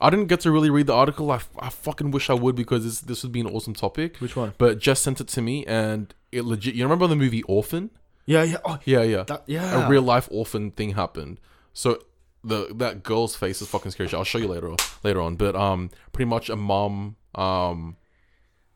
I 0.00 0.10
didn't 0.10 0.26
get 0.26 0.40
to 0.40 0.50
really 0.52 0.70
read 0.70 0.86
the 0.86 0.94
article. 0.94 1.30
I, 1.30 1.40
I 1.58 1.70
fucking 1.70 2.10
wish 2.12 2.30
I 2.30 2.34
would 2.34 2.54
because 2.54 2.84
this 2.84 3.00
this 3.00 3.22
would 3.22 3.32
be 3.32 3.40
an 3.40 3.46
awesome 3.46 3.74
topic. 3.74 4.18
Which 4.18 4.36
one? 4.36 4.54
But 4.58 4.78
Jess 4.78 5.00
sent 5.00 5.20
it 5.20 5.28
to 5.28 5.42
me, 5.42 5.66
and 5.66 6.14
it 6.30 6.44
legit. 6.44 6.74
You 6.74 6.84
remember 6.84 7.06
the 7.06 7.16
movie 7.16 7.42
Orphan? 7.44 7.90
Yeah, 8.26 8.42
yeah. 8.42 8.58
Oh, 8.64 8.78
Yeah, 8.84 9.02
yeah. 9.02 9.22
that, 9.24 9.44
yeah. 9.46 9.86
A 9.86 9.88
real 9.88 10.02
life 10.02 10.28
orphan 10.30 10.70
thing 10.70 10.90
happened. 10.90 11.40
So 11.72 11.98
the 12.44 12.68
that 12.76 13.02
girl's 13.02 13.34
face 13.34 13.62
is 13.62 13.68
fucking 13.68 13.90
scary. 13.90 14.10
I'll 14.12 14.22
show 14.24 14.38
you 14.38 14.48
later 14.48 14.74
later 15.02 15.20
on. 15.22 15.36
But 15.36 15.56
um, 15.56 15.90
pretty 16.12 16.28
much 16.28 16.48
a 16.50 16.56
mom 16.56 17.16
um. 17.34 17.96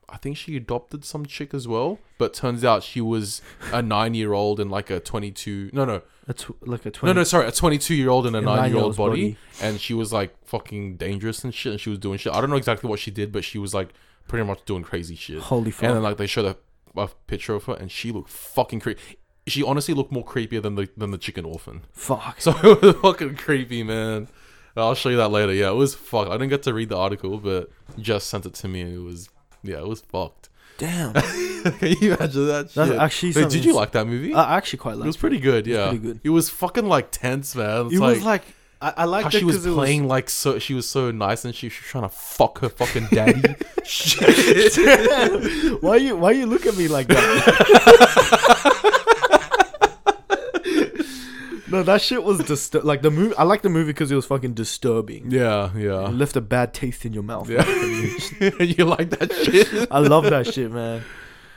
I 0.08 0.18
think 0.18 0.36
she 0.36 0.56
adopted 0.58 1.06
some 1.06 1.24
chick 1.24 1.54
as 1.54 1.66
well, 1.66 1.98
but 2.18 2.34
turns 2.34 2.64
out 2.66 2.82
she 2.82 3.00
was 3.00 3.40
a 3.72 3.80
nine-year-old 3.80 4.60
and 4.60 4.70
like 4.70 4.90
a 4.90 5.00
twenty-two. 5.00 5.70
No, 5.72 5.86
no, 5.86 6.02
A 6.28 6.32
tw- 6.34 6.50
like 6.66 6.82
a 6.84 6.88
no, 6.88 6.92
twenty. 6.92 7.14
no, 7.14 7.24
sorry, 7.24 7.48
a 7.48 7.52
22 7.52 7.94
year 7.94 8.08
old 8.08 8.26
in 8.26 8.34
a 8.34 8.38
A 8.38 8.42
9 8.42 8.70
year 8.72 8.80
old 8.80 8.96
body, 8.96 9.32
body. 9.32 9.36
and 9.60 9.80
she 9.80 9.92
was 9.94 10.12
like 10.12 10.32
fucking 10.46 10.96
dangerous 10.96 11.42
and 11.42 11.52
shit, 11.52 11.72
and 11.72 11.80
she 11.80 11.90
was 11.90 11.98
doing 11.98 12.16
shit. 12.18 12.32
I 12.32 12.40
don't 12.40 12.48
know 12.50 12.56
exactly 12.56 12.88
what 12.88 13.00
she 13.00 13.10
did, 13.10 13.32
but 13.32 13.42
she 13.44 13.58
was 13.58 13.74
like 13.74 13.88
pretty 14.28 14.44
much 14.46 14.64
doing 14.64 14.82
crazy 14.84 15.16
shit. 15.16 15.40
Holy 15.40 15.70
fuck. 15.72 15.82
And 15.84 15.96
then 15.96 16.02
like 16.02 16.16
they 16.18 16.28
showed 16.28 16.44
a, 16.44 17.00
a 17.00 17.08
picture 17.26 17.54
of 17.54 17.64
her, 17.64 17.74
and 17.74 17.90
she 17.90 18.12
looked 18.12 18.30
fucking 18.30 18.80
creepy. 18.80 19.16
She 19.48 19.64
honestly 19.64 19.94
looked 19.94 20.12
more 20.12 20.24
creepier 20.24 20.62
than 20.62 20.76
the 20.76 20.88
than 20.96 21.10
the 21.10 21.18
chicken 21.18 21.44
orphan. 21.44 21.82
fuck. 21.92 22.40
So 22.40 22.52
it 22.62 22.80
was 22.82 22.94
fucking 22.96 23.34
creepy, 23.36 23.82
man. 23.82 24.28
I'll 24.76 24.94
show 24.94 25.08
you 25.08 25.16
that 25.16 25.28
later. 25.32 25.52
Yeah, 25.52 25.70
it 25.70 25.74
was 25.74 25.94
fucked. 25.96 26.30
I 26.30 26.34
didn't 26.34 26.50
get 26.50 26.62
to 26.62 26.72
read 26.72 26.88
the 26.88 26.96
article, 26.96 27.38
but 27.38 27.68
just 27.98 28.28
sent 28.28 28.46
it 28.46 28.54
to 28.54 28.68
me. 28.68 28.80
and 28.82 28.94
It 28.94 29.00
was 29.00 29.28
yeah, 29.64 29.78
it 29.78 29.88
was 29.88 30.00
fucked. 30.02 30.48
Damn. 30.82 31.12
Can 31.78 31.96
you 32.00 32.14
imagine 32.14 32.46
that? 32.48 32.70
That's 32.74 32.90
shit? 32.90 32.98
actually 32.98 33.28
Wait, 33.28 33.34
did 33.34 33.42
something- 33.52 33.62
you 33.62 33.72
like 33.74 33.92
that 33.92 34.06
movie? 34.08 34.34
I 34.34 34.56
actually 34.56 34.80
quite 34.80 34.94
it 34.94 34.96
liked 34.96 35.06
was 35.06 35.16
pretty 35.16 35.38
good. 35.38 35.64
Yeah, 35.66 35.90
pretty 35.90 35.98
good. 36.04 36.20
It 36.24 36.30
was 36.30 36.50
fucking 36.50 36.86
like 36.86 37.12
tense, 37.12 37.54
man. 37.54 37.86
It's 37.86 37.94
It 37.94 38.00
like, 38.00 38.14
was 38.16 38.24
like 38.24 38.42
I, 38.80 38.88
I 38.88 38.92
how 39.02 39.06
liked 39.06 39.34
it 39.34 39.38
she 39.38 39.44
was 39.44 39.64
it 39.64 39.72
playing 39.72 40.08
like 40.08 40.28
so. 40.28 40.58
She 40.58 40.74
was 40.74 40.88
so 40.88 41.12
nice, 41.12 41.44
and 41.44 41.54
she, 41.54 41.68
she 41.68 41.80
was 41.82 41.86
trying 41.88 42.02
to 42.02 42.08
fuck 42.08 42.58
her 42.58 42.68
fucking 42.68 43.06
daddy. 43.12 43.54
Shit. 43.84 45.80
why 45.82 45.96
you 45.98 46.16
Why 46.16 46.32
you 46.32 46.46
look 46.46 46.66
at 46.66 46.76
me 46.76 46.88
like 46.88 47.06
that? 47.06 48.70
no, 51.72 51.82
that 51.82 52.00
shit 52.02 52.22
was 52.22 52.38
distur- 52.40 52.84
Like 52.84 53.02
the 53.02 53.10
movie, 53.10 53.34
I 53.36 53.42
like 53.44 53.62
the 53.62 53.68
movie 53.70 53.90
because 53.92 54.10
it 54.12 54.14
was 54.16 54.26
fucking 54.26 54.54
disturbing. 54.54 55.30
Yeah, 55.30 55.74
It 55.74 55.84
yeah. 55.84 56.08
left 56.08 56.36
a 56.36 56.40
bad 56.40 56.74
taste 56.74 57.04
in 57.04 57.12
your 57.12 57.22
mouth. 57.24 57.48
Yeah. 57.48 57.64
you 58.60 58.84
like 58.84 59.10
that 59.10 59.32
shit? 59.44 59.88
I 59.90 59.98
love 60.00 60.24
that 60.24 60.52
shit, 60.52 60.70
man. 60.70 61.02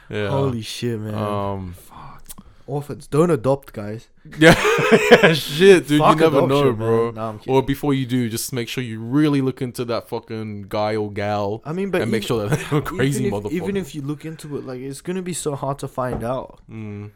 Yeah. 0.10 0.30
Holy 0.30 0.62
shit, 0.62 1.00
man. 1.00 1.14
Um. 1.16 1.74
Fuck. 1.74 2.24
Orphans, 2.68 3.06
don't 3.06 3.30
adopt, 3.30 3.74
guys. 3.74 4.08
Yeah. 4.40 4.56
yeah. 5.12 5.34
Shit, 5.34 5.88
dude. 5.88 6.00
Fuck 6.00 6.16
you 6.16 6.22
never 6.22 6.48
know, 6.48 6.74
bro. 6.74 7.12
Nah. 7.12 7.38
Or 7.48 7.62
before 7.62 7.94
you 7.94 8.08
do, 8.08 8.28
just 8.28 8.52
make 8.54 8.68
sure 8.68 8.84
you 8.84 9.00
really 9.00 9.40
look 9.42 9.62
into 9.62 9.86
that 9.86 10.10
fucking 10.10 10.64
guy 10.68 10.96
or 10.96 11.12
gal, 11.12 11.62
I 11.64 11.74
mean, 11.74 11.92
but 11.92 12.02
and 12.02 12.10
make 12.12 12.24
even- 12.24 12.28
sure 12.28 12.50
that 12.50 12.60
they're 12.72 12.82
crazy 12.82 13.26
even 13.26 13.38
if, 13.38 13.44
motherfucker. 13.44 13.52
even 13.52 13.78
if 13.78 13.94
you 13.94 14.02
look 14.02 14.26
into 14.26 14.58
it, 14.58 14.66
like 14.66 14.80
it's 14.80 15.02
gonna 15.02 15.22
be 15.22 15.34
so 15.34 15.54
hard 15.56 15.78
to 15.80 15.88
find 15.88 16.24
out. 16.24 16.60
Mm. 16.70 17.12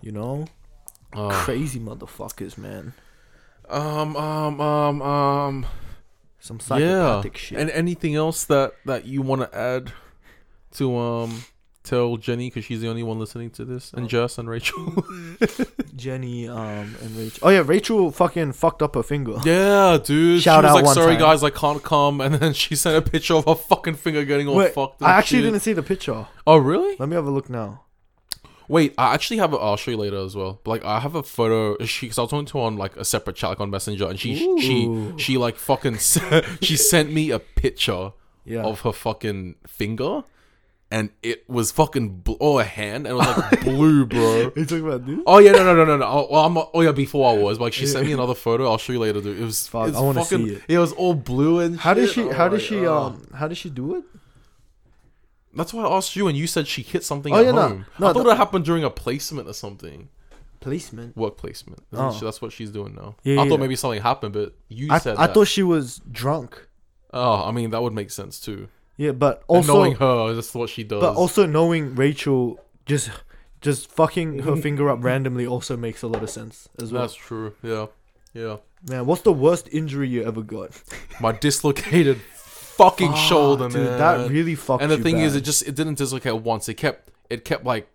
You 0.00 0.12
know, 0.12 0.46
Uh, 1.14 1.30
crazy 1.44 1.78
motherfuckers, 1.80 2.56
man. 2.58 2.92
um. 3.68 4.16
Um. 4.16 4.60
Um. 4.60 5.02
Um. 5.02 5.66
Some 6.40 6.58
Yeah. 6.58 6.66
psychopathic 6.66 7.36
shit. 7.38 7.58
And 7.58 7.70
anything 7.70 8.14
else 8.14 8.44
that 8.44 8.74
that 8.84 9.06
you 9.06 9.22
want 9.22 9.40
to 9.42 9.56
add 9.56 9.92
to 10.72 10.96
um 10.98 11.44
tell 11.84 12.16
Jenny 12.16 12.48
because 12.48 12.64
she's 12.64 12.80
the 12.80 12.88
only 12.88 13.02
one 13.02 13.18
listening 13.18 13.50
to 13.50 13.64
this, 13.64 13.92
and 13.94 14.08
Jess 14.08 14.36
and 14.38 14.48
Rachel. 14.50 15.04
Jenny, 15.96 16.48
um, 16.48 16.94
and 17.02 17.16
Rachel. 17.16 17.46
Oh 17.46 17.50
yeah, 17.50 17.62
Rachel 17.64 18.10
fucking 18.10 18.52
fucked 18.52 18.82
up 18.82 18.94
her 18.94 19.02
finger. 19.02 19.36
yeah, 19.44 19.98
dude. 20.02 20.42
Shout 20.42 20.60
she 20.60 20.66
was 20.66 20.70
out 20.70 20.74
like, 20.74 20.84
one 20.84 20.94
"Sorry 20.94 21.12
time. 21.14 21.20
guys, 21.20 21.42
I 21.44 21.50
can't 21.50 21.82
come," 21.82 22.20
and 22.20 22.34
then 22.34 22.52
she 22.52 22.74
sent 22.76 22.96
a 22.96 23.10
picture 23.10 23.34
of 23.34 23.44
her 23.46 23.54
fucking 23.54 23.94
finger 23.94 24.24
getting 24.24 24.48
all 24.48 24.56
Wait, 24.56 24.72
fucked. 24.74 25.02
I 25.02 25.12
actually 25.12 25.38
shit. 25.42 25.44
didn't 25.52 25.60
see 25.62 25.72
the 25.72 25.82
picture. 25.82 26.26
Oh 26.46 26.56
really? 26.56 26.96
Let 26.98 27.08
me 27.08 27.14
have 27.16 27.26
a 27.26 27.30
look 27.30 27.48
now. 27.48 27.83
Wait, 28.68 28.94
I 28.96 29.14
actually 29.14 29.36
have. 29.38 29.52
A, 29.52 29.56
I'll 29.56 29.76
show 29.76 29.90
you 29.90 29.96
later 29.96 30.16
as 30.18 30.34
well. 30.34 30.60
But 30.64 30.70
like, 30.70 30.84
I 30.84 31.00
have 31.00 31.14
a 31.14 31.22
photo. 31.22 31.82
She, 31.84 32.08
cause 32.08 32.18
I 32.18 32.22
was 32.22 32.30
talking 32.30 32.46
to 32.46 32.58
her 32.58 32.64
on 32.64 32.76
like 32.76 32.96
a 32.96 33.04
separate 33.04 33.36
chat, 33.36 33.50
like 33.50 33.60
on 33.60 33.70
Messenger, 33.70 34.08
and 34.08 34.18
she, 34.18 34.42
Ooh. 34.44 34.60
she, 34.60 35.12
she 35.22 35.36
like 35.38 35.56
fucking. 35.56 35.98
she 36.60 36.76
sent 36.76 37.12
me 37.12 37.30
a 37.30 37.38
picture 37.38 38.12
Yeah. 38.44 38.62
of 38.62 38.80
her 38.80 38.92
fucking 38.92 39.56
finger, 39.66 40.24
and 40.90 41.10
it 41.22 41.48
was 41.48 41.72
fucking 41.72 42.20
bl- 42.20 42.34
oh 42.40 42.58
a 42.58 42.64
hand, 42.64 43.06
and 43.06 43.14
it 43.14 43.18
was 43.18 43.26
like 43.38 43.60
blue, 43.64 44.06
bro. 44.06 44.52
you 44.56 44.64
talking 44.64 44.86
about 44.86 45.04
this? 45.06 45.18
Oh 45.26 45.38
yeah, 45.38 45.52
no, 45.52 45.64
no, 45.64 45.74
no, 45.74 45.84
no, 45.84 45.96
no. 45.98 46.06
Oh, 46.06 46.28
well, 46.30 46.44
I'm. 46.46 46.56
Oh 46.72 46.80
yeah, 46.80 46.92
before 46.92 47.30
I 47.30 47.36
was. 47.36 47.58
But, 47.58 47.64
like 47.64 47.72
she 47.74 47.86
sent 47.86 48.06
me 48.06 48.12
another 48.12 48.34
photo. 48.34 48.70
I'll 48.70 48.78
show 48.78 48.92
you 48.94 48.98
later, 49.00 49.20
dude. 49.20 49.38
It 49.40 49.44
was. 49.44 49.66
Fuck, 49.66 49.88
it's 49.88 49.96
I 49.96 50.00
wanna 50.00 50.24
see 50.24 50.54
it. 50.54 50.62
It 50.68 50.78
was 50.78 50.92
all 50.92 51.14
blue 51.14 51.60
and. 51.60 51.78
How 51.78 51.92
did 51.94 52.08
she? 52.10 52.22
Oh 52.22 52.32
How 52.32 52.48
did 52.48 52.62
she? 52.62 52.80
God. 52.80 53.12
Um, 53.14 53.28
how 53.34 53.46
did 53.48 53.58
she 53.58 53.68
do 53.70 53.96
it? 53.96 54.04
That's 55.56 55.72
why 55.74 55.84
I 55.84 55.96
asked 55.96 56.16
you, 56.16 56.28
and 56.28 56.36
you 56.36 56.46
said 56.46 56.66
she 56.66 56.82
hit 56.82 57.04
something 57.04 57.32
Oh, 57.32 57.38
at 57.38 57.44
yeah, 57.44 57.50
no. 57.52 57.60
home. 57.68 57.86
No, 57.98 58.06
I 58.08 58.12
thought 58.12 58.24
the- 58.24 58.30
it 58.30 58.36
happened 58.36 58.64
during 58.64 58.84
a 58.84 58.90
placement 58.90 59.48
or 59.48 59.52
something. 59.52 60.08
Placement. 60.60 61.14
work 61.14 61.36
placement. 61.36 61.82
Isn't 61.92 62.04
Oh. 62.04 62.12
she- 62.12 62.24
That's 62.24 62.40
what 62.40 62.50
she's 62.50 62.70
doing 62.70 62.94
now. 62.94 63.16
Yeah, 63.22 63.40
I 63.40 63.44
yeah, 63.44 63.50
thought 63.50 63.60
maybe 63.60 63.76
something 63.76 64.00
happened, 64.00 64.32
but 64.32 64.54
you 64.68 64.88
I, 64.90 64.98
said 64.98 65.16
I 65.18 65.26
that. 65.26 65.34
thought 65.34 65.46
she 65.48 65.62
was 65.62 66.00
drunk. 66.10 66.68
oh, 67.12 67.44
I 67.44 67.50
mean 67.52 67.70
that 67.70 67.82
would 67.82 67.92
make 67.92 68.10
sense 68.10 68.40
too. 68.40 68.68
Yeah, 68.96 69.12
but 69.12 69.38
And 69.48 69.58
also, 69.58 69.74
knowing 69.74 69.94
her, 69.96 70.32
that's 70.32 70.54
what 70.54 70.70
she 70.70 70.82
does. 70.84 71.00
but 71.02 71.14
also 71.16 71.44
knowing 71.46 71.94
Rachel 71.96 72.58
just, 72.86 73.10
just 73.60 73.90
fucking 73.90 74.38
her 74.40 74.56
finger 74.66 74.88
up 74.88 75.02
randomly 75.04 75.46
also 75.46 75.76
makes 75.76 76.02
a 76.02 76.06
lot 76.08 76.22
of 76.22 76.30
sense 76.30 76.68
as 76.80 76.92
well. 76.92 77.02
that's 77.02 77.14
true. 77.14 77.54
Yeah, 77.62 77.86
yeah. 78.32 78.56
Man, 78.88 79.04
what's 79.06 79.22
the 79.22 79.32
worst 79.32 79.68
injury 79.72 80.08
you 80.08 80.24
ever 80.24 80.42
got? 80.42 80.70
My 81.20 81.32
dislocated 81.32 82.20
fucking 82.76 83.10
Fuck, 83.12 83.18
shoulder, 83.18 83.68
dude, 83.68 83.84
man. 83.86 83.98
that 83.98 84.30
really 84.30 84.54
fucked. 84.54 84.82
and 84.82 84.90
the 84.90 84.98
thing 84.98 85.18
is, 85.18 85.34
it 85.36 85.42
just 85.42 85.66
it 85.66 85.74
didn't 85.74 85.96
dislocate 85.98 86.40
once. 86.42 86.68
It 86.68 86.74
kept 86.74 87.10
it 87.30 87.44
kept 87.44 87.64
like 87.64 87.88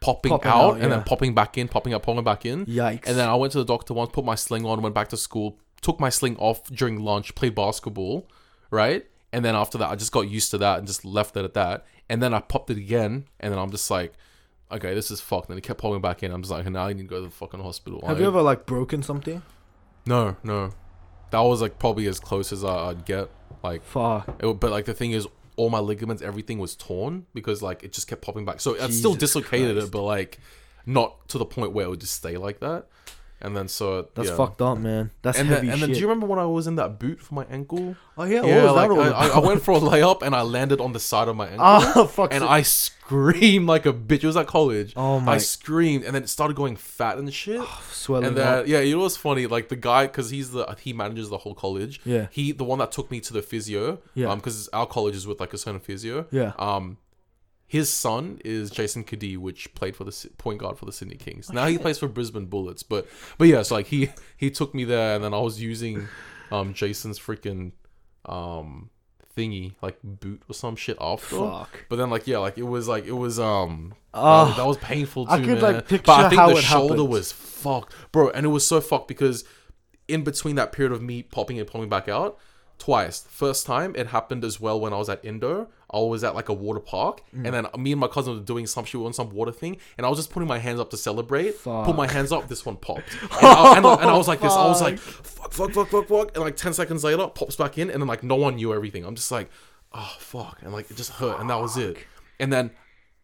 popping, 0.00 0.30
Popping 0.30 0.50
out, 0.50 0.56
out, 0.64 0.72
and 0.74 0.82
yeah. 0.84 0.88
then 0.88 1.02
popping 1.04 1.34
back 1.34 1.58
in, 1.58 1.68
popping 1.68 1.92
up, 1.94 2.02
popping 2.02 2.24
back 2.24 2.46
in. 2.46 2.64
yikes. 2.66 3.06
And 3.06 3.16
then 3.18 3.28
I 3.28 3.34
went 3.34 3.52
to 3.52 3.58
the 3.58 3.64
doctor 3.64 3.92
once, 3.94 4.10
put 4.12 4.24
my 4.24 4.34
sling 4.34 4.64
on, 4.64 4.80
went 4.82 4.94
back 4.94 5.08
to 5.08 5.16
school, 5.16 5.58
took 5.82 6.00
my 6.00 6.08
sling 6.08 6.36
off 6.38 6.64
during 6.70 6.98
lunch, 7.00 7.34
played 7.34 7.54
basketball, 7.54 8.26
right? 8.70 9.04
And 9.32 9.44
then 9.44 9.54
after 9.54 9.76
that, 9.78 9.88
I 9.90 9.96
just 9.96 10.10
got 10.12 10.22
used 10.22 10.50
to 10.52 10.58
that 10.58 10.78
and 10.78 10.86
just 10.86 11.04
left 11.04 11.36
it 11.36 11.44
at 11.44 11.54
that. 11.54 11.84
And 12.08 12.22
then 12.22 12.32
I 12.34 12.40
popped 12.40 12.70
it 12.70 12.78
again, 12.78 13.26
and 13.40 13.52
then 13.52 13.58
I'm 13.60 13.70
just 13.70 13.90
like, 13.90 14.14
okay, 14.72 14.94
this 14.94 15.10
is 15.10 15.20
fucked. 15.20 15.50
And 15.50 15.58
it 15.58 15.62
kept 15.62 15.80
popping 15.80 16.00
back 16.00 16.22
in. 16.22 16.32
I'm 16.32 16.42
just 16.42 16.50
like, 16.50 16.64
now 16.68 16.86
I 16.86 16.92
need 16.92 17.02
to 17.02 17.08
go 17.08 17.16
to 17.16 17.26
the 17.26 17.30
fucking 17.30 17.60
hospital. 17.60 18.02
have 18.06 18.16
I- 18.16 18.20
you 18.20 18.26
ever 18.26 18.40
like 18.42 18.66
broken 18.66 19.02
something? 19.02 19.42
No, 20.06 20.36
no. 20.42 20.70
That 21.30 21.40
was 21.40 21.60
like 21.62 21.78
probably 21.78 22.06
as 22.08 22.18
close 22.18 22.52
as 22.52 22.64
I, 22.64 22.88
I'd 22.90 23.04
get. 23.04 23.28
Like, 23.62 23.82
Fuck. 23.84 24.36
it, 24.40 24.46
but 24.60 24.70
like 24.70 24.84
the 24.86 24.94
thing 24.94 25.12
is, 25.12 25.26
all 25.56 25.68
my 25.70 25.78
ligaments, 25.78 26.22
everything 26.22 26.58
was 26.58 26.74
torn 26.74 27.26
because 27.34 27.60
like 27.62 27.82
it 27.82 27.92
just 27.92 28.08
kept 28.08 28.22
popping 28.22 28.44
back. 28.44 28.60
So 28.60 28.74
it 28.74 28.92
still 28.92 29.14
dislocated 29.14 29.76
Christ. 29.76 29.88
it, 29.88 29.92
but 29.92 30.02
like 30.02 30.38
not 30.86 31.28
to 31.28 31.38
the 31.38 31.44
point 31.44 31.72
where 31.72 31.86
it 31.86 31.90
would 31.90 32.00
just 32.00 32.14
stay 32.14 32.36
like 32.38 32.60
that. 32.60 32.86
And 33.42 33.56
then 33.56 33.68
so 33.68 34.08
That's 34.14 34.28
yeah. 34.28 34.36
fucked 34.36 34.60
up, 34.60 34.78
man. 34.78 35.10
That's 35.22 35.38
and 35.38 35.48
heavy 35.48 35.68
then, 35.68 35.70
and 35.72 35.80
shit. 35.80 35.88
then 35.88 35.94
do 35.94 36.00
you 36.00 36.06
remember 36.08 36.26
when 36.26 36.38
I 36.38 36.44
was 36.44 36.66
in 36.66 36.76
that 36.76 36.98
boot 36.98 37.20
for 37.20 37.34
my 37.34 37.44
ankle? 37.50 37.96
oh 38.18 38.24
yeah, 38.24 38.42
yeah, 38.44 38.64
what 38.64 38.90
was 38.90 39.00
like 39.00 39.14
I, 39.14 39.28
I, 39.28 39.38
went 39.38 39.62
for 39.62 39.72
a 39.72 39.78
layup 39.80 40.20
and 40.22 40.34
I 40.34 40.42
landed 40.42 40.78
on 40.80 40.92
the 40.92 41.00
side 41.00 41.26
of 41.28 41.36
my 41.36 41.46
ankle. 41.54 41.64
Ah, 41.64 42.06
fuck. 42.06 42.34
and 42.34 42.42
so- 42.42 42.48
I 42.48 42.60
screamed 42.62 43.66
like 43.66 43.86
a 43.86 43.92
bitch. 43.94 44.22
It 44.22 44.26
was 44.26 44.36
at 44.36 44.46
college. 44.46 44.92
Oh 44.96 45.20
my- 45.20 45.34
I 45.34 45.38
screamed 45.38 46.04
and 46.04 46.14
then 46.14 46.22
it 46.24 46.28
started 46.28 46.54
going 46.56 46.76
fat 46.76 47.16
and 47.18 47.32
shit. 47.32 47.62
swelling 47.90 48.26
and 48.26 48.38
up. 48.38 48.66
yeah, 48.66 48.80
you 48.80 48.96
know 48.96 49.02
what's 49.02 49.16
funny? 49.16 49.46
Like 49.46 49.68
the 49.68 49.76
guy, 49.76 50.06
because 50.06 50.30
he's 50.30 50.50
the 50.50 50.66
he 50.80 50.92
manages 50.92 51.28
the 51.30 51.38
whole 51.38 51.54
college. 51.54 52.00
Yeah. 52.04 52.26
He 52.30 52.52
the 52.52 52.64
one 52.64 52.78
that 52.80 52.92
took 52.92 53.10
me 53.10 53.20
to 53.20 53.32
the 53.32 53.42
physio. 53.42 54.00
Yeah. 54.14 54.28
Um, 54.30 54.38
because 54.38 54.68
our 54.68 54.86
college 54.86 55.16
is 55.16 55.26
with 55.26 55.40
like 55.40 55.54
a 55.54 55.58
certain 55.58 55.80
physio. 55.80 56.26
Yeah. 56.30 56.52
Um, 56.58 56.98
his 57.70 57.88
son 57.88 58.40
is 58.44 58.68
Jason 58.68 59.04
Cadee, 59.04 59.38
which 59.38 59.72
played 59.76 59.94
for 59.94 60.02
the 60.02 60.28
point 60.38 60.58
guard 60.58 60.76
for 60.76 60.86
the 60.86 60.92
Sydney 60.92 61.14
Kings. 61.14 61.52
now 61.52 61.66
he 61.66 61.78
plays 61.78 61.98
for 62.00 62.08
Brisbane 62.08 62.46
Bullets, 62.46 62.82
but 62.82 63.06
but 63.38 63.46
yeah, 63.46 63.62
so 63.62 63.76
like 63.76 63.86
he 63.86 64.10
he 64.36 64.50
took 64.50 64.74
me 64.74 64.82
there, 64.82 65.14
and 65.14 65.22
then 65.22 65.32
I 65.32 65.38
was 65.38 65.62
using 65.62 66.08
um 66.50 66.74
Jason's 66.74 67.18
freaking 67.20 67.70
um 68.26 68.90
thingy 69.36 69.74
like 69.80 69.96
boot 70.02 70.42
or 70.48 70.54
some 70.54 70.74
shit 70.74 70.96
after. 71.00 71.36
Fuck. 71.36 71.84
But 71.88 71.96
then 71.96 72.10
like 72.10 72.26
yeah, 72.26 72.38
like 72.38 72.58
it 72.58 72.64
was 72.64 72.88
like 72.88 73.06
it 73.06 73.12
was 73.12 73.38
um 73.38 73.94
Ah, 74.12 74.46
that, 74.46 74.56
that 74.56 74.66
was 74.66 74.76
painful 74.78 75.26
too, 75.26 75.32
I 75.32 75.38
could, 75.38 75.62
man. 75.62 75.74
like, 75.74 75.86
picture 75.88 76.02
but 76.06 76.24
I 76.24 76.28
think 76.28 76.40
how 76.40 76.48
the 76.50 76.56
it 76.56 76.62
shoulder 76.62 76.94
happened. 76.94 77.08
was 77.10 77.30
fucked, 77.30 77.94
bro, 78.10 78.30
and 78.30 78.44
it 78.44 78.48
was 78.48 78.66
so 78.66 78.80
fucked 78.80 79.06
because 79.06 79.44
in 80.08 80.24
between 80.24 80.56
that 80.56 80.72
period 80.72 80.90
of 80.92 81.00
me 81.00 81.22
popping 81.22 81.60
and 81.60 81.68
popping 81.68 81.88
back 81.88 82.08
out 82.08 82.36
twice. 82.78 83.24
First 83.30 83.64
time 83.66 83.94
it 83.94 84.08
happened 84.08 84.42
as 84.44 84.58
well 84.58 84.80
when 84.80 84.92
I 84.92 84.96
was 84.96 85.08
at 85.08 85.24
Indo. 85.24 85.68
I 85.92 85.98
was 85.98 86.22
at 86.24 86.34
like 86.34 86.48
a 86.48 86.52
water 86.52 86.80
park, 86.80 87.22
Mm. 87.34 87.44
and 87.46 87.54
then 87.54 87.66
me 87.82 87.92
and 87.92 88.00
my 88.00 88.06
cousin 88.08 88.34
were 88.34 88.40
doing 88.40 88.66
some 88.66 88.84
shit 88.84 89.00
on 89.00 89.12
some 89.12 89.30
water 89.30 89.52
thing, 89.52 89.76
and 89.98 90.06
I 90.06 90.08
was 90.10 90.18
just 90.18 90.30
putting 90.30 90.48
my 90.48 90.58
hands 90.58 90.78
up 90.80 90.90
to 90.90 90.96
celebrate. 90.96 91.62
Put 91.62 91.94
my 91.96 92.06
hands 92.10 92.32
up, 92.32 92.48
this 92.48 92.64
one 92.64 92.76
popped, 92.76 93.02
and 93.22 93.30
I, 93.46 93.76
and, 93.76 93.84
and 93.86 94.10
I 94.10 94.16
was 94.16 94.28
like 94.28 94.40
this. 94.40 94.52
I 94.52 94.66
was 94.66 94.80
like, 94.80 94.98
fuck, 94.98 95.52
fuck, 95.52 95.72
fuck, 95.72 95.88
fuck, 95.88 96.08
fuck, 96.08 96.34
and 96.36 96.44
like 96.44 96.56
ten 96.56 96.72
seconds 96.72 97.02
later, 97.04 97.26
pops 97.28 97.56
back 97.56 97.78
in, 97.78 97.90
and 97.90 98.00
then 98.00 98.08
like 98.08 98.22
no 98.22 98.36
one 98.36 98.56
knew 98.56 98.72
everything. 98.72 99.04
I'm 99.04 99.14
just 99.16 99.30
like, 99.32 99.50
oh 99.92 100.14
fuck, 100.18 100.58
and 100.62 100.72
like 100.72 100.90
it 100.90 100.96
just 100.96 101.10
hurt, 101.12 101.40
and 101.40 101.50
that 101.50 101.60
was 101.60 101.76
it. 101.76 101.96
And 102.38 102.52
then 102.52 102.70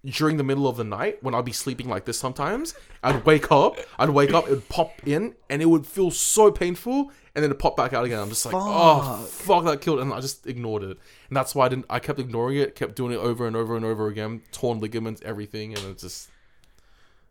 during 0.06 0.36
the 0.36 0.44
middle 0.44 0.66
of 0.68 0.76
the 0.76 0.84
night 0.84 1.22
when 1.22 1.34
I'd 1.34 1.44
be 1.44 1.52
sleeping 1.52 1.88
like 1.88 2.04
this 2.04 2.18
sometimes, 2.18 2.74
I'd 3.02 3.24
wake 3.26 3.50
up, 3.50 3.76
I'd 3.98 4.10
wake 4.10 4.32
up, 4.32 4.46
it'd 4.46 4.68
pop 4.68 5.06
in, 5.06 5.34
and 5.50 5.60
it 5.60 5.66
would 5.66 5.86
feel 5.86 6.10
so 6.10 6.50
painful, 6.50 7.10
and 7.34 7.42
then 7.42 7.44
it 7.44 7.48
would 7.48 7.58
pop 7.58 7.76
back 7.76 7.92
out 7.92 8.04
again. 8.04 8.20
I'm 8.20 8.28
just 8.28 8.46
like, 8.46 8.54
oh 8.56 9.24
fuck, 9.28 9.64
that 9.64 9.80
killed, 9.80 9.98
and 10.00 10.12
I 10.12 10.20
just 10.20 10.46
ignored 10.46 10.82
it, 10.84 10.98
and 11.28 11.36
that's 11.36 11.54
why 11.54 11.66
I 11.66 11.68
didn't. 11.68 11.86
I 11.90 11.98
kept 11.98 12.18
ignoring 12.18 12.56
it, 12.56 12.74
kept 12.74 12.94
doing 12.94 13.12
it 13.12 13.18
over 13.18 13.46
and 13.46 13.56
over 13.56 13.76
and 13.76 13.84
over 13.84 14.06
again, 14.06 14.42
torn 14.52 14.80
ligaments, 14.80 15.20
everything, 15.24 15.74
and 15.74 15.84
it's 15.86 16.02
just, 16.02 16.30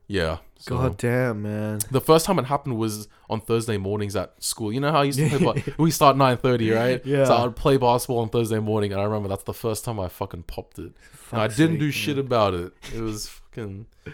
yeah. 0.08 0.38
So- 0.58 0.78
God 0.78 0.98
damn, 0.98 1.42
man. 1.44 1.80
the 1.92 2.02
first 2.02 2.26
time 2.26 2.40
it 2.40 2.46
happened 2.46 2.78
was 2.78 3.08
on 3.30 3.42
Thursday 3.42 3.78
mornings 3.78 4.16
at 4.16 4.42
school. 4.42 4.72
You 4.72 4.80
know 4.80 4.92
how 4.92 5.02
I 5.02 5.04
used 5.04 5.20
to 5.20 5.28
play. 5.30 5.62
ba- 5.64 5.74
we 5.78 5.92
start 5.92 6.16
nine 6.18 6.38
thirty, 6.38 6.72
right? 6.72 7.06
Yeah. 7.06 7.26
So 7.26 7.36
I'd 7.36 7.56
play 7.56 7.78
basketball 7.78 8.20
on 8.20 8.30
Thursday 8.30 8.60
morning, 8.60 8.92
and 8.92 9.02
I 9.02 9.04
remember 9.04 9.28
that's 9.30 9.44
the 9.44 9.54
first 9.54 9.84
time 9.86 10.00
I 10.00 10.08
fucking 10.08 10.44
popped 10.44 10.80
it. 10.80 10.94
And 11.32 11.42
I 11.42 11.48
didn't 11.48 11.74
sake, 11.74 11.80
do 11.80 11.86
man. 11.86 11.92
shit 11.92 12.18
about 12.18 12.54
it. 12.54 12.74
It 12.94 13.02
was 13.02 13.28
fucking. 13.28 13.86
I 14.08 14.12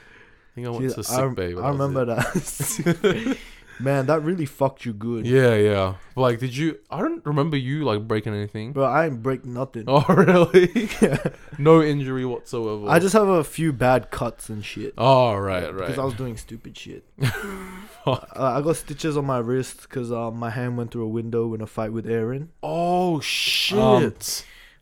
think 0.55 0.67
I 0.67 0.69
went 0.71 0.81
Dude, 0.81 0.93
to 0.95 0.99
I, 0.99 1.03
sick 1.03 1.35
bay. 1.35 1.55
I 1.55 1.69
remember 1.69 2.05
that. 2.05 3.37
Man, 3.79 4.05
that 4.07 4.21
really 4.21 4.45
fucked 4.45 4.85
you 4.85 4.93
good. 4.93 5.25
Yeah, 5.25 5.55
yeah. 5.55 5.95
Like, 6.15 6.39
did 6.39 6.55
you? 6.55 6.77
I 6.89 6.99
don't 6.99 7.25
remember 7.25 7.57
you 7.57 7.83
like 7.83 8.07
breaking 8.07 8.33
anything. 8.33 8.73
Bro, 8.73 8.85
I 8.85 9.07
ain't 9.07 9.23
break 9.23 9.45
nothing. 9.45 9.85
Oh, 9.87 10.05
really? 10.07 10.87
yeah. 11.01 11.17
no 11.57 11.81
injury 11.81 12.25
whatsoever. 12.25 12.89
I 12.89 12.99
just 12.99 13.13
have 13.13 13.27
a 13.27 13.43
few 13.43 13.73
bad 13.73 14.11
cuts 14.11 14.49
and 14.49 14.63
shit. 14.63 14.93
Oh, 14.97 15.35
right, 15.35 15.73
right. 15.73 15.87
Because 15.87 15.99
I 15.99 16.03
was 16.03 16.13
doing 16.13 16.37
stupid 16.37 16.77
shit. 16.77 17.03
uh, 18.05 18.17
I 18.35 18.61
got 18.61 18.75
stitches 18.75 19.17
on 19.17 19.25
my 19.25 19.39
wrist 19.39 19.81
because 19.83 20.11
uh, 20.11 20.31
my 20.31 20.49
hand 20.49 20.77
went 20.77 20.91
through 20.91 21.03
a 21.05 21.09
window 21.09 21.53
in 21.53 21.61
a 21.61 21.67
fight 21.67 21.91
with 21.93 22.07
Aaron. 22.07 22.49
oh 22.61 23.19
shit. 23.19 23.77
Um, 23.77 24.13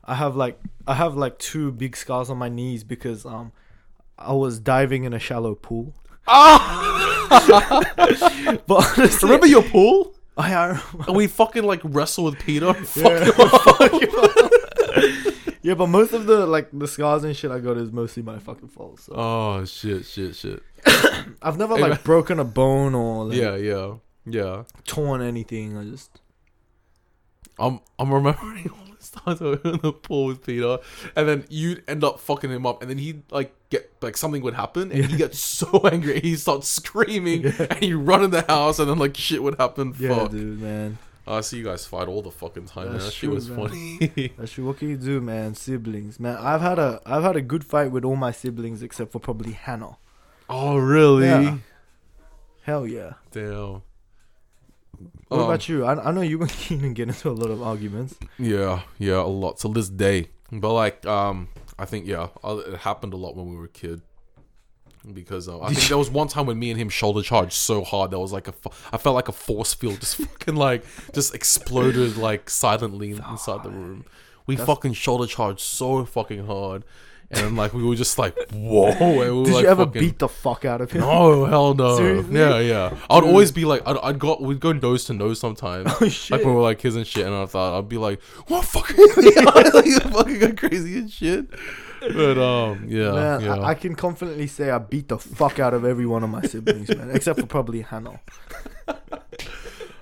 I 0.06 0.16
have 0.16 0.36
like 0.36 0.60
I 0.88 0.96
have 0.96 1.16
like 1.16 1.38
two 1.38 1.72
big 1.72 1.96
scars 1.96 2.30
on 2.32 2.38
my 2.38 2.50
knees 2.50 2.84
because 2.84 3.26
um 3.26 3.52
I 4.18 4.34
was 4.34 4.60
diving 4.60 5.04
in 5.04 5.14
a 5.14 5.20
shallow 5.20 5.54
pool. 5.56 5.94
Ah! 6.30 6.86
But 8.68 8.98
honestly, 8.98 9.28
remember 9.28 9.48
your 9.48 9.64
pool? 9.64 10.14
I, 10.38 10.54
I 10.54 10.82
And 11.08 11.16
we 11.16 11.28
fucking 11.28 11.64
like 11.64 11.82
wrestle 11.84 12.24
with 12.26 12.40
Peter. 12.40 12.74
Yeah. 12.96 13.30
Yeah, 15.62 15.74
but 15.74 15.88
most 15.88 16.14
of 16.14 16.26
the 16.26 16.46
like 16.46 16.70
the 16.72 16.88
scars 16.88 17.26
and 17.26 17.36
shit 17.36 17.52
I 17.52 17.60
got 17.60 17.78
is 17.78 17.92
mostly 17.92 18.24
my 18.24 18.40
fucking 18.40 18.70
fault. 18.70 19.02
So 19.02 19.14
Oh 19.16 19.66
shit, 19.66 20.06
shit, 20.06 20.36
shit. 20.36 20.64
I've 21.42 21.58
never 21.58 21.78
like 21.78 22.04
broken 22.04 22.40
a 22.40 22.46
bone 22.46 22.96
or 22.96 23.26
like 23.26 23.38
Yeah, 23.38 23.56
yeah, 23.58 23.96
yeah. 24.26 24.64
torn 24.86 25.22
anything. 25.22 25.78
I 25.78 25.84
just 25.84 26.22
I'm 27.60 27.82
I'm 28.00 28.14
remembering 28.14 28.72
all 29.00 29.34
this 29.34 29.40
times 29.40 29.42
I 29.42 29.46
was 29.46 29.60
in 29.76 29.80
the 29.82 29.94
pool 29.94 30.26
with 30.28 30.46
Peter, 30.46 30.78
and 31.16 31.28
then 31.28 31.46
you'd 31.50 31.84
end 31.88 32.04
up 32.04 32.20
fucking 32.20 32.50
him 32.50 32.66
up, 32.66 32.82
and 32.82 32.90
then 32.90 32.98
he'd 32.98 33.24
like 33.32 33.54
get 33.70 33.92
like 34.02 34.18
something 34.18 34.42
would 34.44 34.54
happen, 34.56 34.92
and 34.92 35.06
he 35.06 35.18
gets 35.18 35.40
so 35.40 35.82
angry, 35.92 36.20
he 36.20 36.36
starts 36.36 36.68
screaming, 36.68 37.46
and 37.46 37.82
you 37.82 38.00
run 38.00 38.24
in 38.24 38.32
the 38.32 38.42
house, 38.44 38.80
and 38.80 38.90
then 38.90 38.98
like 38.98 39.16
shit 39.16 39.42
would 39.44 39.56
happen. 39.60 39.94
yeah, 40.00 40.16
Fuck. 40.16 40.32
dude, 40.32 40.62
man. 40.62 40.98
I 41.28 41.42
see 41.42 41.58
you 41.58 41.64
guys 41.64 41.86
fight 41.86 42.08
all 42.08 42.24
the 42.24 42.32
fucking 42.32 42.66
time. 42.66 42.86
Man. 42.86 42.94
That's 42.94 43.06
That 43.06 43.12
shit 43.14 43.28
true, 43.28 43.36
was 43.36 43.50
man. 43.50 43.68
funny. 43.70 44.34
That's 44.38 44.52
true. 44.54 44.66
What 44.66 44.80
can 44.80 44.90
you 44.90 44.98
do, 44.98 45.22
man? 45.22 45.54
Siblings, 45.54 46.20
man. 46.20 46.36
I've 46.38 46.62
had 46.62 46.80
a 46.80 47.00
I've 47.06 47.22
had 47.24 47.36
a 47.36 47.42
good 47.42 47.64
fight 47.64 47.92
with 47.92 48.04
all 48.04 48.16
my 48.16 48.32
siblings 48.32 48.82
except 48.82 49.12
for 49.12 49.20
probably 49.20 49.52
Hannah. 49.52 49.98
oh 50.50 50.78
really? 50.78 51.28
Yeah. 51.28 51.58
Hell 52.64 52.88
yeah. 52.88 53.14
Damn. 53.32 53.84
What 55.30 55.40
Um, 55.40 55.44
about 55.46 55.70
you? 55.70 55.86
I, 55.86 56.10
I 56.10 56.12
know 56.12 56.22
you 56.22 56.38
were 56.40 56.48
keen 56.66 56.84
and 56.84 56.94
get 56.96 57.08
into 57.08 57.30
a 57.30 57.32
lot 57.32 57.50
of 57.50 57.62
arguments. 57.64 58.16
Yeah, 58.38 58.82
yeah, 58.98 59.22
a 59.22 59.24
lot 59.24 59.58
till 59.60 59.72
this 59.72 59.88
day. 59.90 60.28
But 60.52 60.74
like, 60.74 61.06
um, 61.06 61.48
I 61.78 61.86
think 61.86 62.06
yeah, 62.08 62.28
uh, 62.44 62.58
it 62.68 62.80
happened 62.80 63.14
a 63.14 63.18
lot 63.18 63.36
when 63.36 63.48
we 63.50 63.56
were 63.56 63.66
a 63.66 63.70
kid. 63.70 64.02
Because 65.14 65.48
uh, 65.48 65.62
I 65.62 65.68
think 65.74 65.88
there 65.88 65.98
was 65.98 66.10
one 66.10 66.28
time 66.28 66.46
when 66.46 66.60
me 66.60 66.72
and 66.72 66.80
him 66.80 66.90
shoulder 66.90 67.22
charged 67.22 67.54
so 67.54 67.84
hard 67.84 68.12
that 68.12 68.20
was 68.20 68.34
like 68.34 68.48
a, 68.50 68.54
I 68.92 68.98
felt 68.98 69.16
like 69.16 69.30
a 69.30 69.32
force 69.32 69.74
field 69.74 70.00
just 70.02 70.16
fucking 70.18 70.56
like 70.56 70.84
just 71.14 71.34
exploded 71.34 72.18
like 72.18 72.50
silently 72.50 73.12
inside 73.12 73.64
the 73.64 73.70
room. 73.70 74.06
We 74.46 74.56
That's- 74.56 74.68
fucking 74.68 74.94
shoulder 74.94 75.26
charged 75.28 75.62
so 75.62 76.04
fucking 76.06 76.48
hard, 76.48 76.84
and 77.32 77.56
like 77.56 77.74
we 77.74 77.84
were 77.84 77.96
just 77.96 78.18
like 78.18 78.36
whoa. 78.52 78.88
We 79.38 79.46
Did 79.46 79.54
like, 79.54 79.64
you 79.64 79.70
ever 79.70 79.86
fucking- 79.86 80.02
beat 80.02 80.20
the 80.20 80.28
fuck 80.28 80.66
out 80.66 80.82
of 80.82 80.92
him? 80.92 81.02
No, 81.02 81.46
hell 81.46 81.74
no. 81.76 81.98
Seriously? 81.98 82.40
Yeah, 82.40 82.60
yeah. 82.60 82.98
I'd 83.10 83.20
Dude. 83.22 83.30
always 83.30 83.52
be 83.52 83.66
like, 83.66 83.82
I'd, 83.88 83.98
I'd 84.02 84.20
go, 84.20 84.38
we'd 84.40 84.60
go 84.60 84.72
nose 84.72 85.06
to 85.06 85.14
nose 85.14 85.40
sometimes. 85.40 85.92
Oh 86.02 86.08
shit. 86.10 86.32
Like 86.32 86.42
when 86.46 86.54
we 86.54 86.56
were 86.58 86.64
like 86.64 86.80
kids 86.80 86.96
and 86.96 87.06
shit, 87.06 87.26
and 87.26 87.36
I 87.36 87.46
thought 87.46 87.78
I'd 87.78 87.90
be 87.90 87.98
like, 87.98 88.22
"What 88.48 88.66
fucking 88.66 88.96
like 89.46 89.72
fucking 90.12 90.40
go 90.40 90.54
crazy 90.54 90.98
and 91.00 91.12
shit." 91.12 91.48
But 92.02 92.38
um, 92.38 92.86
yeah, 92.88 93.12
man, 93.12 93.42
yeah. 93.42 93.56
I, 93.58 93.70
I 93.70 93.74
can 93.76 93.94
confidently 93.96 94.48
say 94.48 94.70
I 94.72 94.78
beat 94.78 95.10
the 95.10 95.18
fuck 95.20 95.60
out 95.60 95.74
of 95.74 95.84
every 95.84 96.06
one 96.06 96.24
of 96.24 96.30
my 96.30 96.42
siblings, 96.44 96.88
man, 96.96 97.12
except 97.12 97.40
for 97.42 97.46
probably 97.46 97.82
Hannah. 97.82 98.22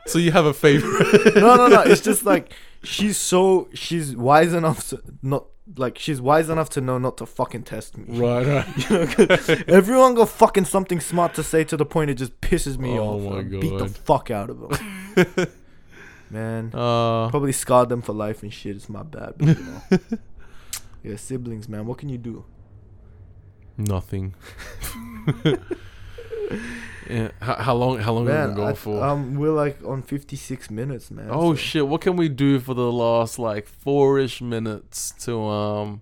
so 0.05 0.19
you 0.19 0.31
have 0.31 0.45
a 0.45 0.53
favorite? 0.53 1.35
No, 1.35 1.55
no, 1.55 1.67
no. 1.67 1.81
It's 1.81 2.01
just 2.01 2.23
like 2.23 2.53
she's 2.83 3.17
so 3.17 3.67
she's 3.73 4.15
wise 4.15 4.53
enough 4.53 4.87
to 4.89 5.01
not 5.23 5.45
like 5.75 5.97
she's 5.97 6.21
wise 6.21 6.49
enough 6.49 6.69
to 6.71 6.81
know 6.81 6.97
not 6.97 7.17
to 7.17 7.25
fucking 7.25 7.63
test 7.63 7.97
me. 7.97 8.17
right, 8.19 8.45
right. 8.45 8.89
You 8.89 9.25
know, 9.27 9.63
everyone 9.67 10.15
got 10.15 10.29
fucking 10.29 10.65
something 10.65 10.99
smart 11.01 11.33
to 11.35 11.43
say 11.43 11.63
to 11.65 11.75
the 11.77 11.85
point 11.85 12.09
it 12.09 12.15
just 12.15 12.39
pisses 12.41 12.77
me 12.77 12.97
Oh 12.97 13.15
off. 13.19 13.21
my 13.33 13.39
I 13.39 13.43
beat 13.43 13.77
the 13.77 13.87
fuck 13.89 14.31
out 14.31 14.49
of 14.49 14.59
them. 14.61 15.47
Man, 16.29 16.71
Uh, 16.73 17.29
probably 17.29 17.51
scarred 17.53 17.89
them 17.89 18.01
for 18.01 18.13
life 18.13 18.43
and 18.43 18.51
shit. 18.53 18.75
It's 18.75 18.89
my 18.89 19.03
bad, 19.03 19.33
but, 19.37 19.47
you 19.47 19.55
know. 19.63 19.99
yeah, 21.03 21.15
siblings, 21.15 21.69
man. 21.69 21.85
What 21.85 21.97
can 21.99 22.09
you 22.09 22.17
do? 22.17 22.43
nothing. 23.77 24.33
Yeah. 27.09 27.31
How, 27.41 27.55
how 27.55 27.75
long? 27.75 27.99
How 27.99 28.13
long 28.13 28.25
have 28.27 28.33
we 28.35 28.39
Man, 28.39 28.47
been 28.49 28.55
going 28.57 28.69
I- 28.69 28.73
for? 28.73 29.03
um, 29.03 29.35
we're 29.35 29.51
like 29.51 29.77
on 29.85 30.01
fifty 30.01 30.35
six 30.35 30.69
minutes, 30.69 31.09
man. 31.11 31.27
oh 31.31 31.53
so- 31.53 31.55
shit! 31.55 31.87
What 31.87 32.01
can 32.01 32.15
we 32.15 32.29
do 32.29 32.59
for 32.59 32.73
the 32.73 32.91
last 32.91 33.39
like 33.39 33.67
four-ish 33.67 34.41
minutes 34.41 35.11
to 35.25 35.39
um? 35.41 36.01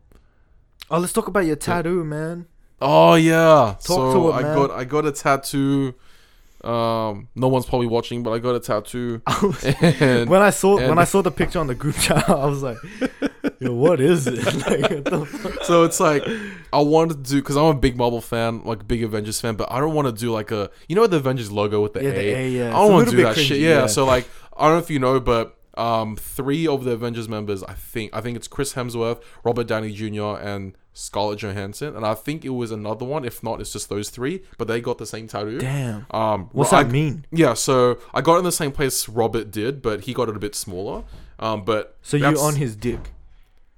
Oh, 0.92 1.00
let's 1.00 1.14
talk 1.14 1.28
about 1.28 1.46
your 1.46 1.56
tattoo, 1.56 2.04
man. 2.04 2.48
Oh 2.82 3.16
yeah. 3.16 3.76
so 3.80 4.14
to 4.14 4.30
it, 4.30 4.34
I 4.34 4.42
got 4.42 4.72
I 4.72 4.84
got 4.84 5.06
a 5.06 5.12
tattoo. 5.12 5.96
Um, 6.64 7.28
no 7.36 7.48
one's 7.48 7.66
probably 7.68 7.86
watching, 7.88 8.24
but 8.24 8.32
I 8.32 8.40
got 8.40 8.56
a 8.56 8.60
tattoo. 8.60 9.22
And 10.02 10.30
when 10.30 10.42
I 10.42 10.50
saw 10.50 10.78
when 10.78 10.98
I 10.98 11.04
saw 11.04 11.22
the 11.22 11.32
picture 11.32 11.60
on 11.60 11.68
the 11.68 11.76
group 11.76 11.96
chat, 12.00 12.28
I 12.30 12.46
was 12.46 12.64
like, 12.64 12.78
"Yo, 13.60 13.74
what 13.74 14.00
is 14.02 14.28
it?" 14.28 14.44
like, 14.46 14.90
what 14.92 15.06
the 15.06 15.26
fuck? 15.26 15.64
so 15.64 15.84
it's 15.84 16.00
like 16.00 16.24
I 16.74 16.80
wanted 16.80 17.24
to 17.26 17.30
do 17.32 17.42
because 17.42 17.56
I'm 17.58 17.66
a 17.66 17.74
big 17.74 17.96
Marvel 17.98 18.22
fan, 18.22 18.64
like 18.64 18.88
big 18.88 19.04
Avengers 19.04 19.40
fan, 19.42 19.56
but 19.56 19.72
I 19.72 19.80
don't 19.80 19.94
want 19.94 20.08
to 20.08 20.12
do 20.12 20.32
like 20.32 20.52
a 20.52 20.70
you 20.90 20.96
know 20.96 21.08
the 21.08 21.18
Avengers 21.18 21.52
logo 21.52 21.82
with 21.82 21.94
the 21.94 22.04
Yeah, 22.04 22.10
A. 22.10 22.14
the 22.14 22.20
A, 22.38 22.50
yeah. 22.50 22.68
I 22.70 22.82
don't 22.82 22.92
want 22.94 23.10
to 23.10 23.16
do 23.16 23.24
that 23.24 23.36
shit. 23.38 23.60
Yeah. 23.60 23.70
yeah. 23.82 23.86
So 23.88 24.06
like 24.06 24.28
I 24.58 24.66
don't 24.68 24.76
know 24.76 24.80
if 24.84 24.90
you 24.90 25.00
know, 25.00 25.20
but 25.20 25.58
um, 25.78 26.16
three 26.16 26.66
of 26.68 26.86
the 26.86 26.92
Avengers 26.92 27.28
members, 27.28 27.62
I 27.64 27.74
think 27.74 28.16
I 28.16 28.22
think 28.22 28.38
it's 28.38 28.48
Chris 28.48 28.74
Hemsworth, 28.76 29.22
Robert 29.44 29.68
Downey 29.68 29.92
Jr. 29.92 30.38
and 30.42 30.74
Scarlett 30.94 31.40
Johansson, 31.40 31.94
and 31.98 32.06
I 32.06 32.14
think 32.14 32.46
it 32.46 32.50
was 32.52 32.72
another 32.72 33.04
one. 33.04 33.26
If 33.26 33.44
not, 33.44 33.60
it's 33.60 33.74
just 33.74 33.90
those 33.90 34.10
three. 34.10 34.44
But 34.58 34.70
they 34.70 34.80
got 34.80 34.98
the 35.00 35.06
same 35.06 35.28
tattoo. 35.28 35.60
Damn. 35.60 36.06
Um, 36.12 36.50
What's 36.54 36.72
I- 36.72 36.84
that 36.84 36.92
mean? 36.94 37.26
Yeah, 37.32 37.54
so 37.56 37.98
I 38.14 38.22
got 38.22 38.38
in 38.38 38.46
the 38.46 38.54
same 38.54 38.72
place 38.72 39.10
Robert 39.10 39.52
did, 39.52 39.82
but 39.82 40.02
he 40.06 40.14
got 40.14 40.30
it 40.30 40.38
a 40.38 40.40
bit 40.40 40.56
smaller. 40.56 41.04
Um, 41.40 41.66
but 41.66 41.98
So 42.02 42.16
you 42.16 42.26
on 42.40 42.56
his 42.56 42.78
dick? 42.78 43.12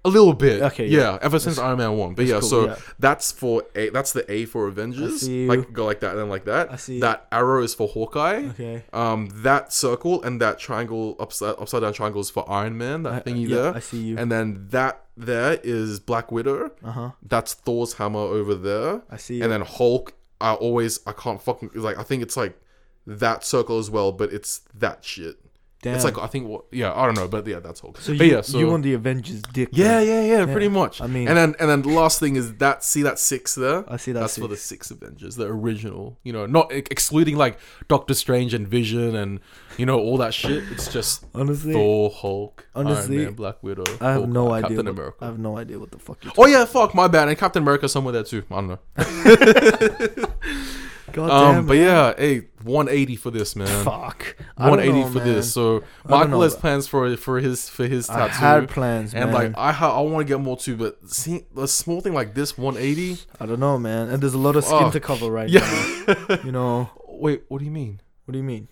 A 0.08 0.14
little 0.14 0.34
bit. 0.34 0.62
Okay, 0.62 0.88
yeah. 0.88 1.14
yeah. 1.14 1.20
ever 1.22 1.39
since 1.39 1.58
Iron 1.58 1.78
Man 1.78 1.97
one. 1.97 2.14
But 2.14 2.26
yeah, 2.26 2.39
cool, 2.39 2.49
so 2.49 2.66
yeah. 2.68 2.76
that's 2.99 3.32
for 3.32 3.64
a. 3.76 3.89
That's 3.89 4.14
the 4.14 4.30
A 4.32 4.45
for 4.45 4.68
Avengers. 4.68 5.22
see 5.22 5.43
you. 5.43 5.47
Like 5.47 5.74
go 5.74 5.86
like 5.86 5.99
that 5.99 6.12
and 6.12 6.20
then 6.20 6.30
like 6.30 6.45
that. 6.45 6.72
I 6.72 6.76
see. 6.78 6.99
That 6.99 7.28
arrow 7.32 7.64
is 7.64 7.74
for 7.74 7.88
Hawkeye. 7.88 8.45
Okay. 8.49 8.84
Um, 8.93 9.30
that 9.34 9.74
circle 9.74 10.24
and 10.24 10.41
that 10.41 10.60
triangle 10.60 11.16
upside 11.20 11.55
upside 11.60 11.82
down 11.82 11.93
triangle 11.93 12.22
is 12.22 12.30
for 12.30 12.49
Iron 12.49 12.78
Man. 12.78 13.03
That 13.03 13.26
thingy 13.26 13.47
yeah, 13.47 13.55
there. 13.55 13.76
I 13.76 13.80
see 13.80 14.01
you. 14.01 14.18
And 14.18 14.32
then 14.32 14.68
that 14.70 15.03
there 15.16 15.60
is 15.64 15.99
Black 15.99 16.32
Widow. 16.32 16.72
Uh 16.84 16.91
huh. 16.91 17.12
That's 17.22 17.53
Thor's 17.53 17.93
hammer 17.93 18.20
over 18.20 18.55
there. 18.55 19.01
I 19.10 19.18
see. 19.18 19.41
And 19.41 19.51
then 19.51 19.62
Hulk, 19.62 20.14
I 20.39 20.53
always 20.53 20.99
I 21.05 21.12
can't 21.12 21.41
fucking 21.41 21.72
like 21.76 21.97
I 21.97 22.03
think 22.03 22.24
it's 22.24 22.38
like 22.38 22.60
that 23.05 23.43
circle 23.43 23.80
as 23.80 23.89
well, 23.89 24.12
but 24.12 24.32
it's 24.32 24.62
that 24.76 25.03
shit. 25.03 25.38
Damn. 25.84 25.93
It's 25.95 26.03
like 26.03 26.17
I 26.17 26.25
think 26.25 26.47
what 26.47 26.65
yeah 26.71 26.91
I 26.91 27.05
don't 27.05 27.13
know, 27.15 27.28
but 27.28 27.45
yeah 27.45 27.59
that's 27.59 27.82
Hulk. 27.82 27.99
so 27.99 28.11
you, 28.11 28.25
yeah, 28.25 28.41
so 28.41 28.57
you 28.57 28.71
on 28.71 28.82
the 28.82 28.95
Avengers 28.95 29.43
dick? 29.43 29.69
yeah, 29.71 29.99
yeah, 29.99 30.21
yeah, 30.23 30.38
Yeah. 30.39 30.51
pretty 30.51 30.69
much. 30.69 31.01
I 31.01 31.05
mean- 31.07 31.28
and 31.28 31.38
then 31.38 31.55
and 31.59 31.69
then 31.69 31.84
the 31.84 31.89
last 31.89 32.19
thing 32.19 32.36
is 32.36 32.55
that 32.55 32.84
see 32.84 33.03
that 33.03 33.19
six 33.19 33.53
there. 33.53 33.86
I 33.88 33.97
see 33.97 34.11
that. 34.11 34.21
That's 34.21 34.39
for 34.39 34.47
the 34.47 34.57
six 34.57 34.89
Avengers, 34.89 35.36
the 35.36 35.45
original. 35.45 36.17
You 36.23 36.34
know, 36.34 36.47
not 36.47 36.71
excluding 36.71 37.38
like 37.38 37.59
Doctor 37.88 38.15
Strange 38.15 38.55
and 38.55 38.67
Vision 38.67 39.15
and 39.15 39.39
you 39.78 39.86
know 39.86 39.99
all 39.99 40.17
that 40.17 40.34
shit. 40.34 40.63
It's 40.71 40.91
just 40.91 41.25
Honestly, 41.36 41.73
Thor, 41.73 42.09
Hulk, 42.09 42.65
Honestly, 42.73 43.17
Iron 43.17 43.25
Man, 43.25 43.34
Black 43.36 43.61
Widow. 43.61 43.84
I 44.01 44.13
have 44.13 44.21
Hawkeye, 44.21 44.32
no 44.32 44.51
idea. 44.53 44.61
Captain 44.69 44.78
what- 44.78 44.88
America. 44.91 45.17
I 45.21 45.25
have 45.28 45.38
no 45.39 45.57
idea 45.59 45.78
what 45.80 45.91
the 45.91 45.99
fuck 45.99 46.23
you're 46.23 46.34
Oh 46.39 46.47
yeah, 46.47 46.65
fuck 46.65 46.95
my 46.95 47.07
bad. 47.07 47.28
And 47.30 47.38
Captain 47.38 47.61
America 47.61 47.88
somewhere 47.88 48.13
there 48.13 48.23
too. 48.23 48.43
I 48.49 48.55
don't 48.55 48.67
know. 48.67 48.80
God 51.18 51.57
Um, 51.57 51.65
but 51.65 51.78
yeah, 51.78 52.13
hey, 52.18 52.47
180 52.63 53.15
for 53.15 53.32
this 53.32 53.55
man. 53.55 53.84
fuck. 53.84 54.36
I 54.57 54.68
don't 54.70 54.78
180 54.78 54.99
know, 54.99 55.07
for 55.11 55.18
man. 55.20 55.28
this. 55.28 55.53
So 55.53 55.78
I 55.78 55.80
don't 55.80 56.09
Michael 56.09 56.30
know. 56.30 56.41
has 56.41 56.55
plans 56.55 56.88
for 56.88 57.15
for 57.18 57.39
his 57.39 57.68
for 57.70 57.86
his 57.88 58.09
I 58.09 58.28
tattoo. 58.28 58.34
had 58.34 58.70
plans, 58.70 59.13
and 59.13 59.32
man. 59.32 59.34
like 59.34 59.57
I 59.57 59.72
ha- 59.72 59.97
I 59.97 60.01
want 60.01 60.28
to 60.28 60.34
get 60.34 60.39
more 60.41 60.57
too, 60.57 60.76
but 60.78 61.09
see 61.09 61.45
a 61.57 61.68
small 61.68 62.01
thing 62.01 62.13
like 62.13 62.34
this 62.34 62.57
180. 62.57 63.22
I 63.39 63.45
don't 63.45 63.59
know, 63.59 63.78
man. 63.78 64.09
And 64.09 64.22
there's 64.22 64.34
a 64.34 64.38
lot 64.38 64.55
of 64.55 64.63
skin 64.63 64.80
Fuck. 64.80 64.93
to 64.93 64.99
cover 64.99 65.30
right 65.32 65.49
Yeah. 65.49 65.59
now. 66.07 66.38
You 66.43 66.51
know. 66.51 66.89
Wait, 67.07 67.43
what 67.47 67.59
do 67.59 67.65
you 67.65 67.72
mean? 67.72 67.99
What 68.26 68.34
do 68.34 68.38
you 68.38 68.43
mean? 68.43 68.68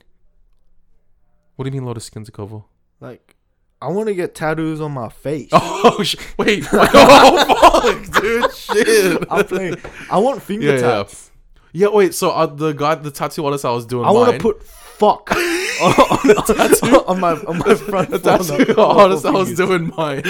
What 1.55 1.63
do 1.63 1.69
you 1.69 1.71
mean 1.73 1.83
a 1.83 1.87
lot 1.87 1.97
of 1.97 2.03
skin 2.03 2.23
to 2.25 2.31
cover? 2.31 2.61
Like, 2.99 3.35
I 3.81 3.87
want 3.87 4.07
to 4.07 4.13
get 4.15 4.35
tattoos 4.35 4.81
on 4.81 4.91
my 4.91 5.09
face. 5.09 5.49
Oh 5.53 6.01
sh- 6.03 6.15
wait! 6.37 6.65
oh 6.73 7.81
fuck, 7.81 8.21
dude! 8.21 8.53
Shit! 8.55 9.23
I'm 9.29 9.45
playing. 9.45 9.75
I 10.09 10.17
want 10.17 10.41
finger 10.41 10.65
Yeah, 10.67 10.73
yeah. 10.73 10.81
tats. 10.81 11.31
Yeah, 11.75 11.89
wait. 11.89 12.13
So 12.13 12.31
uh, 12.31 12.45
the 12.45 12.71
guy, 12.71 12.95
the 12.95 13.11
tattoo 13.11 13.45
artist, 13.45 13.65
I 13.65 13.71
was 13.71 13.85
doing. 13.85 14.05
I 14.05 14.11
want 14.11 14.27
to 14.27 14.31
mine- 14.33 14.39
put 14.41 14.63
fuck 14.63 15.29
on, 15.81 15.91
on, 15.91 16.95
on 17.05 17.19
my 17.19 17.31
on 17.33 17.57
my 17.59 17.75
front. 17.89 18.09
the 18.11 18.19
tattoo 18.19 18.79
artist 18.81 19.25
I 19.25 19.31
was 19.31 19.53
doing 19.57 19.91
mine. 19.97 20.23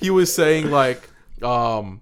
He 0.00 0.10
was 0.10 0.34
saying 0.34 0.70
like, 0.72 1.08
um, 1.42 2.00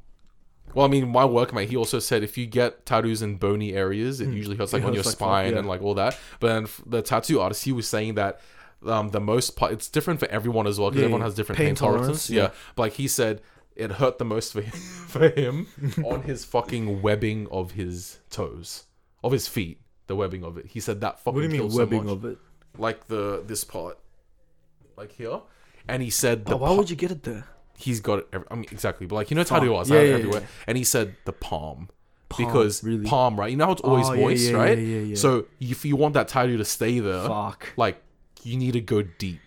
well, 0.74 0.86
I 0.86 0.88
mean, 0.88 1.08
my 1.10 1.24
workmate, 1.24 1.68
he 1.68 1.76
also 1.76 1.98
said 1.98 2.22
if 2.22 2.38
you 2.38 2.46
get 2.46 2.86
tattoos 2.86 3.20
in 3.22 3.36
bony 3.36 3.74
areas, 3.74 4.20
it 4.20 4.28
usually 4.30 4.56
hurts 4.56 4.72
like. 4.72 4.82
On 4.84 4.94
your 4.94 5.02
hurts 5.02 5.08
like 5.08 5.18
fuck, 5.18 5.28
spine 5.28 5.52
yeah. 5.52 5.58
and 5.58 5.68
like 5.68 5.82
all 5.82 5.94
that. 5.94 6.16
But 6.40 6.46
then 6.54 6.62
f- 6.64 6.80
the 6.86 7.02
tattoo 7.02 7.40
artist, 7.40 7.64
he 7.64 7.72
was 7.72 7.86
saying 7.86 8.14
that 8.14 8.40
um, 8.86 9.10
the 9.10 9.20
most 9.20 9.56
part, 9.56 9.72
it's 9.72 9.88
different 9.88 10.20
for 10.20 10.28
everyone 10.30 10.66
as 10.66 10.78
well 10.80 10.88
because 10.90 11.00
Yeah, 11.00 11.04
everyone 11.06 11.20
has 11.22 11.34
different 11.34 11.58
Pain 11.58 11.66
pain, 11.68 11.74
tolerance, 11.74 12.00
tolerances. 12.06 12.30
yeah. 12.30 12.42
Yeah. 12.44 12.50
But 12.76 12.82
like 12.84 12.92
he 12.94 13.08
said, 13.08 13.42
it 13.80 13.92
hurt 13.92 14.18
the 14.18 14.24
most 14.24 14.52
for 14.52 14.60
him, 14.62 14.72
for 15.08 15.28
him 15.30 15.66
on 16.04 16.22
his 16.22 16.44
fucking 16.44 17.02
webbing 17.02 17.48
of 17.50 17.72
his 17.72 18.18
toes, 18.30 18.84
of 19.24 19.32
his 19.32 19.48
feet. 19.48 19.80
The 20.06 20.16
webbing 20.16 20.42
of 20.44 20.58
it. 20.58 20.66
He 20.66 20.80
said 20.80 21.00
that 21.02 21.20
fucking 21.20 21.34
What 21.34 21.40
do 21.40 21.44
you 21.46 21.50
mean 21.52 21.60
killed 21.60 21.72
so 21.72 21.78
webbing 21.78 22.08
of 22.08 22.24
it? 22.24 22.38
like 22.78 23.06
the 23.08 23.42
this 23.46 23.62
part, 23.64 23.98
like 24.96 25.12
here. 25.12 25.40
And 25.88 26.02
he 26.02 26.10
said 26.10 26.44
the 26.46 26.50
But 26.52 26.60
why 26.60 26.68
pa- 26.68 26.74
would 26.74 26.90
you 26.90 26.96
get 26.96 27.10
it 27.10 27.22
there? 27.22 27.44
he's 27.76 28.00
got 28.00 28.18
it. 28.20 28.28
Every, 28.32 28.46
I 28.50 28.54
mean, 28.56 28.66
exactly. 28.70 29.06
But 29.06 29.14
like 29.16 29.30
you 29.30 29.36
know, 29.36 29.44
tattoo 29.44 29.74
artists 29.74 29.92
Yeah, 29.94 30.02
yeah, 30.02 30.14
everywhere. 30.16 30.40
yeah. 30.40 30.46
And 30.66 30.76
he 30.76 30.84
said 30.84 31.16
the 31.24 31.32
palm, 31.32 31.88
Palm, 32.28 32.44
because 32.46 32.82
really? 32.84 33.04
palm, 33.06 33.38
right? 33.40 33.50
You 33.50 33.56
know 33.56 33.66
how 33.66 33.72
it's 33.72 33.80
always 33.82 34.08
Oh, 34.08 34.16
moist, 34.16 34.50
yeah, 34.50 34.56
right? 34.56 34.76
yeah, 34.78 34.84
yeah, 34.84 35.00
yeah. 35.00 35.14
So 35.14 35.46
if 35.60 35.84
you 35.84 35.96
want 35.96 36.14
that 36.14 36.28
tattoo 36.28 36.56
to 36.58 36.64
stay 36.64 36.98
there, 36.98 37.26
Fuck. 37.26 37.72
like 37.76 38.02
you 38.42 38.56
need 38.56 38.72
to 38.74 38.80
go 38.80 39.02
deep. 39.02 39.40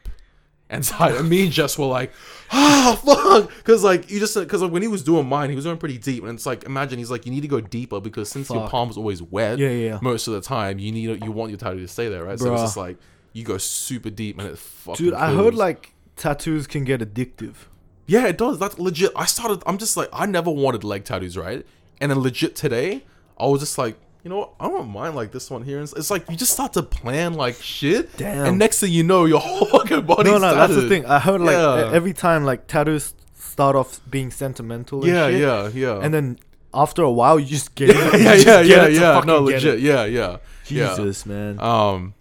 And 0.74 0.84
so 0.86 0.96
I, 0.98 1.22
me 1.22 1.44
and 1.44 1.52
Jess 1.52 1.78
were 1.78 1.86
like, 1.86 2.12
ah, 2.52 3.00
fuck, 3.04 3.50
because 3.58 3.84
like 3.84 4.10
you 4.10 4.20
just 4.20 4.36
because 4.36 4.62
like, 4.62 4.72
when 4.72 4.82
he 4.82 4.88
was 4.88 5.04
doing 5.04 5.28
mine, 5.28 5.50
he 5.50 5.56
was 5.56 5.66
going 5.66 5.78
pretty 5.78 6.00
deep, 6.00 6.24
and 6.24 6.34
it's 6.34 6.46
like 6.46 6.64
imagine 6.64 6.98
he's 6.98 7.12
like 7.12 7.26
you 7.26 7.32
need 7.32 7.42
to 7.42 7.48
go 7.48 7.62
deeper 7.62 8.00
because 8.00 8.30
since 8.30 8.50
your 8.50 8.62
Fuck. 8.62 8.72
palm's 8.72 8.98
always 8.98 9.22
wet, 9.22 9.60
Yeah, 9.60 9.70
yeah, 9.70 10.00
most 10.02 10.28
of 10.28 10.34
the 10.34 10.42
time 10.42 10.80
you 10.80 10.92
need 10.92 11.24
you 11.24 11.32
want 11.32 11.52
your 11.52 11.60
tattoo 11.60 11.80
to 11.80 11.88
stay 11.88 12.10
there, 12.10 12.24
right? 12.24 12.40
So 12.40 12.52
it's 12.52 12.64
just 12.64 12.78
like 12.78 12.98
you 13.34 13.44
go 13.44 13.58
super 13.58 14.10
deep 14.10 14.40
and 14.40 14.48
it 14.48 14.58
fucking. 14.58 15.06
Dude, 15.06 15.14
I 15.14 15.34
heard 15.34 15.56
like 15.56 15.94
tattoos 16.16 16.68
can 16.68 16.84
get 16.84 17.02
addictive. 17.02 17.56
Yeah, 18.06 18.28
it 18.28 18.38
does. 18.38 18.60
That's 18.60 18.78
legit. 18.80 19.12
I 19.16 19.26
started. 19.26 19.64
I'm 19.66 19.78
just 19.78 19.96
like, 19.96 20.10
I 20.12 20.26
never 20.26 20.52
wanted 20.52 20.84
leg 20.84 21.06
tattoos, 21.06 21.38
right? 21.38 21.66
And 22.02 22.12
then 22.12 22.20
legit 22.20 22.56
today, 22.56 23.06
I 23.38 23.46
was 23.46 23.62
just 23.62 23.78
like, 23.78 23.96
you 24.24 24.30
know, 24.30 24.38
what? 24.38 24.54
I 24.60 24.68
don't 24.70 24.90
mind 24.90 25.16
like 25.16 25.32
this 25.32 25.50
one 25.52 25.64
here. 25.64 25.82
It's, 25.82 25.94
it's 25.94 26.10
like 26.10 26.30
you 26.30 26.36
just 26.38 26.54
start 26.54 26.74
to 26.74 26.84
plan 26.84 27.34
like 27.34 27.56
shit. 27.56 28.16
Damn. 28.18 28.46
And 28.46 28.58
next 28.58 28.80
thing 28.80 28.92
you 28.92 29.04
know, 29.04 29.26
your 29.26 29.40
whole 29.46 29.66
fucking 29.68 30.04
body's 30.06 30.32
No, 30.32 30.38
no, 30.38 30.56
that's 30.56 30.74
the 30.76 30.88
thing. 30.88 31.06
I 31.06 31.20
heard 31.20 31.42
like 31.42 31.54
Yeah. 31.54 31.92
every 31.94 32.14
time 32.14 32.46
like 32.46 32.68
tattoos 32.68 33.14
start 33.36 33.76
off 33.76 34.00
being 34.10 34.32
sentimental. 34.32 35.04
And 35.04 35.14
Yeah, 35.14 35.30
shit, 35.30 35.42
yeah, 35.42 35.68
yeah. 35.74 36.00
And 36.02 36.14
then 36.14 36.40
after 36.74 37.04
a 37.04 37.12
while, 37.12 37.40
you 37.40 37.46
just 37.46 37.76
get 37.76 37.90
it. 37.92 37.96
yeah, 38.22 38.34
yeah, 38.34 38.62
yeah, 38.62 38.88
yeah, 38.88 38.88
yeah. 38.88 39.22
No, 39.26 39.40
legit. 39.42 39.76
it. 39.76 39.80
Yeah, 39.82 40.06
yeah. 40.06 40.38
Jesus, 40.66 41.26
man. 41.26 41.60
Um, 41.60 42.14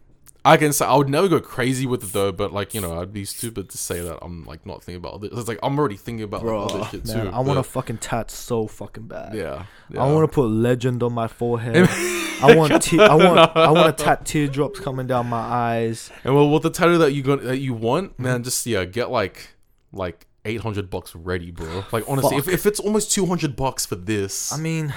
I 0.44 0.56
can 0.56 0.72
say 0.72 0.84
I 0.84 0.96
would 0.96 1.08
never 1.08 1.28
go 1.28 1.40
crazy 1.40 1.86
with 1.86 2.02
it 2.02 2.12
though, 2.12 2.32
but 2.32 2.52
like 2.52 2.74
you 2.74 2.80
know, 2.80 3.00
I'd 3.00 3.12
be 3.12 3.24
stupid 3.24 3.68
to 3.70 3.78
say 3.78 4.00
that 4.00 4.18
I'm 4.22 4.44
like 4.44 4.66
not 4.66 4.82
thinking 4.82 4.96
about 5.04 5.20
this. 5.20 5.30
It's 5.32 5.46
like 5.48 5.60
I'm 5.62 5.78
already 5.78 5.96
thinking 5.96 6.24
about 6.24 6.40
Bro, 6.42 6.66
like, 6.66 6.74
other 6.74 6.84
shit 6.86 7.06
man, 7.06 7.26
too. 7.26 7.32
I 7.32 7.38
want 7.38 7.50
to 7.50 7.54
but- 7.56 7.66
fucking 7.66 7.98
tat 7.98 8.30
so 8.30 8.66
fucking 8.66 9.06
bad. 9.06 9.34
Yeah, 9.34 9.66
I 9.96 10.10
want 10.12 10.28
to 10.28 10.34
put 10.34 10.46
legend 10.48 11.02
on 11.02 11.12
my 11.12 11.28
forehead. 11.28 11.88
I 12.42 12.56
want 12.56 12.82
te- 12.82 12.98
I 12.98 13.14
want 13.14 13.56
I 13.56 13.70
want 13.70 13.96
to 13.96 14.04
tat 14.04 14.26
teardrops 14.26 14.80
coming 14.80 15.06
down 15.06 15.28
my 15.28 15.38
eyes. 15.38 16.10
And 16.24 16.34
well, 16.34 16.50
with 16.50 16.64
the 16.64 16.70
tattoo 16.70 16.98
that 16.98 17.12
you 17.12 17.22
got 17.22 17.42
that 17.44 17.58
you 17.58 17.74
want, 17.74 18.12
Mm-hmm. 18.14 18.22
man, 18.24 18.42
just 18.42 18.66
yeah, 18.66 18.84
get 18.84 19.10
like 19.10 19.50
like 19.92 20.26
eight 20.44 20.60
hundred 20.60 20.90
bucks 20.90 21.14
ready, 21.14 21.52
bro. 21.52 21.84
Like 21.92 22.02
honestly, 22.08 22.36
if, 22.36 22.48
if 22.48 22.66
it's 22.66 22.80
almost 22.80 23.12
two 23.12 23.26
hundred 23.26 23.54
bucks 23.54 23.86
for 23.86 23.94
this, 23.94 24.52
I 24.52 24.56
mean, 24.56 24.92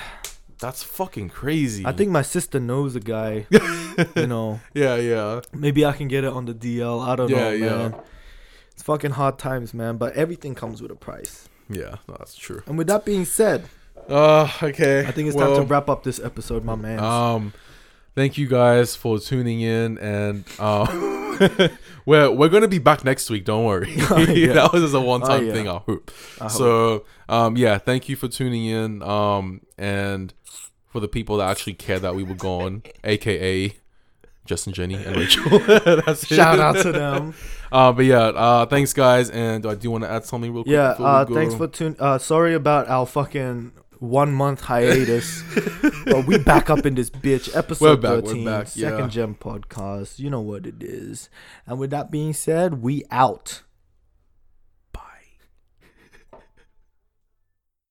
that's 0.65 0.81
fucking 0.83 1.29
crazy. 1.29 1.85
I 1.85 1.91
think 1.91 2.09
my 2.11 2.21
sister 2.23 2.59
knows 2.59 2.95
a 2.95 2.99
guy. 2.99 3.45
you 4.15 4.27
know, 4.27 4.59
yeah, 4.73 4.95
yeah, 4.95 5.41
maybe 5.53 5.85
I 5.85 5.91
can 5.93 6.07
get 6.07 6.23
it 6.23 6.31
on 6.33 6.45
the 6.45 6.53
DL. 6.53 7.05
I 7.07 7.15
don't 7.15 7.29
Yeah, 7.29 7.37
know, 7.37 7.51
yeah. 7.51 7.77
man. 7.77 7.95
It's 8.73 8.83
fucking 8.83 9.11
hard 9.11 9.37
times, 9.37 9.73
man. 9.73 9.97
But 9.97 10.13
everything 10.13 10.55
comes 10.55 10.81
with 10.81 10.91
a 10.91 10.95
price. 10.95 11.47
yeah. 11.69 11.95
No, 12.07 12.15
that's 12.17 12.35
true. 12.35 12.61
And 12.65 12.77
with 12.77 12.87
that 12.87 13.05
being 13.05 13.25
said, 13.25 13.65
Uh, 14.09 14.49
okay. 14.61 15.05
I 15.07 15.11
think 15.11 15.27
it's 15.29 15.37
well, 15.37 15.55
time 15.55 15.65
to 15.67 15.71
wrap 15.71 15.87
up 15.89 16.03
this 16.03 16.19
episode, 16.19 16.63
my 16.65 16.75
man. 16.75 16.99
Um, 16.99 17.53
thank 18.15 18.37
you 18.37 18.47
guys 18.47 18.95
for 18.95 19.17
tuning 19.19 19.61
in, 19.61 19.97
and 19.99 20.43
um, 20.59 21.39
we're 22.05 22.29
we're 22.31 22.49
gonna 22.49 22.67
be 22.67 22.79
back 22.79 23.03
next 23.05 23.29
week. 23.29 23.45
Don't 23.45 23.65
worry. 23.65 23.93
yeah. 23.95 24.53
that 24.53 24.69
was 24.73 24.81
just 24.83 24.93
a 24.95 24.99
one 24.99 25.21
time 25.21 25.41
Oh, 25.41 25.43
yeah. 25.47 25.53
thing. 25.53 25.67
I 25.69 25.77
hope. 25.77 26.11
I 26.39 26.43
hope. 26.43 26.51
so, 26.51 27.05
um, 27.29 27.55
yeah. 27.57 27.77
Thank 27.77 28.09
you 28.09 28.15
for 28.15 28.27
tuning 28.27 28.65
in. 28.65 29.01
Um, 29.01 29.61
and 29.77 30.33
for 30.95 31.01
the 31.01 31.09
people 31.09 31.35
that 31.35 31.49
actually 31.49 31.73
care 31.73 31.99
that 31.99 32.15
we 32.15 32.23
were 32.23 32.35
gone, 32.35 32.81
aka 33.03 33.75
Justin, 34.45 34.71
Jenny, 34.71 34.95
and 34.95 35.13
Rachel. 35.17 35.59
That's. 36.05 36.25
Shout 36.25 36.57
out 36.57 36.77
to 36.77 36.91
them. 36.93 37.33
Uh, 37.71 37.91
but 37.91 38.05
yeah, 38.05 38.27
uh, 38.27 38.65
thanks 38.67 38.93
guys, 38.93 39.29
and 39.29 39.65
I 39.65 39.75
do 39.75 39.91
want 39.91 40.05
to 40.05 40.09
add 40.09 40.23
something 40.23 40.53
real 40.53 40.63
quick. 40.63 40.71
Yeah, 40.71 40.91
uh, 40.91 41.25
thanks 41.25 41.55
for 41.55 41.67
tuning. 41.67 41.99
Uh, 41.99 42.17
sorry 42.17 42.53
about 42.53 42.87
our 42.87 43.05
fucking 43.05 43.73
one 43.99 44.31
month 44.33 44.61
hiatus, 44.61 45.43
but 46.05 46.25
we 46.25 46.37
back 46.37 46.69
up 46.69 46.85
in 46.85 46.95
this 46.95 47.09
bitch. 47.09 47.53
Episode 47.53 48.01
back, 48.01 48.23
we're 48.23 48.29
13, 48.29 48.45
back, 48.45 48.67
Second. 48.67 49.09
Gem 49.09 49.35
Podcast. 49.35 50.19
You 50.19 50.29
know 50.29 50.39
what 50.39 50.65
it 50.65 50.81
is. 50.81 51.29
And 51.65 51.77
with 51.77 51.89
that 51.89 52.11
being 52.11 52.31
said, 52.31 52.81
we 52.81 53.03
out. 53.11 53.63